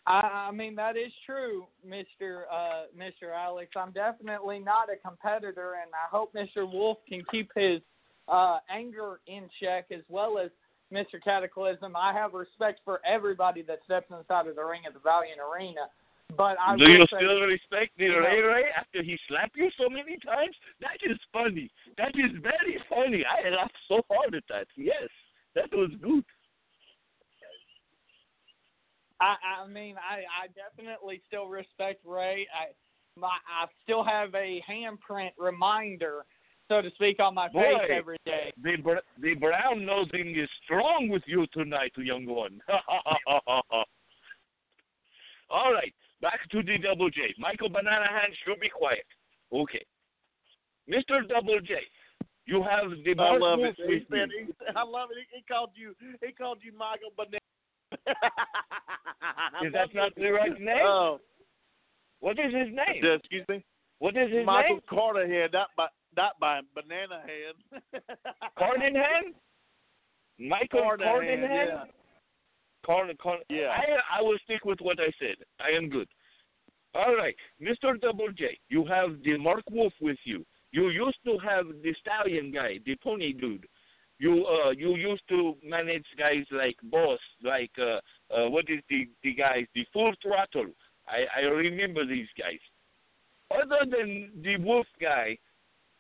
I, 0.07 0.49
I 0.49 0.53
mean 0.53 0.75
that 0.77 0.97
is 0.97 1.13
true, 1.25 1.67
Mister 1.85 2.47
uh, 2.53 2.85
Mister 2.97 3.33
Alex. 3.33 3.71
I'm 3.77 3.93
definitely 3.93 4.59
not 4.59 4.89
a 4.93 4.97
competitor, 4.97 5.75
and 5.81 5.91
I 5.95 6.09
hope 6.11 6.35
Mister 6.35 6.67
Wolf 6.67 6.99
can 7.09 7.23
keep 7.31 7.51
his 7.55 7.81
uh, 8.29 8.59
anger 8.69 9.21
in 9.27 9.49
check 9.63 9.87
as 9.93 10.03
well 10.09 10.39
as 10.39 10.51
Mister 10.91 11.21
Cataclysm. 11.21 11.95
I 11.95 12.13
have 12.13 12.35
respect 12.35 12.81
for 12.85 13.01
everybody 13.07 13.63
that 13.63 13.79
steps 13.85 14.11
inside 14.11 14.49
of 14.49 14.57
the 14.57 14.65
ring 14.65 14.83
at 14.87 14.93
the 14.95 15.01
Valiant 15.01 15.39
Arena, 15.41 15.87
but 16.37 16.57
I 16.61 16.77
Do 16.77 16.85
you 16.85 17.01
say, 17.03 17.19
still 17.19 17.41
respect 17.43 17.93
the 17.97 18.05
you 18.05 18.13
know- 18.13 18.19
Ray 18.19 18.41
Ray 18.41 18.65
after 18.77 19.03
he 19.03 19.17
slapped 19.29 19.57
you 19.57 19.71
so 19.79 19.89
many 19.89 20.19
times? 20.19 20.57
That 20.81 20.99
is 21.09 21.19
funny. 21.33 21.71
That 21.97 22.13
is 22.17 22.33
very 22.43 22.83
funny. 22.91 23.25
I 23.25 23.51
laughed 23.51 23.79
so 23.87 24.03
hard 24.11 24.35
at 24.35 24.45
that. 24.49 24.67
Yes, 24.77 25.09
that 25.55 25.71
was 25.73 25.91
good. 26.03 26.25
I, 29.23 29.63
I 29.63 29.69
mean, 29.69 29.95
I, 29.97 30.25
I 30.43 30.49
definitely 30.49 31.23
still 31.29 31.47
respect 31.47 32.05
Ray. 32.05 32.47
I, 32.51 32.73
my, 33.19 33.29
I 33.29 33.67
still 33.85 34.03
have 34.03 34.35
a 34.35 34.61
handprint 34.69 35.31
reminder, 35.39 36.25
so 36.69 36.83
to 36.83 36.91
speak, 36.97 37.21
on 37.21 37.35
my 37.35 37.49
Boy. 37.49 37.63
face 37.63 37.91
every 37.97 38.19
day. 38.27 38.53
The 38.63 38.77
br- 38.83 39.07
the 39.21 39.35
brown 39.35 39.87
nosing 39.87 40.37
is 40.37 40.49
strong 40.65 41.09
with 41.09 41.23
you 41.27 41.47
tonight, 41.53 41.93
young 41.97 42.27
one. 42.27 42.61
All 45.51 45.73
right, 45.73 45.95
back 46.21 46.41
to 46.51 46.63
the 46.63 46.79
Double 46.79 47.11
J. 47.11 47.35
Michael 47.39 47.69
Banana 47.69 48.09
Hand 48.09 48.33
should 48.45 48.59
be 48.59 48.71
quiet. 48.71 49.05
Okay, 49.53 49.85
Mister 50.89 51.23
Double 51.29 51.61
J, 51.61 51.75
you 52.47 52.63
have 52.63 52.91
the 53.05 53.11
I 53.13 53.15
Mark 53.15 53.41
love 53.41 53.59
Wolf 53.59 53.77
it. 53.79 53.87
He 53.87 54.07
said, 54.11 54.31
he, 54.37 54.53
I 54.77 54.83
love 54.83 55.11
it. 55.13 55.19
He, 55.31 55.37
he 55.37 55.43
called 55.43 55.71
you. 55.75 55.95
He 56.27 56.33
called 56.33 56.59
you 56.63 56.73
Michael 56.77 57.13
Banana. 57.17 57.42
Is 59.65 59.73
that 59.73 59.95
not 59.95 60.15
the 60.17 60.31
right 60.31 60.59
name? 60.61 60.85
Oh, 60.85 61.21
What 62.21 62.39
is 62.39 62.53
his 62.55 62.69
name? 62.69 63.03
uh, 63.05 63.15
excuse 63.15 63.45
me. 63.49 63.65
What 63.99 64.17
is 64.17 64.31
his 64.33 64.45
Michael 64.45 64.77
name? 64.77 64.81
Carter 64.91 65.27
head, 65.29 65.51
not 65.53 65.69
by 65.77 65.87
not 66.17 66.33
by 66.41 66.61
banana 66.75 67.21
head. 67.25 68.03
Cardenham? 68.59 69.35
Michael 70.39 70.81
Carter 70.83 71.05
Cardenham? 71.05 71.51
head, 71.51 71.69
yeah. 71.69 71.85
Carden, 72.85 73.17
Carden. 73.23 73.45
Yeah. 73.49 73.69
I, 73.69 74.19
I 74.19 74.23
will 74.23 74.37
stick 74.45 74.65
with 74.65 74.81
what 74.81 74.99
I 74.99 75.11
said. 75.21 75.37
I 75.61 75.77
am 75.77 75.89
good. 75.89 76.09
All 76.95 77.15
right, 77.17 77.35
Mr. 77.61 77.99
Double 78.01 78.31
J, 78.33 78.59
you 78.69 78.85
have 78.85 79.23
the 79.25 79.39
Mark 79.39 79.63
Wolf 79.71 79.93
with 80.01 80.19
you. 80.25 80.45
You 80.73 80.89
used 80.91 81.19
to 81.25 81.39
have 81.39 81.67
the 81.83 81.95
stallion 82.01 82.51
guy, 82.53 82.81
the 82.85 82.97
pony 83.03 83.33
dude. 83.33 83.67
You 84.23 84.47
uh 84.47 84.71
you 84.71 84.95
used 84.95 85.27
to 85.31 85.57
manage 85.65 86.07
guys 86.17 86.45
like 86.53 86.77
Boss, 86.85 87.19
like 87.43 87.73
uh, 87.77 87.99
uh 88.33 88.49
what 88.49 88.67
is 88.69 88.81
the 88.89 89.09
the 89.25 89.35
guys, 89.35 89.67
the 89.75 89.85
Full 89.93 90.13
Throttle. 90.23 90.71
I 91.09 91.21
I 91.39 91.41
remember 91.47 92.07
these 92.07 92.29
guys. 92.39 92.63
Other 93.51 93.83
than 93.91 94.31
the 94.47 94.59
Wolf 94.59 94.87
guy, 95.01 95.37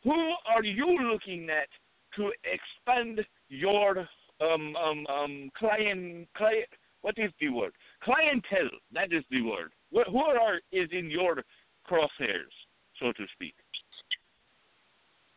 who 0.04 0.16
are 0.46 0.62
you 0.62 0.88
looking 1.10 1.50
at 1.50 1.68
to 2.16 2.30
expand 2.54 3.20
your 3.48 4.08
um 4.40 4.76
um 4.76 5.04
um 5.08 5.50
client 5.58 6.28
client 6.36 6.72
what 7.00 7.14
is 7.16 7.32
the 7.40 7.48
word 7.48 7.72
clientele 8.04 8.76
that 8.92 9.12
is 9.12 9.24
the 9.30 9.42
word 9.42 9.72
who 9.90 10.20
are 10.20 10.60
is 10.70 10.88
in 10.92 11.10
your 11.10 11.42
crosshairs 11.88 12.54
so 13.00 13.12
to 13.12 13.24
speak 13.34 13.54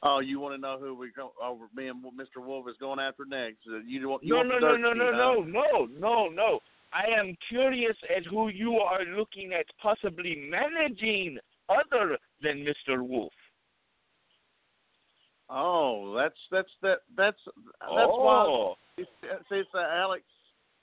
Oh, 0.07 0.19
you 0.19 0.40
want 0.40 0.53
to 0.56 0.61
know 0.61 0.77
who 0.80 0.94
we 0.94 1.11
go 1.15 1.32
over? 1.44 1.65
Me 1.76 1.88
and 1.88 2.03
Mr. 2.03 2.45
Wolf 2.45 2.68
is 2.69 2.76
going 2.80 2.99
after 2.99 3.26
next. 3.26 3.60
You 3.86 4.07
want? 4.07 4.23
You 4.23 4.36
no 4.36 4.38
want 4.38 4.49
no 4.49 4.60
no 4.60 4.94
no 4.94 4.94
no 4.94 5.11
no 5.11 5.44
no 5.44 5.88
no 5.99 6.30
no 6.30 6.60
I 6.94 7.19
am 7.19 7.36
curious 7.49 7.98
at 8.15 8.26
who 8.27 8.49
you 8.49 8.76
are 8.77 9.03
looking 9.18 9.53
at 9.53 9.65
possibly 9.82 10.48
managing 10.49 11.38
other 11.69 12.18
than 12.41 12.64
Mr. 12.64 13.02
Wolf 13.02 13.34
Oh, 15.49 16.15
that's 16.15 16.36
that's 16.52 16.69
that 16.82 16.99
that's 17.15 17.38
that's 17.45 17.61
why. 17.82 18.45
oh 18.48 18.76
It's, 18.98 19.10
it's 19.52 19.69
uh, 19.76 19.80
Alex. 19.80 20.23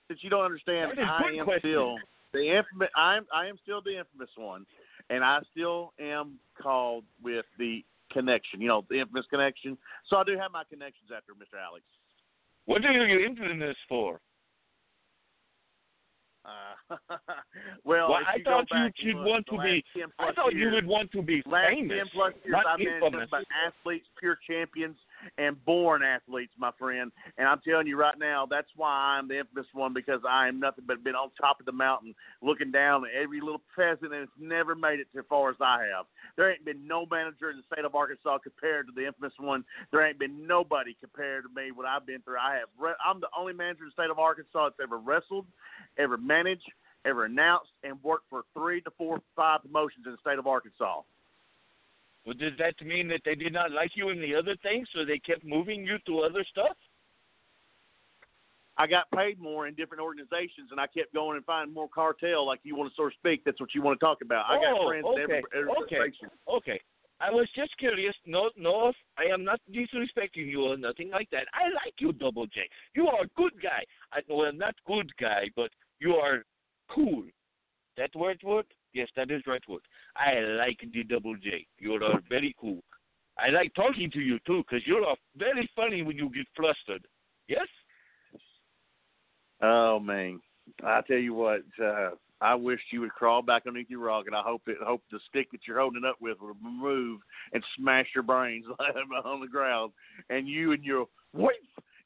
Since 0.08 0.20
you 0.22 0.30
don't 0.30 0.44
understand, 0.44 0.92
I 1.00 1.30
am 1.38 1.44
question. 1.44 1.70
still 1.70 1.96
the 2.32 2.48
infamous. 2.48 2.88
I'm 2.96 3.26
I 3.34 3.46
am 3.46 3.56
still 3.62 3.80
the 3.82 3.98
infamous 3.98 4.30
one, 4.36 4.64
and 5.10 5.24
I 5.24 5.40
still 5.50 5.92
am 6.00 6.38
called 6.60 7.04
with 7.22 7.46
the 7.58 7.84
connection. 8.12 8.60
You 8.60 8.68
know, 8.68 8.84
the 8.88 9.00
infamous 9.00 9.26
connection. 9.30 9.76
So 10.08 10.16
I 10.16 10.24
do 10.24 10.36
have 10.38 10.52
my 10.52 10.64
connections 10.68 11.10
after 11.14 11.32
Mr. 11.32 11.58
Alex. 11.62 11.84
what 12.66 12.84
are 12.84 12.92
you 12.92 13.24
infamous 13.26 13.76
for 13.88 14.20
Uh, 16.44 16.96
Well, 17.84 18.10
Well, 18.10 18.20
I 18.26 18.42
thought 18.42 18.66
you 18.70 18.90
should 18.96 19.16
look, 19.16 19.26
want 19.26 19.46
to 19.46 19.58
be. 19.62 19.84
I 20.18 20.32
thought 20.32 20.54
you 20.54 20.70
would 20.70 20.86
want 20.86 21.10
to 21.12 21.22
be 21.22 21.42
last 21.46 21.70
famous, 21.70 21.98
10 21.98 22.06
plus 22.12 22.34
years, 22.44 22.56
I've 22.66 22.78
been 22.78 23.00
nothing 23.00 23.26
but 23.30 23.44
athletes, 23.66 24.06
pure 24.18 24.38
champions, 24.46 24.96
and 25.38 25.62
born 25.64 26.02
athletes, 26.02 26.52
my 26.58 26.70
friend. 26.78 27.12
And 27.38 27.48
I'm 27.48 27.60
telling 27.66 27.86
you 27.86 27.96
right 27.96 28.18
now, 28.18 28.46
that's 28.48 28.68
why 28.76 28.90
I'm 28.90 29.28
the 29.28 29.38
infamous 29.38 29.66
one 29.72 29.92
because 29.92 30.20
I 30.28 30.48
am 30.48 30.60
nothing 30.60 30.84
but 30.86 31.04
been 31.04 31.14
on 31.14 31.30
top 31.40 31.60
of 31.60 31.66
the 31.66 31.72
mountain, 31.72 32.14
looking 32.42 32.70
down 32.70 33.04
at 33.04 33.20
every 33.20 33.40
little 33.40 33.62
peasant, 33.74 34.12
and 34.12 34.22
it's 34.22 34.32
never 34.38 34.74
made 34.74 35.00
it 35.00 35.08
as 35.16 35.24
far 35.28 35.50
as 35.50 35.56
I 35.60 35.84
have. 35.94 36.06
There 36.36 36.50
ain't 36.50 36.64
been 36.64 36.86
no 36.86 37.06
manager 37.10 37.50
in 37.50 37.56
the 37.56 37.62
state 37.72 37.84
of 37.84 37.94
Arkansas 37.94 38.38
compared 38.38 38.86
to 38.86 38.92
the 38.94 39.06
infamous 39.06 39.34
one. 39.38 39.64
There 39.90 40.06
ain't 40.06 40.18
been 40.18 40.46
nobody 40.46 40.96
compared 40.98 41.44
to 41.44 41.50
me. 41.54 41.70
What 41.72 41.86
I've 41.86 42.06
been 42.06 42.22
through, 42.22 42.38
I 42.38 42.54
have. 42.54 42.68
Re- 42.78 42.98
I'm 43.04 43.20
the 43.20 43.28
only 43.36 43.52
manager 43.52 43.84
in 43.84 43.88
the 43.88 44.02
state 44.02 44.10
of 44.10 44.18
Arkansas 44.18 44.70
that's 44.70 44.80
ever 44.82 44.98
wrestled, 44.98 45.46
ever 45.98 46.16
managed, 46.16 46.70
ever 47.04 47.24
announced, 47.24 47.70
and 47.84 48.02
worked 48.02 48.26
for 48.30 48.42
three 48.54 48.80
to 48.82 48.90
four, 48.96 49.20
five 49.36 49.62
promotions 49.62 50.04
in 50.06 50.12
the 50.12 50.18
state 50.18 50.38
of 50.38 50.46
Arkansas. 50.46 51.02
Well, 52.24 52.34
does 52.38 52.52
that 52.58 52.74
mean 52.84 53.08
that 53.08 53.22
they 53.24 53.34
did 53.34 53.52
not 53.52 53.72
like 53.72 53.90
you 53.94 54.10
in 54.10 54.20
the 54.20 54.34
other 54.34 54.56
things, 54.62 54.88
so 54.94 55.04
they 55.04 55.18
kept 55.18 55.44
moving 55.44 55.84
you 55.84 55.98
to 56.06 56.20
other 56.20 56.44
stuff? 56.50 56.76
I 58.78 58.86
got 58.86 59.10
paid 59.14 59.38
more 59.38 59.66
in 59.66 59.74
different 59.74 60.02
organizations, 60.02 60.70
and 60.70 60.80
I 60.80 60.86
kept 60.86 61.12
going 61.12 61.36
and 61.36 61.44
finding 61.44 61.74
more 61.74 61.88
cartel, 61.88 62.46
like 62.46 62.60
you 62.62 62.74
want 62.74 62.90
to 62.90 62.94
sort 62.94 63.12
of 63.12 63.18
speak. 63.18 63.42
That's 63.44 63.60
what 63.60 63.74
you 63.74 63.82
want 63.82 64.00
to 64.00 64.04
talk 64.04 64.22
about. 64.22 64.46
I 64.48 64.56
got 64.56 64.80
Oh, 64.80 64.88
friends 64.88 65.04
okay, 65.06 65.22
in 65.22 65.22
every, 65.22 65.42
every 65.54 65.70
okay. 65.70 65.96
organization. 65.98 66.30
Okay. 66.48 66.80
I 67.20 67.30
was 67.30 67.48
just 67.54 67.76
curious. 67.78 68.14
No, 68.26 68.50
no, 68.56 68.92
I 69.16 69.32
am 69.32 69.44
not 69.44 69.60
disrespecting 69.70 70.48
you 70.48 70.64
or 70.64 70.76
nothing 70.76 71.10
like 71.10 71.28
that. 71.30 71.46
I 71.54 71.64
like 71.84 71.94
you, 72.00 72.12
Double 72.12 72.46
J. 72.46 72.62
You 72.94 73.06
are 73.08 73.22
a 73.22 73.28
good 73.36 73.52
guy. 73.62 73.84
I, 74.12 74.20
well, 74.28 74.52
not 74.52 74.74
good 74.86 75.10
guy, 75.20 75.44
but 75.54 75.70
you 76.00 76.14
are 76.14 76.42
cool. 76.90 77.24
That 77.96 78.10
right 78.16 78.42
word? 78.42 78.66
Yes, 78.94 79.08
that 79.16 79.30
is 79.30 79.42
right 79.46 79.62
word. 79.68 79.82
I 80.16 80.40
like 80.40 80.78
the 80.92 81.04
Double 81.04 81.36
J. 81.36 81.66
You 81.78 81.94
are 81.94 82.20
very 82.28 82.54
cool. 82.60 82.82
I 83.38 83.48
like 83.48 83.74
talking 83.74 84.10
to 84.10 84.20
you 84.20 84.38
too, 84.46 84.62
because 84.68 84.86
you're 84.86 85.08
uh, 85.08 85.14
very 85.36 85.68
funny 85.74 86.02
when 86.02 86.16
you 86.16 86.30
get 86.30 86.46
flustered. 86.56 87.06
Yes. 87.48 87.66
Oh 89.62 89.98
man, 89.98 90.40
I 90.84 91.00
tell 91.06 91.16
you 91.16 91.34
what, 91.34 91.62
uh, 91.82 92.10
I 92.40 92.54
wish 92.56 92.80
you 92.90 93.00
would 93.02 93.12
crawl 93.12 93.40
back 93.40 93.62
underneath 93.66 93.88
your 93.88 94.00
rock, 94.00 94.26
and 94.26 94.34
I 94.34 94.42
hope 94.42 94.62
it 94.66 94.76
hope 94.84 95.02
the 95.10 95.20
stick 95.28 95.50
that 95.52 95.60
you're 95.66 95.80
holding 95.80 96.04
up 96.04 96.16
with 96.20 96.40
will 96.40 96.56
move 96.60 97.20
and 97.52 97.62
smash 97.78 98.08
your 98.14 98.24
brains 98.24 98.64
on 99.24 99.40
the 99.40 99.46
ground, 99.46 99.92
and 100.28 100.48
you 100.48 100.72
and 100.72 100.84
your 100.84 101.06
wife 101.32 101.54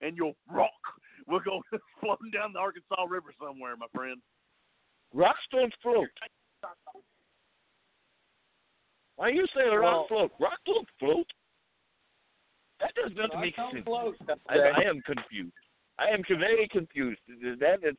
and 0.02 0.16
your 0.16 0.34
rock 0.52 0.70
will 1.26 1.40
go 1.40 1.62
floating 2.00 2.30
down 2.30 2.52
the 2.52 2.58
Arkansas 2.58 3.02
River 3.08 3.32
somewhere, 3.40 3.76
my 3.76 3.86
friend. 3.94 4.20
Rocks 5.14 5.40
don't 5.50 5.72
float. 5.82 6.08
Why 9.16 9.28
are 9.28 9.32
you 9.32 9.46
say 9.54 9.62
a 9.68 9.78
rock 9.78 10.08
float? 10.08 10.30
Rock 10.38 10.58
don't 10.66 10.88
float. 10.98 11.26
That 12.80 12.92
does 12.94 13.12
not 13.16 13.32
Rock 13.32 13.40
make 13.40 13.56
sense. 13.56 13.84
float, 13.84 14.16
I, 14.48 14.58
I 14.58 14.82
am 14.82 15.00
confused. 15.00 15.54
I 15.98 16.08
am 16.08 16.22
very 16.28 16.68
confused. 16.68 17.20
That 17.58 17.78
is, 17.82 17.96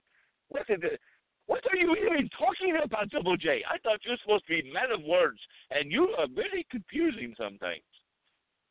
what 0.49 0.69
is 0.69 0.80
it? 0.84 0.99
What 1.48 1.64
are 1.72 1.77
you 1.77 1.95
even 1.95 2.30
talking 2.38 2.77
about, 2.84 3.10
Double 3.10 3.38
J? 3.38 3.64
I 3.68 3.77
thought 3.80 3.99
you 4.06 4.11
were 4.11 4.18
supposed 4.22 4.45
to 4.48 4.61
be 4.61 4.72
man 4.72 4.91
of 4.94 5.03
words, 5.03 5.39
and 5.72 5.91
you 5.91 6.14
are 6.19 6.27
very 6.27 6.68
confusing 6.69 7.34
sometimes. 7.38 7.81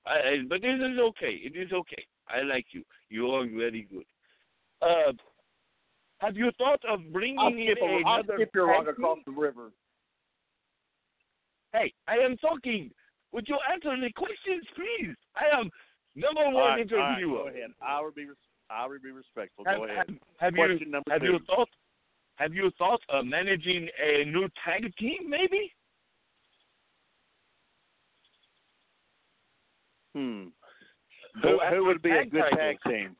I, 0.07 0.11
I, 0.11 0.37
but 0.49 0.63
it 0.63 0.81
is 0.81 0.99
okay. 1.01 1.41
It 1.43 1.57
is 1.57 1.73
okay. 1.73 2.05
I 2.29 2.43
like 2.43 2.67
you. 2.73 2.85
You 3.09 3.31
are 3.31 3.47
very 3.47 3.89
good. 3.91 4.05
Uh, 4.83 5.13
have 6.19 6.37
you 6.37 6.51
thought 6.59 6.81
of 6.89 7.01
bringing 7.13 7.39
I'll 7.39 7.49
in 7.49 7.67
skip, 7.67 7.79
a, 7.83 8.03
I'll 8.07 8.21
another 8.21 8.35
skip 8.37 8.51
your 8.55 8.67
rock 8.69 8.87
across 8.89 9.19
the 9.27 9.33
river. 9.33 9.73
Hey, 11.77 11.93
I 12.09 12.17
am 12.25 12.37
talking. 12.39 12.91
Would 13.33 13.47
you 13.49 13.59
answer 13.73 13.91
the 14.01 14.11
questions, 14.17 14.65
please? 14.75 15.15
I 15.37 15.59
am 15.61 15.69
number 16.15 16.45
one 16.45 16.55
All 16.55 16.61
right, 16.69 16.91
all 16.93 16.99
right, 16.99 17.11
interviewer. 17.19 17.43
go 17.45 17.49
ahead. 17.49 17.71
I 17.83 18.01
will 18.01 18.13
be 18.13 18.25
res- 18.25 18.37
I 18.71 18.87
will 18.87 18.99
be 19.03 19.11
respectful. 19.11 19.65
Have, 19.67 19.77
Go 19.77 19.85
ahead. 19.85 19.97
have, 19.99 20.07
have 20.39 20.55
Question 20.55 20.79
you 20.87 20.93
number 20.93 21.11
have 21.13 21.21
two. 21.21 21.27
you 21.33 21.39
thought 21.47 21.69
have 22.37 22.55
you 22.55 22.71
thought 22.79 23.01
of 23.11 23.27
managing 23.27 23.89
a 24.03 24.25
new 24.25 24.49
tag 24.65 24.91
team 24.99 25.29
maybe? 25.29 25.73
Hmm. 30.15 30.45
Go 31.43 31.59
Who, 31.69 31.77
who 31.77 31.85
would 31.85 32.01
be 32.03 32.11
a 32.11 32.25
good 32.25 32.41
titles. 32.43 32.59
tag 32.59 32.77
team? 32.87 33.17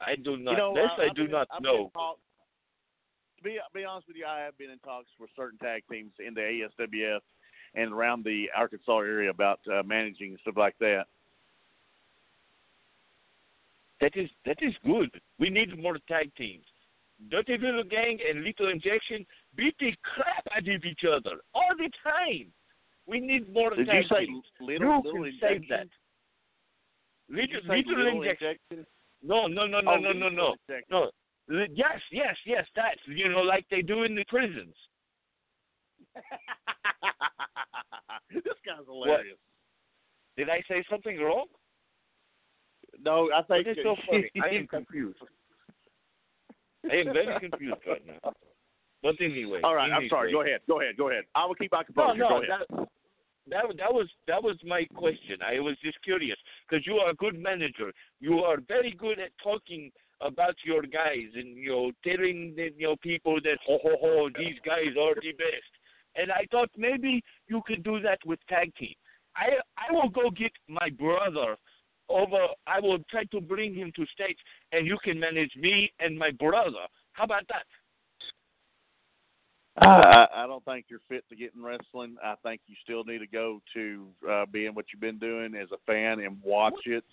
I 0.00 0.16
do 0.16 0.36
not. 0.36 0.52
you 0.52 0.56
know, 0.56 0.74
this 0.74 0.90
I, 0.98 1.02
I, 1.04 1.08
do 1.14 1.22
been- 1.24 1.30
not 1.30 1.46
I've 1.54 1.62
know. 1.62 1.72
Been 1.76 1.84
in 1.84 1.90
talks, 1.90 2.20
to 3.40 3.44
be 3.48 3.58
be 3.74 3.84
honest 3.84 4.08
with 4.08 4.16
you, 4.16 4.26
I 4.26 4.40
have 4.40 4.56
been 4.58 4.70
in 4.70 4.78
talks 4.78 5.08
with 5.18 5.30
certain 5.36 5.58
tag 5.58 5.82
teams 5.90 6.12
in 6.24 6.34
the 6.34 6.40
ASWF 6.40 7.20
and 7.74 7.92
around 7.92 8.24
the 8.24 8.46
Arkansas 8.56 8.98
area 8.98 9.30
about 9.30 9.60
uh, 9.72 9.82
managing 9.84 10.30
and 10.30 10.38
stuff 10.40 10.56
like 10.56 10.76
that. 10.80 11.04
That 14.00 14.16
is 14.16 14.28
that 14.46 14.58
is 14.62 14.74
good. 14.84 15.10
We 15.38 15.50
need 15.50 15.80
more 15.80 15.98
tag 16.08 16.30
teams. 16.36 16.64
Dirty 17.30 17.58
Little 17.58 17.84
Gang 17.84 18.18
and 18.28 18.42
Little 18.44 18.70
Injection 18.70 19.26
beat 19.54 19.74
the 19.78 19.92
crap 20.02 20.44
out 20.56 20.66
of 20.66 20.84
each 20.84 21.00
other 21.04 21.36
all 21.54 21.74
the 21.76 21.90
time. 22.02 22.46
We 23.06 23.20
need 23.20 23.52
more 23.52 23.70
Did 23.70 23.86
tag 23.86 24.04
you 24.04 24.16
say 24.16 24.26
teams. 24.26 24.44
little 24.60 24.88
you 24.88 25.02
little 25.04 25.24
injection? 25.24 25.66
that. 25.68 25.86
Little, 27.28 27.60
little, 27.68 27.96
little 28.04 28.22
injection. 28.22 28.56
injection? 28.70 28.86
No, 29.22 29.46
no, 29.46 29.66
no, 29.66 29.80
no, 29.80 29.92
Oh, 29.92 29.96
no, 29.96 30.12
no, 30.12 30.28
no, 30.30 30.54
no. 30.90 31.10
Yes, 31.50 32.00
yes, 32.12 32.36
yes. 32.46 32.64
That's 32.76 33.00
you 33.06 33.28
know 33.28 33.40
like 33.40 33.66
they 33.70 33.82
do 33.82 34.04
in 34.04 34.14
the 34.14 34.24
prisons. 34.28 34.74
this 38.32 38.42
guy's 38.64 38.86
hilarious. 38.86 39.36
Did 40.36 40.48
I 40.48 40.62
say 40.68 40.84
something 40.88 41.18
wrong? 41.18 41.46
No, 43.04 43.30
I 43.34 43.42
think 43.42 43.66
What 43.66 43.78
is 43.78 43.82
so 43.82 43.96
funny? 44.10 44.30
I 44.42 44.54
am 44.54 44.66
confused. 44.66 45.18
I 46.90 46.96
am 46.96 47.12
very 47.12 47.38
confused 47.40 47.76
right 47.86 48.06
now. 48.06 48.32
But 49.02 49.16
anyway. 49.20 49.60
All 49.64 49.74
right, 49.74 49.90
I'm 49.90 50.08
sorry. 50.08 50.32
Go 50.32 50.42
ahead. 50.42 50.60
Go 50.68 50.80
ahead. 50.80 50.96
Go 50.96 51.10
ahead. 51.10 51.24
I 51.34 51.46
will 51.46 51.54
keep 51.54 51.72
my 51.72 51.82
No, 51.96 52.12
composure. 52.12 52.18
no, 52.18 52.28
go 52.28 52.36
ahead. 52.42 52.50
that, 52.68 52.88
that 53.48 53.64
that 53.78 53.92
was 53.92 54.08
that 54.26 54.42
was 54.42 54.56
my 54.64 54.84
question. 54.94 55.38
I 55.44 55.60
was 55.60 55.76
just 55.82 56.00
curious 56.02 56.36
because 56.68 56.86
you 56.86 56.96
are 56.96 57.10
a 57.10 57.14
good 57.14 57.38
manager. 57.38 57.92
You 58.20 58.40
are 58.40 58.58
very 58.68 58.92
good 58.92 59.18
at 59.18 59.30
talking 59.42 59.90
about 60.20 60.54
your 60.64 60.82
guys 60.82 61.28
and 61.34 61.56
you 61.56 61.70
know 61.70 61.92
telling 62.04 62.54
the, 62.56 62.70
you 62.76 62.88
know 62.88 62.96
people 62.96 63.38
that 63.42 63.58
ho 63.66 63.78
ho 63.82 63.96
ho 64.00 64.28
these 64.38 64.56
guys 64.64 64.94
are 65.00 65.14
the 65.14 65.32
best. 65.32 65.72
And 66.16 66.32
I 66.32 66.44
thought 66.50 66.70
maybe 66.76 67.22
you 67.48 67.62
could 67.66 67.84
do 67.84 68.00
that 68.00 68.18
with 68.26 68.40
tag 68.48 68.74
team. 68.76 68.94
I 69.36 69.50
I 69.78 69.92
will 69.92 70.08
go 70.08 70.30
get 70.30 70.52
my 70.68 70.90
brother 70.90 71.56
over. 72.08 72.46
I 72.66 72.80
will 72.80 72.98
try 73.10 73.24
to 73.24 73.40
bring 73.40 73.74
him 73.74 73.92
to 73.96 74.06
states, 74.06 74.40
and 74.72 74.86
you 74.86 74.98
can 75.04 75.18
manage 75.18 75.52
me 75.56 75.92
and 76.00 76.18
my 76.18 76.30
brother. 76.32 76.86
How 77.12 77.24
about 77.24 77.44
that? 77.48 77.64
I, 79.82 80.26
I 80.34 80.46
don't 80.46 80.64
think 80.64 80.86
you're 80.88 81.00
fit 81.08 81.24
to 81.30 81.36
get 81.36 81.52
in 81.54 81.62
wrestling. 81.62 82.16
I 82.22 82.34
think 82.42 82.60
you 82.66 82.74
still 82.82 83.04
need 83.04 83.18
to 83.18 83.26
go 83.26 83.62
to 83.74 84.06
uh, 84.28 84.46
being 84.50 84.74
what 84.74 84.86
you've 84.92 85.00
been 85.00 85.18
doing 85.18 85.54
as 85.54 85.68
a 85.72 85.78
fan 85.86 86.20
and 86.20 86.36
watch 86.42 86.74
it 86.84 87.04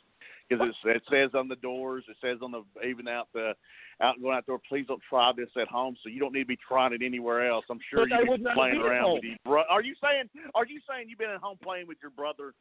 because 0.50 0.68
it 0.86 1.04
says 1.12 1.32
on 1.34 1.48
the 1.48 1.56
doors, 1.58 2.04
it 2.08 2.18
says 2.22 2.40
on 2.42 2.52
the 2.52 2.64
even 2.88 3.08
out 3.08 3.28
the 3.34 3.54
out 4.02 4.22
going 4.22 4.36
out 4.36 4.46
there. 4.48 4.58
Please 4.70 4.86
don't 4.88 5.02
try 5.10 5.32
this 5.36 5.50
at 5.60 5.68
home. 5.68 5.96
So 6.04 6.10
you 6.10 6.20
don't 6.20 6.34
need 6.34 6.42
to 6.42 6.46
be 6.46 6.58
trying 6.68 6.94
it 6.94 7.02
anywhere 7.04 7.50
else. 7.50 7.66
I'm 7.70 7.80
sure 7.90 8.08
But 8.08 8.20
you've 8.20 8.30
would 8.30 8.38
been 8.38 8.44
not 8.44 8.56
playing 8.56 8.78
around 8.78 9.14
with 9.16 9.24
your 9.24 9.38
bro. 9.46 9.64
Are 9.70 9.84
you 9.84 9.96
saying? 10.02 10.30
Are 10.56 10.66
you 10.66 10.80
saying 10.90 11.10
you've 11.10 11.20
been 11.20 11.30
at 11.30 11.42
home 11.42 11.58
playing 11.62 11.88
with 11.88 11.98
your 12.02 12.12
brother? 12.12 12.54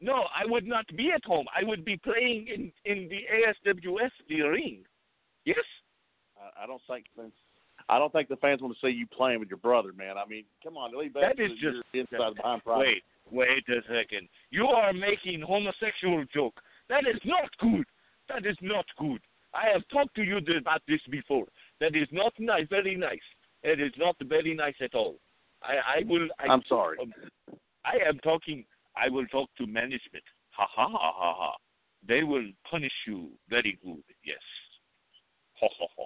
No, 0.00 0.24
I 0.34 0.44
would 0.46 0.66
not 0.66 0.86
be 0.96 1.12
at 1.14 1.24
home. 1.24 1.46
I 1.56 1.64
would 1.64 1.84
be 1.84 1.96
playing 1.96 2.48
in 2.48 2.72
in 2.84 3.08
the 3.08 3.20
ASWF 3.70 4.10
the 4.28 4.40
ring. 4.42 4.84
Yes. 5.44 5.58
I, 6.36 6.64
I 6.64 6.66
don't 6.66 6.82
think. 6.88 7.06
I 7.88 7.98
don't 7.98 8.12
think 8.12 8.28
the 8.28 8.36
fans 8.36 8.62
want 8.62 8.74
to 8.74 8.86
see 8.86 8.92
you 8.92 9.06
playing 9.06 9.40
with 9.40 9.48
your 9.48 9.58
brother, 9.58 9.92
man. 9.92 10.16
I 10.16 10.26
mean, 10.28 10.44
come 10.62 10.76
on, 10.76 10.96
leave 10.98 11.14
that, 11.14 11.36
That 11.36 11.42
is 11.42 11.50
just 11.60 11.78
inside 11.92 12.36
behind. 12.36 12.62
Wait, 12.66 13.02
wait 13.30 13.64
a 13.68 13.80
second. 13.82 14.28
You 14.50 14.66
are 14.66 14.92
making 14.92 15.40
homosexual 15.40 16.24
joke. 16.32 16.60
That 16.92 17.08
is 17.08 17.20
not 17.24 17.48
good. 17.58 17.86
That 18.28 18.44
is 18.44 18.56
not 18.60 18.84
good. 18.98 19.22
I 19.54 19.70
have 19.72 19.80
talked 19.90 20.14
to 20.16 20.22
you 20.22 20.36
about 20.58 20.82
this 20.86 21.00
before. 21.10 21.46
That 21.80 21.96
is 21.96 22.06
not 22.12 22.34
nice. 22.38 22.66
Very 22.68 22.94
nice. 22.96 23.26
It 23.62 23.80
is 23.80 23.92
not 23.96 24.14
very 24.24 24.54
nice 24.54 24.74
at 24.82 24.94
all. 24.94 25.16
I 25.62 26.00
I 26.00 26.02
will. 26.04 26.28
I, 26.38 26.48
I'm 26.52 26.62
sorry. 26.68 26.98
um, 27.00 27.14
I 27.86 27.96
am 28.06 28.18
talking. 28.18 28.66
I 28.94 29.08
will 29.08 29.26
talk 29.28 29.48
to 29.56 29.66
management. 29.66 30.24
Ha 30.50 30.66
ha 30.68 30.86
ha 30.86 31.12
ha 31.16 31.34
ha. 31.34 31.52
They 32.06 32.24
will 32.24 32.48
punish 32.70 32.98
you 33.06 33.30
very 33.48 33.78
good. 33.82 34.04
Yes. 34.22 34.44
Ha 35.60 35.68
ha 35.78 35.86
ha. 35.96 36.04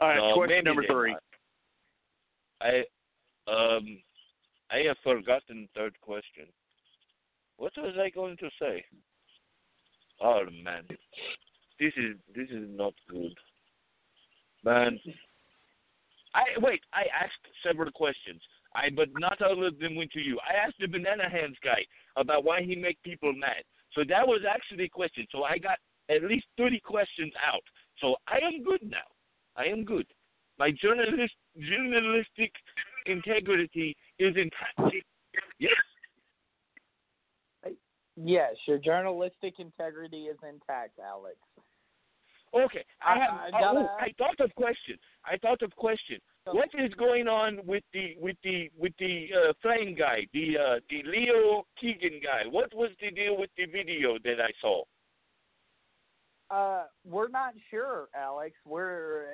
All 0.00 0.08
right, 0.08 0.16
No, 0.18 0.34
question 0.34 0.64
number 0.64 0.84
three. 0.86 1.16
I 2.60 2.84
um 3.46 3.98
I 4.70 4.78
have 4.88 4.98
forgotten 5.02 5.68
third 5.74 5.98
question. 6.02 6.46
What 7.56 7.72
was 7.76 7.94
I 7.98 8.10
going 8.10 8.36
to 8.38 8.48
say? 8.60 8.84
Oh 10.20 10.44
man. 10.62 10.84
This 11.78 11.92
is 11.96 12.16
this 12.34 12.48
is 12.48 12.68
not 12.70 12.94
good. 13.10 13.34
Man, 14.64 14.98
I 16.34 16.44
wait. 16.58 16.80
I 16.92 17.04
asked 17.12 17.46
several 17.66 17.90
questions. 17.90 18.40
I 18.74 18.88
but 18.94 19.08
not 19.18 19.42
all 19.42 19.66
of 19.66 19.78
them 19.78 19.96
went 19.96 20.12
to 20.12 20.20
you. 20.20 20.38
I 20.40 20.64
asked 20.66 20.76
the 20.80 20.86
banana 20.86 21.28
hands 21.28 21.56
guy 21.62 21.84
about 22.16 22.44
why 22.44 22.62
he 22.62 22.76
make 22.76 23.02
people 23.02 23.32
mad. 23.32 23.64
So 23.94 24.02
that 24.08 24.26
was 24.26 24.42
actually 24.48 24.84
a 24.84 24.88
question. 24.88 25.26
So 25.30 25.42
I 25.42 25.58
got 25.58 25.78
at 26.08 26.22
least 26.22 26.46
thirty 26.56 26.80
questions 26.80 27.32
out. 27.44 27.64
So 28.00 28.16
I 28.28 28.38
am 28.44 28.62
good 28.64 28.82
now. 28.82 29.08
I 29.56 29.64
am 29.64 29.84
good. 29.84 30.06
My 30.58 30.70
journalist 30.70 31.34
journalistic 31.58 32.52
integrity 33.06 33.96
is 34.18 34.34
intact. 34.36 34.96
Yes. 35.58 35.72
Yes, 38.16 38.54
your 38.66 38.78
journalistic 38.78 39.54
integrity 39.58 40.24
is 40.24 40.36
intact, 40.42 40.98
Alex. 40.98 41.36
Okay. 42.54 42.84
I 43.00 43.18
have. 43.18 43.30
I- 43.32 43.44
I 43.44 43.48
oh, 43.48 43.74
gotta- 43.74 43.96
I 43.98 44.12
thought 44.18 44.40
of 44.40 44.54
question. 44.54 44.98
I 45.24 45.38
thought 45.38 45.62
of 45.62 45.74
question. 45.76 46.20
What 46.44 46.68
is 46.74 46.92
going 46.94 47.28
on 47.28 47.64
with 47.64 47.84
the 47.92 48.16
with 48.18 48.36
the 48.42 48.70
with 48.76 48.92
the 48.98 49.28
uh, 49.32 49.52
flame 49.62 49.94
guy, 49.94 50.26
the 50.34 50.58
uh, 50.58 50.80
the 50.90 51.02
Leo 51.04 51.66
Keegan 51.80 52.20
guy? 52.22 52.42
What 52.50 52.74
was 52.74 52.90
the 53.00 53.10
deal 53.10 53.38
with 53.38 53.50
the 53.56 53.66
video 53.66 54.18
that 54.24 54.40
I 54.40 54.50
saw? 54.60 54.82
Uh, 56.50 56.84
we're 57.06 57.28
not 57.28 57.54
sure, 57.70 58.08
Alex. 58.14 58.56
We're 58.66 59.26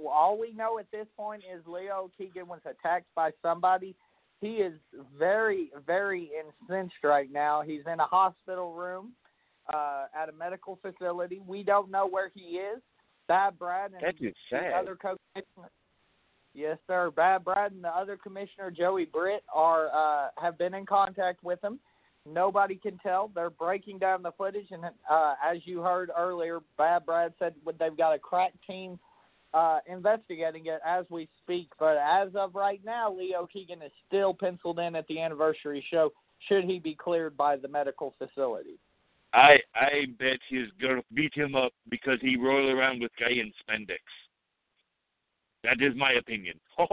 uh, 0.00 0.08
all 0.08 0.38
we 0.38 0.52
know 0.52 0.78
at 0.78 0.90
this 0.90 1.06
point 1.16 1.42
is 1.52 1.66
Leo 1.66 2.10
Keegan 2.16 2.46
was 2.46 2.60
attacked 2.64 3.12
by 3.14 3.32
somebody. 3.42 3.94
He 4.42 4.54
is 4.54 4.74
very, 5.16 5.70
very 5.86 6.32
incensed 6.36 7.04
right 7.04 7.30
now. 7.32 7.62
He's 7.62 7.82
in 7.86 8.00
a 8.00 8.04
hospital 8.04 8.74
room 8.74 9.12
uh, 9.72 10.06
at 10.20 10.28
a 10.28 10.32
medical 10.32 10.80
facility. 10.82 11.40
We 11.46 11.62
don't 11.62 11.92
know 11.92 12.08
where 12.08 12.28
he 12.34 12.56
is. 12.56 12.82
Bad 13.28 13.56
Brad 13.56 13.92
and 13.92 14.02
the 14.50 14.76
other 14.76 14.96
co-commissioner. 14.96 15.70
Yes, 16.54 16.76
sir. 16.88 17.12
Bad 17.12 17.44
Brad 17.44 17.70
and 17.70 17.84
the 17.84 17.96
other 17.96 18.16
commissioner, 18.16 18.72
Joey 18.72 19.04
Britt, 19.04 19.44
are 19.54 19.88
uh, 19.94 20.30
have 20.38 20.58
been 20.58 20.74
in 20.74 20.86
contact 20.86 21.44
with 21.44 21.62
him. 21.62 21.78
Nobody 22.26 22.74
can 22.74 22.98
tell. 22.98 23.30
They're 23.32 23.48
breaking 23.48 24.00
down 24.00 24.24
the 24.24 24.32
footage, 24.32 24.66
and 24.72 24.84
uh, 25.08 25.34
as 25.44 25.58
you 25.64 25.82
heard 25.82 26.10
earlier, 26.18 26.58
Bad 26.76 27.06
Brad 27.06 27.32
said 27.38 27.54
they've 27.78 27.96
got 27.96 28.12
a 28.12 28.18
crack 28.18 28.52
team 28.66 28.98
uh, 29.54 29.78
investigating 29.86 30.66
it 30.66 30.80
as 30.86 31.04
we 31.10 31.28
speak. 31.42 31.68
But 31.78 31.96
as 31.96 32.28
of 32.34 32.54
right 32.54 32.80
now, 32.84 33.12
Leo 33.12 33.46
Keegan 33.52 33.82
is 33.82 33.92
still 34.06 34.34
penciled 34.34 34.78
in 34.78 34.94
at 34.96 35.06
the 35.08 35.20
anniversary 35.20 35.84
show. 35.90 36.12
Should 36.48 36.64
he 36.64 36.78
be 36.78 36.94
cleared 36.94 37.36
by 37.36 37.56
the 37.56 37.68
medical 37.68 38.14
facility? 38.18 38.78
I 39.32 39.58
I 39.74 40.06
bet 40.18 40.38
he's 40.48 40.68
gonna 40.80 41.02
beat 41.14 41.34
him 41.34 41.54
up 41.54 41.72
because 41.88 42.18
he 42.20 42.36
rolled 42.36 42.70
around 42.70 43.00
with 43.00 43.12
guy 43.18 43.30
in 43.30 43.52
spandex. 43.62 43.98
That 45.64 45.80
is 45.80 45.94
my 45.96 46.12
opinion. 46.12 46.60
but 46.76 46.88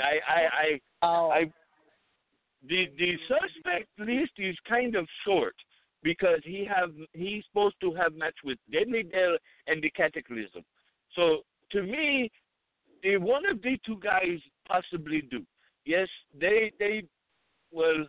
I 0.00 0.20
I 0.28 0.48
I 0.52 0.80
Oh, 1.02 1.30
I 1.30 1.52
the 2.68 2.86
the 2.98 3.18
suspect 3.28 3.88
list 3.98 4.32
is 4.38 4.56
kind 4.68 4.94
of 4.94 5.06
short 5.26 5.54
because 6.04 6.40
he 6.44 6.64
have 6.64 6.90
he's 7.14 7.42
supposed 7.46 7.76
to 7.80 7.92
have 7.94 8.14
matched 8.14 8.44
with 8.44 8.58
Deadly 8.70 9.02
Dale 9.02 9.36
and 9.66 9.82
the 9.82 9.90
Cataclysm. 9.90 10.62
So 11.16 11.40
to 11.72 11.82
me, 11.82 12.30
the 13.02 13.16
one 13.16 13.46
of 13.46 13.60
the 13.62 13.78
two 13.84 13.98
guys 14.00 14.38
possibly 14.68 15.22
do. 15.22 15.44
Yes, 15.84 16.08
they 16.38 16.70
they 16.78 17.04
well, 17.72 18.06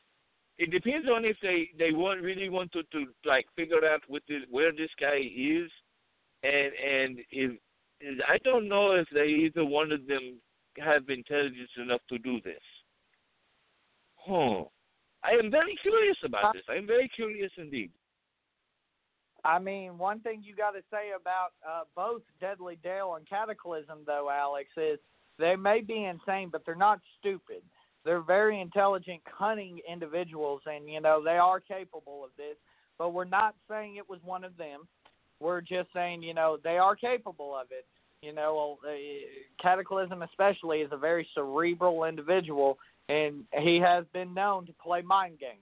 it 0.60 0.70
depends 0.70 1.08
on 1.10 1.26
if 1.26 1.38
they 1.42 1.70
they 1.80 1.92
want 1.94 2.22
really 2.22 2.50
want 2.50 2.72
to 2.74 2.84
to 2.92 3.06
like 3.24 3.46
figure 3.56 3.84
out 3.86 4.02
what 4.08 4.22
this, 4.28 4.42
where 4.52 4.72
this 4.72 4.92
guy 5.00 5.22
is, 5.36 5.72
and 6.44 6.72
and 6.76 7.20
if 7.32 7.52
I 8.28 8.38
don't 8.44 8.68
know 8.68 8.92
if 8.92 9.08
they 9.14 9.28
either 9.28 9.66
one 9.66 9.92
of 9.94 10.06
them 10.06 10.40
have 10.78 11.10
intelligence 11.10 11.72
enough 11.78 12.02
to 12.10 12.18
do 12.18 12.42
this. 12.42 12.62
Huh. 14.18 14.66
I 15.26 15.32
am 15.44 15.50
very 15.50 15.76
curious 15.82 16.18
about 16.24 16.54
this. 16.54 16.64
I 16.70 16.76
am 16.76 16.86
very 16.88 17.10
curious 17.10 17.52
indeed. 17.58 17.92
I 19.44 19.60
mean, 19.60 19.98
one 19.98 20.20
thing 20.22 20.42
you 20.44 20.56
got 20.56 20.72
to 20.72 20.82
say 20.92 21.12
about 21.20 21.50
uh, 21.68 21.84
both 21.96 22.22
Deadly 22.42 22.78
Dale 22.84 23.16
and 23.16 23.30
Cataclysm, 23.30 24.00
though, 24.06 24.30
Alex, 24.32 24.70
is 24.76 25.00
they 25.38 25.56
may 25.56 25.82
be 25.82 26.06
insane, 26.06 26.50
but 26.52 26.64
they're 26.66 26.76
not 26.76 27.00
stupid. 27.20 27.62
They're 28.04 28.22
very 28.22 28.60
intelligent, 28.62 29.22
cunning 29.38 29.80
individuals, 29.92 30.62
and 30.66 30.88
you 30.90 31.02
know 31.02 31.24
they 31.24 31.38
are 31.38 31.60
capable 31.60 32.24
of 32.24 32.32
this. 32.38 32.56
But 32.98 33.14
we're 33.14 33.26
not 33.26 33.56
saying 33.70 33.98
it 33.98 34.10
was 34.10 34.20
one 34.24 34.44
of 34.44 34.56
them. 34.58 34.88
We're 35.40 35.62
just 35.62 35.90
saying, 35.94 36.24
you 36.24 36.34
know, 36.34 36.58
they 36.64 36.78
are 36.78 36.96
capable 36.96 37.56
of 37.56 37.68
it. 37.72 37.86
You 38.22 38.34
know, 38.34 38.78
uh, 38.88 38.92
Cataclysm 39.62 40.22
especially 40.22 40.80
is 40.80 40.92
a 40.92 40.98
very 40.98 41.28
cerebral 41.36 42.06
individual, 42.06 42.78
and 43.10 43.44
he 43.60 43.80
has 43.80 44.06
been 44.14 44.34
known 44.34 44.66
to 44.66 44.74
play 44.74 45.02
mind 45.02 45.40
games. 45.40 45.60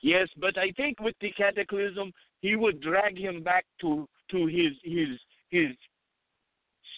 Yes, 0.00 0.28
but 0.36 0.58
I 0.58 0.72
think 0.72 1.00
with 1.00 1.14
the 1.20 1.30
cataclysm, 1.32 2.12
he 2.40 2.56
would 2.56 2.80
drag 2.80 3.16
him 3.16 3.42
back 3.42 3.64
to 3.80 4.08
to 4.30 4.46
his 4.46 4.72
his 4.82 5.18
his 5.50 5.76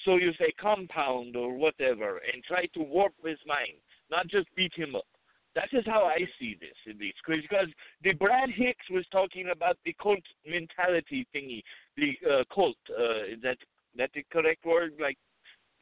so 0.05 0.17
you 0.17 0.33
say 0.39 0.53
compound 0.61 1.35
or 1.37 1.55
whatever, 1.57 2.21
and 2.33 2.45
try 2.45 2.67
to 2.75 2.81
warp 2.83 3.15
his 3.25 3.39
mind, 3.47 3.79
not 4.11 4.29
just 4.29 4.47
beat 4.55 4.73
him 4.75 4.95
up. 4.95 5.07
That 5.55 5.69
is 5.73 5.85
how 5.87 6.05
I 6.05 6.19
see 6.39 6.57
this, 6.61 6.77
at 6.89 6.99
least, 6.99 7.19
because 7.27 7.69
the 8.03 8.13
Brad 8.13 8.51
Hicks 8.51 8.91
was 8.91 9.05
talking 9.13 9.51
about 9.53 9.79
the 9.85 9.95
cult 10.03 10.19
mentality 10.47 11.27
thingy, 11.35 11.63
the 11.97 12.13
uh, 12.29 12.45
cult. 12.53 12.77
Uh, 12.91 13.25
is 13.33 13.41
that 13.43 13.59
that 13.97 14.11
the 14.15 14.25
correct 14.33 14.65
word? 14.65 14.95
Like, 15.01 15.17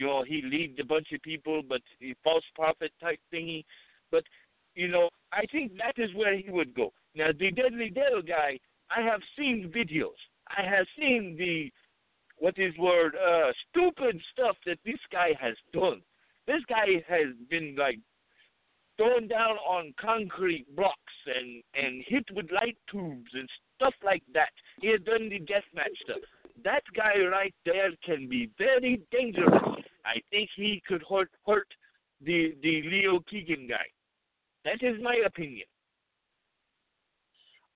you 0.02 0.08
know, 0.08 0.24
he 0.26 0.42
leads 0.42 0.78
a 0.80 0.84
bunch 0.84 1.12
of 1.12 1.22
people, 1.22 1.62
but 1.66 1.80
the 2.00 2.14
false 2.24 2.44
prophet 2.56 2.90
type 3.00 3.20
thingy. 3.32 3.64
But 4.10 4.24
you 4.74 4.88
know, 4.88 5.10
I 5.32 5.44
think 5.52 5.72
that 5.78 6.02
is 6.02 6.10
where 6.16 6.36
he 6.36 6.50
would 6.50 6.74
go. 6.74 6.92
Now, 7.14 7.28
the 7.38 7.52
Deadly 7.52 7.90
Dale 7.90 8.22
guy, 8.26 8.58
I 8.90 9.02
have 9.02 9.20
seen 9.38 9.72
videos. 9.74 10.18
I 10.48 10.62
have 10.62 10.86
seen 10.98 11.36
the 11.38 11.70
what 12.38 12.58
is 12.58 12.76
word 12.78 13.14
uh 13.14 13.52
stupid 13.70 14.20
stuff 14.32 14.56
that 14.66 14.78
this 14.84 14.98
guy 15.12 15.30
has 15.40 15.54
done. 15.72 16.02
This 16.48 16.62
guy 16.68 17.04
has 17.06 17.28
been 17.48 17.76
like 17.78 18.00
thrown 18.96 19.28
down 19.28 19.56
on 19.58 19.94
concrete 20.00 20.66
blocks 20.74 20.96
and 21.26 21.62
and 21.74 22.02
hit 22.08 22.24
with 22.34 22.50
light 22.50 22.76
tubes 22.90 23.30
and 23.34 23.48
stuff 23.76 23.94
like 24.04 24.24
that. 24.34 24.50
He 24.80 24.88
has 24.88 25.00
done 25.02 25.28
the 25.28 25.38
deathmatch 25.38 25.96
stuff. 26.02 26.22
That 26.64 26.82
guy 26.96 27.24
right 27.30 27.54
there 27.64 27.90
can 28.04 28.28
be 28.28 28.50
very 28.58 29.02
dangerous. 29.10 29.62
I 30.04 30.20
think 30.30 30.50
he 30.56 30.82
could 30.86 31.02
hurt 31.08 31.30
hurt 31.46 31.68
the 32.24 32.54
the 32.62 32.82
Leo 32.82 33.20
Keegan 33.30 33.66
guy. 33.68 33.86
That 34.64 34.82
is 34.86 34.96
my 35.02 35.16
opinion. 35.26 35.66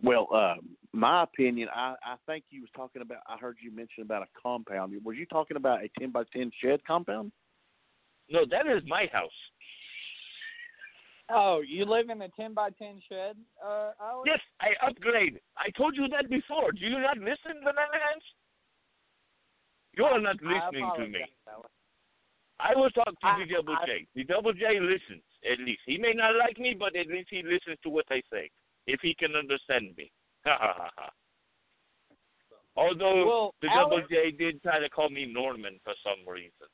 Well, 0.02 0.28
uh, 0.32 0.56
my 0.92 1.22
opinion, 1.22 1.68
I, 1.74 1.94
I 2.04 2.16
think 2.26 2.44
you 2.50 2.60
was 2.60 2.70
talking 2.76 3.02
about. 3.02 3.18
I 3.26 3.38
heard 3.38 3.56
you 3.62 3.74
mention 3.74 4.02
about 4.02 4.22
a 4.22 4.40
compound. 4.40 4.94
Were 5.04 5.14
you 5.14 5.26
talking 5.26 5.56
about 5.56 5.82
a 5.82 5.88
ten 5.98 6.10
by 6.10 6.24
ten 6.32 6.50
shed 6.62 6.80
compound? 6.86 7.32
No, 8.30 8.40
that 8.50 8.66
is 8.66 8.82
my 8.86 9.06
house. 9.12 9.30
Oh, 11.28 11.60
you 11.66 11.84
live 11.84 12.08
in 12.08 12.22
a 12.22 12.28
ten 12.28 12.54
by 12.54 12.70
ten 12.70 13.00
shed? 13.08 13.36
Uh, 13.64 13.92
Alex? 14.00 14.26
Yes, 14.30 14.40
I 14.60 14.86
upgrade. 14.86 15.40
I 15.56 15.70
told 15.70 15.96
you 15.96 16.06
that 16.08 16.28
before. 16.30 16.72
Do 16.72 16.84
you 16.86 17.00
not 17.00 17.18
listen, 17.18 17.60
Banana 17.64 17.92
Hands? 17.92 18.22
You 19.96 20.04
are 20.04 20.20
not 20.20 20.36
listening 20.42 20.90
to 20.96 21.06
me. 21.08 21.24
I 22.58 22.74
will 22.74 22.90
talk 22.90 23.06
to 23.20 23.26
I- 23.26 23.38
the 23.44 23.54
Double 23.54 23.76
I- 23.76 23.86
J. 23.86 24.06
The 24.14 24.24
Double 24.24 24.52
J 24.52 24.80
listens, 24.80 25.24
at 25.50 25.58
least. 25.58 25.82
He 25.84 25.98
may 25.98 26.12
not 26.12 26.36
like 26.36 26.58
me, 26.58 26.74
but 26.74 26.96
at 26.96 27.06
least 27.06 27.28
he 27.30 27.42
listens 27.42 27.78
to 27.82 27.90
what 27.90 28.06
I 28.10 28.22
say, 28.30 28.50
if 28.86 29.00
he 29.02 29.14
can 29.14 29.36
understand 29.36 29.94
me. 29.96 30.10
Ha 30.44 30.56
ha 30.56 30.72
ha 30.74 30.90
ha. 30.96 31.10
Although 32.76 33.26
Well, 33.26 33.54
the 33.60 33.68
Alex- 33.68 33.90
Double 33.90 34.08
J 34.08 34.30
did 34.30 34.62
try 34.62 34.78
to 34.78 34.88
call 34.88 35.08
me 35.08 35.24
Norman 35.26 35.78
for 35.80 35.94
some 36.02 36.26
reason. 36.26 36.68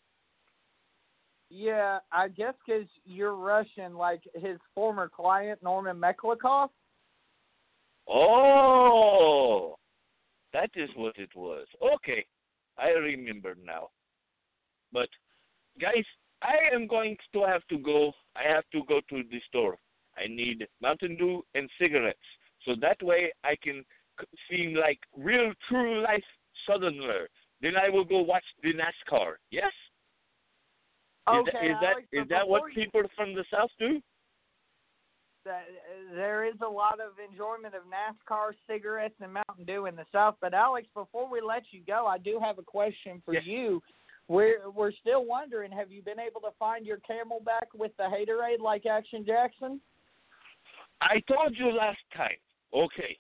Yeah, 1.49 2.01
I 2.11 2.29
guess 2.29 2.55
because 2.65 2.89
you're 3.05 3.35
Russian, 3.35 3.95
like 3.95 4.23
his 4.35 4.59
former 4.75 5.09
client 5.09 5.63
Norman 5.63 5.99
Meklikov. 6.01 6.71
Oh, 8.09 9.79
that 10.53 10.71
is 10.77 10.91
what 10.97 11.17
it 11.19 11.35
was. 11.37 11.67
Okay, 11.81 12.25
I 12.83 12.91
remember 12.91 13.57
now. 13.65 13.89
But 14.93 15.09
guys, 15.81 16.05
I 16.43 16.75
am 16.75 16.87
going 16.87 17.17
to 17.33 17.43
have 17.45 17.63
to 17.69 17.79
go. 17.79 18.13
I 18.35 18.43
have 18.53 18.65
to 18.73 18.83
go 18.89 19.01
to 19.09 19.23
the 19.31 19.41
store. 19.49 19.77
I 20.17 20.27
need 20.27 20.67
Mountain 20.83 21.17
Dew 21.17 21.43
and 21.55 21.71
cigarettes, 21.81 22.19
so 22.67 22.75
that 22.81 23.03
way 23.03 23.33
I 23.45 23.55
can 23.63 23.85
seem 24.51 24.75
like 24.75 24.99
real, 25.17 25.53
true 25.69 26.03
life 26.03 26.25
Southerner. 26.67 27.29
Then 27.63 27.73
I 27.77 27.89
will 27.89 28.05
go 28.05 28.21
watch 28.21 28.45
the 28.63 28.73
NASCAR. 28.75 29.35
Yes. 29.51 29.73
Is 31.29 31.35
Okay, 31.35 31.51
that, 31.53 31.65
is 31.65 31.77
Alex, 31.81 32.07
that 32.13 32.23
is 32.23 32.29
that 32.29 32.49
what 32.49 32.63
people 32.75 33.03
from 33.17 33.35
the 33.35 33.45
South 33.51 33.71
do? 33.79 34.01
That 35.45 35.65
there 36.15 36.45
is 36.45 36.55
a 36.65 36.69
lot 36.69 37.01
of 37.01 37.19
enjoyment 37.19 37.75
of 37.75 37.83
NASCAR, 37.83 38.53
cigarettes, 38.69 39.17
and 39.21 39.33
Mountain 39.33 39.65
Dew 39.67 39.87
in 39.87 39.97
the 39.97 40.05
South. 40.13 40.37
But 40.41 40.55
Alex, 40.55 40.87
before 40.95 41.29
we 41.29 41.41
let 41.41 41.65
you 41.73 41.81
go, 41.87 42.07
I 42.07 42.19
do 42.19 42.39
have 42.41 42.59
a 42.59 42.63
question 42.63 43.21
for 43.25 43.35
Yes. 43.35 43.45
you. 43.47 43.83
We're 44.29 44.71
we're 44.71 44.93
still 44.93 45.25
wondering, 45.25 45.73
have 45.73 45.91
you 45.91 46.01
been 46.03 46.21
able 46.21 46.41
to 46.43 46.53
find 46.59 46.87
your 46.87 46.99
CamelBak 46.99 47.75
with 47.75 47.91
the 47.97 48.05
Haterade 48.05 48.61
like 48.61 48.87
Action 48.87 49.25
Jackson? 49.27 49.81
I 51.01 51.21
told 51.27 51.57
you 51.59 51.73
last 51.73 51.99
time. 52.17 52.39
Okay, 52.73 53.19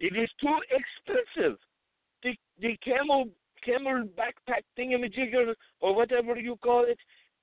it 0.00 0.16
is 0.16 0.28
too 0.40 0.58
expensive. 0.70 1.58
The 2.22 2.36
the 2.60 2.76
camel 2.84 3.28
camel 3.64 4.08
backpack 4.18 4.62
thingamajigger 4.78 5.54
or 5.80 5.94
whatever 5.94 6.36
you 6.36 6.56
call 6.56 6.84
it. 6.84 6.98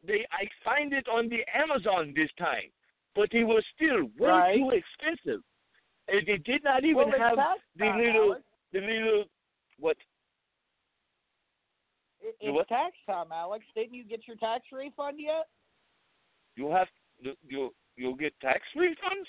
They 0.05 0.25
I 0.31 0.45
find 0.63 0.93
it 0.93 1.07
on 1.07 1.29
the 1.29 1.41
Amazon 1.55 2.13
this 2.15 2.29
time, 2.37 2.69
but 3.18 3.30
they 3.34 3.44
were 3.44 3.64
still 3.76 4.03
way 4.18 4.30
Right. 4.30 4.57
too 4.57 4.69
expensive. 4.69 5.41
And 6.07 6.26
they 6.26 6.38
did 6.38 6.64
not 6.64 6.85
even 6.85 7.10
well, 7.10 7.19
have 7.19 7.38
the 7.76 7.84
time, 7.85 7.98
little 7.98 8.31
Alex. 8.34 8.45
the 8.72 8.80
little 8.80 9.26
what 9.80 9.98
It, 12.22 12.35
it's 12.39 12.53
what? 12.56 12.68
tax 12.69 12.95
time, 13.06 13.31
Alex. 13.31 13.65
Didn't 13.76 13.94
you 13.95 14.03
get 14.06 14.26
your 14.27 14.38
tax 14.38 14.65
refund 14.72 15.19
yet? 15.19 15.48
you 16.56 16.72
have 16.72 16.88
you 17.48 17.73
you'll 17.95 18.15
get 18.15 18.34
tax 18.39 18.61
refunds. 18.76 19.27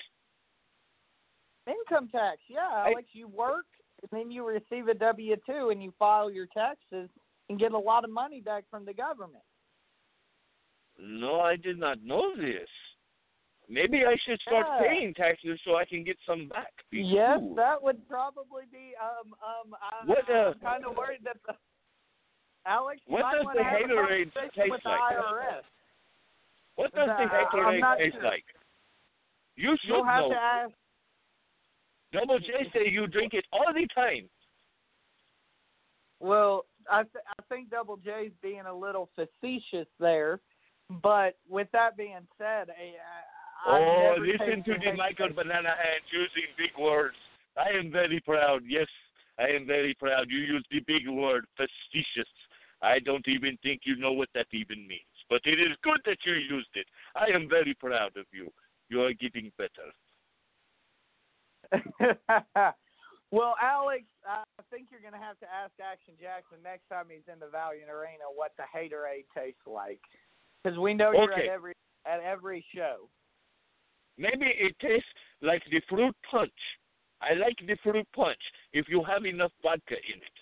Income 1.66 2.09
tax, 2.10 2.39
yeah, 2.48 2.85
Alex. 2.86 3.09
you 3.12 3.28
work 3.28 3.66
and 4.02 4.09
then 4.12 4.31
you 4.31 4.47
receive 4.47 4.89
a 4.89 4.94
W 4.94 5.36
two 5.47 5.70
and 5.70 5.82
you 5.82 5.93
file 5.98 6.31
your 6.31 6.47
taxes 6.47 7.10
and 7.48 7.59
get 7.59 7.73
a 7.73 7.78
lot 7.78 8.05
of 8.05 8.10
money 8.10 8.40
back 8.40 8.65
from 8.70 8.85
the 8.85 8.94
government. 8.94 9.44
No, 10.98 11.40
I 11.40 11.56
did 11.56 11.78
not 11.78 12.02
know 12.02 12.35
this. 12.36 12.69
Maybe 13.68 14.06
I 14.06 14.16
should 14.24 14.40
start 14.40 14.66
Yeah. 14.66 14.88
paying 14.88 15.12
taxes 15.14 15.60
so 15.64 15.76
I 15.76 15.84
can 15.84 16.02
get 16.02 16.16
some 16.24 16.48
back. 16.48 16.72
Be 16.90 17.02
Yes, 17.02 17.38
cool. 17.38 17.54
that 17.56 17.82
would 17.82 18.06
probably 18.08 18.64
be. 18.72 18.94
Um, 18.96 19.34
um, 19.44 19.76
I, 19.80 20.04
What, 20.06 20.30
uh, 20.30 20.52
I'm 20.54 20.60
kind 20.60 20.86
of 20.86 20.96
worried 20.96 21.22
that 21.24 21.36
the 21.46 21.54
Alex. 22.64 23.00
What 23.06 23.22
does 23.30 23.46
the 23.54 23.60
Haterade 23.62 24.32
taste 24.54 24.84
like? 24.84 24.84
IRS. 24.84 25.64
What 26.76 26.94
does 26.94 27.08
the 27.08 27.24
Haterade 27.24 27.98
taste 27.98 28.14
sure. 28.14 28.22
like? 28.24 28.44
You 29.56 29.76
should 29.80 29.88
You'll 29.88 30.04
have 30.04 30.24
know. 30.24 30.30
to 30.30 30.36
ask. 30.36 30.72
Double 32.12 32.38
J 32.38 32.70
say 32.72 32.88
you 32.88 33.06
drink 33.06 33.34
it 33.34 33.44
all 33.52 33.72
the 33.74 33.86
time. 33.94 34.30
Well, 36.20 36.64
I 36.90 37.02
th- 37.02 37.24
I 37.38 37.42
think 37.48 37.68
Double 37.70 37.96
J's 37.98 38.32
being 38.42 38.62
a 38.62 38.74
little 38.74 39.10
facetious 39.14 39.86
there, 40.00 40.40
but 41.02 41.36
with 41.48 41.70
that 41.72 41.96
being 41.96 42.26
said, 42.38 42.70
I, 42.70 42.94
I 42.96 43.20
I've 43.36 43.38
oh, 43.66 44.14
listen 44.20 44.62
to 44.64 44.74
the. 44.78 44.97
Michael 44.97 45.30
Banana 45.35 45.74
Hand 45.74 46.05
using 46.12 46.48
big 46.56 46.72
words. 46.78 47.16
I 47.56 47.76
am 47.76 47.90
very 47.90 48.20
proud. 48.20 48.62
Yes, 48.66 48.86
I 49.39 49.48
am 49.48 49.66
very 49.66 49.94
proud. 49.94 50.26
You 50.28 50.39
use 50.39 50.64
the 50.70 50.80
big 50.86 51.09
word 51.09 51.47
facetious. 51.56 52.28
I 52.82 53.01
don't 53.01 53.26
even 53.26 53.59
think 53.62 53.82
you 53.85 53.97
know 53.97 54.12
what 54.12 54.28
that 54.35 54.47
even 54.52 54.86
means. 54.86 55.02
But 55.28 55.40
it 55.44 55.59
is 55.60 55.76
good 55.82 56.01
that 56.06 56.18
you 56.24 56.35
used 56.35 56.70
it. 56.74 56.86
I 57.16 57.26
am 57.35 57.48
very 57.48 57.74
proud 57.74 58.16
of 58.16 58.26
you. 58.32 58.51
You 58.89 59.02
are 59.02 59.12
getting 59.12 59.52
better. 59.59 59.93
well, 63.30 63.55
Alex, 63.60 64.05
I 64.26 64.43
think 64.70 64.89
you're 64.90 65.02
going 65.02 65.12
to 65.12 65.18
have 65.18 65.39
to 65.40 65.47
ask 65.47 65.72
Action 65.82 66.14
Jackson 66.20 66.59
next 66.62 66.89
time 66.89 67.06
he's 67.10 67.26
in 67.30 67.39
the 67.39 67.48
Valiant 67.48 67.90
Arena 67.90 68.24
what 68.35 68.52
the 68.56 68.64
Haterade 68.64 69.26
tastes 69.36 69.66
like, 69.66 70.01
because 70.62 70.78
we 70.78 70.94
know 70.94 71.12
you're 71.12 71.32
at 71.32 71.44
every 71.44 71.74
at 72.06 72.20
every 72.20 72.64
show. 72.74 73.10
Maybe 74.18 74.46
it 74.46 74.74
tastes 74.80 75.08
like 75.40 75.62
the 75.70 75.80
fruit 75.88 76.14
punch. 76.28 76.50
I 77.22 77.34
like 77.34 77.56
the 77.66 77.76
fruit 77.82 78.06
punch 78.14 78.38
if 78.72 78.86
you 78.88 79.02
have 79.04 79.24
enough 79.24 79.52
vodka 79.62 79.94
in 79.94 80.18
it. 80.20 80.36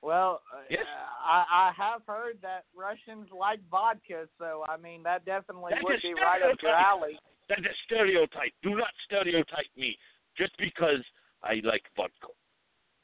Well, 0.00 0.40
uh, 0.54 0.62
Yes. 0.70 0.84
I, 1.24 1.44
I 1.50 1.72
have 1.76 2.02
heard 2.06 2.38
that 2.42 2.64
Russians 2.74 3.28
like 3.36 3.60
vodka, 3.70 4.28
so 4.38 4.64
I 4.68 4.76
mean 4.76 5.02
that 5.02 5.24
definitely 5.24 5.72
That 5.74 5.84
would 5.84 6.00
be 6.02 6.14
right 6.14 6.42
up 6.42 6.56
your 6.62 6.72
alley. 6.72 7.18
That 7.48 7.60
is 7.60 7.66
a 7.66 7.76
stereotype. 7.84 8.52
Do 8.62 8.76
not 8.76 8.92
stereotype 9.04 9.68
me 9.76 9.98
just 10.36 10.52
because 10.58 11.04
I 11.42 11.60
like 11.64 11.82
vodka. 11.96 12.32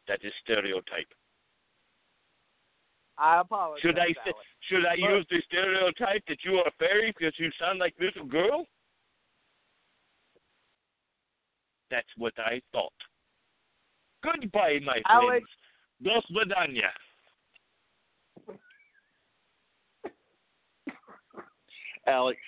That 0.08 0.20
is 0.22 0.32
stereotype. 0.42 1.08
I 3.16 3.40
apologize. 3.40 3.80
Should 3.82 3.98
I 3.98 4.02
Alex. 4.24 4.38
should 4.62 4.84
I 4.86 4.96
But- 4.96 4.98
use 4.98 5.26
the 5.30 5.40
stereotype 5.42 6.24
that 6.26 6.44
you 6.44 6.58
are 6.58 6.66
a 6.66 6.70
fairy 6.72 7.12
because 7.16 7.38
you 7.38 7.50
sound 7.52 7.78
like 7.78 7.94
little 7.98 8.24
girl? 8.26 8.66
That's 11.90 12.08
what 12.16 12.36
I 12.38 12.60
thought. 12.72 12.92
Goodbye, 14.22 14.80
my 14.80 15.00
Alex- 15.06 15.46
friends. 16.02 16.24
Dos 16.26 16.26
Badania. 16.30 16.90
Alex, 22.06 22.38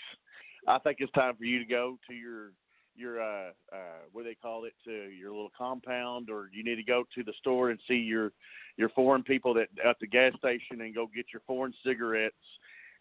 I 0.68 0.78
think 0.80 0.98
it's 1.01 1.12
time 1.12 1.36
for 1.36 1.44
you 1.44 1.59
to 1.59 1.64
go 1.64 1.98
to 2.09 2.14
your 2.14 2.52
your 2.97 3.20
uh 3.20 3.51
uh 3.73 4.02
what 4.12 4.23
do 4.23 4.28
they 4.28 4.35
call 4.35 4.64
it 4.64 4.74
to 4.85 5.10
your 5.10 5.31
little 5.31 5.52
compound 5.56 6.31
or 6.31 6.48
you 6.52 6.64
need 6.64 6.77
to 6.77 6.82
go 6.82 7.05
to 7.14 7.23
the 7.23 7.32
store 7.39 7.70
and 7.70 7.81
see 7.89 7.94
your 7.94 8.32
your 8.77 8.89
foreign 8.90 9.23
people 9.23 9.55
that 9.55 9.68
at 9.85 9.97
the 10.01 10.06
gas 10.06 10.32
station 10.39 10.81
and 10.81 10.94
go 10.94 11.09
get 11.14 11.27
your 11.32 11.43
foreign 11.47 11.74
cigarettes 11.85 12.35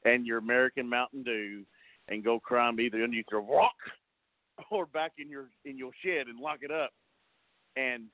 and 0.06 0.26
your 0.26 0.38
American 0.38 0.88
Mountain 0.88 1.24
Dew 1.24 1.64
and 2.08 2.24
go 2.24 2.40
'em 2.52 2.80
either 2.80 3.04
underneath 3.04 3.26
your 3.32 3.42
rock 3.42 3.76
or 4.72 4.86
back 4.86 5.14
in 5.18 5.30
your 5.30 5.50
in 5.66 5.78
your 5.78 5.92
shed 6.04 6.28
and 6.28 6.40
lock 6.40 6.60
it 6.62 6.72
up. 6.72 6.92
And 7.76 8.06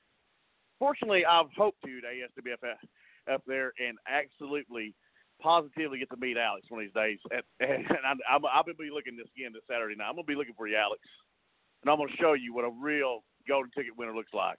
fortunately, 0.78 1.24
I've 1.24 1.52
hoped 1.56 1.82
to 1.84 2.00
to 2.00 2.06
ASWF 2.06 2.74
up 3.32 3.42
there 3.46 3.72
and 3.78 3.98
absolutely 4.08 4.94
positively 5.40 5.98
get 5.98 6.10
to 6.10 6.16
meet 6.16 6.36
Alex 6.36 6.66
one 6.68 6.80
of 6.80 6.86
these 6.86 6.94
days. 6.94 7.18
And, 7.60 7.86
and 7.86 8.04
I'm, 8.06 8.18
I'm, 8.28 8.42
I'll 8.46 8.64
be 8.64 8.90
looking 8.92 9.16
this 9.16 9.28
again 9.36 9.52
this 9.52 9.62
Saturday 9.70 9.94
night. 9.94 10.08
I'm 10.08 10.16
gonna 10.16 10.24
be 10.24 10.34
looking 10.34 10.54
for 10.54 10.66
you, 10.66 10.76
Alex, 10.76 11.00
and 11.82 11.90
I'm 11.90 11.98
gonna 11.98 12.10
show 12.20 12.34
you 12.34 12.54
what 12.54 12.64
a 12.64 12.70
real 12.70 13.24
golden 13.48 13.70
ticket 13.72 13.96
winner 13.96 14.14
looks 14.14 14.32
like. 14.32 14.58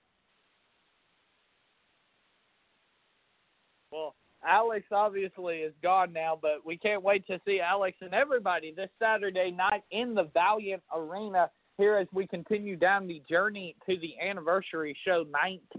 Well, 3.91 4.15
Alex 4.45 4.85
obviously 4.91 5.57
is 5.57 5.73
gone 5.81 6.11
now, 6.11 6.37
but 6.39 6.65
we 6.65 6.77
can't 6.77 7.03
wait 7.03 7.25
to 7.27 7.39
see 7.45 7.61
Alex 7.61 7.97
and 8.01 8.13
everybody 8.13 8.73
this 8.75 8.89
Saturday 8.99 9.51
night 9.51 9.83
in 9.91 10.13
the 10.13 10.29
Valiant 10.33 10.83
Arena 10.93 11.49
here 11.77 11.97
as 11.97 12.07
we 12.11 12.27
continue 12.27 12.75
down 12.75 13.07
the 13.07 13.21
journey 13.29 13.75
to 13.87 13.97
the 13.97 14.15
anniversary 14.19 14.97
show 15.05 15.25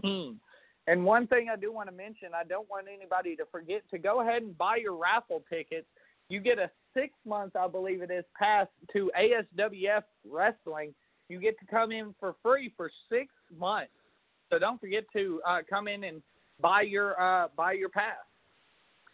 19. 0.03 0.41
And 0.87 1.05
one 1.05 1.27
thing 1.27 1.49
I 1.51 1.57
do 1.57 1.73
want 1.73 1.89
to 1.89 1.95
mention, 1.95 2.29
I 2.35 2.45
don't 2.45 2.69
want 2.69 2.87
anybody 2.95 3.37
to 3.37 3.45
forget 3.51 3.83
to 3.91 3.99
go 3.99 4.21
ahead 4.21 4.43
and 4.43 4.57
buy 4.57 4.77
your 4.77 4.97
raffle 4.97 5.43
tickets. 5.51 5.87
You 6.29 6.41
get 6.41 6.59
a 6.59 6.71
six 6.95 7.15
month, 7.27 7.57
I 7.57 7.69
believe 7.69 8.03
it 8.03 8.11
is, 8.11 8.25
pass 8.39 8.67
to 8.93 9.11
ASWF 9.19 10.03
Wrestling. 10.29 10.95
You 11.29 11.41
get 11.41 11.59
to 11.61 11.67
come 11.67 11.93
in 11.93 12.15
for 12.21 12.35
free 12.43 12.73
for 12.77 12.91
six 13.11 13.29
months. 13.57 13.93
So 14.51 14.59
don't 14.59 14.81
forget 14.81 15.05
to 15.15 15.41
uh, 15.47 15.59
come 15.69 15.89
in 15.89 16.05
and 16.05 16.23
buy 16.61 16.83
your 16.83 17.21
uh, 17.21 17.49
buy 17.57 17.73
your 17.73 17.89
pass. 17.89 18.17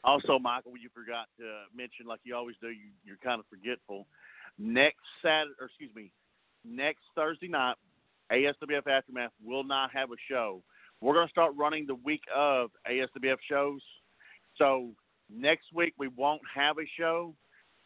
Also, 0.02 0.38
Michael, 0.38 0.72
you 0.80 0.88
forgot 0.94 1.26
to 1.38 1.64
mention, 1.76 2.06
like 2.06 2.20
you 2.24 2.34
always 2.34 2.56
do, 2.60 2.68
you, 2.68 2.88
you're 3.04 3.18
kind 3.22 3.38
of 3.38 3.46
forgetful. 3.50 4.06
Next 4.58 4.96
Saturday, 5.22 5.52
or 5.60 5.66
excuse 5.66 5.94
me, 5.94 6.10
next 6.64 7.02
Thursday 7.14 7.48
night, 7.48 7.76
ASWF 8.32 8.86
Aftermath 8.86 9.32
will 9.44 9.64
not 9.64 9.90
have 9.92 10.10
a 10.10 10.16
show. 10.28 10.62
We're 11.00 11.14
going 11.14 11.26
to 11.26 11.30
start 11.30 11.52
running 11.56 11.86
the 11.86 11.96
week 11.96 12.22
of 12.34 12.70
ASWF 12.90 13.36
shows. 13.48 13.80
So 14.56 14.90
next 15.34 15.66
week 15.74 15.94
we 15.98 16.08
won't 16.08 16.42
have 16.54 16.78
a 16.78 16.88
show, 16.98 17.34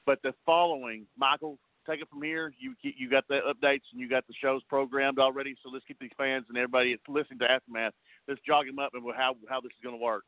but 0.06 0.20
the 0.22 0.34
following, 0.44 1.06
Michael, 1.16 1.58
take 1.86 2.00
it 2.00 2.08
from 2.08 2.22
here. 2.22 2.52
You 2.58 2.74
you 2.82 3.08
got 3.10 3.26
the 3.28 3.40
updates 3.46 3.82
and 3.92 4.00
you 4.00 4.08
got 4.08 4.26
the 4.26 4.34
shows 4.40 4.62
programmed 4.68 5.18
already. 5.18 5.54
So 5.62 5.70
let's 5.70 5.84
get 5.86 5.98
these 5.98 6.10
fans 6.16 6.46
and 6.48 6.56
everybody 6.58 6.92
that's 6.92 7.08
listening 7.08 7.38
to 7.40 7.50
Aftermath, 7.50 7.92
let's 8.28 8.40
jog 8.46 8.66
them 8.66 8.78
up 8.78 8.92
and 8.94 9.02
how 9.16 9.36
how 9.48 9.60
this 9.60 9.70
is 9.70 9.82
going 9.82 9.98
to 9.98 10.02
work. 10.02 10.24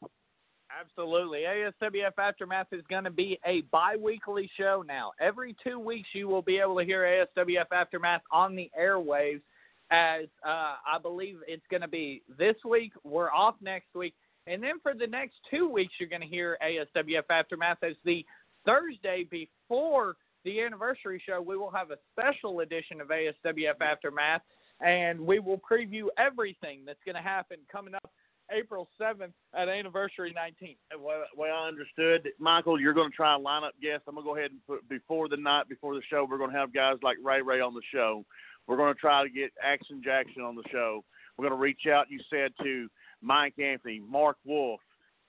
Absolutely. 0.69 1.41
ASWF 1.41 2.19
Aftermath 2.19 2.66
is 2.73 2.83
going 2.91 3.05
to 3.05 3.11
be 3.11 3.39
a 3.47 3.62
bi 3.73 3.97
weekly 3.97 4.51
show 4.59 4.83
now. 4.87 5.12
Every 5.20 5.55
two 5.62 5.78
weeks, 5.78 6.09
you 6.12 6.28
will 6.28 6.43
be 6.43 6.59
able 6.59 6.77
to 6.78 6.85
hear 6.85 7.27
ASWF 7.37 7.66
Aftermath 7.73 8.23
on 8.33 8.57
the 8.57 8.70
airwaves. 8.78 9.43
As 9.93 10.24
uh, 10.45 10.74
I 10.85 10.99
believe 11.01 11.37
it's 11.47 11.62
going 11.70 11.83
to 11.83 11.89
be 11.89 12.23
this 12.37 12.57
week. 12.69 12.93
We're 13.05 13.31
off 13.31 13.55
next 13.61 13.95
week. 13.95 14.15
And 14.49 14.61
then 14.61 14.81
for 14.83 14.95
the 14.95 15.07
next 15.07 15.35
two 15.49 15.69
weeks, 15.69 15.95
you're 16.01 16.09
going 16.09 16.23
to 16.23 16.28
hear 16.28 16.59
ASWF 16.65 17.23
Aftermath 17.31 17.78
as 17.83 17.95
the 18.05 18.27
Thursday 18.65 19.24
before 19.31 20.16
the 20.47 20.62
anniversary 20.62 21.20
show. 21.28 21.43
We 21.43 21.59
will 21.59 21.73
have 21.73 21.90
a 21.90 21.98
special 22.12 22.60
edition 22.60 23.01
of 23.01 23.09
ASWF 23.09 23.81
Aftermath, 23.82 24.43
and 24.81 25.20
we 25.20 25.40
will 25.40 25.59
preview 25.59 26.06
everything 26.16 26.85
that's 26.86 27.01
going 27.05 27.16
to 27.16 27.20
happen 27.20 27.59
coming 27.70 27.94
up 27.94 28.10
April 28.52 28.89
7th 28.98 29.32
at 29.59 29.68
Anniversary 29.68 30.32
19. 30.32 30.77
And 30.93 31.02
Well, 31.02 31.24
well, 31.36 31.52
I 31.52 31.66
understood, 31.66 32.28
Michael. 32.39 32.81
You're 32.81 32.94
going 32.94 33.10
to 33.10 33.16
try 33.16 33.35
and 33.35 33.43
line 33.43 33.64
up 33.64 33.74
guests. 33.82 34.05
I'm 34.06 34.14
going 34.14 34.24
to 34.24 34.31
go 34.31 34.36
ahead 34.36 34.52
and 34.52 34.64
put 34.66 34.89
before 34.89 35.28
the 35.28 35.36
night 35.36 35.68
before 35.68 35.97
the 35.97 36.02
show. 36.09 36.24
We're 36.31 36.39
going 36.39 36.52
to 36.52 36.56
have 36.56 36.73
guys 36.73 36.97
like 37.02 37.16
Ray 37.23 37.43
Ray 37.43 37.60
on 37.60 37.74
the 37.74 37.82
show. 37.93 38.24
We're 38.68 38.77
going 38.77 38.94
to 38.94 39.01
try 39.01 39.24
to 39.24 39.28
get 39.28 39.51
Action 39.62 40.01
Jackson 40.02 40.43
on 40.43 40.55
the 40.55 40.64
show. 40.70 41.05
We're 41.36 41.48
going 41.48 41.59
to 41.59 41.62
reach 41.62 41.86
out. 41.93 42.06
You 42.09 42.20
said 42.31 42.52
to 42.62 42.89
Mike 43.20 43.59
Anthony, 43.59 44.01
Mark 44.09 44.36
Wolf, 44.44 44.81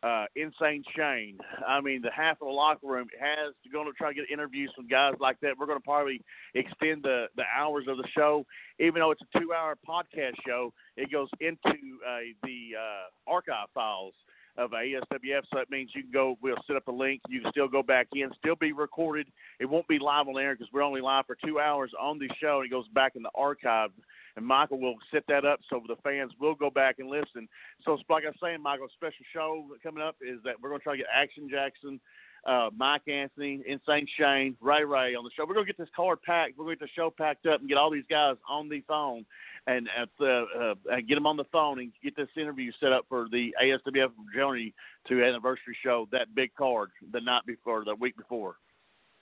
uh, 0.04 0.26
Insane 0.36 0.84
Shane. 0.96 1.38
I 1.68 1.82
mean, 1.82 2.02
the 2.02 2.12
half 2.12 2.42
of 2.42 2.48
the 2.48 2.54
locker 2.54 2.88
room 2.88 3.08
has 3.20 3.54
to 3.64 3.70
going 3.70 3.88
to 3.88 3.94
try 3.94 4.10
to 4.10 4.16
get 4.16 4.30
interviews 4.32 4.72
from 4.76 4.88
guys 4.88 5.14
like 5.20 5.40
that. 5.42 5.58
We're 5.58 5.66
going 5.66 5.80
to 5.80 5.84
probably 5.84 6.22
extend 6.54 7.04
the 7.04 7.26
the 7.36 7.44
hours 7.56 7.86
of 7.88 7.98
the 7.98 8.08
show, 8.16 8.46
even 8.80 9.00
though 9.02 9.12
it's 9.12 9.22
a 9.22 9.40
two 9.40 9.54
hour 9.54 9.76
podcast 9.88 10.36
show. 10.46 10.72
It 10.96 11.12
goes 11.12 11.30
into 11.40 12.00
uh, 12.08 12.20
the 12.44 12.72
uh, 12.78 13.32
archive 13.32 13.68
files 13.74 14.14
of 14.58 14.72
ASWF, 14.72 15.42
so 15.52 15.58
that 15.58 15.70
means 15.70 15.92
you 15.96 16.04
can 16.04 16.12
go. 16.12 16.38
We'll 16.42 16.56
set 16.66 16.76
up 16.76 16.88
a 16.88 16.92
link. 16.92 17.22
You 17.30 17.42
can 17.42 17.52
still 17.52 17.68
go 17.68 17.84
back 17.84 18.08
in, 18.14 18.30
still 18.40 18.56
be 18.56 18.72
recorded. 18.72 19.28
It 19.60 19.66
won't 19.66 19.88
be 19.88 20.00
live 20.00 20.28
on 20.28 20.40
air 20.40 20.56
because 20.56 20.72
we're 20.74 20.84
only 20.84 21.02
live 21.02 21.26
for 21.26 21.38
two 21.46 21.60
hours 21.60 21.92
on 22.00 22.20
the 22.20 22.30
show. 22.42 22.58
And 22.58 22.66
it 22.66 22.72
goes 22.72 22.88
back 22.90 23.16
in 23.16 23.24
the 23.24 23.32
archive 23.36 23.92
and 24.38 24.46
Michael 24.46 24.80
will 24.80 24.96
set 25.12 25.24
that 25.28 25.44
up 25.44 25.60
so 25.70 25.82
the 25.88 25.96
fans 26.04 26.32
will 26.40 26.56
go 26.56 26.70
back 26.70 27.00
and 27.00 27.10
listen. 27.10 27.50
So, 27.84 27.98
like 28.08 28.24
I 28.24 28.28
was 28.28 28.36
saying, 28.42 28.62
Michael, 28.62 28.88
special 28.94 29.26
show 29.34 29.66
coming 29.84 30.04
up 30.04 30.16
is 30.22 30.40
that 30.46 30.62
we're 30.62 30.70
going 30.70 30.80
to 30.80 30.84
try 30.84 30.94
to 30.94 31.00
get 31.00 31.08
Action 31.14 31.50
Jackson, 31.50 32.00
uh, 32.46 32.70
Mike 32.78 33.08
Anthony, 33.08 33.64
Insane 33.68 34.08
Shane, 34.18 34.56
Ray 34.62 34.86
Ray 34.86 35.16
on 35.16 35.24
the 35.24 35.32
show. 35.36 35.44
We're 35.46 35.56
going 35.56 35.66
to 35.66 35.74
get 35.74 35.80
this 35.80 35.90
card 35.96 36.22
packed. 36.22 36.54
We're 36.56 36.66
to 36.66 36.76
get 36.76 36.80
the 36.80 36.90
show 36.96 37.10
packed 37.10 37.48
up 37.48 37.62
and 37.62 37.68
get 37.68 37.80
all 37.80 37.90
these 37.90 38.06
guys 38.10 38.36
on 38.48 38.70
the 38.70 38.82
phone 38.88 39.26
and 39.68 39.90
uh, 40.20 40.26
uh, 40.26 40.76
and 40.92 41.08
get 41.08 41.16
them 41.16 41.28
on 41.28 41.38
the 41.38 41.44
phone 41.52 41.80
and 41.80 41.92
get 42.04 42.16
this 42.16 42.30
interview 42.38 42.72
set 42.80 42.92
up 42.94 43.06
for 43.08 43.28
the 43.30 43.54
ASWF 43.62 44.10
journey 44.34 44.74
to 45.08 45.24
anniversary 45.24 45.78
show. 45.84 46.08
That 46.12 46.34
big 46.34 46.56
card 46.56 46.90
the 47.12 47.22
night 47.22 47.44
before, 47.46 47.84
the 47.86 47.96
week 47.96 48.18
before. 48.18 48.56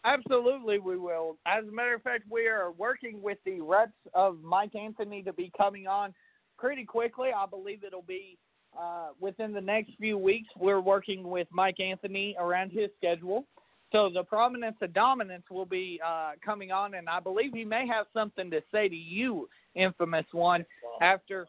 Absolutely, 0.05 0.77
we 0.77 0.97
will. 0.97 1.37
As 1.47 1.67
a 1.67 1.71
matter 1.71 1.95
of 1.95 2.03
fact, 2.03 2.23
we 2.29 2.47
are 2.47 2.71
working 2.71 3.23
with 3.23 3.39
the 3.43 3.59
reps 3.59 3.91
of 4.13 4.37
Mike 4.43 4.75
Anthony 4.75 5.23
to 5.23 5.33
be 5.33 5.51
coming 5.57 5.87
on 5.87 6.13
pretty 6.59 6.85
quickly. 6.85 7.29
I 7.35 7.47
believe 7.47 7.83
it'll 7.83 8.03
be 8.03 8.37
uh, 8.79 9.09
within 9.19 9.51
the 9.51 9.61
next 9.61 9.93
few 9.99 10.19
weeks. 10.19 10.47
We're 10.59 10.79
working 10.79 11.27
with 11.27 11.47
Mike 11.51 11.79
Anthony 11.79 12.35
around 12.39 12.71
his 12.71 12.89
schedule. 12.97 13.47
So 13.91 14.09
the 14.13 14.23
prominence 14.23 14.77
of 14.81 14.93
dominance 14.93 15.45
will 15.49 15.65
be 15.65 15.99
uh, 16.05 16.31
coming 16.43 16.71
on, 16.71 16.95
and 16.95 17.07
I 17.07 17.19
believe 17.19 17.53
he 17.53 17.63
may 17.63 17.87
have 17.87 18.07
something 18.13 18.49
to 18.51 18.61
say 18.71 18.89
to 18.89 18.95
you, 18.95 19.47
infamous 19.75 20.25
one, 20.31 20.65
after 21.01 21.47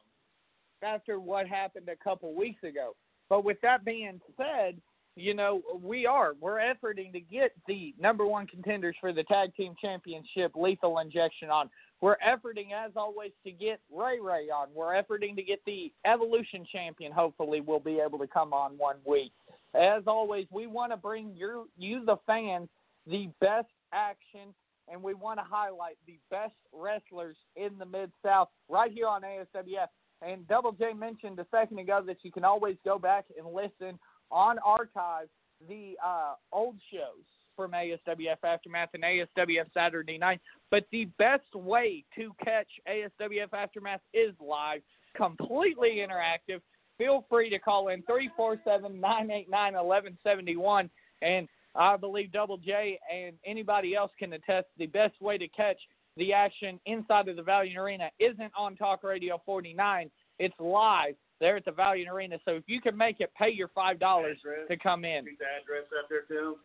after 0.83 1.19
what 1.19 1.49
happened 1.49 1.89
a 1.89 1.97
couple 2.05 2.35
weeks 2.35 2.63
ago. 2.63 2.95
But 3.29 3.45
with 3.45 3.61
that 3.63 3.85
being 3.85 4.21
said, 4.37 4.77
you 5.17 5.33
know, 5.33 5.63
we 5.83 6.05
are. 6.05 6.35
We're 6.39 6.59
efforting 6.59 7.13
to 7.13 7.21
get 7.21 7.53
the 7.67 7.95
number 7.99 8.27
one 8.27 8.47
contenders 8.47 8.95
for 9.01 9.13
the 9.13 9.25
tag 9.25 9.55
team 9.57 9.75
championship, 9.81 10.53
Lethal 10.55 10.99
Injection, 10.99 11.49
on. 11.49 11.71
We're 12.03 12.17
efforting, 12.19 12.73
as 12.77 12.93
always, 12.95 13.33
to 13.45 13.51
get 13.51 13.81
Ray 13.91 14.21
Ray 14.21 14.51
on. 14.51 14.69
We're 14.75 14.93
efforting 14.93 15.35
to 15.37 15.43
get 15.43 15.61
the 15.65 15.91
Evolution 16.05 16.67
champion. 16.71 17.11
Hopefully, 17.11 17.63
we'll 17.63 17.81
be 17.81 17.99
able 17.99 18.19
to 18.19 18.27
come 18.27 18.53
on 18.53 18.73
one 18.73 18.97
week. 19.07 19.33
As 19.75 20.03
always, 20.07 20.47
we 20.51 20.67
want 20.67 20.93
to 20.93 20.97
bring 20.97 21.35
your, 21.35 21.65
you, 21.77 22.05
the 22.05 22.17
fans, 22.27 22.69
the 23.07 23.29
best 23.41 23.69
action, 23.93 24.55
and 24.91 25.03
we 25.03 25.15
want 25.15 25.39
to 25.39 25.45
highlight 25.49 25.97
the 26.07 26.19
best 26.31 26.55
wrestlers 26.73 27.37
in 27.57 27.77
the 27.79 27.87
Mid 27.87 28.11
South 28.25 28.49
right 28.69 28.93
here 28.93 29.09
on 29.09 29.23
ASWF. 29.23 29.89
And 30.23 30.49
Double 30.49 30.73
J 30.73 30.93
mentioned 30.95 31.39
a 31.39 31.47
second 31.51 31.79
ago 31.79 32.03
that 32.07 32.19
you 32.23 32.33
can 32.33 32.45
always 32.45 32.77
go 32.85 32.99
back 32.99 33.27
and 33.37 33.47
listen 33.53 33.99
on 34.31 34.59
archive 34.65 35.29
the 35.69 35.97
uh, 36.05 36.35
old 36.53 36.77
shows 36.93 37.25
from 37.55 37.73
ASWF 37.73 38.37
Aftermath 38.45 38.91
and 38.95 39.03
ASWF 39.03 39.67
Saturday 39.73 40.19
Night. 40.19 40.41
But 40.71 40.85
the 40.93 41.07
best 41.19 41.55
way 41.55 42.05
to 42.15 42.33
catch 42.45 42.69
ASWF 42.89 43.53
Aftermath 43.53 44.01
is 44.13 44.35
live, 44.41 44.83
completely 45.17 45.97
interactive. 46.07 46.61
Feel 46.99 47.25
free 47.29 47.51
to 47.51 47.59
call 47.59 47.89
in 47.89 48.03
347 48.03 49.01
989 49.01 49.75
1171. 49.75 50.91
And 51.23 51.49
I 51.75 51.97
believe 51.97 52.33
Double 52.33 52.57
J 52.57 52.99
and 53.13 53.37
anybody 53.45 53.95
else 53.95 54.11
can 54.19 54.33
attest 54.33 54.67
the 54.79 54.87
best 54.87 55.21
way 55.21 55.39
to 55.39 55.49
catch 55.49 55.79
the 56.17 56.33
action 56.33 56.81
inside 56.87 57.29
of 57.29 57.37
the 57.37 57.43
Valiant 57.43 57.77
Arena 57.77 58.11
isn't 58.19 58.53
on 58.57 58.77
Talk 58.77 59.05
Radio 59.05 59.41
49. 59.45 60.11
It's 60.39 60.55
live 60.59 61.15
there 61.41 61.57
at 61.57 61.65
the 61.65 61.73
Valiant 61.73 62.11
Arena. 62.11 62.39
So 62.45 62.53
if 62.53 62.65
you 62.67 62.81
can 62.81 62.97
make 62.97 63.21
it, 63.21 63.31
pay 63.39 63.51
your 63.51 63.69
five 63.69 63.99
dollars 63.99 64.39
to 64.69 64.77
come 64.77 65.05
in. 65.05 65.25
The 65.25 65.33
address 65.33 65.85
out 65.99 66.09
there 66.09 66.23
too. 66.29 66.57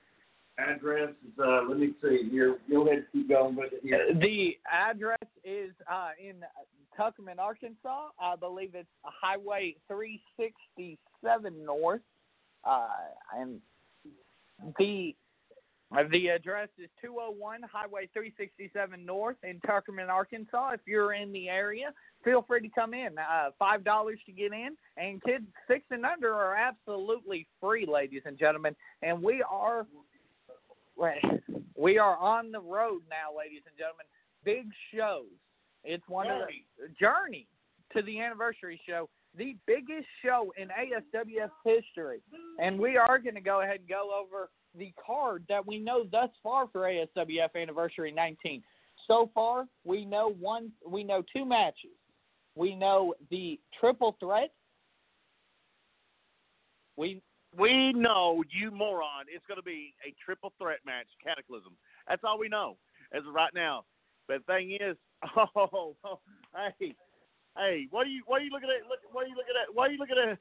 Address 0.58 1.10
is 1.10 1.40
uh, 1.40 1.62
let 1.68 1.80
me 1.80 1.94
see 2.02 2.30
here. 2.30 2.58
Go 2.70 2.86
ahead 2.88 3.06
keep 3.12 3.30
going 3.30 3.56
with 3.56 3.74
it 3.74 3.82
here. 3.84 4.14
The 4.14 4.58
address 4.72 5.18
is 5.44 5.72
uh, 5.92 6.10
in 6.20 6.36
Tuckerman, 7.00 7.40
Arkansas. 7.40 8.10
I 8.20 8.36
believe 8.36 8.76
it's 8.76 8.88
Highway 9.04 9.76
367 9.88 11.66
North, 11.66 12.02
uh, 12.66 12.88
and 13.36 13.60
the 14.78 15.16
uh, 15.96 16.04
the 16.12 16.30
address 16.30 16.70
is 16.78 16.90
201 17.02 17.62
Highway 17.64 18.10
367 18.14 19.06
North 19.06 19.36
in 19.44 19.60
Tuckerman, 19.62 20.10
Arkansas. 20.10 20.72
If 20.72 20.82
you're 20.86 21.14
in 21.14 21.34
the 21.34 21.50
area, 21.50 21.94
feel 22.24 22.44
free 22.48 22.62
to 22.62 22.70
come 22.70 22.94
in. 22.94 23.18
Uh, 23.18 23.50
Five 23.58 23.84
dollars 23.84 24.20
to 24.26 24.32
get 24.32 24.54
in, 24.54 24.76
and 24.98 25.22
kids 25.24 25.46
six 25.68 25.86
and 25.92 26.06
under 26.06 26.34
are 26.34 26.56
absolutely 26.56 27.48
free, 27.60 27.86
ladies 27.86 28.22
and 28.26 28.38
gentlemen. 28.38 28.76
And 29.02 29.22
we 29.22 29.44
are 29.50 29.86
we 31.76 31.98
are 31.98 32.18
on 32.18 32.52
the 32.52 32.60
road 32.60 33.02
now, 33.10 33.38
ladies 33.38 33.62
and 33.66 33.78
gentlemen. 33.78 34.06
Big 34.44 34.68
shows. 34.94 35.28
It's 35.84 36.04
one 36.08 36.28
Journey. 36.28 36.66
of 36.84 36.90
the 36.90 36.96
journey 37.00 37.48
to 37.96 38.02
the 38.04 38.20
anniversary 38.20 38.80
show, 38.88 39.10
the 39.36 39.56
biggest 39.66 40.08
show 40.24 40.54
in 40.58 40.68
ASWF 40.70 41.50
history, 41.66 42.22
and 42.60 42.80
we 42.80 42.98
are 42.98 43.18
going 43.18 43.36
to 43.36 43.42
go 43.42 43.62
ahead 43.62 43.80
and 43.80 43.90
go 43.90 44.12
over 44.20 44.50
the 44.78 44.94
card 45.04 45.44
that 45.50 45.66
we 45.66 45.80
know 45.80 46.06
thus 46.12 46.30
far 46.44 46.68
for 46.72 46.82
ASWF 46.82 47.56
Anniversary 47.56 48.12
19. 48.12 48.62
So 49.08 49.30
far, 49.34 49.66
we 49.84 50.06
know 50.06 50.36
one, 50.40 50.72
we 50.88 51.04
know 51.04 51.24
two 51.36 51.46
matches. 51.46 51.92
We 52.56 52.76
know 52.76 53.14
the 53.30 53.60
triple 53.80 54.16
threat. 54.20 54.52
We 56.98 57.22
We 57.58 57.92
know 57.94 58.44
you 58.50 58.72
moron. 58.72 59.26
It's 59.28 59.46
going 59.46 59.60
to 59.60 59.66
be 59.66 59.94
a 60.08 60.16
triple 60.24 60.54
threat 60.58 60.80
match, 60.86 61.08
Cataclysm. 61.24 61.74
That's 62.08 62.24
all 62.24 62.40
we 62.40 62.48
know 62.48 62.78
as 63.12 63.24
of 63.28 63.34
right 63.34 63.54
now. 63.54 63.84
But 64.28 64.46
the 64.46 64.54
thing 64.54 64.78
is, 64.80 64.96
oh, 65.36 65.96
oh 66.04 66.20
hey, 66.80 66.96
hey, 67.58 67.88
what 67.92 68.08
are 68.08 68.10
you, 68.10 68.24
what 68.26 68.42
are 68.42 68.46
you 68.46 68.52
looking 68.52 68.70
at? 68.72 68.88
Look, 68.88 69.00
what 69.12 69.26
are 69.26 69.28
you 69.28 69.36
looking 69.36 69.58
at? 69.60 69.74
Why 69.76 69.88
are 69.88 69.92
you 69.92 70.00
looking 70.00 70.16
at 70.16 70.32
a, 70.32 70.40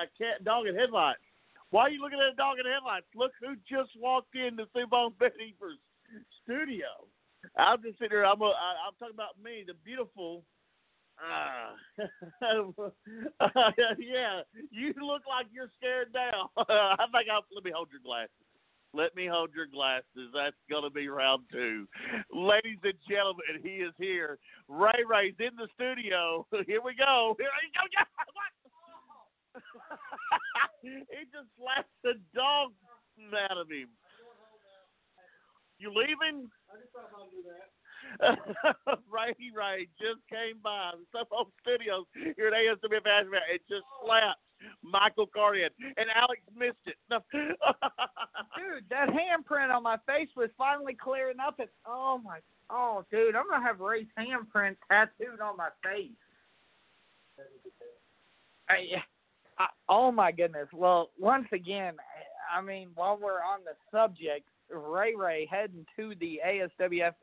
a 0.00 0.06
cat, 0.16 0.44
dog, 0.44 0.66
and 0.66 0.78
headlights? 0.78 1.20
Why 1.70 1.82
are 1.82 1.90
you 1.90 2.00
looking 2.00 2.20
at 2.20 2.32
a 2.32 2.36
dog 2.36 2.58
and 2.58 2.68
headlights? 2.68 3.06
Look 3.14 3.32
who 3.40 3.56
just 3.68 3.90
walked 4.00 4.34
in 4.34 4.56
into 4.56 4.66
Sub 4.72 4.92
Ohm 4.92 5.12
Vapors' 5.18 5.82
studio. 6.42 7.04
I'm 7.56 7.82
just 7.82 7.98
sitting 7.98 8.16
here. 8.16 8.24
I'm, 8.24 8.40
a, 8.40 8.50
I, 8.54 8.88
I'm 8.88 8.94
talking 8.98 9.14
about 9.14 9.36
me, 9.42 9.64
the 9.66 9.74
beautiful. 9.84 10.42
Uh, 11.16 11.72
yeah, 13.98 14.42
you 14.70 14.92
look 15.00 15.22
like 15.24 15.46
you're 15.52 15.70
scared 15.76 16.08
now. 16.12 16.50
I 16.56 17.06
think 17.12 17.28
I'll 17.32 17.44
let 17.54 17.64
me 17.64 17.72
hold 17.74 17.88
your 17.90 18.04
glasses. 18.04 18.30
Let 18.92 19.14
me 19.16 19.26
hold 19.26 19.50
your 19.54 19.66
glasses. 19.66 20.32
That's 20.32 20.56
gonna 20.70 20.90
be 20.90 21.08
round 21.08 21.44
two, 21.52 21.88
ladies 22.32 22.78
and 22.84 22.96
gentlemen. 23.08 23.60
He 23.62 23.84
is 23.84 23.92
here. 23.98 24.38
Ray 24.68 25.04
Ray's 25.08 25.34
in 25.38 25.56
the 25.56 25.68
studio. 25.74 26.46
Here 26.66 26.80
we 26.80 26.94
go. 26.96 27.36
Here 27.38 27.52
we 27.52 27.68
go. 27.76 27.84
What? 28.32 28.52
he 30.82 31.24
just 31.32 31.48
slapped 31.56 31.92
the 32.04 32.14
dog 32.34 32.72
out 33.50 33.58
of 33.58 33.68
him. 33.68 33.88
You 35.78 35.92
leaving? 35.92 36.48
Ray 39.10 39.34
Ray 39.54 39.88
just 40.00 40.20
came 40.30 40.58
by 40.62 40.92
the 41.12 41.24
Home 41.30 41.52
Studios 41.60 42.06
here 42.14 42.48
at 42.48 42.54
ASWF 42.54 43.06
Asheville 43.06 43.40
and 43.50 43.60
just 43.68 43.84
slapped 44.04 44.40
Michael 44.82 45.26
Cardian, 45.26 45.70
and 45.96 46.08
Alex 46.14 46.40
missed 46.56 46.76
it. 46.86 46.96
dude, 47.12 48.84
that 48.90 49.08
handprint 49.08 49.74
on 49.74 49.82
my 49.82 49.96
face 50.06 50.28
was 50.36 50.50
finally 50.56 50.94
clearing 50.94 51.40
up. 51.44 51.56
And 51.58 51.68
oh 51.86 52.20
my, 52.24 52.38
oh 52.70 53.04
dude, 53.10 53.36
I'm 53.36 53.48
gonna 53.50 53.64
have 53.64 53.80
Ray's 53.80 54.06
handprint 54.18 54.76
tattooed 54.90 55.40
on 55.42 55.56
my 55.56 55.68
face. 55.82 56.10
I, 58.68 59.02
I, 59.58 59.66
oh 59.88 60.10
my 60.10 60.32
goodness. 60.32 60.68
Well, 60.72 61.10
once 61.18 61.46
again, 61.52 61.94
I 62.54 62.62
mean, 62.62 62.88
while 62.94 63.18
we're 63.20 63.42
on 63.42 63.60
the 63.64 63.76
subject, 63.96 64.48
Ray 64.70 65.14
Ray 65.14 65.46
heading 65.50 65.86
to 65.96 66.14
the 66.18 66.40
ASWF 66.46 67.14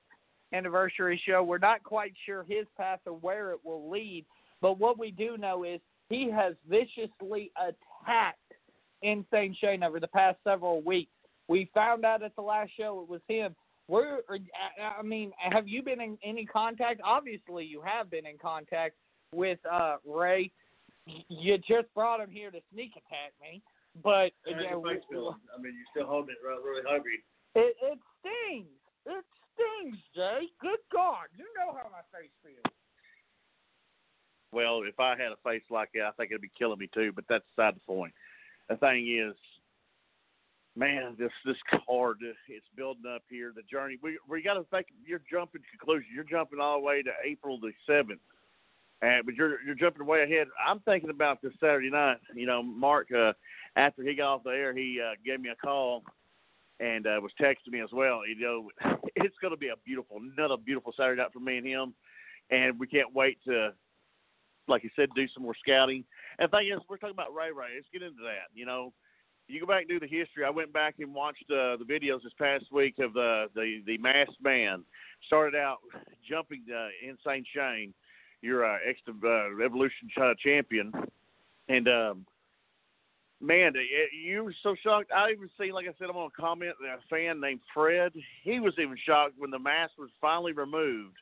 anniversary 0.53 1.21
show. 1.27 1.43
We're 1.43 1.57
not 1.57 1.83
quite 1.83 2.13
sure 2.25 2.43
his 2.47 2.65
path 2.77 2.99
or 3.05 3.13
where 3.13 3.51
it 3.51 3.59
will 3.63 3.89
lead, 3.89 4.25
but 4.61 4.79
what 4.79 4.97
we 4.97 5.11
do 5.11 5.37
know 5.37 5.63
is 5.63 5.81
he 6.09 6.29
has 6.31 6.53
viciously 6.69 7.51
attacked 7.57 8.37
Insane 9.01 9.55
Shane 9.59 9.83
over 9.83 9.99
the 9.99 10.07
past 10.07 10.37
several 10.43 10.81
weeks. 10.81 11.11
We 11.49 11.69
found 11.73 12.05
out 12.05 12.23
at 12.23 12.35
the 12.35 12.41
last 12.41 12.71
show 12.77 13.01
it 13.01 13.09
was 13.09 13.21
him. 13.27 13.55
Where, 13.87 14.19
I 14.29 15.01
mean, 15.03 15.33
have 15.37 15.67
you 15.67 15.83
been 15.83 15.99
in 15.99 16.17
any 16.23 16.45
contact? 16.45 17.01
Obviously, 17.03 17.65
you 17.65 17.81
have 17.81 18.09
been 18.09 18.25
in 18.25 18.37
contact 18.37 18.95
with 19.35 19.59
uh, 19.69 19.97
Ray. 20.05 20.51
You 21.27 21.57
just 21.57 21.93
brought 21.93 22.21
him 22.21 22.29
here 22.31 22.49
to 22.49 22.59
sneak 22.71 22.91
attack 22.91 23.33
me, 23.41 23.61
but 24.01 24.31
yeah, 24.47 24.75
we- 24.77 24.91
I 24.91 25.61
mean, 25.61 25.73
you're 25.75 25.91
still 25.91 26.07
holding 26.07 26.29
it 26.31 26.37
really, 26.47 26.63
really 26.63 26.81
hungry. 26.87 27.19
it, 27.55 27.75
it 27.81 27.99
stings. 28.21 28.67
It 29.05 29.25
stings, 29.53 29.97
Jay. 30.15 30.47
Good 30.61 30.79
God, 30.91 31.27
you 31.37 31.45
know 31.57 31.73
how 31.73 31.89
my 31.89 32.03
face 32.17 32.31
feels. 32.43 32.73
Well, 34.51 34.83
if 34.87 34.99
I 34.99 35.11
had 35.11 35.31
a 35.31 35.37
face 35.43 35.63
like 35.71 35.89
that, 35.93 36.03
I 36.03 36.11
think 36.11 36.31
it'd 36.31 36.41
be 36.41 36.51
killing 36.57 36.77
me 36.77 36.89
too. 36.93 37.11
But 37.11 37.25
that's 37.27 37.45
beside 37.55 37.75
the 37.75 37.79
point. 37.81 38.13
The 38.69 38.75
thing 38.77 39.07
is, 39.07 39.35
man, 40.75 41.15
this 41.17 41.31
this 41.45 41.57
card 41.69 42.17
it's 42.47 42.65
building 42.75 43.11
up 43.13 43.23
here. 43.29 43.51
The 43.55 43.63
journey 43.63 43.97
we 44.01 44.19
we 44.29 44.43
got 44.43 44.55
to 44.55 44.63
think. 44.65 44.87
You're 45.05 45.21
jumping 45.29 45.61
to 45.61 45.77
conclusion. 45.77 46.09
You're 46.13 46.23
jumping 46.23 46.59
all 46.59 46.79
the 46.79 46.85
way 46.85 47.01
to 47.01 47.11
April 47.25 47.59
the 47.59 47.71
seventh. 47.87 48.21
And 49.01 49.25
but 49.25 49.33
you're 49.35 49.61
you're 49.63 49.75
jumping 49.75 50.05
way 50.05 50.23
ahead. 50.23 50.47
I'm 50.65 50.79
thinking 50.81 51.09
about 51.09 51.41
this 51.41 51.53
Saturday 51.59 51.89
night. 51.89 52.17
You 52.35 52.45
know, 52.45 52.61
Mark 52.61 53.09
uh, 53.11 53.33
after 53.75 54.03
he 54.03 54.13
got 54.13 54.35
off 54.35 54.43
the 54.43 54.51
air, 54.51 54.73
he 54.73 55.01
uh, 55.01 55.15
gave 55.25 55.41
me 55.41 55.49
a 55.49 55.55
call 55.55 56.03
and 56.79 57.07
uh, 57.07 57.19
was 57.21 57.31
texting 57.39 57.71
me 57.71 57.81
as 57.81 57.91
well. 57.91 58.21
You 58.27 58.39
know, 58.39 58.69
it's 59.15 59.35
going 59.41 59.53
to 59.53 59.57
be 59.57 59.69
a 59.69 59.77
beautiful, 59.85 60.19
another 60.37 60.57
beautiful 60.57 60.93
Saturday 60.95 61.21
night 61.21 61.33
for 61.33 61.39
me 61.39 61.57
and 61.57 61.67
him, 61.67 61.93
and 62.49 62.79
we 62.79 62.87
can't 62.87 63.13
wait 63.13 63.39
to, 63.47 63.73
like 64.67 64.83
you 64.83 64.89
said, 64.95 65.09
do 65.15 65.27
some 65.33 65.43
more 65.43 65.55
scouting. 65.59 66.03
And 66.39 66.49
thing 66.51 66.67
is, 66.67 66.79
we're 66.89 66.97
talking 66.97 67.15
about 67.15 67.33
Ray 67.33 67.51
Ray. 67.51 67.75
Let's 67.75 67.87
get 67.91 68.01
into 68.01 68.23
that. 68.23 68.49
You 68.53 68.65
know, 68.65 68.93
you 69.47 69.59
go 69.59 69.67
back 69.67 69.81
and 69.81 69.89
do 69.89 69.99
the 69.99 70.07
history. 70.07 70.45
I 70.45 70.49
went 70.49 70.73
back 70.73 70.95
and 70.99 71.13
watched 71.13 71.45
uh, 71.49 71.77
the 71.77 71.85
videos 71.89 72.23
this 72.23 72.33
past 72.39 72.65
week 72.71 72.95
of 72.99 73.13
the 73.13 73.47
the 73.55 73.81
the 73.85 73.97
masked 73.97 74.41
man. 74.41 74.83
Started 75.27 75.57
out 75.57 75.77
jumping 76.29 76.63
uh, 76.73 76.87
Insane 77.07 77.45
Shane, 77.53 77.93
your 78.41 78.65
uh, 78.65 78.77
ex 78.87 78.99
uh, 79.07 79.63
Evolution 79.63 80.09
ch- 80.09 80.39
champion, 80.39 80.91
and 81.69 81.87
um, 81.87 82.25
man, 83.43 83.73
you 84.25 84.43
were 84.43 84.55
so 84.63 84.75
shocked. 84.81 85.11
I 85.11 85.31
even 85.31 85.49
seen, 85.59 85.73
like 85.73 85.85
I 85.85 85.93
said, 85.99 86.09
I'm 86.09 86.15
on 86.15 86.31
a 86.35 86.41
comment 86.41 86.75
that 86.81 86.99
a 86.99 87.07
fan 87.09 87.41
named 87.41 87.59
Fred. 87.73 88.13
He 88.43 88.59
was 88.59 88.73
even 88.79 88.97
shocked 89.05 89.33
when 89.37 89.51
the 89.51 89.59
mask 89.59 89.93
was 89.99 90.09
finally 90.21 90.53
removed, 90.53 91.17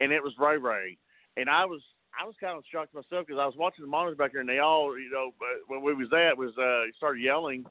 and 0.00 0.10
it 0.10 0.22
was 0.22 0.32
Ray 0.38 0.56
Ray. 0.56 0.96
And 1.36 1.50
I 1.50 1.66
was, 1.66 1.82
I 2.18 2.24
was 2.24 2.34
kind 2.40 2.56
of 2.56 2.64
shocked 2.72 2.94
myself 2.94 3.26
because 3.26 3.38
I 3.40 3.46
was 3.46 3.54
watching 3.56 3.84
the 3.84 3.90
monitors 3.90 4.16
back 4.16 4.32
there, 4.32 4.40
and 4.40 4.48
they 4.48 4.58
all, 4.58 4.98
you 4.98 5.10
know, 5.10 5.32
uh, 5.40 5.58
when 5.68 5.82
we 5.82 5.94
was 5.94 6.08
at, 6.12 6.38
was 6.38 6.56
uh, 6.56 6.90
started 6.96 7.22
yelling, 7.22 7.66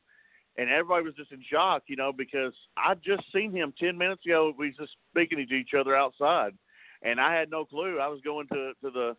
and 0.57 0.69
everybody 0.69 1.03
was 1.03 1.15
just 1.15 1.31
in 1.31 1.43
shock, 1.51 1.83
you 1.87 1.95
know, 1.95 2.13
because 2.13 2.53
I 2.77 2.93
just 2.93 3.23
seen 3.33 3.51
him 3.51 3.73
ten 3.79 3.97
minutes 3.97 4.25
ago. 4.25 4.53
We 4.57 4.67
was 4.67 4.77
just 4.77 4.93
speaking 5.11 5.45
to 5.45 5.53
each 5.55 5.73
other 5.77 5.95
outside, 5.95 6.53
and 7.01 7.19
I 7.19 7.33
had 7.35 7.49
no 7.49 7.65
clue. 7.65 7.99
I 7.99 8.07
was 8.07 8.21
going 8.23 8.47
to 8.49 8.73
to 8.83 8.91
the 8.91 9.17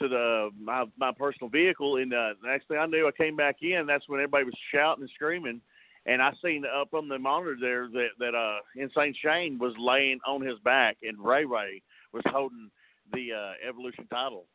to 0.00 0.08
the 0.08 0.50
my 0.60 0.84
my 0.98 1.12
personal 1.12 1.50
vehicle, 1.50 1.96
and 1.96 2.12
uh, 2.12 2.34
the 2.42 2.48
next 2.48 2.68
thing 2.68 2.78
I 2.78 2.86
knew, 2.86 3.06
I 3.06 3.10
came 3.10 3.36
back 3.36 3.56
in. 3.62 3.86
That's 3.86 4.08
when 4.08 4.20
everybody 4.20 4.44
was 4.44 4.54
shouting 4.72 5.02
and 5.02 5.10
screaming, 5.14 5.60
and 6.06 6.22
I 6.22 6.32
seen 6.42 6.64
up 6.64 6.94
on 6.94 7.08
the 7.08 7.18
monitor 7.18 7.56
there 7.60 7.88
that 7.88 8.08
that 8.18 8.34
uh, 8.34 8.58
Insane 8.76 9.14
Shane 9.22 9.58
was 9.58 9.74
laying 9.78 10.18
on 10.26 10.42
his 10.42 10.58
back, 10.60 10.98
and 11.02 11.18
Ray 11.18 11.44
Ray 11.44 11.82
was 12.12 12.22
holding 12.26 12.70
the 13.12 13.32
uh, 13.32 13.68
Evolution 13.68 14.06
title. 14.10 14.46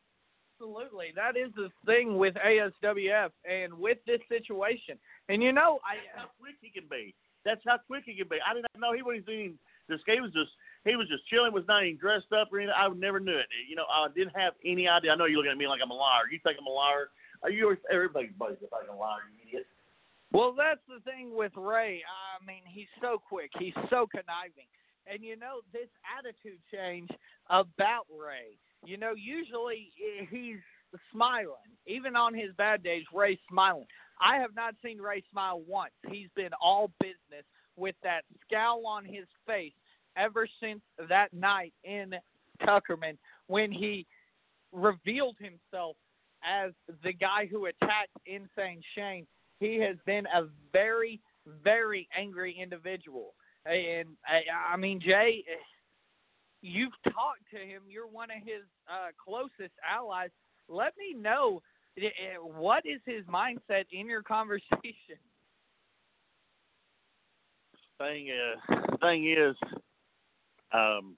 Absolutely, 0.60 1.12
that 1.16 1.36
is 1.36 1.50
the 1.56 1.68
thing 1.84 2.16
with 2.16 2.34
ASWF 2.34 3.30
and 3.48 3.74
with 3.74 3.98
this 4.06 4.20
situation. 4.28 4.98
And 5.28 5.42
you 5.42 5.52
know, 5.52 5.80
I 5.84 5.96
how 6.16 6.26
quick 6.40 6.56
he 6.60 6.70
can 6.70 6.88
be. 6.88 7.14
That's 7.44 7.60
how 7.66 7.78
quick 7.86 8.04
he 8.06 8.14
can 8.14 8.28
be. 8.28 8.38
I 8.44 8.54
didn't 8.54 8.68
know 8.78 8.92
he 8.92 9.02
wasn't 9.02 9.28
even 9.28 9.58
this 9.88 10.00
he 10.06 10.20
was 10.20 10.32
just 10.32 10.50
he 10.84 10.96
was 10.96 11.08
just 11.08 11.26
chilling, 11.28 11.52
was 11.52 11.64
not 11.66 11.84
even 11.84 11.96
dressed 11.96 12.32
up 12.32 12.52
or 12.52 12.60
anything. 12.60 12.76
I 12.76 12.88
never 12.88 13.20
knew 13.20 13.36
it. 13.36 13.46
You 13.68 13.76
know, 13.76 13.86
I 13.88 14.08
didn't 14.14 14.36
have 14.36 14.52
any 14.64 14.88
idea. 14.88 15.12
I 15.12 15.16
know 15.16 15.24
you're 15.24 15.38
looking 15.38 15.52
at 15.52 15.58
me 15.58 15.66
like 15.66 15.80
I'm 15.82 15.90
a 15.90 15.94
liar. 15.94 16.28
You 16.30 16.38
think 16.42 16.56
I'm 16.60 16.66
a 16.66 16.70
liar? 16.70 17.08
Are 17.42 17.50
you 17.50 17.76
everybody's 17.90 18.30
a 18.40 18.94
liar, 18.94 19.20
you 19.36 19.48
idiot. 19.48 19.66
Well, 20.32 20.54
that's 20.56 20.80
the 20.88 21.00
thing 21.08 21.36
with 21.36 21.52
Ray. 21.56 22.02
I 22.02 22.44
mean, 22.44 22.62
he's 22.66 22.88
so 23.00 23.20
quick. 23.28 23.50
He's 23.58 23.74
so 23.88 24.06
conniving. 24.06 24.68
And 25.06 25.22
you 25.22 25.36
know, 25.36 25.60
this 25.72 25.88
attitude 26.18 26.58
change 26.72 27.10
about 27.50 28.06
Ray. 28.10 28.56
You 28.84 28.96
know, 28.96 29.12
usually 29.16 29.90
eh, 30.00 30.24
he's 30.30 30.58
smiling. 31.12 31.68
Even 31.86 32.16
on 32.16 32.34
his 32.34 32.52
bad 32.56 32.82
days, 32.82 33.04
Ray's 33.12 33.38
smiling. 33.50 33.86
I 34.20 34.36
have 34.36 34.54
not 34.54 34.74
seen 34.82 34.98
Ray 34.98 35.22
smile 35.30 35.62
once. 35.66 35.92
He's 36.10 36.28
been 36.34 36.50
all 36.60 36.90
business 37.00 37.44
with 37.76 37.96
that 38.02 38.22
scowl 38.46 38.86
on 38.86 39.04
his 39.04 39.26
face 39.46 39.72
ever 40.16 40.48
since 40.60 40.80
that 41.08 41.32
night 41.32 41.72
in 41.84 42.14
Tuckerman 42.62 43.18
when 43.46 43.70
he 43.70 44.06
revealed 44.72 45.36
himself 45.38 45.96
as 46.44 46.72
the 47.02 47.12
guy 47.12 47.46
who 47.50 47.66
attacked 47.66 48.10
Insane 48.26 48.82
Shane. 48.94 49.26
He 49.60 49.78
has 49.80 49.96
been 50.04 50.26
a 50.26 50.46
very, 50.72 51.20
very 51.62 52.08
angry 52.16 52.56
individual. 52.60 53.34
And 53.64 54.08
I, 54.26 54.72
I 54.74 54.76
mean, 54.76 55.00
Jay, 55.00 55.42
you've 56.60 56.92
talked 57.04 57.48
to 57.52 57.58
him. 57.58 57.82
You're 57.88 58.06
one 58.06 58.30
of 58.30 58.38
his 58.38 58.64
uh, 58.88 59.08
closest 59.22 59.74
allies. 59.88 60.30
Let 60.68 60.92
me 60.98 61.18
know 61.18 61.62
eh, 61.98 62.06
eh, 62.06 62.36
what 62.38 62.84
is 62.84 63.00
his 63.06 63.24
mindset 63.24 63.84
in 63.92 64.06
your 64.06 64.22
conversation. 64.34 65.20
Thing 67.98 68.28
is, 68.28 68.78
thing 69.00 69.30
is, 69.30 69.54
um, 70.74 71.16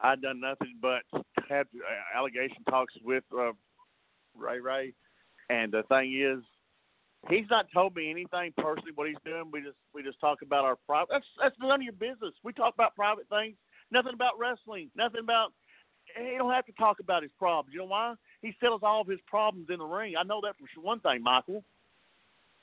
I 0.00 0.16
done 0.16 0.40
nothing 0.40 0.76
but 0.80 1.02
had 1.48 1.66
uh, 1.76 2.18
allegation 2.18 2.64
talks 2.68 2.94
with 3.04 3.24
uh, 3.36 3.52
Ray 4.36 4.60
Ray, 4.60 4.94
and 5.50 5.70
the 5.70 5.82
thing 5.84 6.18
is, 6.18 6.42
he's 7.28 7.48
not 7.50 7.66
told 7.72 7.94
me 7.94 8.10
anything 8.10 8.52
personally 8.56 8.92
what 8.94 9.08
he's 9.08 9.16
doing. 9.24 9.44
We 9.52 9.60
just 9.60 9.76
we 9.94 10.02
just 10.02 10.20
talk 10.20 10.42
about 10.42 10.64
our 10.64 10.76
private. 10.86 11.08
That's 11.10 11.26
that's 11.40 11.56
none 11.60 11.80
of 11.80 11.82
your 11.82 11.92
business. 11.92 12.34
We 12.42 12.52
talk 12.52 12.74
about 12.74 12.96
private 12.96 13.28
things. 13.28 13.56
Nothing 13.90 14.14
about 14.14 14.38
wrestling. 14.38 14.90
Nothing 14.96 15.20
about. 15.20 15.52
He 16.16 16.36
don't 16.36 16.50
have 16.50 16.66
to 16.66 16.72
talk 16.72 16.98
about 16.98 17.22
his 17.22 17.30
problems. 17.38 17.72
You 17.72 17.80
know 17.80 17.86
why? 17.86 18.14
He 18.40 18.52
settles 18.60 18.80
all 18.82 19.02
of 19.02 19.08
his 19.08 19.20
problems 19.26 19.68
in 19.70 19.78
the 19.78 19.84
ring. 19.84 20.14
I 20.18 20.24
know 20.24 20.40
that 20.42 20.56
for 20.58 20.80
one 20.80 20.98
thing, 21.00 21.22
Michael. 21.22 21.62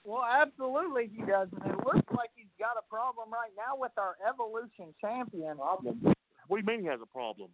Well, 0.04 0.24
absolutely 0.24 1.10
he 1.14 1.22
does, 1.24 1.48
and 1.54 1.72
it 1.72 1.86
looks 1.86 2.08
like 2.12 2.32
got 2.60 2.76
a 2.78 2.86
problem 2.90 3.32
right 3.32 3.52
now 3.56 3.80
with 3.80 3.92
our 3.98 4.16
Evolution 4.28 4.94
champion. 5.00 5.58
Problem. 5.58 6.14
What 6.48 6.58
do 6.58 6.62
you 6.62 6.68
mean 6.68 6.82
he 6.82 6.88
has 6.88 7.00
a 7.02 7.08
problem? 7.08 7.50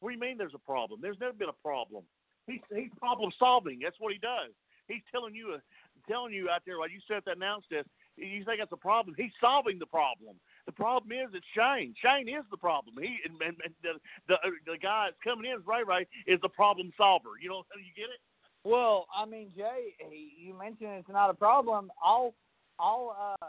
What 0.00 0.10
do 0.10 0.14
you 0.14 0.20
mean 0.20 0.36
there's 0.38 0.54
a 0.54 0.66
problem? 0.66 1.00
There's 1.02 1.20
never 1.20 1.32
been 1.32 1.48
a 1.48 1.62
problem. 1.64 2.04
He's 2.46 2.60
he's 2.74 2.90
problem 2.98 3.32
solving. 3.38 3.80
That's 3.82 3.96
what 3.98 4.12
he 4.12 4.18
does. 4.18 4.52
He's 4.88 5.02
telling 5.10 5.34
you 5.34 5.54
a 5.54 5.60
telling 6.08 6.32
you 6.32 6.48
out 6.48 6.62
there 6.66 6.78
while 6.78 6.90
you 6.90 7.00
set 7.06 7.24
that 7.24 7.36
announce 7.36 7.64
this. 7.70 7.84
You 8.16 8.44
think 8.44 8.58
that's 8.60 8.72
a 8.72 8.76
problem? 8.76 9.14
He's 9.16 9.32
solving 9.40 9.78
the 9.78 9.86
problem. 9.86 10.36
The 10.66 10.72
problem 10.72 11.12
is 11.12 11.30
it's 11.32 11.46
Shane. 11.56 11.94
Shane 12.02 12.28
is 12.28 12.44
the 12.50 12.56
problem. 12.56 12.96
He 13.00 13.18
and, 13.24 13.40
and, 13.40 13.56
and 13.64 13.74
the, 13.82 13.92
the 14.28 14.36
the 14.66 14.78
guy 14.78 15.08
that's 15.08 15.22
coming 15.24 15.50
in, 15.50 15.58
Ray 15.64 15.82
Ray, 15.86 16.06
is 16.26 16.40
the 16.42 16.48
problem 16.48 16.92
solver. 16.96 17.40
You 17.40 17.48
know, 17.48 17.62
you 17.76 17.92
get 17.96 18.10
it? 18.10 18.20
Well, 18.64 19.06
I 19.14 19.24
mean, 19.24 19.50
Jay, 19.56 19.94
you 20.38 20.52
mentioned 20.58 20.90
it's 20.98 21.08
not 21.08 21.30
a 21.30 21.34
problem. 21.34 21.90
I'll, 22.04 22.34
I'll, 22.78 23.36
uh, 23.40 23.46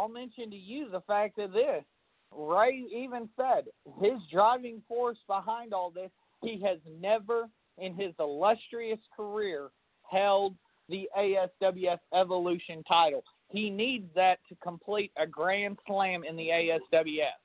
I'll 0.00 0.08
mention 0.08 0.50
to 0.50 0.56
you 0.56 0.88
the 0.90 1.02
fact 1.02 1.38
of 1.38 1.52
this. 1.52 1.84
Ray 2.32 2.86
even 2.90 3.28
said 3.36 3.64
his 4.00 4.18
driving 4.32 4.80
force 4.88 5.18
behind 5.26 5.74
all 5.74 5.90
this. 5.90 6.10
He 6.42 6.58
has 6.64 6.78
never, 6.98 7.48
in 7.76 7.94
his 7.94 8.14
illustrious 8.18 9.00
career, 9.14 9.68
held 10.10 10.54
the 10.88 11.06
ASWF 11.18 11.98
Evolution 12.14 12.82
title. 12.88 13.22
He 13.50 13.68
needs 13.68 14.06
that 14.14 14.38
to 14.48 14.56
complete 14.62 15.12
a 15.18 15.26
grand 15.26 15.76
slam 15.86 16.24
in 16.24 16.34
the 16.34 16.48
ASWF. 16.48 17.36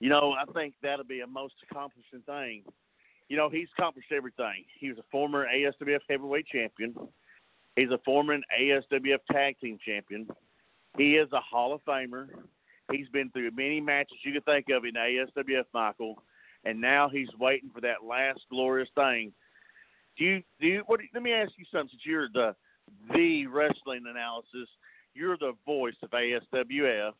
You 0.00 0.08
know, 0.08 0.32
I 0.32 0.50
think 0.52 0.74
that'll 0.82 1.04
be 1.04 1.20
a 1.20 1.26
most 1.28 1.54
accomplishing 1.70 2.22
thing. 2.26 2.64
You 3.28 3.36
know, 3.36 3.48
he's 3.48 3.68
accomplished 3.78 4.10
everything. 4.10 4.64
He 4.80 4.88
was 4.88 4.98
a 4.98 5.04
former 5.12 5.46
ASWF 5.46 6.00
heavyweight 6.08 6.46
champion. 6.46 6.94
He's 7.78 7.90
a 7.90 7.98
former 8.04 8.36
ASWF 8.60 9.18
tag 9.30 9.56
team 9.60 9.78
champion. 9.86 10.26
He 10.96 11.14
is 11.14 11.28
a 11.32 11.40
Hall 11.40 11.72
of 11.72 11.84
Famer. 11.84 12.26
He's 12.90 13.08
been 13.10 13.30
through 13.30 13.52
many 13.52 13.80
matches 13.80 14.18
you 14.24 14.32
could 14.32 14.44
think 14.46 14.66
of 14.70 14.84
in 14.84 14.94
ASWF, 14.94 15.64
Michael, 15.72 16.20
and 16.64 16.80
now 16.80 17.08
he's 17.08 17.28
waiting 17.38 17.70
for 17.72 17.80
that 17.82 18.04
last 18.04 18.40
glorious 18.50 18.88
thing. 18.96 19.32
Do 20.16 20.24
you 20.24 20.42
do? 20.60 20.66
You, 20.66 20.82
what? 20.86 20.98
Let 21.14 21.22
me 21.22 21.32
ask 21.32 21.52
you 21.56 21.64
something. 21.70 21.90
Since 21.92 22.02
you're 22.04 22.28
the 22.34 22.56
the 23.14 23.46
wrestling 23.46 24.02
analysis, 24.10 24.68
you're 25.14 25.36
the 25.36 25.52
voice 25.64 25.94
of 26.02 26.10
ASWF. 26.10 27.12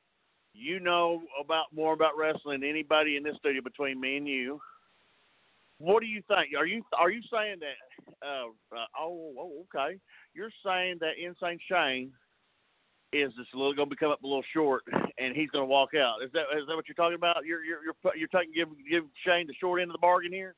You 0.55 0.81
know 0.81 1.23
about 1.41 1.67
more 1.73 1.93
about 1.93 2.17
wrestling 2.19 2.61
than 2.61 2.71
anybody 2.71 3.17
in 3.17 3.23
this 3.23 3.37
studio 3.37 3.63
between 3.63 4.01
me 4.01 4.17
and 4.17 4.27
you. 4.27 4.61
What 5.79 6.01
do 6.01 6.07
you 6.07 6.23
think? 6.29 6.55
Are 6.57 6.67
you 6.67 6.83
are 6.99 7.11
you 7.11 7.23
saying 7.33 7.59
that? 7.61 8.27
Uh, 8.27 8.49
uh, 8.77 8.85
oh, 8.99 9.33
oh, 9.39 9.65
okay. 9.75 9.99
You're 10.35 10.51
saying 10.65 10.97
that 11.01 11.13
Insane 11.23 11.59
Shane 11.71 12.11
is 13.13 13.33
just 13.39 13.55
little 13.55 13.75
going 13.75 13.89
to 13.89 13.95
become 13.95 14.11
up 14.11 14.23
a 14.23 14.27
little 14.27 14.45
short, 14.53 14.83
and 15.19 15.35
he's 15.35 15.51
going 15.51 15.63
to 15.63 15.71
walk 15.71 15.91
out. 15.95 16.23
Is 16.25 16.31
that 16.33 16.45
is 16.57 16.67
that 16.67 16.75
what 16.75 16.89
you're 16.89 16.95
talking 16.95 17.15
about? 17.15 17.45
You're 17.45 17.65
you're 17.65 17.81
you're 17.85 18.17
you're 18.17 18.29
taking 18.29 18.53
give 18.55 18.69
give 18.91 19.05
Shane 19.25 19.47
the 19.47 19.55
short 19.61 19.81
end 19.81 19.91
of 19.91 19.95
the 19.95 20.01
bargain 20.01 20.33
here. 20.33 20.55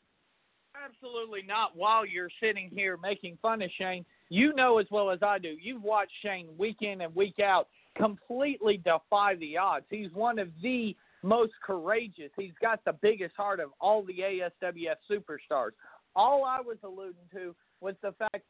Absolutely 0.82 1.42
not. 1.42 1.76
While 1.76 2.06
you're 2.06 2.30
sitting 2.42 2.70
here 2.72 2.96
making 2.96 3.38
fun 3.42 3.60
of 3.60 3.70
Shane, 3.76 4.06
you 4.28 4.54
know 4.54 4.78
as 4.78 4.86
well 4.90 5.10
as 5.10 5.18
I 5.22 5.38
do. 5.38 5.56
You've 5.60 5.82
watched 5.82 6.12
Shane 6.22 6.48
week 6.56 6.78
in 6.80 7.00
and 7.02 7.14
week 7.14 7.40
out 7.40 7.68
completely 7.96 8.78
defy 8.78 9.34
the 9.36 9.56
odds. 9.56 9.86
He's 9.90 10.12
one 10.12 10.38
of 10.38 10.48
the 10.62 10.96
most 11.22 11.52
courageous. 11.64 12.30
He's 12.36 12.52
got 12.60 12.84
the 12.84 12.94
biggest 13.00 13.36
heart 13.36 13.60
of 13.60 13.70
all 13.80 14.02
the 14.02 14.18
ASWF 14.18 14.96
superstars. 15.10 15.70
All 16.16 16.44
I 16.44 16.60
was 16.60 16.78
alluding 16.82 17.28
to 17.34 17.54
was 17.80 17.94
the 18.02 18.12
fact 18.12 18.44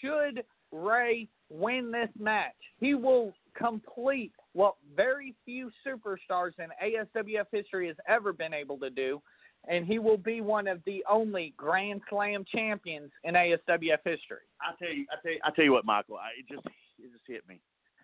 should 0.00 0.44
Ray 0.72 1.28
win 1.50 1.90
this 1.92 2.08
match, 2.18 2.54
he 2.78 2.94
will 2.94 3.32
complete 3.54 4.32
what 4.54 4.74
very 4.96 5.34
few 5.44 5.70
superstars 5.86 6.52
in 6.58 6.68
ASWF 6.82 7.44
history 7.52 7.86
has 7.88 7.96
ever 8.08 8.32
been 8.32 8.54
able 8.54 8.78
to 8.78 8.90
do, 8.90 9.20
and 9.68 9.86
he 9.86 9.98
will 9.98 10.16
be 10.16 10.40
one 10.40 10.66
of 10.66 10.80
the 10.86 11.04
only 11.08 11.54
Grand 11.56 12.00
Slam 12.08 12.44
champions 12.52 13.10
in 13.24 13.34
ASWF 13.34 13.98
history. 14.04 14.46
I 14.60 14.74
tell 14.78 14.92
you, 14.92 15.06
I 15.12 15.22
tell 15.22 15.32
you, 15.32 15.38
I 15.44 15.50
tell 15.50 15.64
you 15.64 15.72
what, 15.72 15.84
Michael. 15.84 16.16
I, 16.16 16.30
it 16.40 16.48
just 16.52 16.66
it 16.66 17.12
just 17.12 17.24
hit 17.28 17.46
me, 17.46 17.60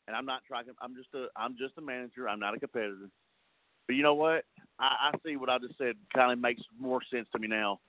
and 0.07 0.15
I'm 0.15 0.27
not 0.27 0.43
trying. 0.47 0.67
I'm 0.81 0.95
just 0.95 1.09
a 1.15 1.27
I'm 1.37 1.57
just 1.59 1.79
a 1.79 1.81
manager. 1.81 2.29
I'm 2.29 2.41
not 2.41 2.55
a 2.55 2.61
competitor. 2.61 3.09
But 3.89 3.97
you 3.97 4.05
know 4.05 4.15
what? 4.15 4.45
I, 4.79 5.11
I 5.11 5.19
see 5.27 5.37
what 5.37 5.49
I 5.49 5.59
just 5.59 5.77
said. 5.79 5.95
Kind 6.15 6.31
of 6.31 6.39
makes 6.39 6.63
more 6.79 7.01
sense 7.13 7.27
to 7.33 7.41
me 7.41 7.49
now. 7.49 7.81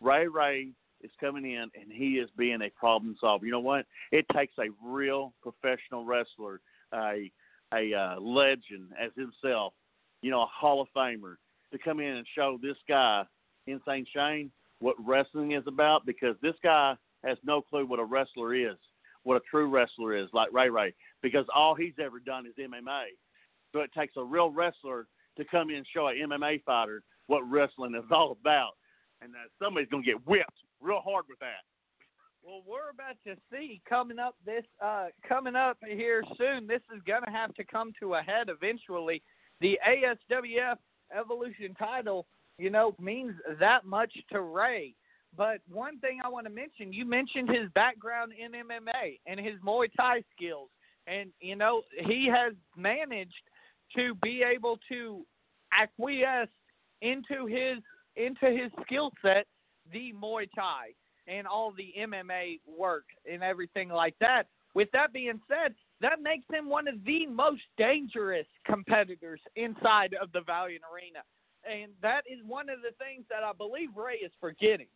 Ray 0.00 0.26
Ray 0.26 0.70
is 1.02 1.10
coming 1.20 1.44
in 1.44 1.70
and 1.80 1.92
he 1.92 2.14
is 2.14 2.28
being 2.36 2.62
a 2.62 2.70
problem 2.70 3.16
solver. 3.20 3.46
You 3.46 3.52
know 3.52 3.60
what? 3.60 3.86
It 4.10 4.26
takes 4.34 4.54
a 4.58 4.70
real 4.84 5.32
professional 5.42 6.04
wrestler, 6.04 6.60
a 6.92 7.30
a 7.74 7.94
uh, 7.94 8.20
legend 8.20 8.90
as 9.00 9.12
himself, 9.16 9.72
you 10.20 10.30
know, 10.30 10.42
a 10.42 10.46
Hall 10.46 10.82
of 10.82 10.88
Famer, 10.94 11.36
to 11.72 11.78
come 11.78 12.00
in 12.00 12.16
and 12.16 12.26
show 12.34 12.58
this 12.60 12.76
guy, 12.86 13.24
Insane 13.66 14.06
Shane, 14.14 14.50
what 14.80 14.96
wrestling 14.98 15.52
is 15.52 15.64
about. 15.66 16.04
Because 16.04 16.36
this 16.42 16.56
guy 16.62 16.94
has 17.24 17.38
no 17.44 17.62
clue 17.62 17.86
what 17.86 18.00
a 18.00 18.04
wrestler 18.04 18.54
is, 18.54 18.76
what 19.22 19.36
a 19.36 19.40
true 19.50 19.68
wrestler 19.68 20.16
is, 20.16 20.28
like 20.32 20.52
Ray 20.52 20.68
Ray. 20.68 20.94
Because 21.22 21.46
all 21.54 21.74
he's 21.74 21.94
ever 22.02 22.20
done 22.20 22.46
is 22.46 22.52
MMA. 22.58 23.04
So 23.72 23.80
it 23.80 23.90
takes 23.96 24.14
a 24.16 24.24
real 24.24 24.50
wrestler 24.50 25.06
to 25.36 25.44
come 25.44 25.70
in 25.70 25.76
and 25.76 25.86
show 25.92 26.08
an 26.08 26.16
MMA 26.16 26.62
fighter 26.64 27.02
what 27.26 27.42
wrestling 27.48 27.94
is 27.94 28.10
all 28.10 28.36
about. 28.40 28.72
And 29.20 29.32
uh, 29.32 29.48
somebody's 29.62 29.88
going 29.88 30.02
to 30.02 30.10
get 30.10 30.26
whipped 30.26 30.58
real 30.80 31.00
hard 31.00 31.24
with 31.28 31.38
that. 31.38 31.62
Well, 32.44 32.62
we're 32.66 32.90
about 32.90 33.16
to 33.24 33.40
see 33.52 33.80
coming 33.88 34.18
up 34.18 34.34
this 34.44 34.64
uh, 34.82 35.08
coming 35.26 35.54
up 35.54 35.78
here 35.86 36.24
soon. 36.36 36.66
This 36.66 36.80
is 36.94 37.00
going 37.06 37.22
to 37.24 37.30
have 37.30 37.54
to 37.54 37.64
come 37.64 37.92
to 38.00 38.14
a 38.14 38.22
head 38.22 38.48
eventually. 38.48 39.22
The 39.60 39.78
ASWF 39.88 40.76
Evolution 41.16 41.74
title, 41.78 42.26
you 42.58 42.68
know, 42.68 42.96
means 42.98 43.34
that 43.60 43.84
much 43.84 44.12
to 44.32 44.40
Ray. 44.40 44.94
But 45.36 45.60
one 45.70 45.98
thing 46.00 46.18
I 46.24 46.28
want 46.28 46.46
to 46.46 46.52
mention, 46.52 46.92
you 46.92 47.06
mentioned 47.06 47.48
his 47.48 47.70
background 47.74 48.32
in 48.32 48.52
MMA 48.52 49.20
and 49.26 49.38
his 49.38 49.54
Muay 49.64 49.88
Thai 49.96 50.22
skills, 50.36 50.68
and 51.06 51.30
you 51.40 51.54
know 51.54 51.82
he 52.06 52.26
has 52.26 52.54
managed 52.76 53.32
to 53.96 54.14
be 54.22 54.42
able 54.42 54.78
to 54.88 55.24
acquiesce 55.72 56.48
into 57.00 57.46
his 57.46 57.78
into 58.16 58.46
his 58.50 58.70
skill 58.84 59.10
set, 59.22 59.46
the 59.92 60.12
Muay 60.12 60.46
Thai 60.54 60.92
and 61.26 61.46
all 61.46 61.72
the 61.72 61.92
MMA 61.98 62.60
work 62.66 63.04
and 63.30 63.42
everything 63.42 63.88
like 63.88 64.14
that. 64.20 64.48
With 64.74 64.88
that 64.92 65.12
being 65.12 65.40
said, 65.48 65.74
that 66.00 66.20
makes 66.20 66.44
him 66.50 66.68
one 66.68 66.88
of 66.88 66.96
the 67.04 67.26
most 67.26 67.62
dangerous 67.78 68.46
competitors 68.66 69.40
inside 69.56 70.14
of 70.20 70.32
the 70.32 70.40
Valiant 70.40 70.82
Arena. 70.92 71.22
And 71.62 71.92
that 72.02 72.24
is 72.26 72.40
one 72.46 72.68
of 72.68 72.82
the 72.82 72.90
things 72.98 73.24
that 73.30 73.44
I 73.44 73.52
believe 73.52 73.94
Ray 73.96 74.18
is 74.18 74.32
forgetting. 74.40 74.90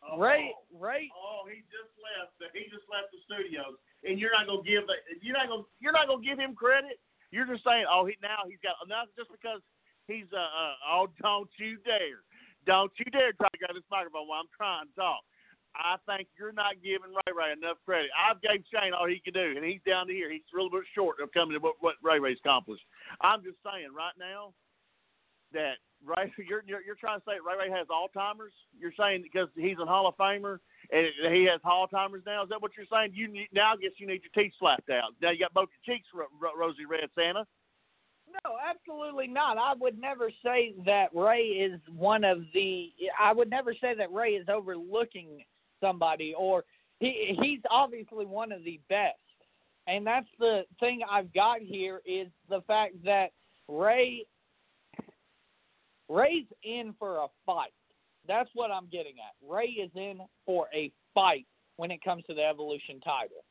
Oh, 0.00 0.16
Ray, 0.16 0.54
Ray. 0.72 1.12
Oh, 1.12 1.44
he 1.44 1.60
just 1.68 1.92
left. 2.00 2.32
He 2.56 2.64
just 2.72 2.88
left 2.88 3.12
the 3.12 3.20
studios, 3.28 3.76
and 4.00 4.16
you're 4.16 4.32
not 4.32 4.48
gonna 4.48 4.64
give 4.64 4.88
you're 5.20 5.36
not 5.36 5.52
gonna 5.52 5.68
you're 5.76 5.92
not 5.92 6.08
gonna 6.08 6.24
give 6.24 6.40
him 6.40 6.56
credit. 6.56 6.96
You're 7.30 7.46
just 7.46 7.64
saying, 7.64 7.86
oh, 7.86 8.06
he 8.06 8.18
now 8.22 8.46
he's 8.46 8.62
got 8.62 8.78
enough 8.84 9.06
just 9.16 9.30
because 9.30 9.62
he's 10.06 10.26
uh, 10.34 10.42
uh 10.42 10.74
oh, 10.86 11.06
don't 11.22 11.50
you 11.58 11.78
dare, 11.86 12.26
don't 12.66 12.92
you 12.98 13.06
dare 13.10 13.32
try 13.32 13.48
to 13.48 13.58
grab 13.58 13.74
this 13.74 13.86
microphone 13.90 14.26
while 14.26 14.42
I'm 14.42 14.52
trying 14.54 14.90
to 14.90 14.94
talk. 14.98 15.22
I 15.74 15.96
think 16.02 16.26
you're 16.34 16.52
not 16.52 16.82
giving 16.82 17.14
Ray 17.14 17.30
Ray 17.30 17.52
enough 17.54 17.78
credit. 17.86 18.10
I've 18.10 18.42
gave 18.42 18.66
Shane 18.74 18.90
all 18.90 19.06
he 19.06 19.22
can 19.22 19.34
do, 19.34 19.54
and 19.54 19.64
he's 19.64 19.82
down 19.86 20.08
to 20.08 20.12
here. 20.12 20.30
He's 20.30 20.42
a 20.50 20.56
little 20.56 20.70
bit 20.70 20.82
short 20.94 21.22
of 21.22 21.30
coming 21.30 21.54
to 21.54 21.62
what, 21.62 21.78
what 21.78 21.94
Ray 22.02 22.18
Ray's 22.18 22.42
accomplished. 22.42 22.82
I'm 23.20 23.42
just 23.42 23.62
saying 23.62 23.94
right 23.94 24.16
now 24.18 24.50
that 25.54 25.78
Ray, 26.02 26.32
you're, 26.48 26.66
you're 26.66 26.82
you're 26.82 26.98
trying 26.98 27.20
to 27.20 27.24
say 27.26 27.38
Ray 27.38 27.54
Ray 27.54 27.70
has 27.70 27.86
Alzheimer's. 27.86 28.54
You're 28.74 28.96
saying 28.98 29.22
because 29.22 29.48
he's 29.54 29.78
a 29.78 29.86
Hall 29.86 30.08
of 30.08 30.16
Famer 30.18 30.58
and 30.92 31.34
he 31.34 31.44
has 31.44 31.60
Alzheimer's 31.62 32.24
now. 32.26 32.42
Is 32.42 32.48
that 32.48 32.60
what 32.60 32.72
you're 32.76 32.86
saying? 32.90 33.12
You 33.14 33.28
need, 33.28 33.48
now 33.52 33.74
I 33.74 33.76
guess 33.76 33.92
you 33.98 34.06
need 34.06 34.22
your 34.22 34.44
teeth 34.44 34.52
slapped 34.58 34.90
out. 34.90 35.12
Now 35.22 35.30
you 35.30 35.38
got 35.38 35.54
both 35.54 35.68
your 35.84 35.96
cheeks 35.96 36.08
ro- 36.14 36.26
ro- 36.40 36.58
rosy 36.58 36.84
red, 36.84 37.08
Santa. 37.14 37.46
No, 38.44 38.56
absolutely 38.68 39.26
not. 39.26 39.58
I 39.58 39.74
would 39.74 40.00
never 40.00 40.30
say 40.44 40.74
that 40.86 41.14
Ray 41.14 41.40
is 41.40 41.80
one 41.96 42.24
of 42.24 42.42
the. 42.54 42.92
I 43.20 43.32
would 43.32 43.50
never 43.50 43.74
say 43.74 43.94
that 43.96 44.12
Ray 44.12 44.30
is 44.30 44.46
overlooking 44.48 45.44
somebody, 45.80 46.34
or 46.36 46.64
he 47.00 47.36
he's 47.40 47.60
obviously 47.70 48.26
one 48.26 48.52
of 48.52 48.62
the 48.64 48.78
best. 48.88 49.16
And 49.86 50.06
that's 50.06 50.28
the 50.38 50.62
thing 50.78 51.00
I've 51.10 51.32
got 51.34 51.60
here 51.60 52.00
is 52.06 52.28
the 52.48 52.60
fact 52.68 52.94
that 53.04 53.30
Ray 53.68 54.26
Ray's 56.08 56.46
in 56.62 56.94
for 56.98 57.18
a 57.18 57.26
fight. 57.46 57.72
That's 58.30 58.48
what 58.54 58.70
I'm 58.70 58.86
getting 58.92 59.14
at. 59.18 59.34
Ray 59.44 59.66
is 59.66 59.90
in 59.96 60.20
for 60.46 60.68
a 60.72 60.92
fight 61.12 61.46
when 61.78 61.90
it 61.90 62.00
comes 62.04 62.22
to 62.28 62.34
the 62.34 62.44
Evolution 62.44 63.00
title. 63.00 63.44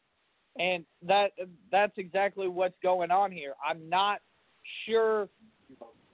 And 0.58 0.86
that 1.06 1.32
that's 1.70 1.92
exactly 1.98 2.48
what's 2.48 2.78
going 2.82 3.12
on 3.12 3.30
here. 3.30 3.56
I'm 3.68 3.90
not 3.90 4.22
sure 4.86 5.28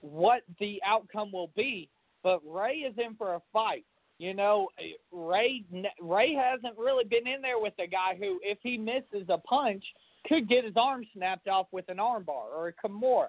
what 0.00 0.42
the 0.58 0.82
outcome 0.84 1.30
will 1.30 1.52
be, 1.54 1.88
but 2.24 2.40
Ray 2.44 2.78
is 2.78 2.94
in 2.98 3.14
for 3.14 3.34
a 3.34 3.42
fight. 3.52 3.84
You 4.18 4.34
know, 4.34 4.68
Ray 5.12 5.64
Ray 6.00 6.34
hasn't 6.34 6.76
really 6.76 7.04
been 7.04 7.28
in 7.28 7.40
there 7.42 7.60
with 7.60 7.74
a 7.78 7.86
guy 7.86 8.16
who, 8.18 8.40
if 8.42 8.58
he 8.64 8.76
misses 8.76 9.28
a 9.28 9.38
punch, 9.38 9.84
could 10.26 10.48
get 10.48 10.64
his 10.64 10.74
arm 10.76 11.04
snapped 11.14 11.46
off 11.46 11.68
with 11.70 11.88
an 11.88 11.98
armbar 11.98 12.50
or 12.52 12.66
a 12.66 12.72
Kimura. 12.72 13.28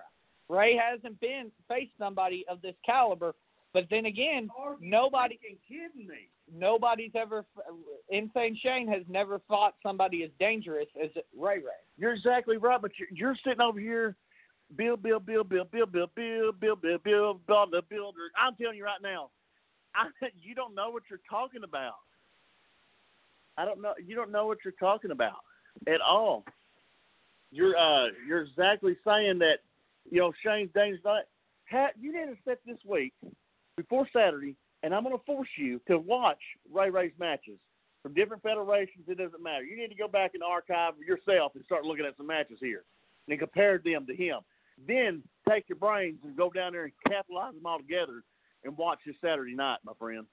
Ray 0.50 0.76
hasn't 0.76 1.20
been 1.20 1.52
faced 1.68 1.92
somebody 2.00 2.44
of 2.50 2.60
this 2.64 2.76
caliber. 2.84 3.36
But 3.78 3.86
then 3.92 4.08
again, 4.08 4.50
nobody 4.82 5.38
kidding 5.68 6.08
me. 6.08 6.30
Nobody's 6.52 7.12
ever 7.14 7.46
Insane 8.10 8.58
Shane 8.64 8.88
has 8.88 9.04
never 9.08 9.40
fought 9.48 9.76
somebody 9.84 10.24
as 10.24 10.32
dangerous 10.40 10.88
as 11.00 11.12
Ray 11.38 11.58
Ray. 11.58 11.86
You're 11.96 12.14
exactly 12.14 12.58
right, 12.58 12.82
but 12.82 12.90
you're, 12.98 13.10
you're 13.12 13.38
sitting 13.44 13.62
over 13.62 13.80
here, 13.80 14.16
Bill, 14.76 14.98
Bill, 14.98 15.20
Bill, 15.20 15.44
Bill, 15.44 15.64
Bill, 15.64 15.86
Bill, 15.86 16.08
Bill, 16.08 16.52
Bill, 16.52 16.54
Bill, 16.60 16.76
Bill, 16.76 16.98
Bill, 16.98 17.40
the 17.70 17.84
builder. 17.88 18.32
I'm 18.36 18.56
telling 18.56 18.78
you 18.78 18.86
right 18.86 19.02
now, 19.04 19.30
I, 19.94 20.08
you 20.42 20.56
don't 20.56 20.74
know 20.74 20.90
what 20.90 21.04
you're 21.08 21.20
talking 21.30 21.64
about. 21.64 21.98
I 23.60 23.66
don't 23.66 23.80
know. 23.80 23.94
You 24.04 24.16
don't 24.16 24.32
know 24.32 24.48
what 24.48 24.58
you're 24.66 24.74
talking 24.80 25.12
about 25.12 25.38
at 25.88 26.02
all. 26.02 26.46
You're 27.52 27.78
uh, 27.78 28.08
you're 28.28 28.42
exactly 28.42 28.98
saying 29.06 29.38
that 29.38 29.58
you 30.10 30.20
know, 30.20 30.34
Shane's 30.44 30.72
dangerous. 30.74 31.04
Hat, 31.66 31.92
you 32.00 32.12
need 32.12 32.34
to 32.34 32.38
set 32.44 32.60
this 32.66 32.80
week 32.84 33.14
before 33.78 34.08
Saturday, 34.12 34.56
and 34.84 34.94
I'm 34.94 35.04
going 35.04 35.18
to 35.18 35.24
force 35.24 35.48
you 35.58 35.80
to 35.88 35.98
watch 35.98 36.42
Ray 36.72 36.90
Ray's 36.90 37.14
matches 37.20 37.58
from 38.04 38.14
different 38.14 38.44
federations. 38.44 39.06
It 39.08 39.18
doesn't 39.18 39.42
matter. 39.42 39.64
You 39.64 39.78
need 39.78 39.90
to 39.90 39.96
go 39.96 40.08
back 40.08 40.32
and 40.34 40.44
archive 40.44 40.94
yourself 41.08 41.54
and 41.56 41.64
start 41.64 41.86
looking 41.86 42.06
at 42.06 42.18
some 42.18 42.28
matches 42.28 42.58
here 42.60 42.84
and 43.30 43.40
compare 43.40 43.78
them 43.78 44.06
to 44.08 44.16
him. 44.16 44.40
Then 44.88 45.24
take 45.48 45.70
your 45.70 45.78
brains 45.78 46.20
and 46.24 46.36
go 46.36 46.50
down 46.52 46.74
there 46.74 46.84
and 46.84 46.94
capitalize 47.08 47.54
them 47.54 47.66
all 47.66 47.80
together 47.80 48.24
and 48.64 48.78
watch 48.78 49.00
this 49.06 49.16
Saturday 49.24 49.56
night, 49.56 49.80
my 49.86 49.94
friend. 49.98 50.26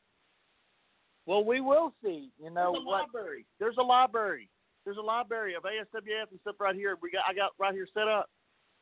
Well, 1.27 1.45
we 1.45 1.61
will 1.61 1.95
see. 2.03 2.31
You 2.43 2.51
know 2.51 2.73
There's 2.73 2.83
a 2.83 2.87
what? 2.87 3.01
library. 3.01 3.47
There's 3.59 3.77
a 3.79 3.83
library. 3.83 4.49
There's 4.85 4.99
a 4.99 5.03
library 5.03 5.55
of 5.55 5.63
ASWF 5.63 6.31
and 6.31 6.41
stuff 6.43 6.57
right 6.61 6.75
here. 6.75 6.99
We 7.01 7.11
got 7.11 7.25
I 7.29 7.33
got 7.35 7.53
right 7.59 7.73
here 7.73 7.89
set 7.95 8.09
up 8.09 8.29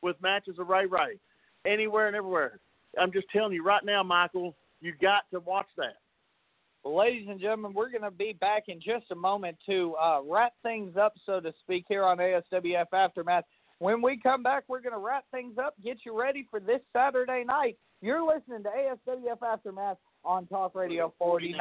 with 0.01 0.21
matches 0.21 0.59
of 0.59 0.67
Ray 0.67 0.85
Ray, 0.85 1.17
anywhere 1.65 2.07
and 2.07 2.15
everywhere. 2.15 2.59
I'm 2.99 3.11
just 3.11 3.27
telling 3.31 3.53
you 3.53 3.63
right 3.63 3.83
now, 3.83 4.03
Michael, 4.03 4.55
you 4.81 4.93
got 5.01 5.23
to 5.31 5.39
watch 5.39 5.67
that. 5.77 5.97
Well, 6.83 6.97
ladies 6.97 7.27
and 7.29 7.39
gentlemen, 7.39 7.73
we're 7.73 7.89
going 7.89 8.03
to 8.03 8.11
be 8.11 8.33
back 8.33 8.63
in 8.67 8.81
just 8.81 9.09
a 9.11 9.15
moment 9.15 9.57
to 9.67 9.95
uh, 9.95 10.19
wrap 10.27 10.53
things 10.63 10.97
up, 10.97 11.13
so 11.25 11.39
to 11.39 11.53
speak, 11.61 11.85
here 11.87 12.03
on 12.03 12.17
ASWF 12.17 12.87
Aftermath. 12.91 13.45
When 13.79 14.01
we 14.01 14.19
come 14.21 14.43
back, 14.43 14.63
we're 14.67 14.81
going 14.81 14.93
to 14.93 14.99
wrap 14.99 15.25
things 15.31 15.57
up, 15.57 15.75
get 15.83 15.99
you 16.05 16.19
ready 16.19 16.47
for 16.51 16.59
this 16.59 16.81
Saturday 16.91 17.43
night. 17.45 17.77
You're 18.01 18.23
listening 18.25 18.63
to 18.63 18.69
ASWF 18.69 19.41
Aftermath 19.41 19.97
on 20.25 20.45
Talk 20.47 20.75
Radio 20.75 21.13
49. 21.17 21.57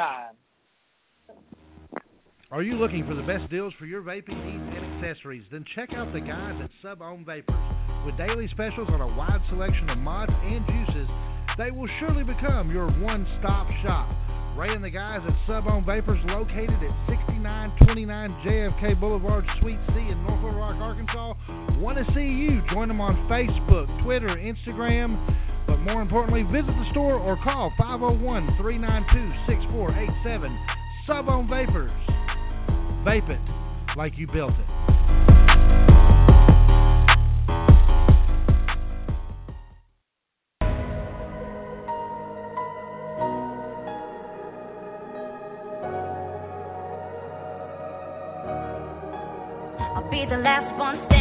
Are 2.50 2.62
you 2.62 2.74
looking 2.74 3.06
for 3.06 3.14
the 3.14 3.22
best 3.22 3.48
deals 3.50 3.72
for 3.78 3.86
your 3.86 4.02
vaping 4.02 4.44
needs 4.44 4.76
and 4.76 5.04
accessories? 5.04 5.44
Then 5.50 5.64
check 5.74 5.90
out 5.94 6.12
the 6.12 6.20
guys 6.20 6.60
at 6.62 6.70
Sub 6.82 7.00
Ohm 7.00 7.24
Vapors. 7.24 7.91
With 8.04 8.16
daily 8.16 8.48
specials 8.50 8.88
on 8.90 9.00
a 9.00 9.06
wide 9.06 9.40
selection 9.48 9.88
of 9.88 9.98
mods 9.98 10.32
and 10.42 10.66
juices, 10.66 11.08
they 11.56 11.70
will 11.70 11.88
surely 12.00 12.24
become 12.24 12.70
your 12.70 12.90
one 12.98 13.26
stop 13.38 13.68
shop. 13.84 14.10
Ray 14.56 14.74
and 14.74 14.82
the 14.82 14.90
guys 14.90 15.20
at 15.26 15.34
Sub 15.46 15.66
Ohm 15.66 15.84
Vapors, 15.86 16.18
located 16.26 16.82
at 16.82 16.94
6929 17.08 18.30
JFK 18.44 18.98
Boulevard, 18.98 19.46
Suite 19.60 19.78
C 19.94 20.00
in 20.10 20.18
North 20.26 20.42
Rock, 20.42 20.76
Arkansas, 20.82 21.34
want 21.78 21.96
to 21.96 22.04
see 22.12 22.26
you. 22.26 22.60
Join 22.70 22.88
them 22.88 23.00
on 23.00 23.14
Facebook, 23.30 23.86
Twitter, 24.02 24.28
Instagram, 24.28 25.16
but 25.66 25.78
more 25.78 26.02
importantly, 26.02 26.42
visit 26.42 26.74
the 26.74 26.90
store 26.90 27.14
or 27.14 27.38
call 27.44 27.72
501 27.78 28.56
392 28.58 29.32
6487. 29.46 30.58
Sub 31.06 31.28
Ohm 31.28 31.48
Vapors. 31.48 31.92
Vape 33.06 33.30
it 33.30 33.40
like 33.96 34.18
you 34.18 34.26
built 34.26 34.52
it. 34.52 34.71
The 50.32 50.38
last 50.38 50.78
one 50.78 51.11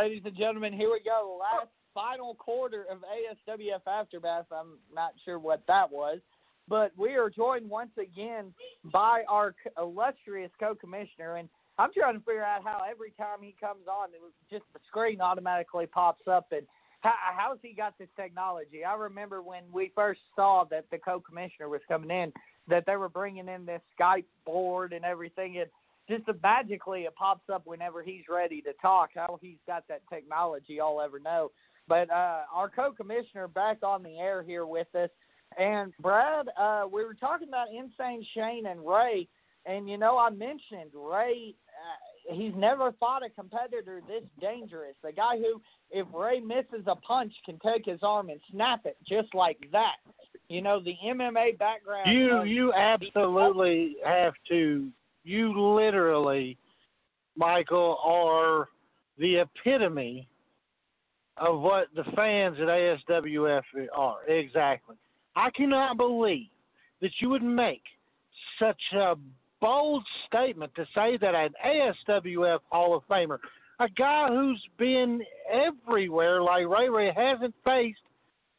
ladies 0.00 0.22
and 0.24 0.34
gentlemen, 0.34 0.72
here 0.72 0.90
we 0.90 1.00
go. 1.04 1.38
Last 1.38 1.68
oh. 1.68 1.90
final 1.92 2.34
quarter 2.34 2.86
of 2.90 3.00
ASWF 3.00 3.86
Aftermath. 3.86 4.46
I'm 4.50 4.78
not 4.94 5.12
sure 5.26 5.38
what 5.38 5.62
that 5.68 5.92
was, 5.92 6.20
but 6.68 6.92
we 6.96 7.16
are 7.16 7.28
joined 7.28 7.68
once 7.68 7.90
again 7.98 8.54
by 8.90 9.24
our 9.28 9.54
illustrious 9.76 10.50
co-commissioner, 10.58 11.36
and 11.36 11.50
I'm 11.78 11.90
trying 11.92 12.14
to 12.14 12.20
figure 12.20 12.42
out 12.42 12.64
how 12.64 12.80
every 12.90 13.10
time 13.18 13.42
he 13.42 13.54
comes 13.60 13.86
on, 13.88 14.08
it 14.14 14.22
was 14.22 14.32
just 14.50 14.64
the 14.72 14.80
screen 14.88 15.20
automatically 15.20 15.86
pops 15.86 16.26
up, 16.26 16.46
and 16.50 16.62
how, 17.00 17.12
how's 17.36 17.58
he 17.60 17.74
got 17.74 17.98
this 17.98 18.08
technology? 18.16 18.82
I 18.82 18.94
remember 18.94 19.42
when 19.42 19.64
we 19.70 19.92
first 19.94 20.20
saw 20.34 20.64
that 20.70 20.86
the 20.90 20.96
co-commissioner 20.96 21.68
was 21.68 21.82
coming 21.88 22.10
in, 22.10 22.32
that 22.68 22.84
they 22.86 22.96
were 22.96 23.10
bringing 23.10 23.48
in 23.48 23.66
this 23.66 23.82
Skype 24.00 24.24
board 24.46 24.94
and 24.94 25.04
everything, 25.04 25.58
and 25.58 25.68
just 26.10 26.24
magically 26.42 27.02
it 27.02 27.14
pops 27.14 27.48
up 27.52 27.62
whenever 27.64 28.02
he's 28.02 28.24
ready 28.28 28.60
to 28.62 28.72
talk. 28.82 29.10
How 29.14 29.38
he's 29.40 29.58
got 29.66 29.86
that 29.88 30.02
technology, 30.12 30.80
I'll 30.80 31.00
ever 31.00 31.18
know. 31.18 31.50
But 31.88 32.10
uh, 32.10 32.42
our 32.52 32.68
co-commissioner 32.68 33.48
back 33.48 33.78
on 33.82 34.02
the 34.02 34.18
air 34.18 34.42
here 34.42 34.66
with 34.66 34.94
us, 34.94 35.10
and 35.58 35.92
Brad, 36.00 36.46
uh, 36.58 36.84
we 36.90 37.04
were 37.04 37.14
talking 37.14 37.48
about 37.48 37.68
Insane 37.68 38.24
Shane 38.34 38.66
and 38.66 38.86
Ray, 38.86 39.26
and 39.66 39.88
you 39.88 39.98
know 39.98 40.18
I 40.18 40.30
mentioned 40.30 40.92
Ray. 40.94 41.54
Uh, 41.68 42.34
he's 42.34 42.52
never 42.56 42.92
fought 43.00 43.24
a 43.24 43.30
competitor 43.30 44.00
this 44.06 44.22
dangerous. 44.40 44.94
The 45.02 45.12
guy 45.12 45.38
who, 45.38 45.60
if 45.90 46.06
Ray 46.14 46.40
misses 46.40 46.86
a 46.86 46.94
punch, 46.96 47.32
can 47.44 47.58
take 47.58 47.86
his 47.86 48.00
arm 48.02 48.30
and 48.30 48.40
snap 48.52 48.86
it 48.86 48.96
just 49.08 49.34
like 49.34 49.58
that. 49.72 49.96
You 50.48 50.62
know 50.62 50.80
the 50.80 50.94
MMA 51.04 51.58
background. 51.58 52.12
You 52.12 52.42
you 52.44 52.72
absolutely 52.72 53.96
have 54.04 54.34
to. 54.48 54.90
You 55.24 55.74
literally, 55.74 56.56
Michael, 57.36 57.98
are 58.02 58.68
the 59.18 59.36
epitome 59.36 60.26
of 61.36 61.60
what 61.60 61.88
the 61.94 62.04
fans 62.16 62.56
at 62.60 62.68
ASWF 62.68 63.62
are. 63.94 64.24
Exactly. 64.28 64.96
I 65.36 65.50
cannot 65.50 65.96
believe 65.96 66.48
that 67.00 67.12
you 67.18 67.30
would 67.30 67.42
make 67.42 67.82
such 68.58 68.80
a 68.94 69.14
bold 69.60 70.04
statement 70.26 70.74
to 70.74 70.86
say 70.94 71.16
that 71.18 71.34
an 71.34 71.50
ASWF 71.64 72.60
Hall 72.70 72.94
of 72.94 73.02
Famer, 73.08 73.38
a 73.78 73.88
guy 73.88 74.28
who's 74.28 74.62
been 74.78 75.22
everywhere 75.50 76.42
like 76.42 76.66
Ray 76.66 76.88
Ray, 76.88 77.12
hasn't 77.14 77.54
faced 77.64 78.00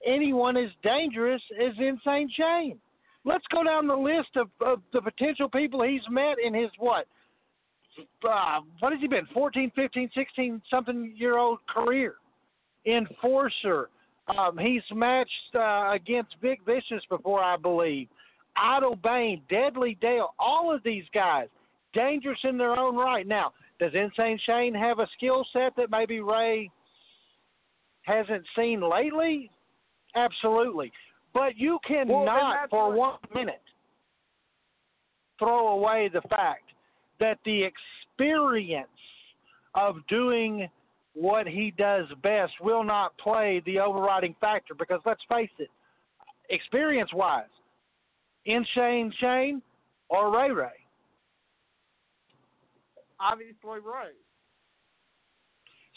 anyone 0.05 0.57
as 0.57 0.69
dangerous 0.83 1.41
as 1.59 1.73
Insane 1.79 2.29
Shane. 2.35 2.79
Let's 3.23 3.45
go 3.51 3.63
down 3.63 3.87
the 3.87 3.95
list 3.95 4.35
of, 4.35 4.49
of 4.65 4.81
the 4.93 5.01
potential 5.01 5.47
people 5.47 5.83
he's 5.83 6.01
met 6.09 6.35
in 6.43 6.53
his 6.53 6.71
what? 6.79 7.05
Uh, 8.27 8.61
what 8.79 8.93
has 8.93 9.01
he 9.01 9.07
been? 9.07 9.27
14, 9.33 9.71
15, 9.75 10.09
16 10.15 10.61
something 10.69 11.13
year 11.15 11.37
old 11.37 11.59
career. 11.67 12.15
Enforcer. 12.85 13.89
Um, 14.27 14.57
he's 14.57 14.81
matched 14.93 15.55
uh, 15.55 15.91
against 15.91 16.35
Vic 16.41 16.59
Vicious 16.65 17.03
before, 17.09 17.43
I 17.43 17.57
believe. 17.57 18.07
Idle 18.55 18.95
Bane, 18.95 19.41
Deadly 19.49 19.97
Dale, 20.01 20.33
all 20.39 20.73
of 20.73 20.83
these 20.83 21.03
guys, 21.13 21.47
dangerous 21.93 22.39
in 22.43 22.57
their 22.57 22.77
own 22.77 22.95
right. 22.95 23.27
Now, 23.27 23.53
does 23.79 23.91
Insane 23.93 24.39
Shane 24.45 24.73
have 24.73 24.99
a 24.99 25.07
skill 25.17 25.45
set 25.53 25.75
that 25.75 25.89
maybe 25.89 26.21
Ray 26.21 26.69
hasn't 28.03 28.45
seen 28.55 28.81
lately? 28.81 29.49
Absolutely. 30.15 30.91
But 31.33 31.57
you 31.57 31.79
cannot, 31.87 32.25
that's 32.25 32.69
for 32.69 32.93
one 32.93 33.17
minute, 33.33 33.61
throw 35.39 35.69
away 35.69 36.09
the 36.13 36.21
fact 36.21 36.63
that 37.19 37.37
the 37.45 37.63
experience 37.63 38.87
of 39.75 39.95
doing 40.09 40.69
what 41.13 41.47
he 41.47 41.73
does 41.77 42.05
best 42.23 42.53
will 42.61 42.83
not 42.83 43.17
play 43.17 43.61
the 43.65 43.79
overriding 43.79 44.35
factor 44.41 44.73
because 44.73 44.99
let's 45.05 45.21
face 45.29 45.49
it, 45.59 45.69
experience 46.49 47.11
wise, 47.13 47.45
in 48.45 48.65
Shane 48.73 49.13
Shane 49.19 49.61
or 50.09 50.35
Ray 50.35 50.51
Ray. 50.51 50.69
obviously 53.19 53.55
Ray. 53.63 54.11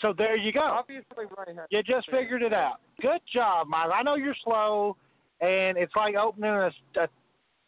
So 0.00 0.12
there 0.16 0.36
you 0.36 0.52
go. 0.52 0.60
Obviously 0.60 1.24
Ray. 1.36 1.54
has 1.56 1.66
You 1.70 1.82
just 1.82 2.10
figured 2.10 2.42
it 2.42 2.52
out. 2.52 2.80
Good 3.00 3.20
job, 3.32 3.68
Mike. 3.68 3.90
I 3.94 4.02
know 4.02 4.16
you're 4.16 4.36
slow, 4.44 4.96
and 5.40 5.76
it's 5.76 5.94
like 5.96 6.14
opening 6.14 6.50
a, 6.50 6.70
a 7.00 7.08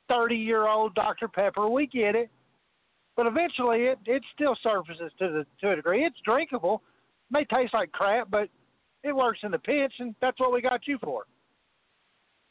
30 0.09 0.37
year 0.37 0.67
old 0.67 0.95
Dr. 0.95 1.29
Pepper. 1.29 1.69
We 1.69 1.87
get 1.87 2.15
it. 2.15 2.31
But 3.17 3.27
eventually, 3.27 3.85
it, 3.85 3.99
it 4.05 4.23
still 4.35 4.57
surfaces 4.63 5.11
to 5.19 5.29
the 5.29 5.47
to 5.61 5.73
a 5.73 5.77
degree. 5.77 6.05
It's 6.05 6.19
drinkable. 6.25 6.83
It 7.31 7.33
may 7.33 7.45
taste 7.45 7.73
like 7.73 7.91
crap, 7.93 8.31
but 8.31 8.51
it 9.03 9.15
works 9.15 9.41
in 9.43 9.51
the 9.51 9.59
pinch, 9.59 9.95
and 9.99 10.15
that's 10.21 10.39
what 10.39 10.53
we 10.53 10.61
got 10.61 10.87
you 10.87 10.99
for. 11.03 11.25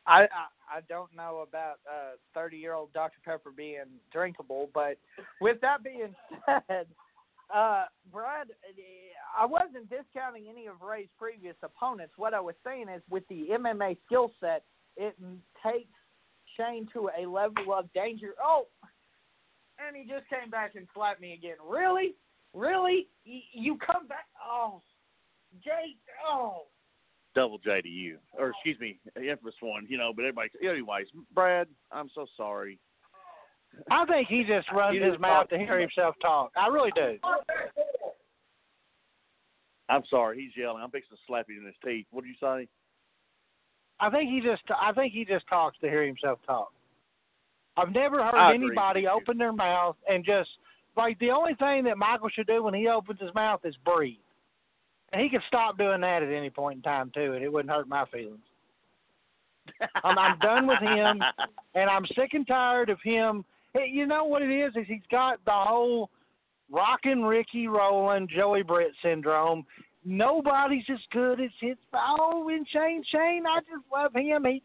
I, 0.07 0.21
I 0.21 0.27
I 0.77 0.81
don't 0.89 1.15
know 1.15 1.45
about 1.47 1.75
uh 1.87 2.15
thirty 2.33 2.57
year 2.57 2.73
old 2.73 2.91
Dr 2.93 3.17
Pepper 3.23 3.51
being 3.55 3.85
drinkable, 4.11 4.69
but 4.73 4.97
with 5.39 5.61
that 5.61 5.83
being 5.83 6.15
said, 6.45 6.87
uh 7.53 7.85
Brad, 8.11 8.47
I 9.39 9.45
wasn't 9.45 9.89
discounting 9.89 10.45
any 10.49 10.65
of 10.65 10.81
Ray's 10.81 11.09
previous 11.17 11.55
opponents. 11.61 12.13
What 12.17 12.33
I 12.33 12.39
was 12.39 12.55
saying 12.65 12.87
is 12.89 13.03
with 13.09 13.27
the 13.29 13.49
MMA 13.51 13.97
skill 14.07 14.31
set, 14.39 14.63
it 14.97 15.15
takes 15.63 15.89
Shane 16.57 16.88
to 16.93 17.09
a 17.17 17.26
level 17.27 17.73
of 17.73 17.91
danger. 17.93 18.34
Oh, 18.41 18.67
and 19.85 19.95
he 19.95 20.03
just 20.03 20.30
came 20.30 20.49
back 20.49 20.76
and 20.76 20.88
slapped 20.93 21.22
me 21.22 21.34
again. 21.34 21.57
Really, 21.67 22.15
really, 22.53 23.07
you, 23.23 23.41
you 23.53 23.77
come 23.85 24.07
back? 24.07 24.26
Oh, 24.43 24.81
Jake. 25.63 25.97
Oh. 26.30 26.63
double 27.34 27.57
J 27.57 27.81
to 27.81 27.89
you, 27.89 28.17
or 28.38 28.49
excuse 28.49 28.80
me, 28.80 28.99
infamous 29.17 29.55
one, 29.59 29.85
you 29.89 29.97
know. 29.97 30.11
But 30.15 30.23
everybody, 30.23 30.49
anyways, 30.67 31.07
Brad, 31.34 31.67
I'm 31.91 32.09
so 32.15 32.26
sorry. 32.38 32.80
I 33.91 34.05
think 34.05 34.27
he 34.27 34.43
just 34.43 34.72
runs 34.73 35.01
his 35.01 35.19
mouth 35.19 35.49
talks 35.49 35.49
to 35.51 35.57
hear 35.57 35.80
himself 35.80 36.15
talk. 36.22 36.51
I 36.55 36.67
really 36.67 36.91
do. 36.95 37.17
I'm 39.88 40.03
sorry, 40.09 40.41
he's 40.41 40.51
yelling. 40.57 40.81
I'm 40.81 40.89
fixing 40.89 41.15
to 41.15 41.22
slap 41.27 41.49
him 41.49 41.57
in 41.59 41.65
his 41.65 41.76
teeth. 41.85 42.07
What 42.11 42.23
did 42.23 42.30
you 42.30 42.35
say? 42.41 42.67
I 43.99 44.09
think 44.09 44.30
he 44.30 44.41
just 44.41 44.61
I 44.80 44.91
think 44.91 45.13
he 45.13 45.26
just 45.26 45.47
talks 45.47 45.77
to 45.80 45.89
hear 45.89 46.05
himself 46.05 46.39
talk. 46.45 46.72
I've 47.77 47.91
never 47.91 48.23
heard 48.23 48.53
anybody 48.53 49.07
open 49.07 49.38
their 49.38 49.53
mouth 49.53 49.97
and 50.09 50.23
just 50.23 50.49
like 50.95 51.19
the 51.19 51.31
only 51.31 51.55
thing 51.55 51.84
that 51.85 51.97
Michael 51.97 52.30
should 52.30 52.47
do 52.47 52.63
when 52.63 52.73
he 52.73 52.88
opens 52.88 53.19
his 53.19 53.34
mouth 53.34 53.61
is 53.65 53.76
breathe. 53.84 54.17
And 55.11 55.22
he 55.22 55.30
could 55.30 55.41
stop 55.47 55.77
doing 55.77 56.01
that 56.01 56.23
at 56.23 56.31
any 56.31 56.49
point 56.49 56.77
in 56.77 56.81
time 56.81 57.11
too, 57.13 57.34
and 57.34 57.43
it 57.43 57.51
wouldn't 57.51 57.73
hurt 57.73 57.88
my 57.88 58.05
feelings. 58.05 58.39
I'm, 60.03 60.17
I'm 60.17 60.38
done 60.39 60.67
with 60.67 60.80
him, 60.80 61.22
and 61.76 61.89
I'm 61.89 62.05
sick 62.15 62.34
and 62.34 62.47
tired 62.47 62.89
of 62.89 62.99
him. 63.03 63.43
Hey, 63.73 63.89
You 63.91 64.05
know 64.05 64.26
what 64.26 64.41
it 64.41 64.51
is? 64.51 64.76
Is 64.76 64.85
he's 64.88 64.99
got 65.11 65.43
the 65.45 65.51
whole 65.51 66.09
rockin' 66.72 67.23
Ricky 67.23 67.67
Rowland, 67.67 68.30
Joey 68.34 68.63
Britt 68.63 68.91
syndrome. 69.01 69.65
Nobody's 70.06 70.86
as 70.91 70.99
good 71.11 71.41
as 71.41 71.49
his. 71.60 71.76
Oh, 71.94 72.48
and 72.49 72.68
Shane, 72.72 73.03
Shane, 73.11 73.44
I 73.48 73.60
just 73.61 73.84
love 73.91 74.14
him. 74.14 74.45
He, 74.45 74.61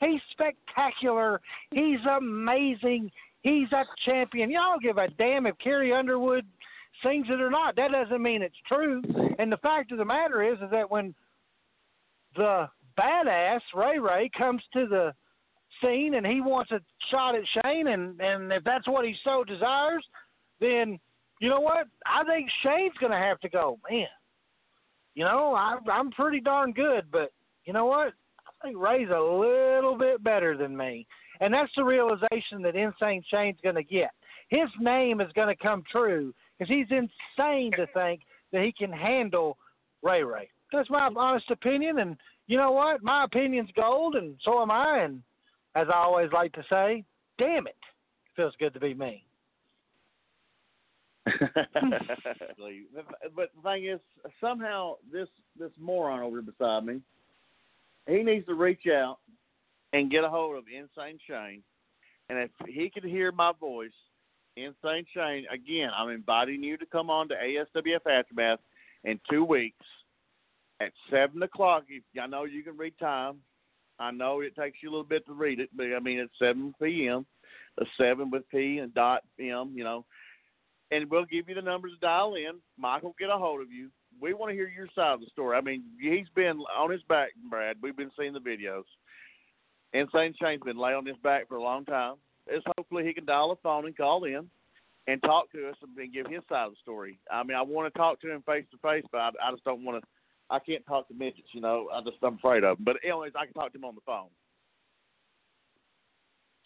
he's 0.00 0.20
spectacular. 0.30 1.40
He's 1.72 1.98
amazing. 2.16 3.10
He's 3.42 3.70
a 3.72 3.84
champion. 4.06 4.50
Y'all 4.50 4.72
don't 4.72 4.82
give 4.82 4.98
a 4.98 5.08
damn 5.18 5.46
if 5.46 5.58
Carrie 5.58 5.92
Underwood 5.92 6.46
sings 7.02 7.26
it 7.28 7.40
or 7.40 7.50
not. 7.50 7.74
That 7.76 7.90
doesn't 7.90 8.22
mean 8.22 8.40
it's 8.40 8.54
true. 8.68 9.02
And 9.38 9.50
the 9.50 9.58
fact 9.58 9.90
of 9.90 9.98
the 9.98 10.04
matter 10.04 10.42
is, 10.42 10.58
is 10.60 10.70
that 10.70 10.90
when 10.90 11.14
the 12.36 12.68
badass 12.98 13.60
Ray 13.74 13.98
Ray 13.98 14.30
comes 14.36 14.62
to 14.72 14.86
the 14.86 15.12
scene 15.82 16.14
and 16.14 16.26
he 16.26 16.40
wants 16.40 16.70
a 16.70 16.80
shot 17.10 17.34
at 17.34 17.42
Shane, 17.62 17.88
and 17.88 18.20
and 18.20 18.52
if 18.52 18.62
that's 18.64 18.86
what 18.86 19.04
he 19.04 19.14
so 19.24 19.44
desires, 19.44 20.04
then 20.60 20.98
you 21.40 21.48
know 21.48 21.60
what? 21.60 21.88
I 22.06 22.24
think 22.24 22.48
Shane's 22.62 22.96
going 23.00 23.12
to 23.12 23.18
have 23.18 23.40
to 23.40 23.48
go. 23.48 23.78
Man, 23.90 24.06
you 25.14 25.24
know, 25.24 25.54
I, 25.54 25.78
I'm 25.90 26.10
pretty 26.10 26.40
darn 26.40 26.72
good, 26.72 27.04
but 27.10 27.32
you 27.64 27.72
know 27.72 27.86
what? 27.86 28.12
I 28.38 28.66
think 28.66 28.78
Ray's 28.78 29.08
a 29.08 29.20
little 29.20 29.96
bit 29.96 30.22
better 30.22 30.56
than 30.56 30.76
me, 30.76 31.06
and 31.40 31.52
that's 31.52 31.72
the 31.76 31.84
realization 31.84 32.62
that 32.62 32.76
Insane 32.76 33.22
Shane's 33.30 33.58
going 33.62 33.76
to 33.76 33.84
get. 33.84 34.10
His 34.48 34.68
name 34.80 35.20
is 35.20 35.32
going 35.34 35.48
to 35.48 35.62
come 35.62 35.82
true 35.90 36.34
because 36.58 36.72
he's 36.72 36.86
insane 36.90 37.72
to 37.72 37.86
think 37.94 38.20
that 38.52 38.62
he 38.62 38.72
can 38.72 38.92
handle 38.92 39.56
Ray 40.02 40.22
Ray. 40.22 40.48
That's 40.72 40.90
my 40.90 41.10
honest 41.16 41.50
opinion, 41.50 41.98
and 42.00 42.16
you 42.46 42.56
know 42.56 42.72
what? 42.72 43.02
My 43.02 43.24
opinion's 43.24 43.70
gold, 43.76 44.16
and 44.16 44.34
so 44.44 44.60
am 44.60 44.70
I. 44.70 45.00
And 45.00 45.22
as 45.74 45.86
I 45.88 45.96
always 45.98 46.30
like 46.32 46.52
to 46.52 46.64
say, 46.68 47.04
damn 47.38 47.66
it, 47.66 47.76
feels 48.36 48.54
good 48.58 48.74
to 48.74 48.80
be 48.80 48.94
me. 48.94 49.24
but 53.34 53.50
the 53.56 53.62
thing 53.62 53.86
is, 53.86 54.00
somehow 54.40 54.94
this 55.10 55.28
this 55.58 55.70
moron 55.78 56.20
over 56.20 56.42
beside 56.42 56.84
me, 56.84 57.00
he 58.06 58.22
needs 58.22 58.46
to 58.46 58.54
reach 58.54 58.86
out 58.86 59.18
and 59.94 60.10
get 60.10 60.24
a 60.24 60.28
hold 60.28 60.56
of 60.56 60.64
Insane 60.68 61.18
Shane, 61.26 61.62
and 62.28 62.38
if 62.38 62.50
he 62.66 62.90
could 62.90 63.04
hear 63.04 63.32
my 63.32 63.52
voice, 63.58 63.92
Insane 64.56 65.06
Shane, 65.14 65.46
again, 65.50 65.90
I'm 65.96 66.10
inviting 66.10 66.62
you 66.62 66.76
to 66.76 66.86
come 66.86 67.08
on 67.08 67.28
to 67.28 67.34
ASWF 67.34 68.06
Aftermath 68.06 68.60
in 69.04 69.18
two 69.30 69.44
weeks 69.44 69.84
at 70.80 70.92
seven 71.10 71.42
o'clock. 71.42 71.84
If, 71.88 72.02
I 72.20 72.26
know 72.26 72.44
you 72.44 72.62
can 72.62 72.76
read 72.76 72.98
time. 72.98 73.36
I 73.98 74.10
know 74.10 74.40
it 74.40 74.56
takes 74.56 74.78
you 74.82 74.90
a 74.90 74.92
little 74.92 75.04
bit 75.04 75.24
to 75.26 75.32
read 75.32 75.60
it, 75.60 75.70
but 75.74 75.86
I 75.96 76.00
mean 76.00 76.18
it's 76.18 76.32
seven 76.38 76.74
p.m. 76.82 77.24
The 77.78 77.84
uh, 77.84 77.88
seven 77.98 78.30
with 78.30 78.48
P 78.50 78.78
and 78.78 78.92
dot 78.92 79.22
M, 79.40 79.72
you 79.74 79.84
know 79.84 80.04
and 80.94 81.10
we'll 81.10 81.24
give 81.24 81.48
you 81.48 81.54
the 81.54 81.62
numbers 81.62 81.92
to 81.92 81.98
dial 81.98 82.34
in. 82.34 82.60
Michael 82.78 83.10
will 83.10 83.16
get 83.18 83.34
a 83.34 83.38
hold 83.38 83.60
of 83.60 83.72
you. 83.72 83.90
We 84.20 84.32
want 84.32 84.50
to 84.50 84.54
hear 84.54 84.68
your 84.68 84.86
side 84.94 85.14
of 85.14 85.20
the 85.20 85.26
story. 85.32 85.56
I 85.56 85.60
mean, 85.60 85.82
he's 86.00 86.28
been 86.34 86.58
on 86.76 86.90
his 86.90 87.02
back, 87.08 87.30
Brad. 87.50 87.76
We've 87.82 87.96
been 87.96 88.12
seeing 88.18 88.32
the 88.32 88.40
videos. 88.40 88.84
Insane 89.92 90.34
Shane's 90.40 90.62
been 90.64 90.78
laying 90.78 90.96
on 90.96 91.06
his 91.06 91.16
back 91.22 91.48
for 91.48 91.56
a 91.56 91.62
long 91.62 91.84
time. 91.84 92.14
It's 92.46 92.64
hopefully 92.76 93.04
he 93.04 93.14
can 93.14 93.24
dial 93.24 93.50
a 93.50 93.56
phone 93.56 93.86
and 93.86 93.96
call 93.96 94.24
in 94.24 94.48
and 95.06 95.22
talk 95.22 95.50
to 95.52 95.68
us 95.68 95.76
and 95.82 96.12
give 96.12 96.26
his 96.26 96.42
side 96.48 96.66
of 96.66 96.72
the 96.72 96.78
story. 96.82 97.18
I 97.30 97.42
mean, 97.42 97.56
I 97.56 97.62
want 97.62 97.92
to 97.92 97.98
talk 97.98 98.20
to 98.20 98.30
him 98.30 98.42
face 98.42 98.64
to 98.70 98.78
face, 98.78 99.04
but 99.10 99.18
I, 99.18 99.30
I 99.42 99.50
just 99.50 99.64
don't 99.64 99.84
want 99.84 100.02
to. 100.02 100.08
I 100.50 100.58
can't 100.58 100.86
talk 100.86 101.08
to 101.08 101.14
midgets, 101.14 101.48
you 101.52 101.60
know. 101.60 101.88
I 101.92 102.02
just 102.02 102.18
I'm 102.22 102.34
afraid 102.34 102.64
of 102.64 102.76
them. 102.76 102.84
But 102.84 102.96
anyways, 103.02 103.32
I 103.34 103.46
can 103.46 103.54
talk 103.54 103.72
to 103.72 103.78
him 103.78 103.84
on 103.84 103.94
the 103.94 104.00
phone. 104.06 104.28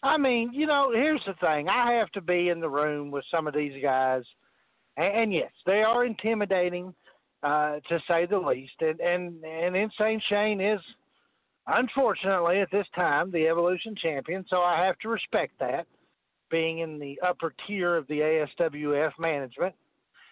I 0.01 0.17
mean, 0.17 0.51
you 0.53 0.65
know, 0.65 0.91
here's 0.93 1.23
the 1.25 1.33
thing. 1.35 1.67
I 1.67 1.93
have 1.93 2.09
to 2.11 2.21
be 2.21 2.49
in 2.49 2.59
the 2.59 2.69
room 2.69 3.11
with 3.11 3.25
some 3.29 3.47
of 3.47 3.53
these 3.53 3.81
guys, 3.81 4.23
and, 4.97 5.13
and 5.15 5.33
yes, 5.33 5.51
they 5.65 5.81
are 5.83 6.05
intimidating, 6.05 6.93
uh, 7.43 7.79
to 7.89 7.99
say 8.07 8.25
the 8.25 8.37
least. 8.37 8.73
And 8.79 8.99
and 9.01 9.43
and 9.43 9.75
Insane 9.75 10.21
Shane 10.29 10.61
is, 10.61 10.79
unfortunately, 11.67 12.61
at 12.61 12.71
this 12.71 12.87
time, 12.95 13.29
the 13.31 13.47
Evolution 13.47 13.95
champion. 14.01 14.45
So 14.49 14.61
I 14.61 14.85
have 14.85 14.97
to 14.99 15.09
respect 15.09 15.53
that, 15.59 15.85
being 16.49 16.79
in 16.79 16.97
the 16.97 17.19
upper 17.25 17.53
tier 17.67 17.97
of 17.97 18.07
the 18.07 18.19
ASWF 18.19 19.11
management. 19.19 19.75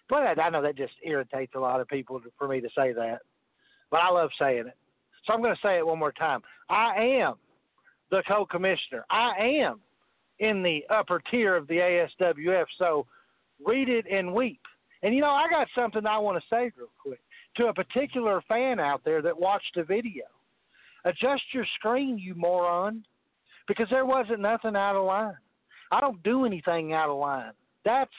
But 0.10 0.40
I, 0.40 0.50
know 0.50 0.62
that 0.62 0.78
just 0.78 0.94
irritates 1.04 1.54
a 1.56 1.60
lot 1.60 1.82
of 1.82 1.88
people 1.90 2.22
for 2.38 2.48
me 2.48 2.62
to 2.62 2.70
say 2.70 2.94
that, 2.94 3.20
but 3.92 4.00
I 4.00 4.10
love 4.10 4.30
saying 4.40 4.68
it. 4.68 4.78
So 5.26 5.34
I'm 5.34 5.42
going 5.42 5.54
to 5.54 5.62
say 5.62 5.78
it 5.78 5.86
one 5.86 6.00
more 6.00 6.14
time. 6.14 6.40
I 6.70 6.96
am 6.96 7.34
the 8.12 8.24
co-commissioner. 8.28 9.06
I 9.10 9.34
am 9.62 9.80
in 10.40 10.62
the 10.64 10.86
upper 10.90 11.22
tier 11.32 11.56
of 11.56 11.68
the 11.68 11.76
ASWF, 12.20 12.66
so 12.78 13.06
read 13.66 13.90
it 13.90 14.06
and 14.12 14.34
weep. 14.34 14.62
And 15.04 15.14
you 15.14 15.22
know, 15.22 15.30
I 15.30 15.50
got 15.50 15.68
something 15.76 16.06
I 16.06 16.18
want 16.18 16.38
to 16.38 16.48
say 16.50 16.72
real 16.78 16.90
quick 17.02 17.20
to 17.58 17.68
a 17.68 17.74
particular 17.74 18.42
fan 18.48 18.80
out 18.80 19.02
there 19.04 19.22
that 19.22 19.38
watched 19.40 19.76
the 19.76 19.84
video. 19.84 20.26
Adjust 21.06 21.44
your 21.54 21.66
screen, 21.76 22.18
you 22.18 22.36
moron, 22.36 23.04
because 23.68 23.88
there 23.90 24.06
wasn't 24.06 24.40
nothing 24.40 24.76
out 24.76 24.96
of 24.96 25.06
line. 25.06 25.38
I 25.92 26.02
don't 26.02 26.22
do 26.24 26.46
anything 26.46 26.94
out 26.94 27.10
of 27.10 27.18
line. 27.18 27.54
That's 27.86 28.12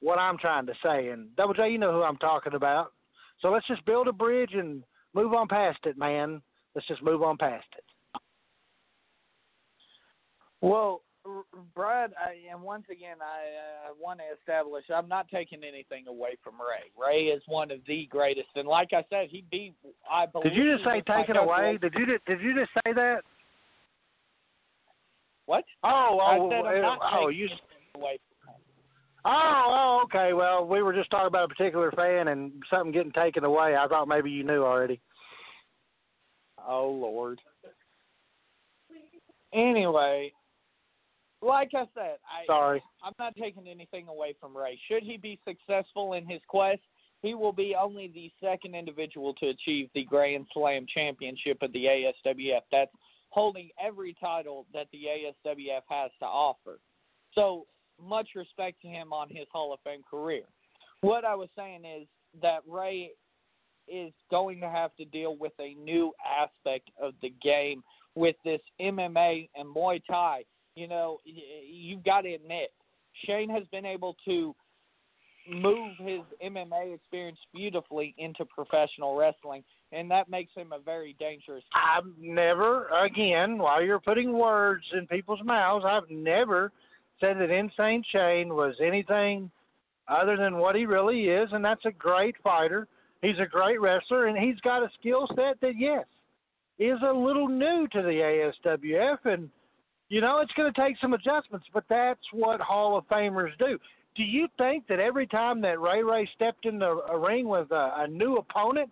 what 0.00 0.18
I'm 0.18 0.38
trying 0.38 0.66
to 0.66 0.74
say. 0.82 1.08
And 1.08 1.34
Double 1.36 1.54
J, 1.54 1.70
you 1.70 1.78
know 1.78 1.92
who 1.92 2.02
I'm 2.02 2.16
talking 2.16 2.54
about. 2.54 2.92
So 3.40 3.50
let's 3.50 3.66
just 3.66 3.84
build 3.84 4.08
a 4.08 4.12
bridge 4.12 4.54
and 4.54 4.82
move 5.14 5.32
on 5.34 5.48
past 5.48 5.78
it, 5.84 5.96
man. 5.96 6.42
Let's 6.74 6.88
just 6.88 7.02
move 7.02 7.22
on 7.22 7.36
past 7.36 7.66
it. 7.76 7.84
Well, 10.66 11.02
Brad, 11.76 12.10
I, 12.18 12.52
and 12.52 12.60
once 12.60 12.86
again, 12.90 13.18
I 13.20 13.90
uh, 13.90 13.94
want 14.00 14.18
to 14.18 14.24
establish 14.36 14.84
I'm 14.92 15.08
not 15.08 15.28
taking 15.28 15.62
anything 15.62 16.08
away 16.08 16.36
from 16.42 16.54
Ray. 16.54 16.90
Ray 16.98 17.24
is 17.26 17.42
one 17.46 17.70
of 17.70 17.78
the 17.86 18.08
greatest, 18.10 18.48
and 18.56 18.66
like 18.66 18.88
I 18.92 19.04
said, 19.08 19.28
he 19.30 19.44
beat. 19.48 19.74
I 20.10 20.26
believe. 20.26 20.52
Did 20.52 20.56
you 20.56 20.72
just 20.72 20.84
say 20.84 21.02
my 21.06 21.18
taken 21.18 21.36
away? 21.36 21.78
Did 21.80 21.94
you 21.96 22.06
just, 22.06 22.24
did 22.26 22.40
you 22.40 22.52
just 22.58 22.70
say 22.84 22.92
that? 22.94 23.20
What? 25.46 25.64
Oh, 25.84 26.18
I 26.20 26.38
oh, 26.38 26.50
said 26.50 26.66
I'm 26.66 26.82
not 26.82 26.98
oh, 27.12 27.28
you. 27.28 27.48
away. 27.94 28.18
Oh, 29.24 29.30
oh, 29.68 30.00
okay. 30.04 30.32
Well, 30.32 30.66
we 30.66 30.82
were 30.82 30.92
just 30.92 31.10
talking 31.10 31.28
about 31.28 31.44
a 31.44 31.54
particular 31.54 31.92
fan 31.92 32.28
and 32.28 32.52
something 32.70 32.90
getting 32.90 33.12
taken 33.12 33.44
away. 33.44 33.76
I 33.76 33.86
thought 33.86 34.08
maybe 34.08 34.30
you 34.30 34.42
knew 34.42 34.64
already. 34.64 35.00
Oh 36.66 36.88
Lord. 36.90 37.40
Anyway, 39.52 40.32
like 41.42 41.70
I 41.74 41.84
said, 41.94 42.18
I 42.24 42.46
Sorry. 42.46 42.82
I'm 43.02 43.12
not 43.18 43.34
taking 43.36 43.68
anything 43.68 44.08
away 44.08 44.34
from 44.40 44.56
Ray. 44.56 44.78
Should 44.88 45.02
he 45.02 45.16
be 45.16 45.38
successful 45.46 46.14
in 46.14 46.26
his 46.26 46.40
quest, 46.48 46.80
he 47.22 47.34
will 47.34 47.52
be 47.52 47.74
only 47.80 48.08
the 48.08 48.30
second 48.44 48.74
individual 48.74 49.34
to 49.34 49.48
achieve 49.48 49.88
the 49.94 50.04
Grand 50.04 50.46
Slam 50.52 50.86
championship 50.92 51.58
of 51.62 51.72
the 51.72 51.84
ASWF. 51.84 52.60
That's 52.70 52.90
holding 53.30 53.70
every 53.84 54.16
title 54.20 54.66
that 54.72 54.86
the 54.92 55.04
ASWF 55.04 55.82
has 55.88 56.10
to 56.20 56.26
offer. 56.26 56.78
So 57.34 57.66
much 58.02 58.30
respect 58.34 58.80
to 58.82 58.88
him 58.88 59.12
on 59.12 59.28
his 59.28 59.46
Hall 59.52 59.72
of 59.72 59.80
Fame 59.84 60.02
career. 60.08 60.44
What 61.00 61.24
I 61.24 61.34
was 61.34 61.48
saying 61.56 61.84
is 61.84 62.06
that 62.42 62.60
Ray 62.68 63.10
is 63.88 64.12
going 64.30 64.60
to 64.60 64.68
have 64.68 64.94
to 64.96 65.04
deal 65.04 65.36
with 65.36 65.52
a 65.60 65.74
new 65.74 66.12
aspect 66.24 66.90
of 67.00 67.14
the 67.22 67.32
game 67.42 67.82
with 68.14 68.36
this 68.44 68.60
MMA 68.80 69.48
and 69.54 69.74
Muay 69.74 70.00
Thai. 70.08 70.44
You 70.76 70.86
know, 70.88 71.18
you've 71.24 72.04
got 72.04 72.20
to 72.20 72.34
admit, 72.34 72.70
Shane 73.24 73.48
has 73.48 73.64
been 73.72 73.86
able 73.86 74.14
to 74.26 74.54
move 75.50 75.92
his 75.98 76.20
MMA 76.44 76.94
experience 76.94 77.38
beautifully 77.54 78.14
into 78.18 78.44
professional 78.44 79.16
wrestling, 79.16 79.64
and 79.92 80.10
that 80.10 80.28
makes 80.28 80.52
him 80.54 80.72
a 80.72 80.78
very 80.78 81.16
dangerous. 81.18 81.64
I've 81.74 82.04
never, 82.20 82.88
again, 82.88 83.56
while 83.56 83.82
you're 83.82 84.00
putting 84.00 84.32
words 84.32 84.84
in 84.92 85.06
people's 85.06 85.42
mouths, 85.44 85.84
I've 85.88 86.10
never 86.10 86.72
said 87.20 87.38
that 87.38 87.50
Insane 87.50 88.04
Shane 88.12 88.54
was 88.54 88.74
anything 88.84 89.50
other 90.08 90.36
than 90.36 90.58
what 90.58 90.76
he 90.76 90.84
really 90.84 91.28
is, 91.28 91.48
and 91.52 91.64
that's 91.64 91.84
a 91.86 91.92
great 91.92 92.36
fighter. 92.42 92.86
He's 93.22 93.38
a 93.38 93.46
great 93.46 93.80
wrestler, 93.80 94.26
and 94.26 94.36
he's 94.36 94.60
got 94.60 94.82
a 94.82 94.90
skill 95.00 95.26
set 95.34 95.60
that, 95.62 95.78
yes, 95.78 96.04
is 96.78 96.98
a 97.02 97.12
little 97.12 97.48
new 97.48 97.88
to 97.92 98.02
the 98.02 98.52
ASWF, 98.66 99.18
and 99.24 99.48
You 100.08 100.20
know, 100.20 100.38
it's 100.40 100.52
going 100.52 100.72
to 100.72 100.80
take 100.80 100.96
some 101.00 101.14
adjustments, 101.14 101.66
but 101.74 101.84
that's 101.88 102.20
what 102.32 102.60
Hall 102.60 102.96
of 102.96 103.08
Famers 103.08 103.50
do. 103.58 103.78
Do 104.16 104.22
you 104.22 104.46
think 104.56 104.86
that 104.88 105.00
every 105.00 105.26
time 105.26 105.60
that 105.62 105.80
Ray 105.80 106.02
Ray 106.02 106.28
stepped 106.34 106.64
in 106.64 106.78
the 106.78 107.02
a 107.10 107.18
ring 107.18 107.48
with 107.48 107.70
a, 107.70 107.92
a 107.98 108.08
new 108.08 108.36
opponent, 108.36 108.90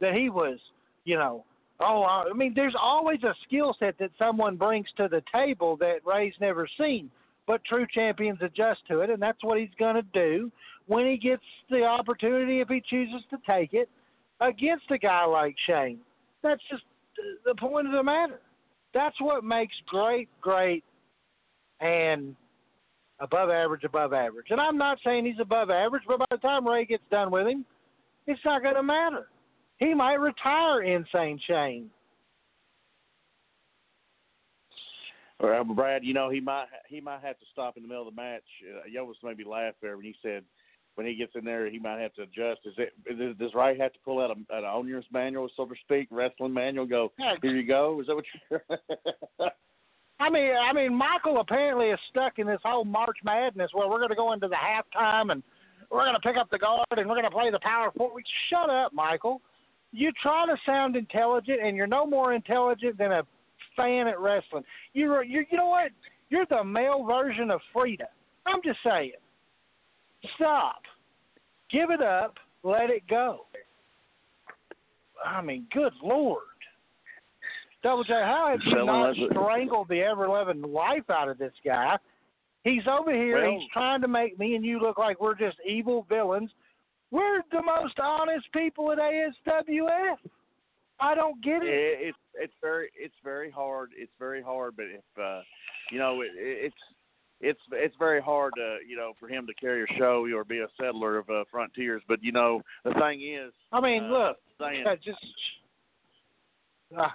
that 0.00 0.14
he 0.14 0.28
was, 0.28 0.58
you 1.04 1.16
know, 1.16 1.44
oh, 1.80 2.02
I 2.02 2.32
mean, 2.34 2.52
there's 2.54 2.74
always 2.80 3.22
a 3.22 3.34
skill 3.46 3.74
set 3.78 3.96
that 3.98 4.10
someone 4.18 4.56
brings 4.56 4.86
to 4.96 5.08
the 5.08 5.22
table 5.32 5.76
that 5.78 6.00
Ray's 6.04 6.34
never 6.40 6.68
seen. 6.78 7.10
But 7.46 7.64
true 7.64 7.86
champions 7.94 8.38
adjust 8.42 8.80
to 8.88 9.00
it, 9.00 9.10
and 9.10 9.22
that's 9.22 9.42
what 9.44 9.58
he's 9.58 9.70
going 9.78 9.94
to 9.94 10.02
do 10.12 10.50
when 10.86 11.06
he 11.06 11.16
gets 11.16 11.42
the 11.70 11.84
opportunity, 11.84 12.60
if 12.60 12.68
he 12.68 12.82
chooses 12.88 13.22
to 13.30 13.38
take 13.46 13.72
it, 13.72 13.88
against 14.40 14.90
a 14.90 14.98
guy 14.98 15.24
like 15.24 15.54
Shane. 15.66 15.98
That's 16.42 16.62
just 16.70 16.82
the 17.44 17.54
point 17.54 17.86
of 17.86 17.92
the 17.92 18.02
matter. 18.02 18.40
That's 18.96 19.20
what 19.20 19.44
makes 19.44 19.74
great, 19.86 20.26
great, 20.40 20.82
and 21.82 22.34
above 23.20 23.50
average, 23.50 23.84
above 23.84 24.14
average. 24.14 24.46
And 24.48 24.58
I'm 24.58 24.78
not 24.78 24.96
saying 25.04 25.26
he's 25.26 25.38
above 25.38 25.68
average, 25.68 26.04
but 26.08 26.18
by 26.18 26.24
the 26.30 26.38
time 26.38 26.66
Ray 26.66 26.86
gets 26.86 27.02
done 27.10 27.30
with 27.30 27.46
him, 27.46 27.66
it's 28.26 28.40
not 28.42 28.62
going 28.62 28.74
to 28.74 28.82
matter. 28.82 29.28
He 29.76 29.92
might 29.92 30.14
retire 30.14 30.82
Insane 30.82 31.38
Shane. 31.46 31.90
Well, 35.40 35.64
Brad, 35.64 36.02
you 36.02 36.14
know 36.14 36.30
he 36.30 36.40
might 36.40 36.64
he 36.88 36.98
might 36.98 37.20
have 37.20 37.38
to 37.38 37.44
stop 37.52 37.76
in 37.76 37.82
the 37.82 37.88
middle 37.90 38.08
of 38.08 38.14
the 38.14 38.18
match. 38.18 38.44
Uh, 38.64 38.88
Yovis 38.88 39.22
made 39.22 39.36
me 39.36 39.44
laugh 39.44 39.74
there 39.82 39.98
when 39.98 40.06
he 40.06 40.14
said 40.22 40.42
when 40.96 41.06
he 41.06 41.14
gets 41.14 41.32
in 41.36 41.44
there 41.44 41.70
he 41.70 41.78
might 41.78 42.00
have 42.00 42.12
to 42.14 42.22
adjust. 42.22 42.60
Is 42.64 42.74
it 42.76 43.38
does 43.38 43.54
Ray 43.54 43.78
have 43.78 43.92
to 43.92 43.98
pull 44.04 44.20
out 44.20 44.30
a, 44.30 44.56
an 44.56 44.64
owner's 44.64 45.04
manual, 45.12 45.48
so 45.56 45.64
to 45.66 45.74
speak, 45.84 46.08
wrestling 46.10 46.52
manual? 46.52 46.86
Go 46.86 47.12
here 47.40 47.56
you 47.56 47.66
go. 47.66 48.00
Is 48.00 48.08
that 48.08 48.16
what 48.16 48.24
you? 48.50 48.58
I 50.18 50.30
mean, 50.30 50.52
I 50.56 50.72
mean, 50.72 50.94
Michael 50.94 51.40
apparently 51.40 51.88
is 51.88 51.98
stuck 52.10 52.38
in 52.38 52.46
this 52.46 52.60
whole 52.64 52.84
March 52.84 53.18
Madness 53.22 53.70
where 53.74 53.88
we're 53.88 53.98
going 53.98 54.08
to 54.08 54.16
go 54.16 54.32
into 54.32 54.48
the 54.48 54.56
halftime 54.56 55.30
and 55.30 55.42
we're 55.90 56.04
going 56.04 56.14
to 56.14 56.20
pick 56.20 56.36
up 56.36 56.50
the 56.50 56.58
guard 56.58 56.86
and 56.90 57.06
we're 57.06 57.14
going 57.14 57.24
to 57.24 57.30
play 57.30 57.50
the 57.50 57.60
power 57.60 57.90
forward. 57.96 58.24
Shut 58.48 58.70
up, 58.70 58.92
Michael. 58.94 59.42
You 59.92 60.10
try 60.22 60.46
to 60.46 60.56
sound 60.66 60.96
intelligent, 60.96 61.60
and 61.62 61.76
you're 61.76 61.86
no 61.86 62.06
more 62.06 62.34
intelligent 62.34 62.98
than 62.98 63.12
a 63.12 63.22
fan 63.76 64.08
at 64.08 64.18
wrestling. 64.18 64.64
You're, 64.94 65.22
you're 65.22 65.44
you 65.50 65.56
know 65.56 65.68
what? 65.68 65.90
You're 66.28 66.46
the 66.48 66.64
male 66.64 67.04
version 67.04 67.50
of 67.50 67.60
Frida. 67.72 68.08
I'm 68.46 68.60
just 68.64 68.78
saying. 68.84 69.12
Stop. 70.34 70.82
Give 71.70 71.90
it 71.90 72.02
up. 72.02 72.34
Let 72.62 72.90
it 72.90 73.02
go. 73.08 73.46
I 75.24 75.40
mean, 75.40 75.66
good 75.72 75.92
lord. 76.02 76.42
Double 77.82 78.04
J, 78.04 78.14
how 78.14 78.48
have 78.50 78.60
you 78.64 78.84
not 78.84 79.14
strangled 79.30 79.88
the 79.88 80.00
ever 80.00 80.28
living 80.28 80.62
life 80.62 81.08
out 81.08 81.28
of 81.28 81.38
this 81.38 81.52
guy? 81.64 81.96
He's 82.64 82.82
over 82.90 83.12
here. 83.12 83.40
Well, 83.40 83.60
he's 83.60 83.68
trying 83.72 84.00
to 84.00 84.08
make 84.08 84.38
me 84.38 84.56
and 84.56 84.64
you 84.64 84.80
look 84.80 84.98
like 84.98 85.20
we're 85.20 85.36
just 85.36 85.56
evil 85.64 86.04
villains. 86.08 86.50
We're 87.12 87.42
the 87.52 87.62
most 87.62 87.98
honest 88.00 88.46
people 88.52 88.90
at 88.90 88.98
ASWF. 88.98 90.16
I 90.98 91.14
don't 91.14 91.42
get 91.44 91.62
it. 91.62 91.68
it 91.68 91.98
it's 92.08 92.18
it's 92.34 92.52
very 92.60 92.88
it's 92.98 93.14
very 93.22 93.50
hard. 93.50 93.90
It's 93.96 94.12
very 94.18 94.42
hard, 94.42 94.74
but 94.76 94.86
if 94.86 95.22
uh, 95.22 95.42
you 95.92 95.98
know, 95.98 96.22
it, 96.22 96.30
it's 96.34 96.74
it's 97.40 97.60
it's 97.72 97.94
very 97.98 98.20
hard 98.20 98.52
to 98.56 98.78
you 98.88 98.96
know 98.96 99.12
for 99.18 99.28
him 99.28 99.46
to 99.46 99.54
carry 99.54 99.82
a 99.82 99.98
show 99.98 100.26
or 100.34 100.44
be 100.44 100.60
a 100.60 100.68
settler 100.80 101.18
of 101.18 101.28
uh, 101.28 101.44
frontiers. 101.50 102.02
But 102.08 102.22
you 102.22 102.32
know, 102.32 102.62
the 102.84 102.92
thing 102.94 103.20
is, 103.22 103.52
I 103.72 103.80
mean, 103.80 104.04
uh, 104.04 104.08
look, 104.08 104.36
saying, 104.58 104.84
uh, 104.86 104.96
just. 104.96 105.18
Uh, 106.96 107.08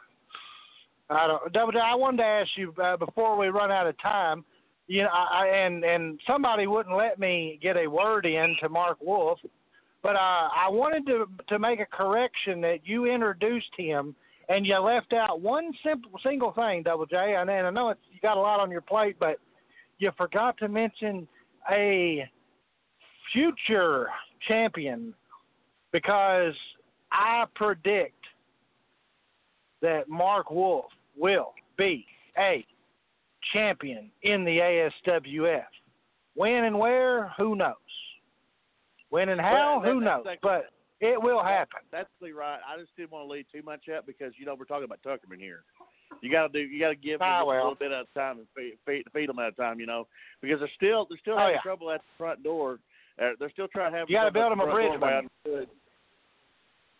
I 1.10 1.28
don't. 1.28 1.52
Double 1.54 1.72
J, 1.72 1.80
I 1.80 1.96
wanted 1.96 2.18
to 2.18 2.24
ask 2.24 2.50
you 2.56 2.74
uh, 2.82 2.98
before 2.98 3.38
we 3.38 3.48
run 3.48 3.72
out 3.72 3.88
of 3.88 4.00
time. 4.02 4.46
You 4.88 5.04
know, 5.04 5.10
I, 5.10 5.46
I 5.46 5.48
and 5.48 5.84
and 5.84 6.20
somebody 6.28 6.68
wouldn't 6.68 6.96
let 6.96 7.20
me 7.20 7.60
get 7.62 7.78
a 7.78 7.88
word 7.88 8.26
in 8.26 8.56
to 8.62 8.70
Mark 8.70 8.98
Wolf, 9.02 9.40
but 10.04 10.16
uh, 10.16 10.50
I 10.56 10.68
wanted 10.70 11.06
to 11.08 11.28
to 11.50 11.60
make 11.60 11.80
a 11.80 11.86
correction 11.86 12.62
that 12.62 12.80
you 12.84 13.06
introduced 13.06 13.72
him 13.78 14.16
and 14.50 14.66
you 14.66 14.78
left 14.80 15.14
out 15.14 15.40
one 15.40 15.72
simple 15.86 16.12
single 16.24 16.52
thing, 16.52 16.84
Double 16.84 17.06
J. 17.06 17.36
And, 17.38 17.50
and 17.50 17.68
I 17.68 17.70
know 17.70 17.90
it's 17.90 18.00
you 18.12 18.20
got 18.22 18.38
a 18.38 18.42
lot 18.42 18.60
on 18.60 18.70
your 18.70 18.82
plate, 18.82 19.16
but 19.20 19.38
you 20.02 20.12
forgot 20.18 20.58
to 20.58 20.68
mention 20.68 21.28
a 21.72 22.28
future 23.32 24.08
champion 24.48 25.14
because 25.92 26.56
I 27.12 27.46
predict 27.56 28.16
that 29.82 30.10
Mark 30.10 30.50
Wolf 30.50 30.86
will 31.16 31.54
be 31.78 32.06
a 32.38 32.66
champion 33.54 34.10
in 34.24 34.44
the 34.44 34.58
ASWF. 34.58 35.64
When 36.34 36.64
and 36.64 36.80
where, 36.80 37.30
who 37.38 37.56
knows? 37.56 37.76
When 39.10 39.30
and 39.30 39.40
how, 39.40 39.80
Well, 39.82 39.94
who 39.94 40.02
knows? 40.02 40.26
like- 40.26 40.42
But 40.42 40.72
it 41.00 41.22
will 41.22 41.44
happen. 41.44 41.82
That's 41.92 42.10
right. 42.22 42.60
I 42.68 42.78
just 42.80 42.96
didn't 42.96 43.12
want 43.12 43.28
to 43.28 43.32
lead 43.32 43.46
too 43.54 43.62
much 43.64 43.88
up 43.96 44.06
because 44.08 44.34
you 44.40 44.46
know 44.46 44.56
we're 44.56 44.66
talking 44.66 44.86
about 44.86 45.02
Tuckerman 45.04 45.40
here. 45.40 45.64
You 46.22 46.32
got 46.32 46.52
to 46.52 46.54
do. 46.54 46.60
You 46.68 46.80
got 46.80 46.90
to 46.90 46.96
give 46.96 47.20
them 47.20 47.28
Ah, 47.30 47.44
a 47.44 47.46
little 47.48 47.76
bit 47.76 47.92
at 47.92 48.06
a 48.06 48.20
time 48.20 48.40
and 48.40 48.48
feed, 48.56 48.74
feed, 48.86 49.04
feed 49.14 49.30
them 49.30 49.40
at 49.40 49.54
a 49.54 49.56
time. 49.56 49.80
You 49.80 49.86
know, 49.86 50.08
because 50.42 50.60
they're 50.60 50.70
still 50.76 51.08
they're 51.10 51.18
still 51.22 51.36
Oh, 51.36 51.40
having 51.40 51.56
yeah. 51.56 51.62
trouble 51.62 51.90
at 51.92 52.02
the 52.02 52.18
front 52.18 52.44
door. 52.44 52.80
Uh, 53.22 53.32
they're 53.40 53.52
still 53.52 53.68
trying 53.68 53.92
to 53.92 53.98
have. 54.00 54.10
You 54.10 54.18
gotta 54.18 54.32
build 54.32 54.52
them 54.52 54.60
a 54.62 54.72
bridge, 54.72 55.00
man. 55.00 55.28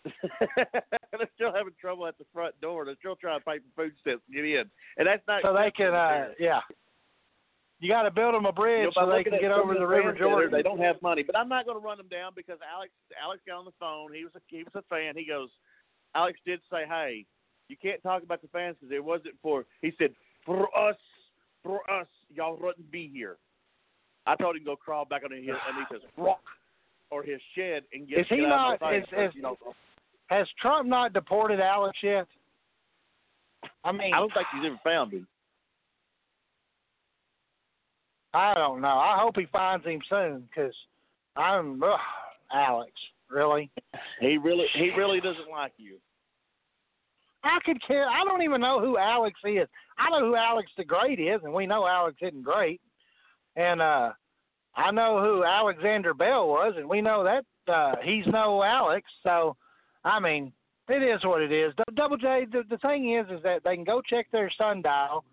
they're 0.02 1.30
still 1.36 1.54
having 1.54 1.74
trouble 1.80 2.08
at 2.08 2.18
the 2.18 2.26
front 2.34 2.60
door. 2.62 2.86
They're 2.86 2.96
still 3.00 3.16
trying 3.16 3.40
to 3.40 3.46
pay 3.46 3.58
for 3.60 3.84
food 3.84 3.94
stamps 4.02 4.24
to 4.28 4.34
get 4.34 4.46
in, 4.46 4.66
and 4.98 5.08
that's 5.08 5.22
not. 5.28 5.42
so 5.44 5.54
they 5.54 5.72
can, 5.72 5.94
uh, 5.94 6.30
yeah. 6.40 6.62
You 7.80 7.90
got 7.90 8.04
to 8.04 8.12
build 8.12 8.36
them 8.36 8.46
a 8.46 8.50
You 8.50 8.54
bridge 8.54 8.94
know, 8.96 9.06
so 9.06 9.12
they 9.12 9.24
can 9.24 9.40
get 9.42 9.52
over 9.52 9.74
the 9.74 9.86
River 9.86 10.14
Jordan. 10.14 10.52
They 10.52 10.62
don't 10.62 10.80
have 10.80 11.02
money, 11.02 11.24
but 11.24 11.36
I'm 11.36 11.50
not 11.50 11.66
going 11.66 11.80
to 11.80 11.84
run 11.84 11.98
them 11.98 12.08
down 12.10 12.32
because 12.36 12.60
Alex 12.62 12.92
Alex 13.22 13.42
got 13.48 13.58
on 13.58 13.66
the 13.66 13.74
phone. 13.80 14.14
He 14.14 14.24
was 14.24 14.34
a 14.36 14.42
he 14.48 14.64
was 14.64 14.74
a 14.76 14.84
fan. 14.84 15.16
He 15.16 15.26
goes, 15.26 15.50
Alex 16.14 16.38
did 16.46 16.60
say, 16.72 16.84
"Hey, 16.88 17.26
you 17.72 17.78
can't 17.82 18.04
talk 18.04 18.22
about 18.24 18.42
the 18.42 18.50
fans 18.50 18.76
because 18.80 18.94
it 18.94 19.04
wasn't 19.04 19.36
for." 19.42 19.66
He 19.82 19.94
said, 19.98 20.14
"For 20.46 20.68
us, 20.78 20.98
for 21.64 21.90
us, 21.90 22.08
y'all 22.30 22.58
wouldn't 22.58 22.92
be 22.92 23.08
here." 23.08 23.38
I 24.28 24.36
told 24.36 24.56
him 24.56 24.62
to 24.62 24.66
go 24.66 24.76
crawl 24.76 25.06
back 25.06 25.24
under 25.24 25.38
his 25.38 25.56
underneath 25.68 25.90
his 25.90 26.02
rock 26.18 26.44
or 27.10 27.24
his 27.24 27.42
shed 27.56 27.84
and 27.94 28.08
get. 28.08 28.20
Is 28.20 28.28
he 28.28 28.38
get 28.38 28.52
out 28.52 28.76
of 28.76 28.82
not- 28.82 28.94
is- 28.94 29.14
is- 29.14 29.36
you 29.36 29.42
know, 29.42 29.58
Has 30.28 30.48
Trump 30.62 30.88
not 30.88 31.12
deported 31.14 31.60
Alex 31.60 31.98
yet? 32.02 32.28
I 33.84 33.92
mean, 33.92 34.14
I 34.14 34.20
don't 34.20 34.34
think 34.34 34.48
he's 34.54 34.66
ever 34.66 34.78
found 34.84 35.12
him. 35.12 35.28
I 38.34 38.54
don't 38.54 38.80
know. 38.80 38.98
I 38.98 39.18
hope 39.20 39.36
he 39.38 39.46
finds 39.48 39.86
him 39.86 40.02
soon 40.10 40.42
because 40.50 40.74
I'm 41.36 41.82
ugh, 41.84 42.00
Alex. 42.52 42.92
Really, 43.30 43.70
He 44.20 44.38
really 44.38 44.68
he 44.74 44.92
really 44.92 45.22
doesn't 45.22 45.50
like 45.50 45.74
you. 45.78 45.98
I 47.44 47.60
could 47.66 47.86
care. 47.86 48.08
I 48.08 48.24
don't 48.24 48.44
even 48.44 48.62
know 48.62 48.80
who 48.80 48.98
Alex 48.98 49.40
is. 49.44 49.68
I 49.98 50.10
know 50.10 50.26
who 50.26 50.36
Alex 50.36 50.72
the 50.78 50.84
Great 50.84 51.20
is, 51.20 51.42
and 51.44 51.54
we 51.54 51.66
know 51.66 51.88
Alex 51.88 52.18
isn't 52.22 52.44
great. 52.44 52.82
And 53.56 53.82
uh 53.82 54.12
I 54.76 54.92
know 54.92 55.22
who 55.22 55.44
Alexander 55.44 56.14
Bell 56.14 56.48
was, 56.48 56.74
and 56.78 56.88
we 56.88 57.02
know 57.02 57.24
that 57.24 57.46
uh 57.72 57.96
he's 58.04 58.26
no 58.28 58.64
Alex. 58.64 59.08
So, 59.24 59.56
I 60.04 60.20
mean, 60.20 60.54
it 60.88 61.04
is 61.04 61.24
what 61.24 61.42
it 61.42 61.52
is. 61.52 61.74
Double 61.96 62.18
J. 62.18 62.46
The, 62.52 62.64
the 62.70 62.78
thing 62.78 63.16
is, 63.16 63.26
is 63.30 63.44
that 63.44 63.64
they 63.64 63.76
can 63.76 63.84
go 63.84 64.02
check 64.02 64.28
their 64.32 64.52
sundial, 64.58 65.24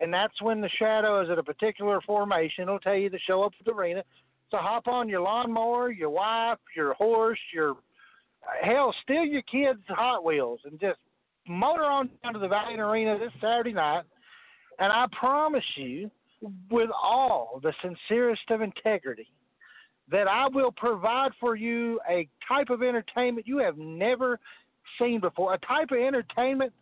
and 0.00 0.12
that's 0.12 0.40
when 0.40 0.60
the 0.60 0.70
shadow 0.78 1.22
is 1.22 1.30
at 1.30 1.38
a 1.38 1.42
particular 1.42 2.00
formation. 2.02 2.62
It'll 2.62 2.78
tell 2.78 2.94
you 2.94 3.10
to 3.10 3.18
show 3.18 3.42
up 3.42 3.52
at 3.58 3.66
the 3.66 3.72
arena. 3.72 4.02
So 4.50 4.56
hop 4.56 4.88
on 4.88 5.08
your 5.08 5.20
lawnmower, 5.20 5.90
your 5.90 6.10
wife, 6.10 6.58
your 6.74 6.94
horse, 6.94 7.38
your 7.52 7.74
hell, 8.62 8.94
steal 9.02 9.24
your 9.24 9.42
kids' 9.42 9.82
Hot 9.88 10.24
Wheels, 10.24 10.60
and 10.64 10.80
just 10.80 10.98
motor 11.48 11.84
on 11.84 12.10
down 12.22 12.34
to 12.34 12.38
the 12.38 12.48
Valiant 12.48 12.80
Arena 12.80 13.18
this 13.18 13.32
Saturday 13.40 13.72
night. 13.72 14.04
And 14.78 14.92
I 14.92 15.06
promise 15.18 15.64
you, 15.76 16.10
with 16.70 16.90
all 16.90 17.60
the 17.62 17.72
sincerest 17.82 18.42
of 18.50 18.60
integrity, 18.60 19.28
that 20.10 20.28
I 20.28 20.48
will 20.48 20.72
provide 20.72 21.32
for 21.40 21.56
you 21.56 22.00
a 22.08 22.28
type 22.46 22.70
of 22.70 22.82
entertainment 22.82 23.46
you 23.46 23.58
have 23.58 23.76
never 23.76 24.38
seen 24.98 25.20
before, 25.20 25.54
a 25.54 25.58
type 25.58 25.90
of 25.90 25.98
entertainment 25.98 26.72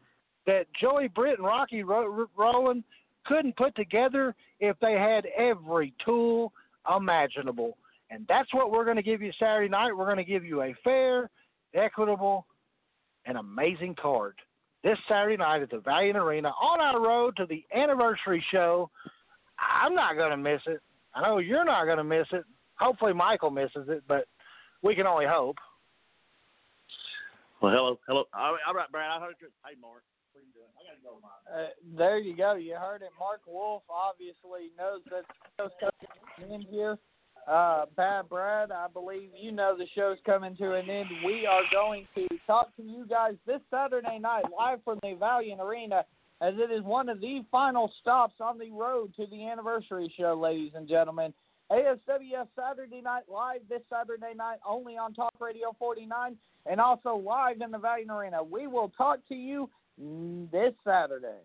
that 0.46 0.66
Joey 0.80 1.08
Britt 1.08 1.38
and 1.38 1.46
Rocky 1.46 1.82
Ro- 1.82 2.28
Rowland 2.36 2.84
couldn't 3.24 3.56
put 3.56 3.74
together 3.74 4.34
if 4.60 4.78
they 4.80 4.92
had 4.92 5.26
every 5.36 5.92
tool 6.04 6.52
imaginable. 6.94 7.76
And 8.10 8.24
that's 8.28 8.52
what 8.54 8.70
we're 8.70 8.84
going 8.84 8.96
to 8.96 9.02
give 9.02 9.20
you 9.20 9.32
Saturday 9.38 9.68
night. 9.68 9.96
We're 9.96 10.04
going 10.04 10.18
to 10.18 10.24
give 10.24 10.44
you 10.44 10.62
a 10.62 10.74
fair, 10.84 11.28
equitable, 11.74 12.46
and 13.24 13.36
amazing 13.36 13.96
card 14.00 14.36
this 14.86 14.98
Saturday 15.08 15.36
night 15.36 15.62
at 15.62 15.70
the 15.70 15.80
Valiant 15.80 16.16
Arena 16.16 16.50
on 16.50 16.80
our 16.80 17.00
road 17.02 17.36
to 17.38 17.46
the 17.46 17.64
anniversary 17.74 18.42
show. 18.52 18.88
I'm 19.58 19.96
not 19.96 20.14
going 20.14 20.30
to 20.30 20.36
miss 20.36 20.60
it. 20.66 20.80
I 21.12 21.22
know 21.22 21.38
you're 21.38 21.64
not 21.64 21.86
going 21.86 21.98
to 21.98 22.04
miss 22.04 22.28
it. 22.30 22.44
Hopefully, 22.78 23.12
Michael 23.12 23.50
misses 23.50 23.88
it, 23.88 24.04
but 24.06 24.28
we 24.82 24.94
can 24.94 25.04
only 25.04 25.26
hope. 25.26 25.56
Well, 27.60 27.72
hello, 27.72 27.98
hello. 28.06 28.24
All 28.32 28.52
right, 28.52 28.60
all 28.68 28.74
right 28.74 28.92
Brad. 28.92 29.10
I 29.10 29.18
heard 29.18 29.34
you. 29.40 29.48
Hey, 29.66 29.74
Mark. 29.80 30.04
What 30.34 30.44
you 30.46 30.52
doing? 30.54 30.70
I 30.78 30.86
gotta 30.86 31.02
go, 31.02 31.18
uh, 31.50 31.96
there 31.98 32.18
you 32.18 32.36
go. 32.36 32.54
You 32.54 32.76
heard 32.76 33.02
it. 33.02 33.08
Mark 33.18 33.40
Wolf 33.48 33.82
obviously 33.90 34.70
knows 34.78 35.00
that 35.10 35.24
the 35.26 35.64
show's 35.64 35.72
coming 35.80 36.06
to 36.38 36.44
an 36.44 36.52
end 36.52 36.66
here. 36.70 36.96
Uh, 37.46 37.86
Bad 37.96 38.28
Brad, 38.28 38.72
I 38.72 38.88
believe 38.92 39.30
you 39.40 39.52
know 39.52 39.76
the 39.78 39.86
show's 39.94 40.18
coming 40.26 40.56
to 40.56 40.72
an 40.72 40.90
end. 40.90 41.06
We 41.24 41.46
are 41.46 41.62
going 41.72 42.06
to 42.16 42.26
talk 42.44 42.74
to 42.76 42.82
you 42.82 43.06
guys 43.08 43.34
this 43.46 43.60
Saturday 43.70 44.18
night 44.18 44.44
live 44.56 44.80
from 44.84 44.98
the 45.02 45.14
Valiant 45.14 45.60
Arena 45.60 46.04
as 46.42 46.54
it 46.56 46.72
is 46.72 46.82
one 46.82 47.08
of 47.08 47.20
the 47.20 47.44
final 47.50 47.90
stops 48.00 48.34
on 48.40 48.58
the 48.58 48.70
road 48.72 49.14
to 49.16 49.26
the 49.30 49.48
anniversary 49.48 50.12
show, 50.18 50.34
ladies 50.34 50.72
and 50.74 50.88
gentlemen. 50.88 51.32
ASWF 51.70 52.46
Saturday 52.56 53.00
Night 53.00 53.24
Live 53.28 53.60
this 53.68 53.82
Saturday 53.90 54.34
night 54.36 54.58
only 54.66 54.96
on 54.96 55.14
Talk 55.14 55.34
Radio 55.40 55.74
49 55.78 56.36
and 56.66 56.80
also 56.80 57.16
live 57.16 57.60
in 57.60 57.70
the 57.70 57.78
Valiant 57.78 58.10
Arena. 58.10 58.42
We 58.42 58.66
will 58.66 58.92
talk 58.96 59.18
to 59.28 59.34
you 59.34 59.70
this 60.52 60.74
Saturday. 60.84 61.42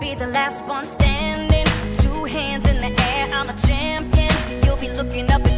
Be 0.00 0.14
the 0.18 0.26
last 0.26 0.68
one 0.68 0.88
standing, 0.96 2.04
two 2.04 2.24
hands 2.24 2.64
in 2.68 2.76
the 2.84 2.92
air. 3.00 3.32
I'm 3.32 3.48
a 3.48 3.56
champion. 3.66 4.64
You'll 4.64 4.80
be 4.80 4.88
looking 4.88 5.30
up 5.30 5.55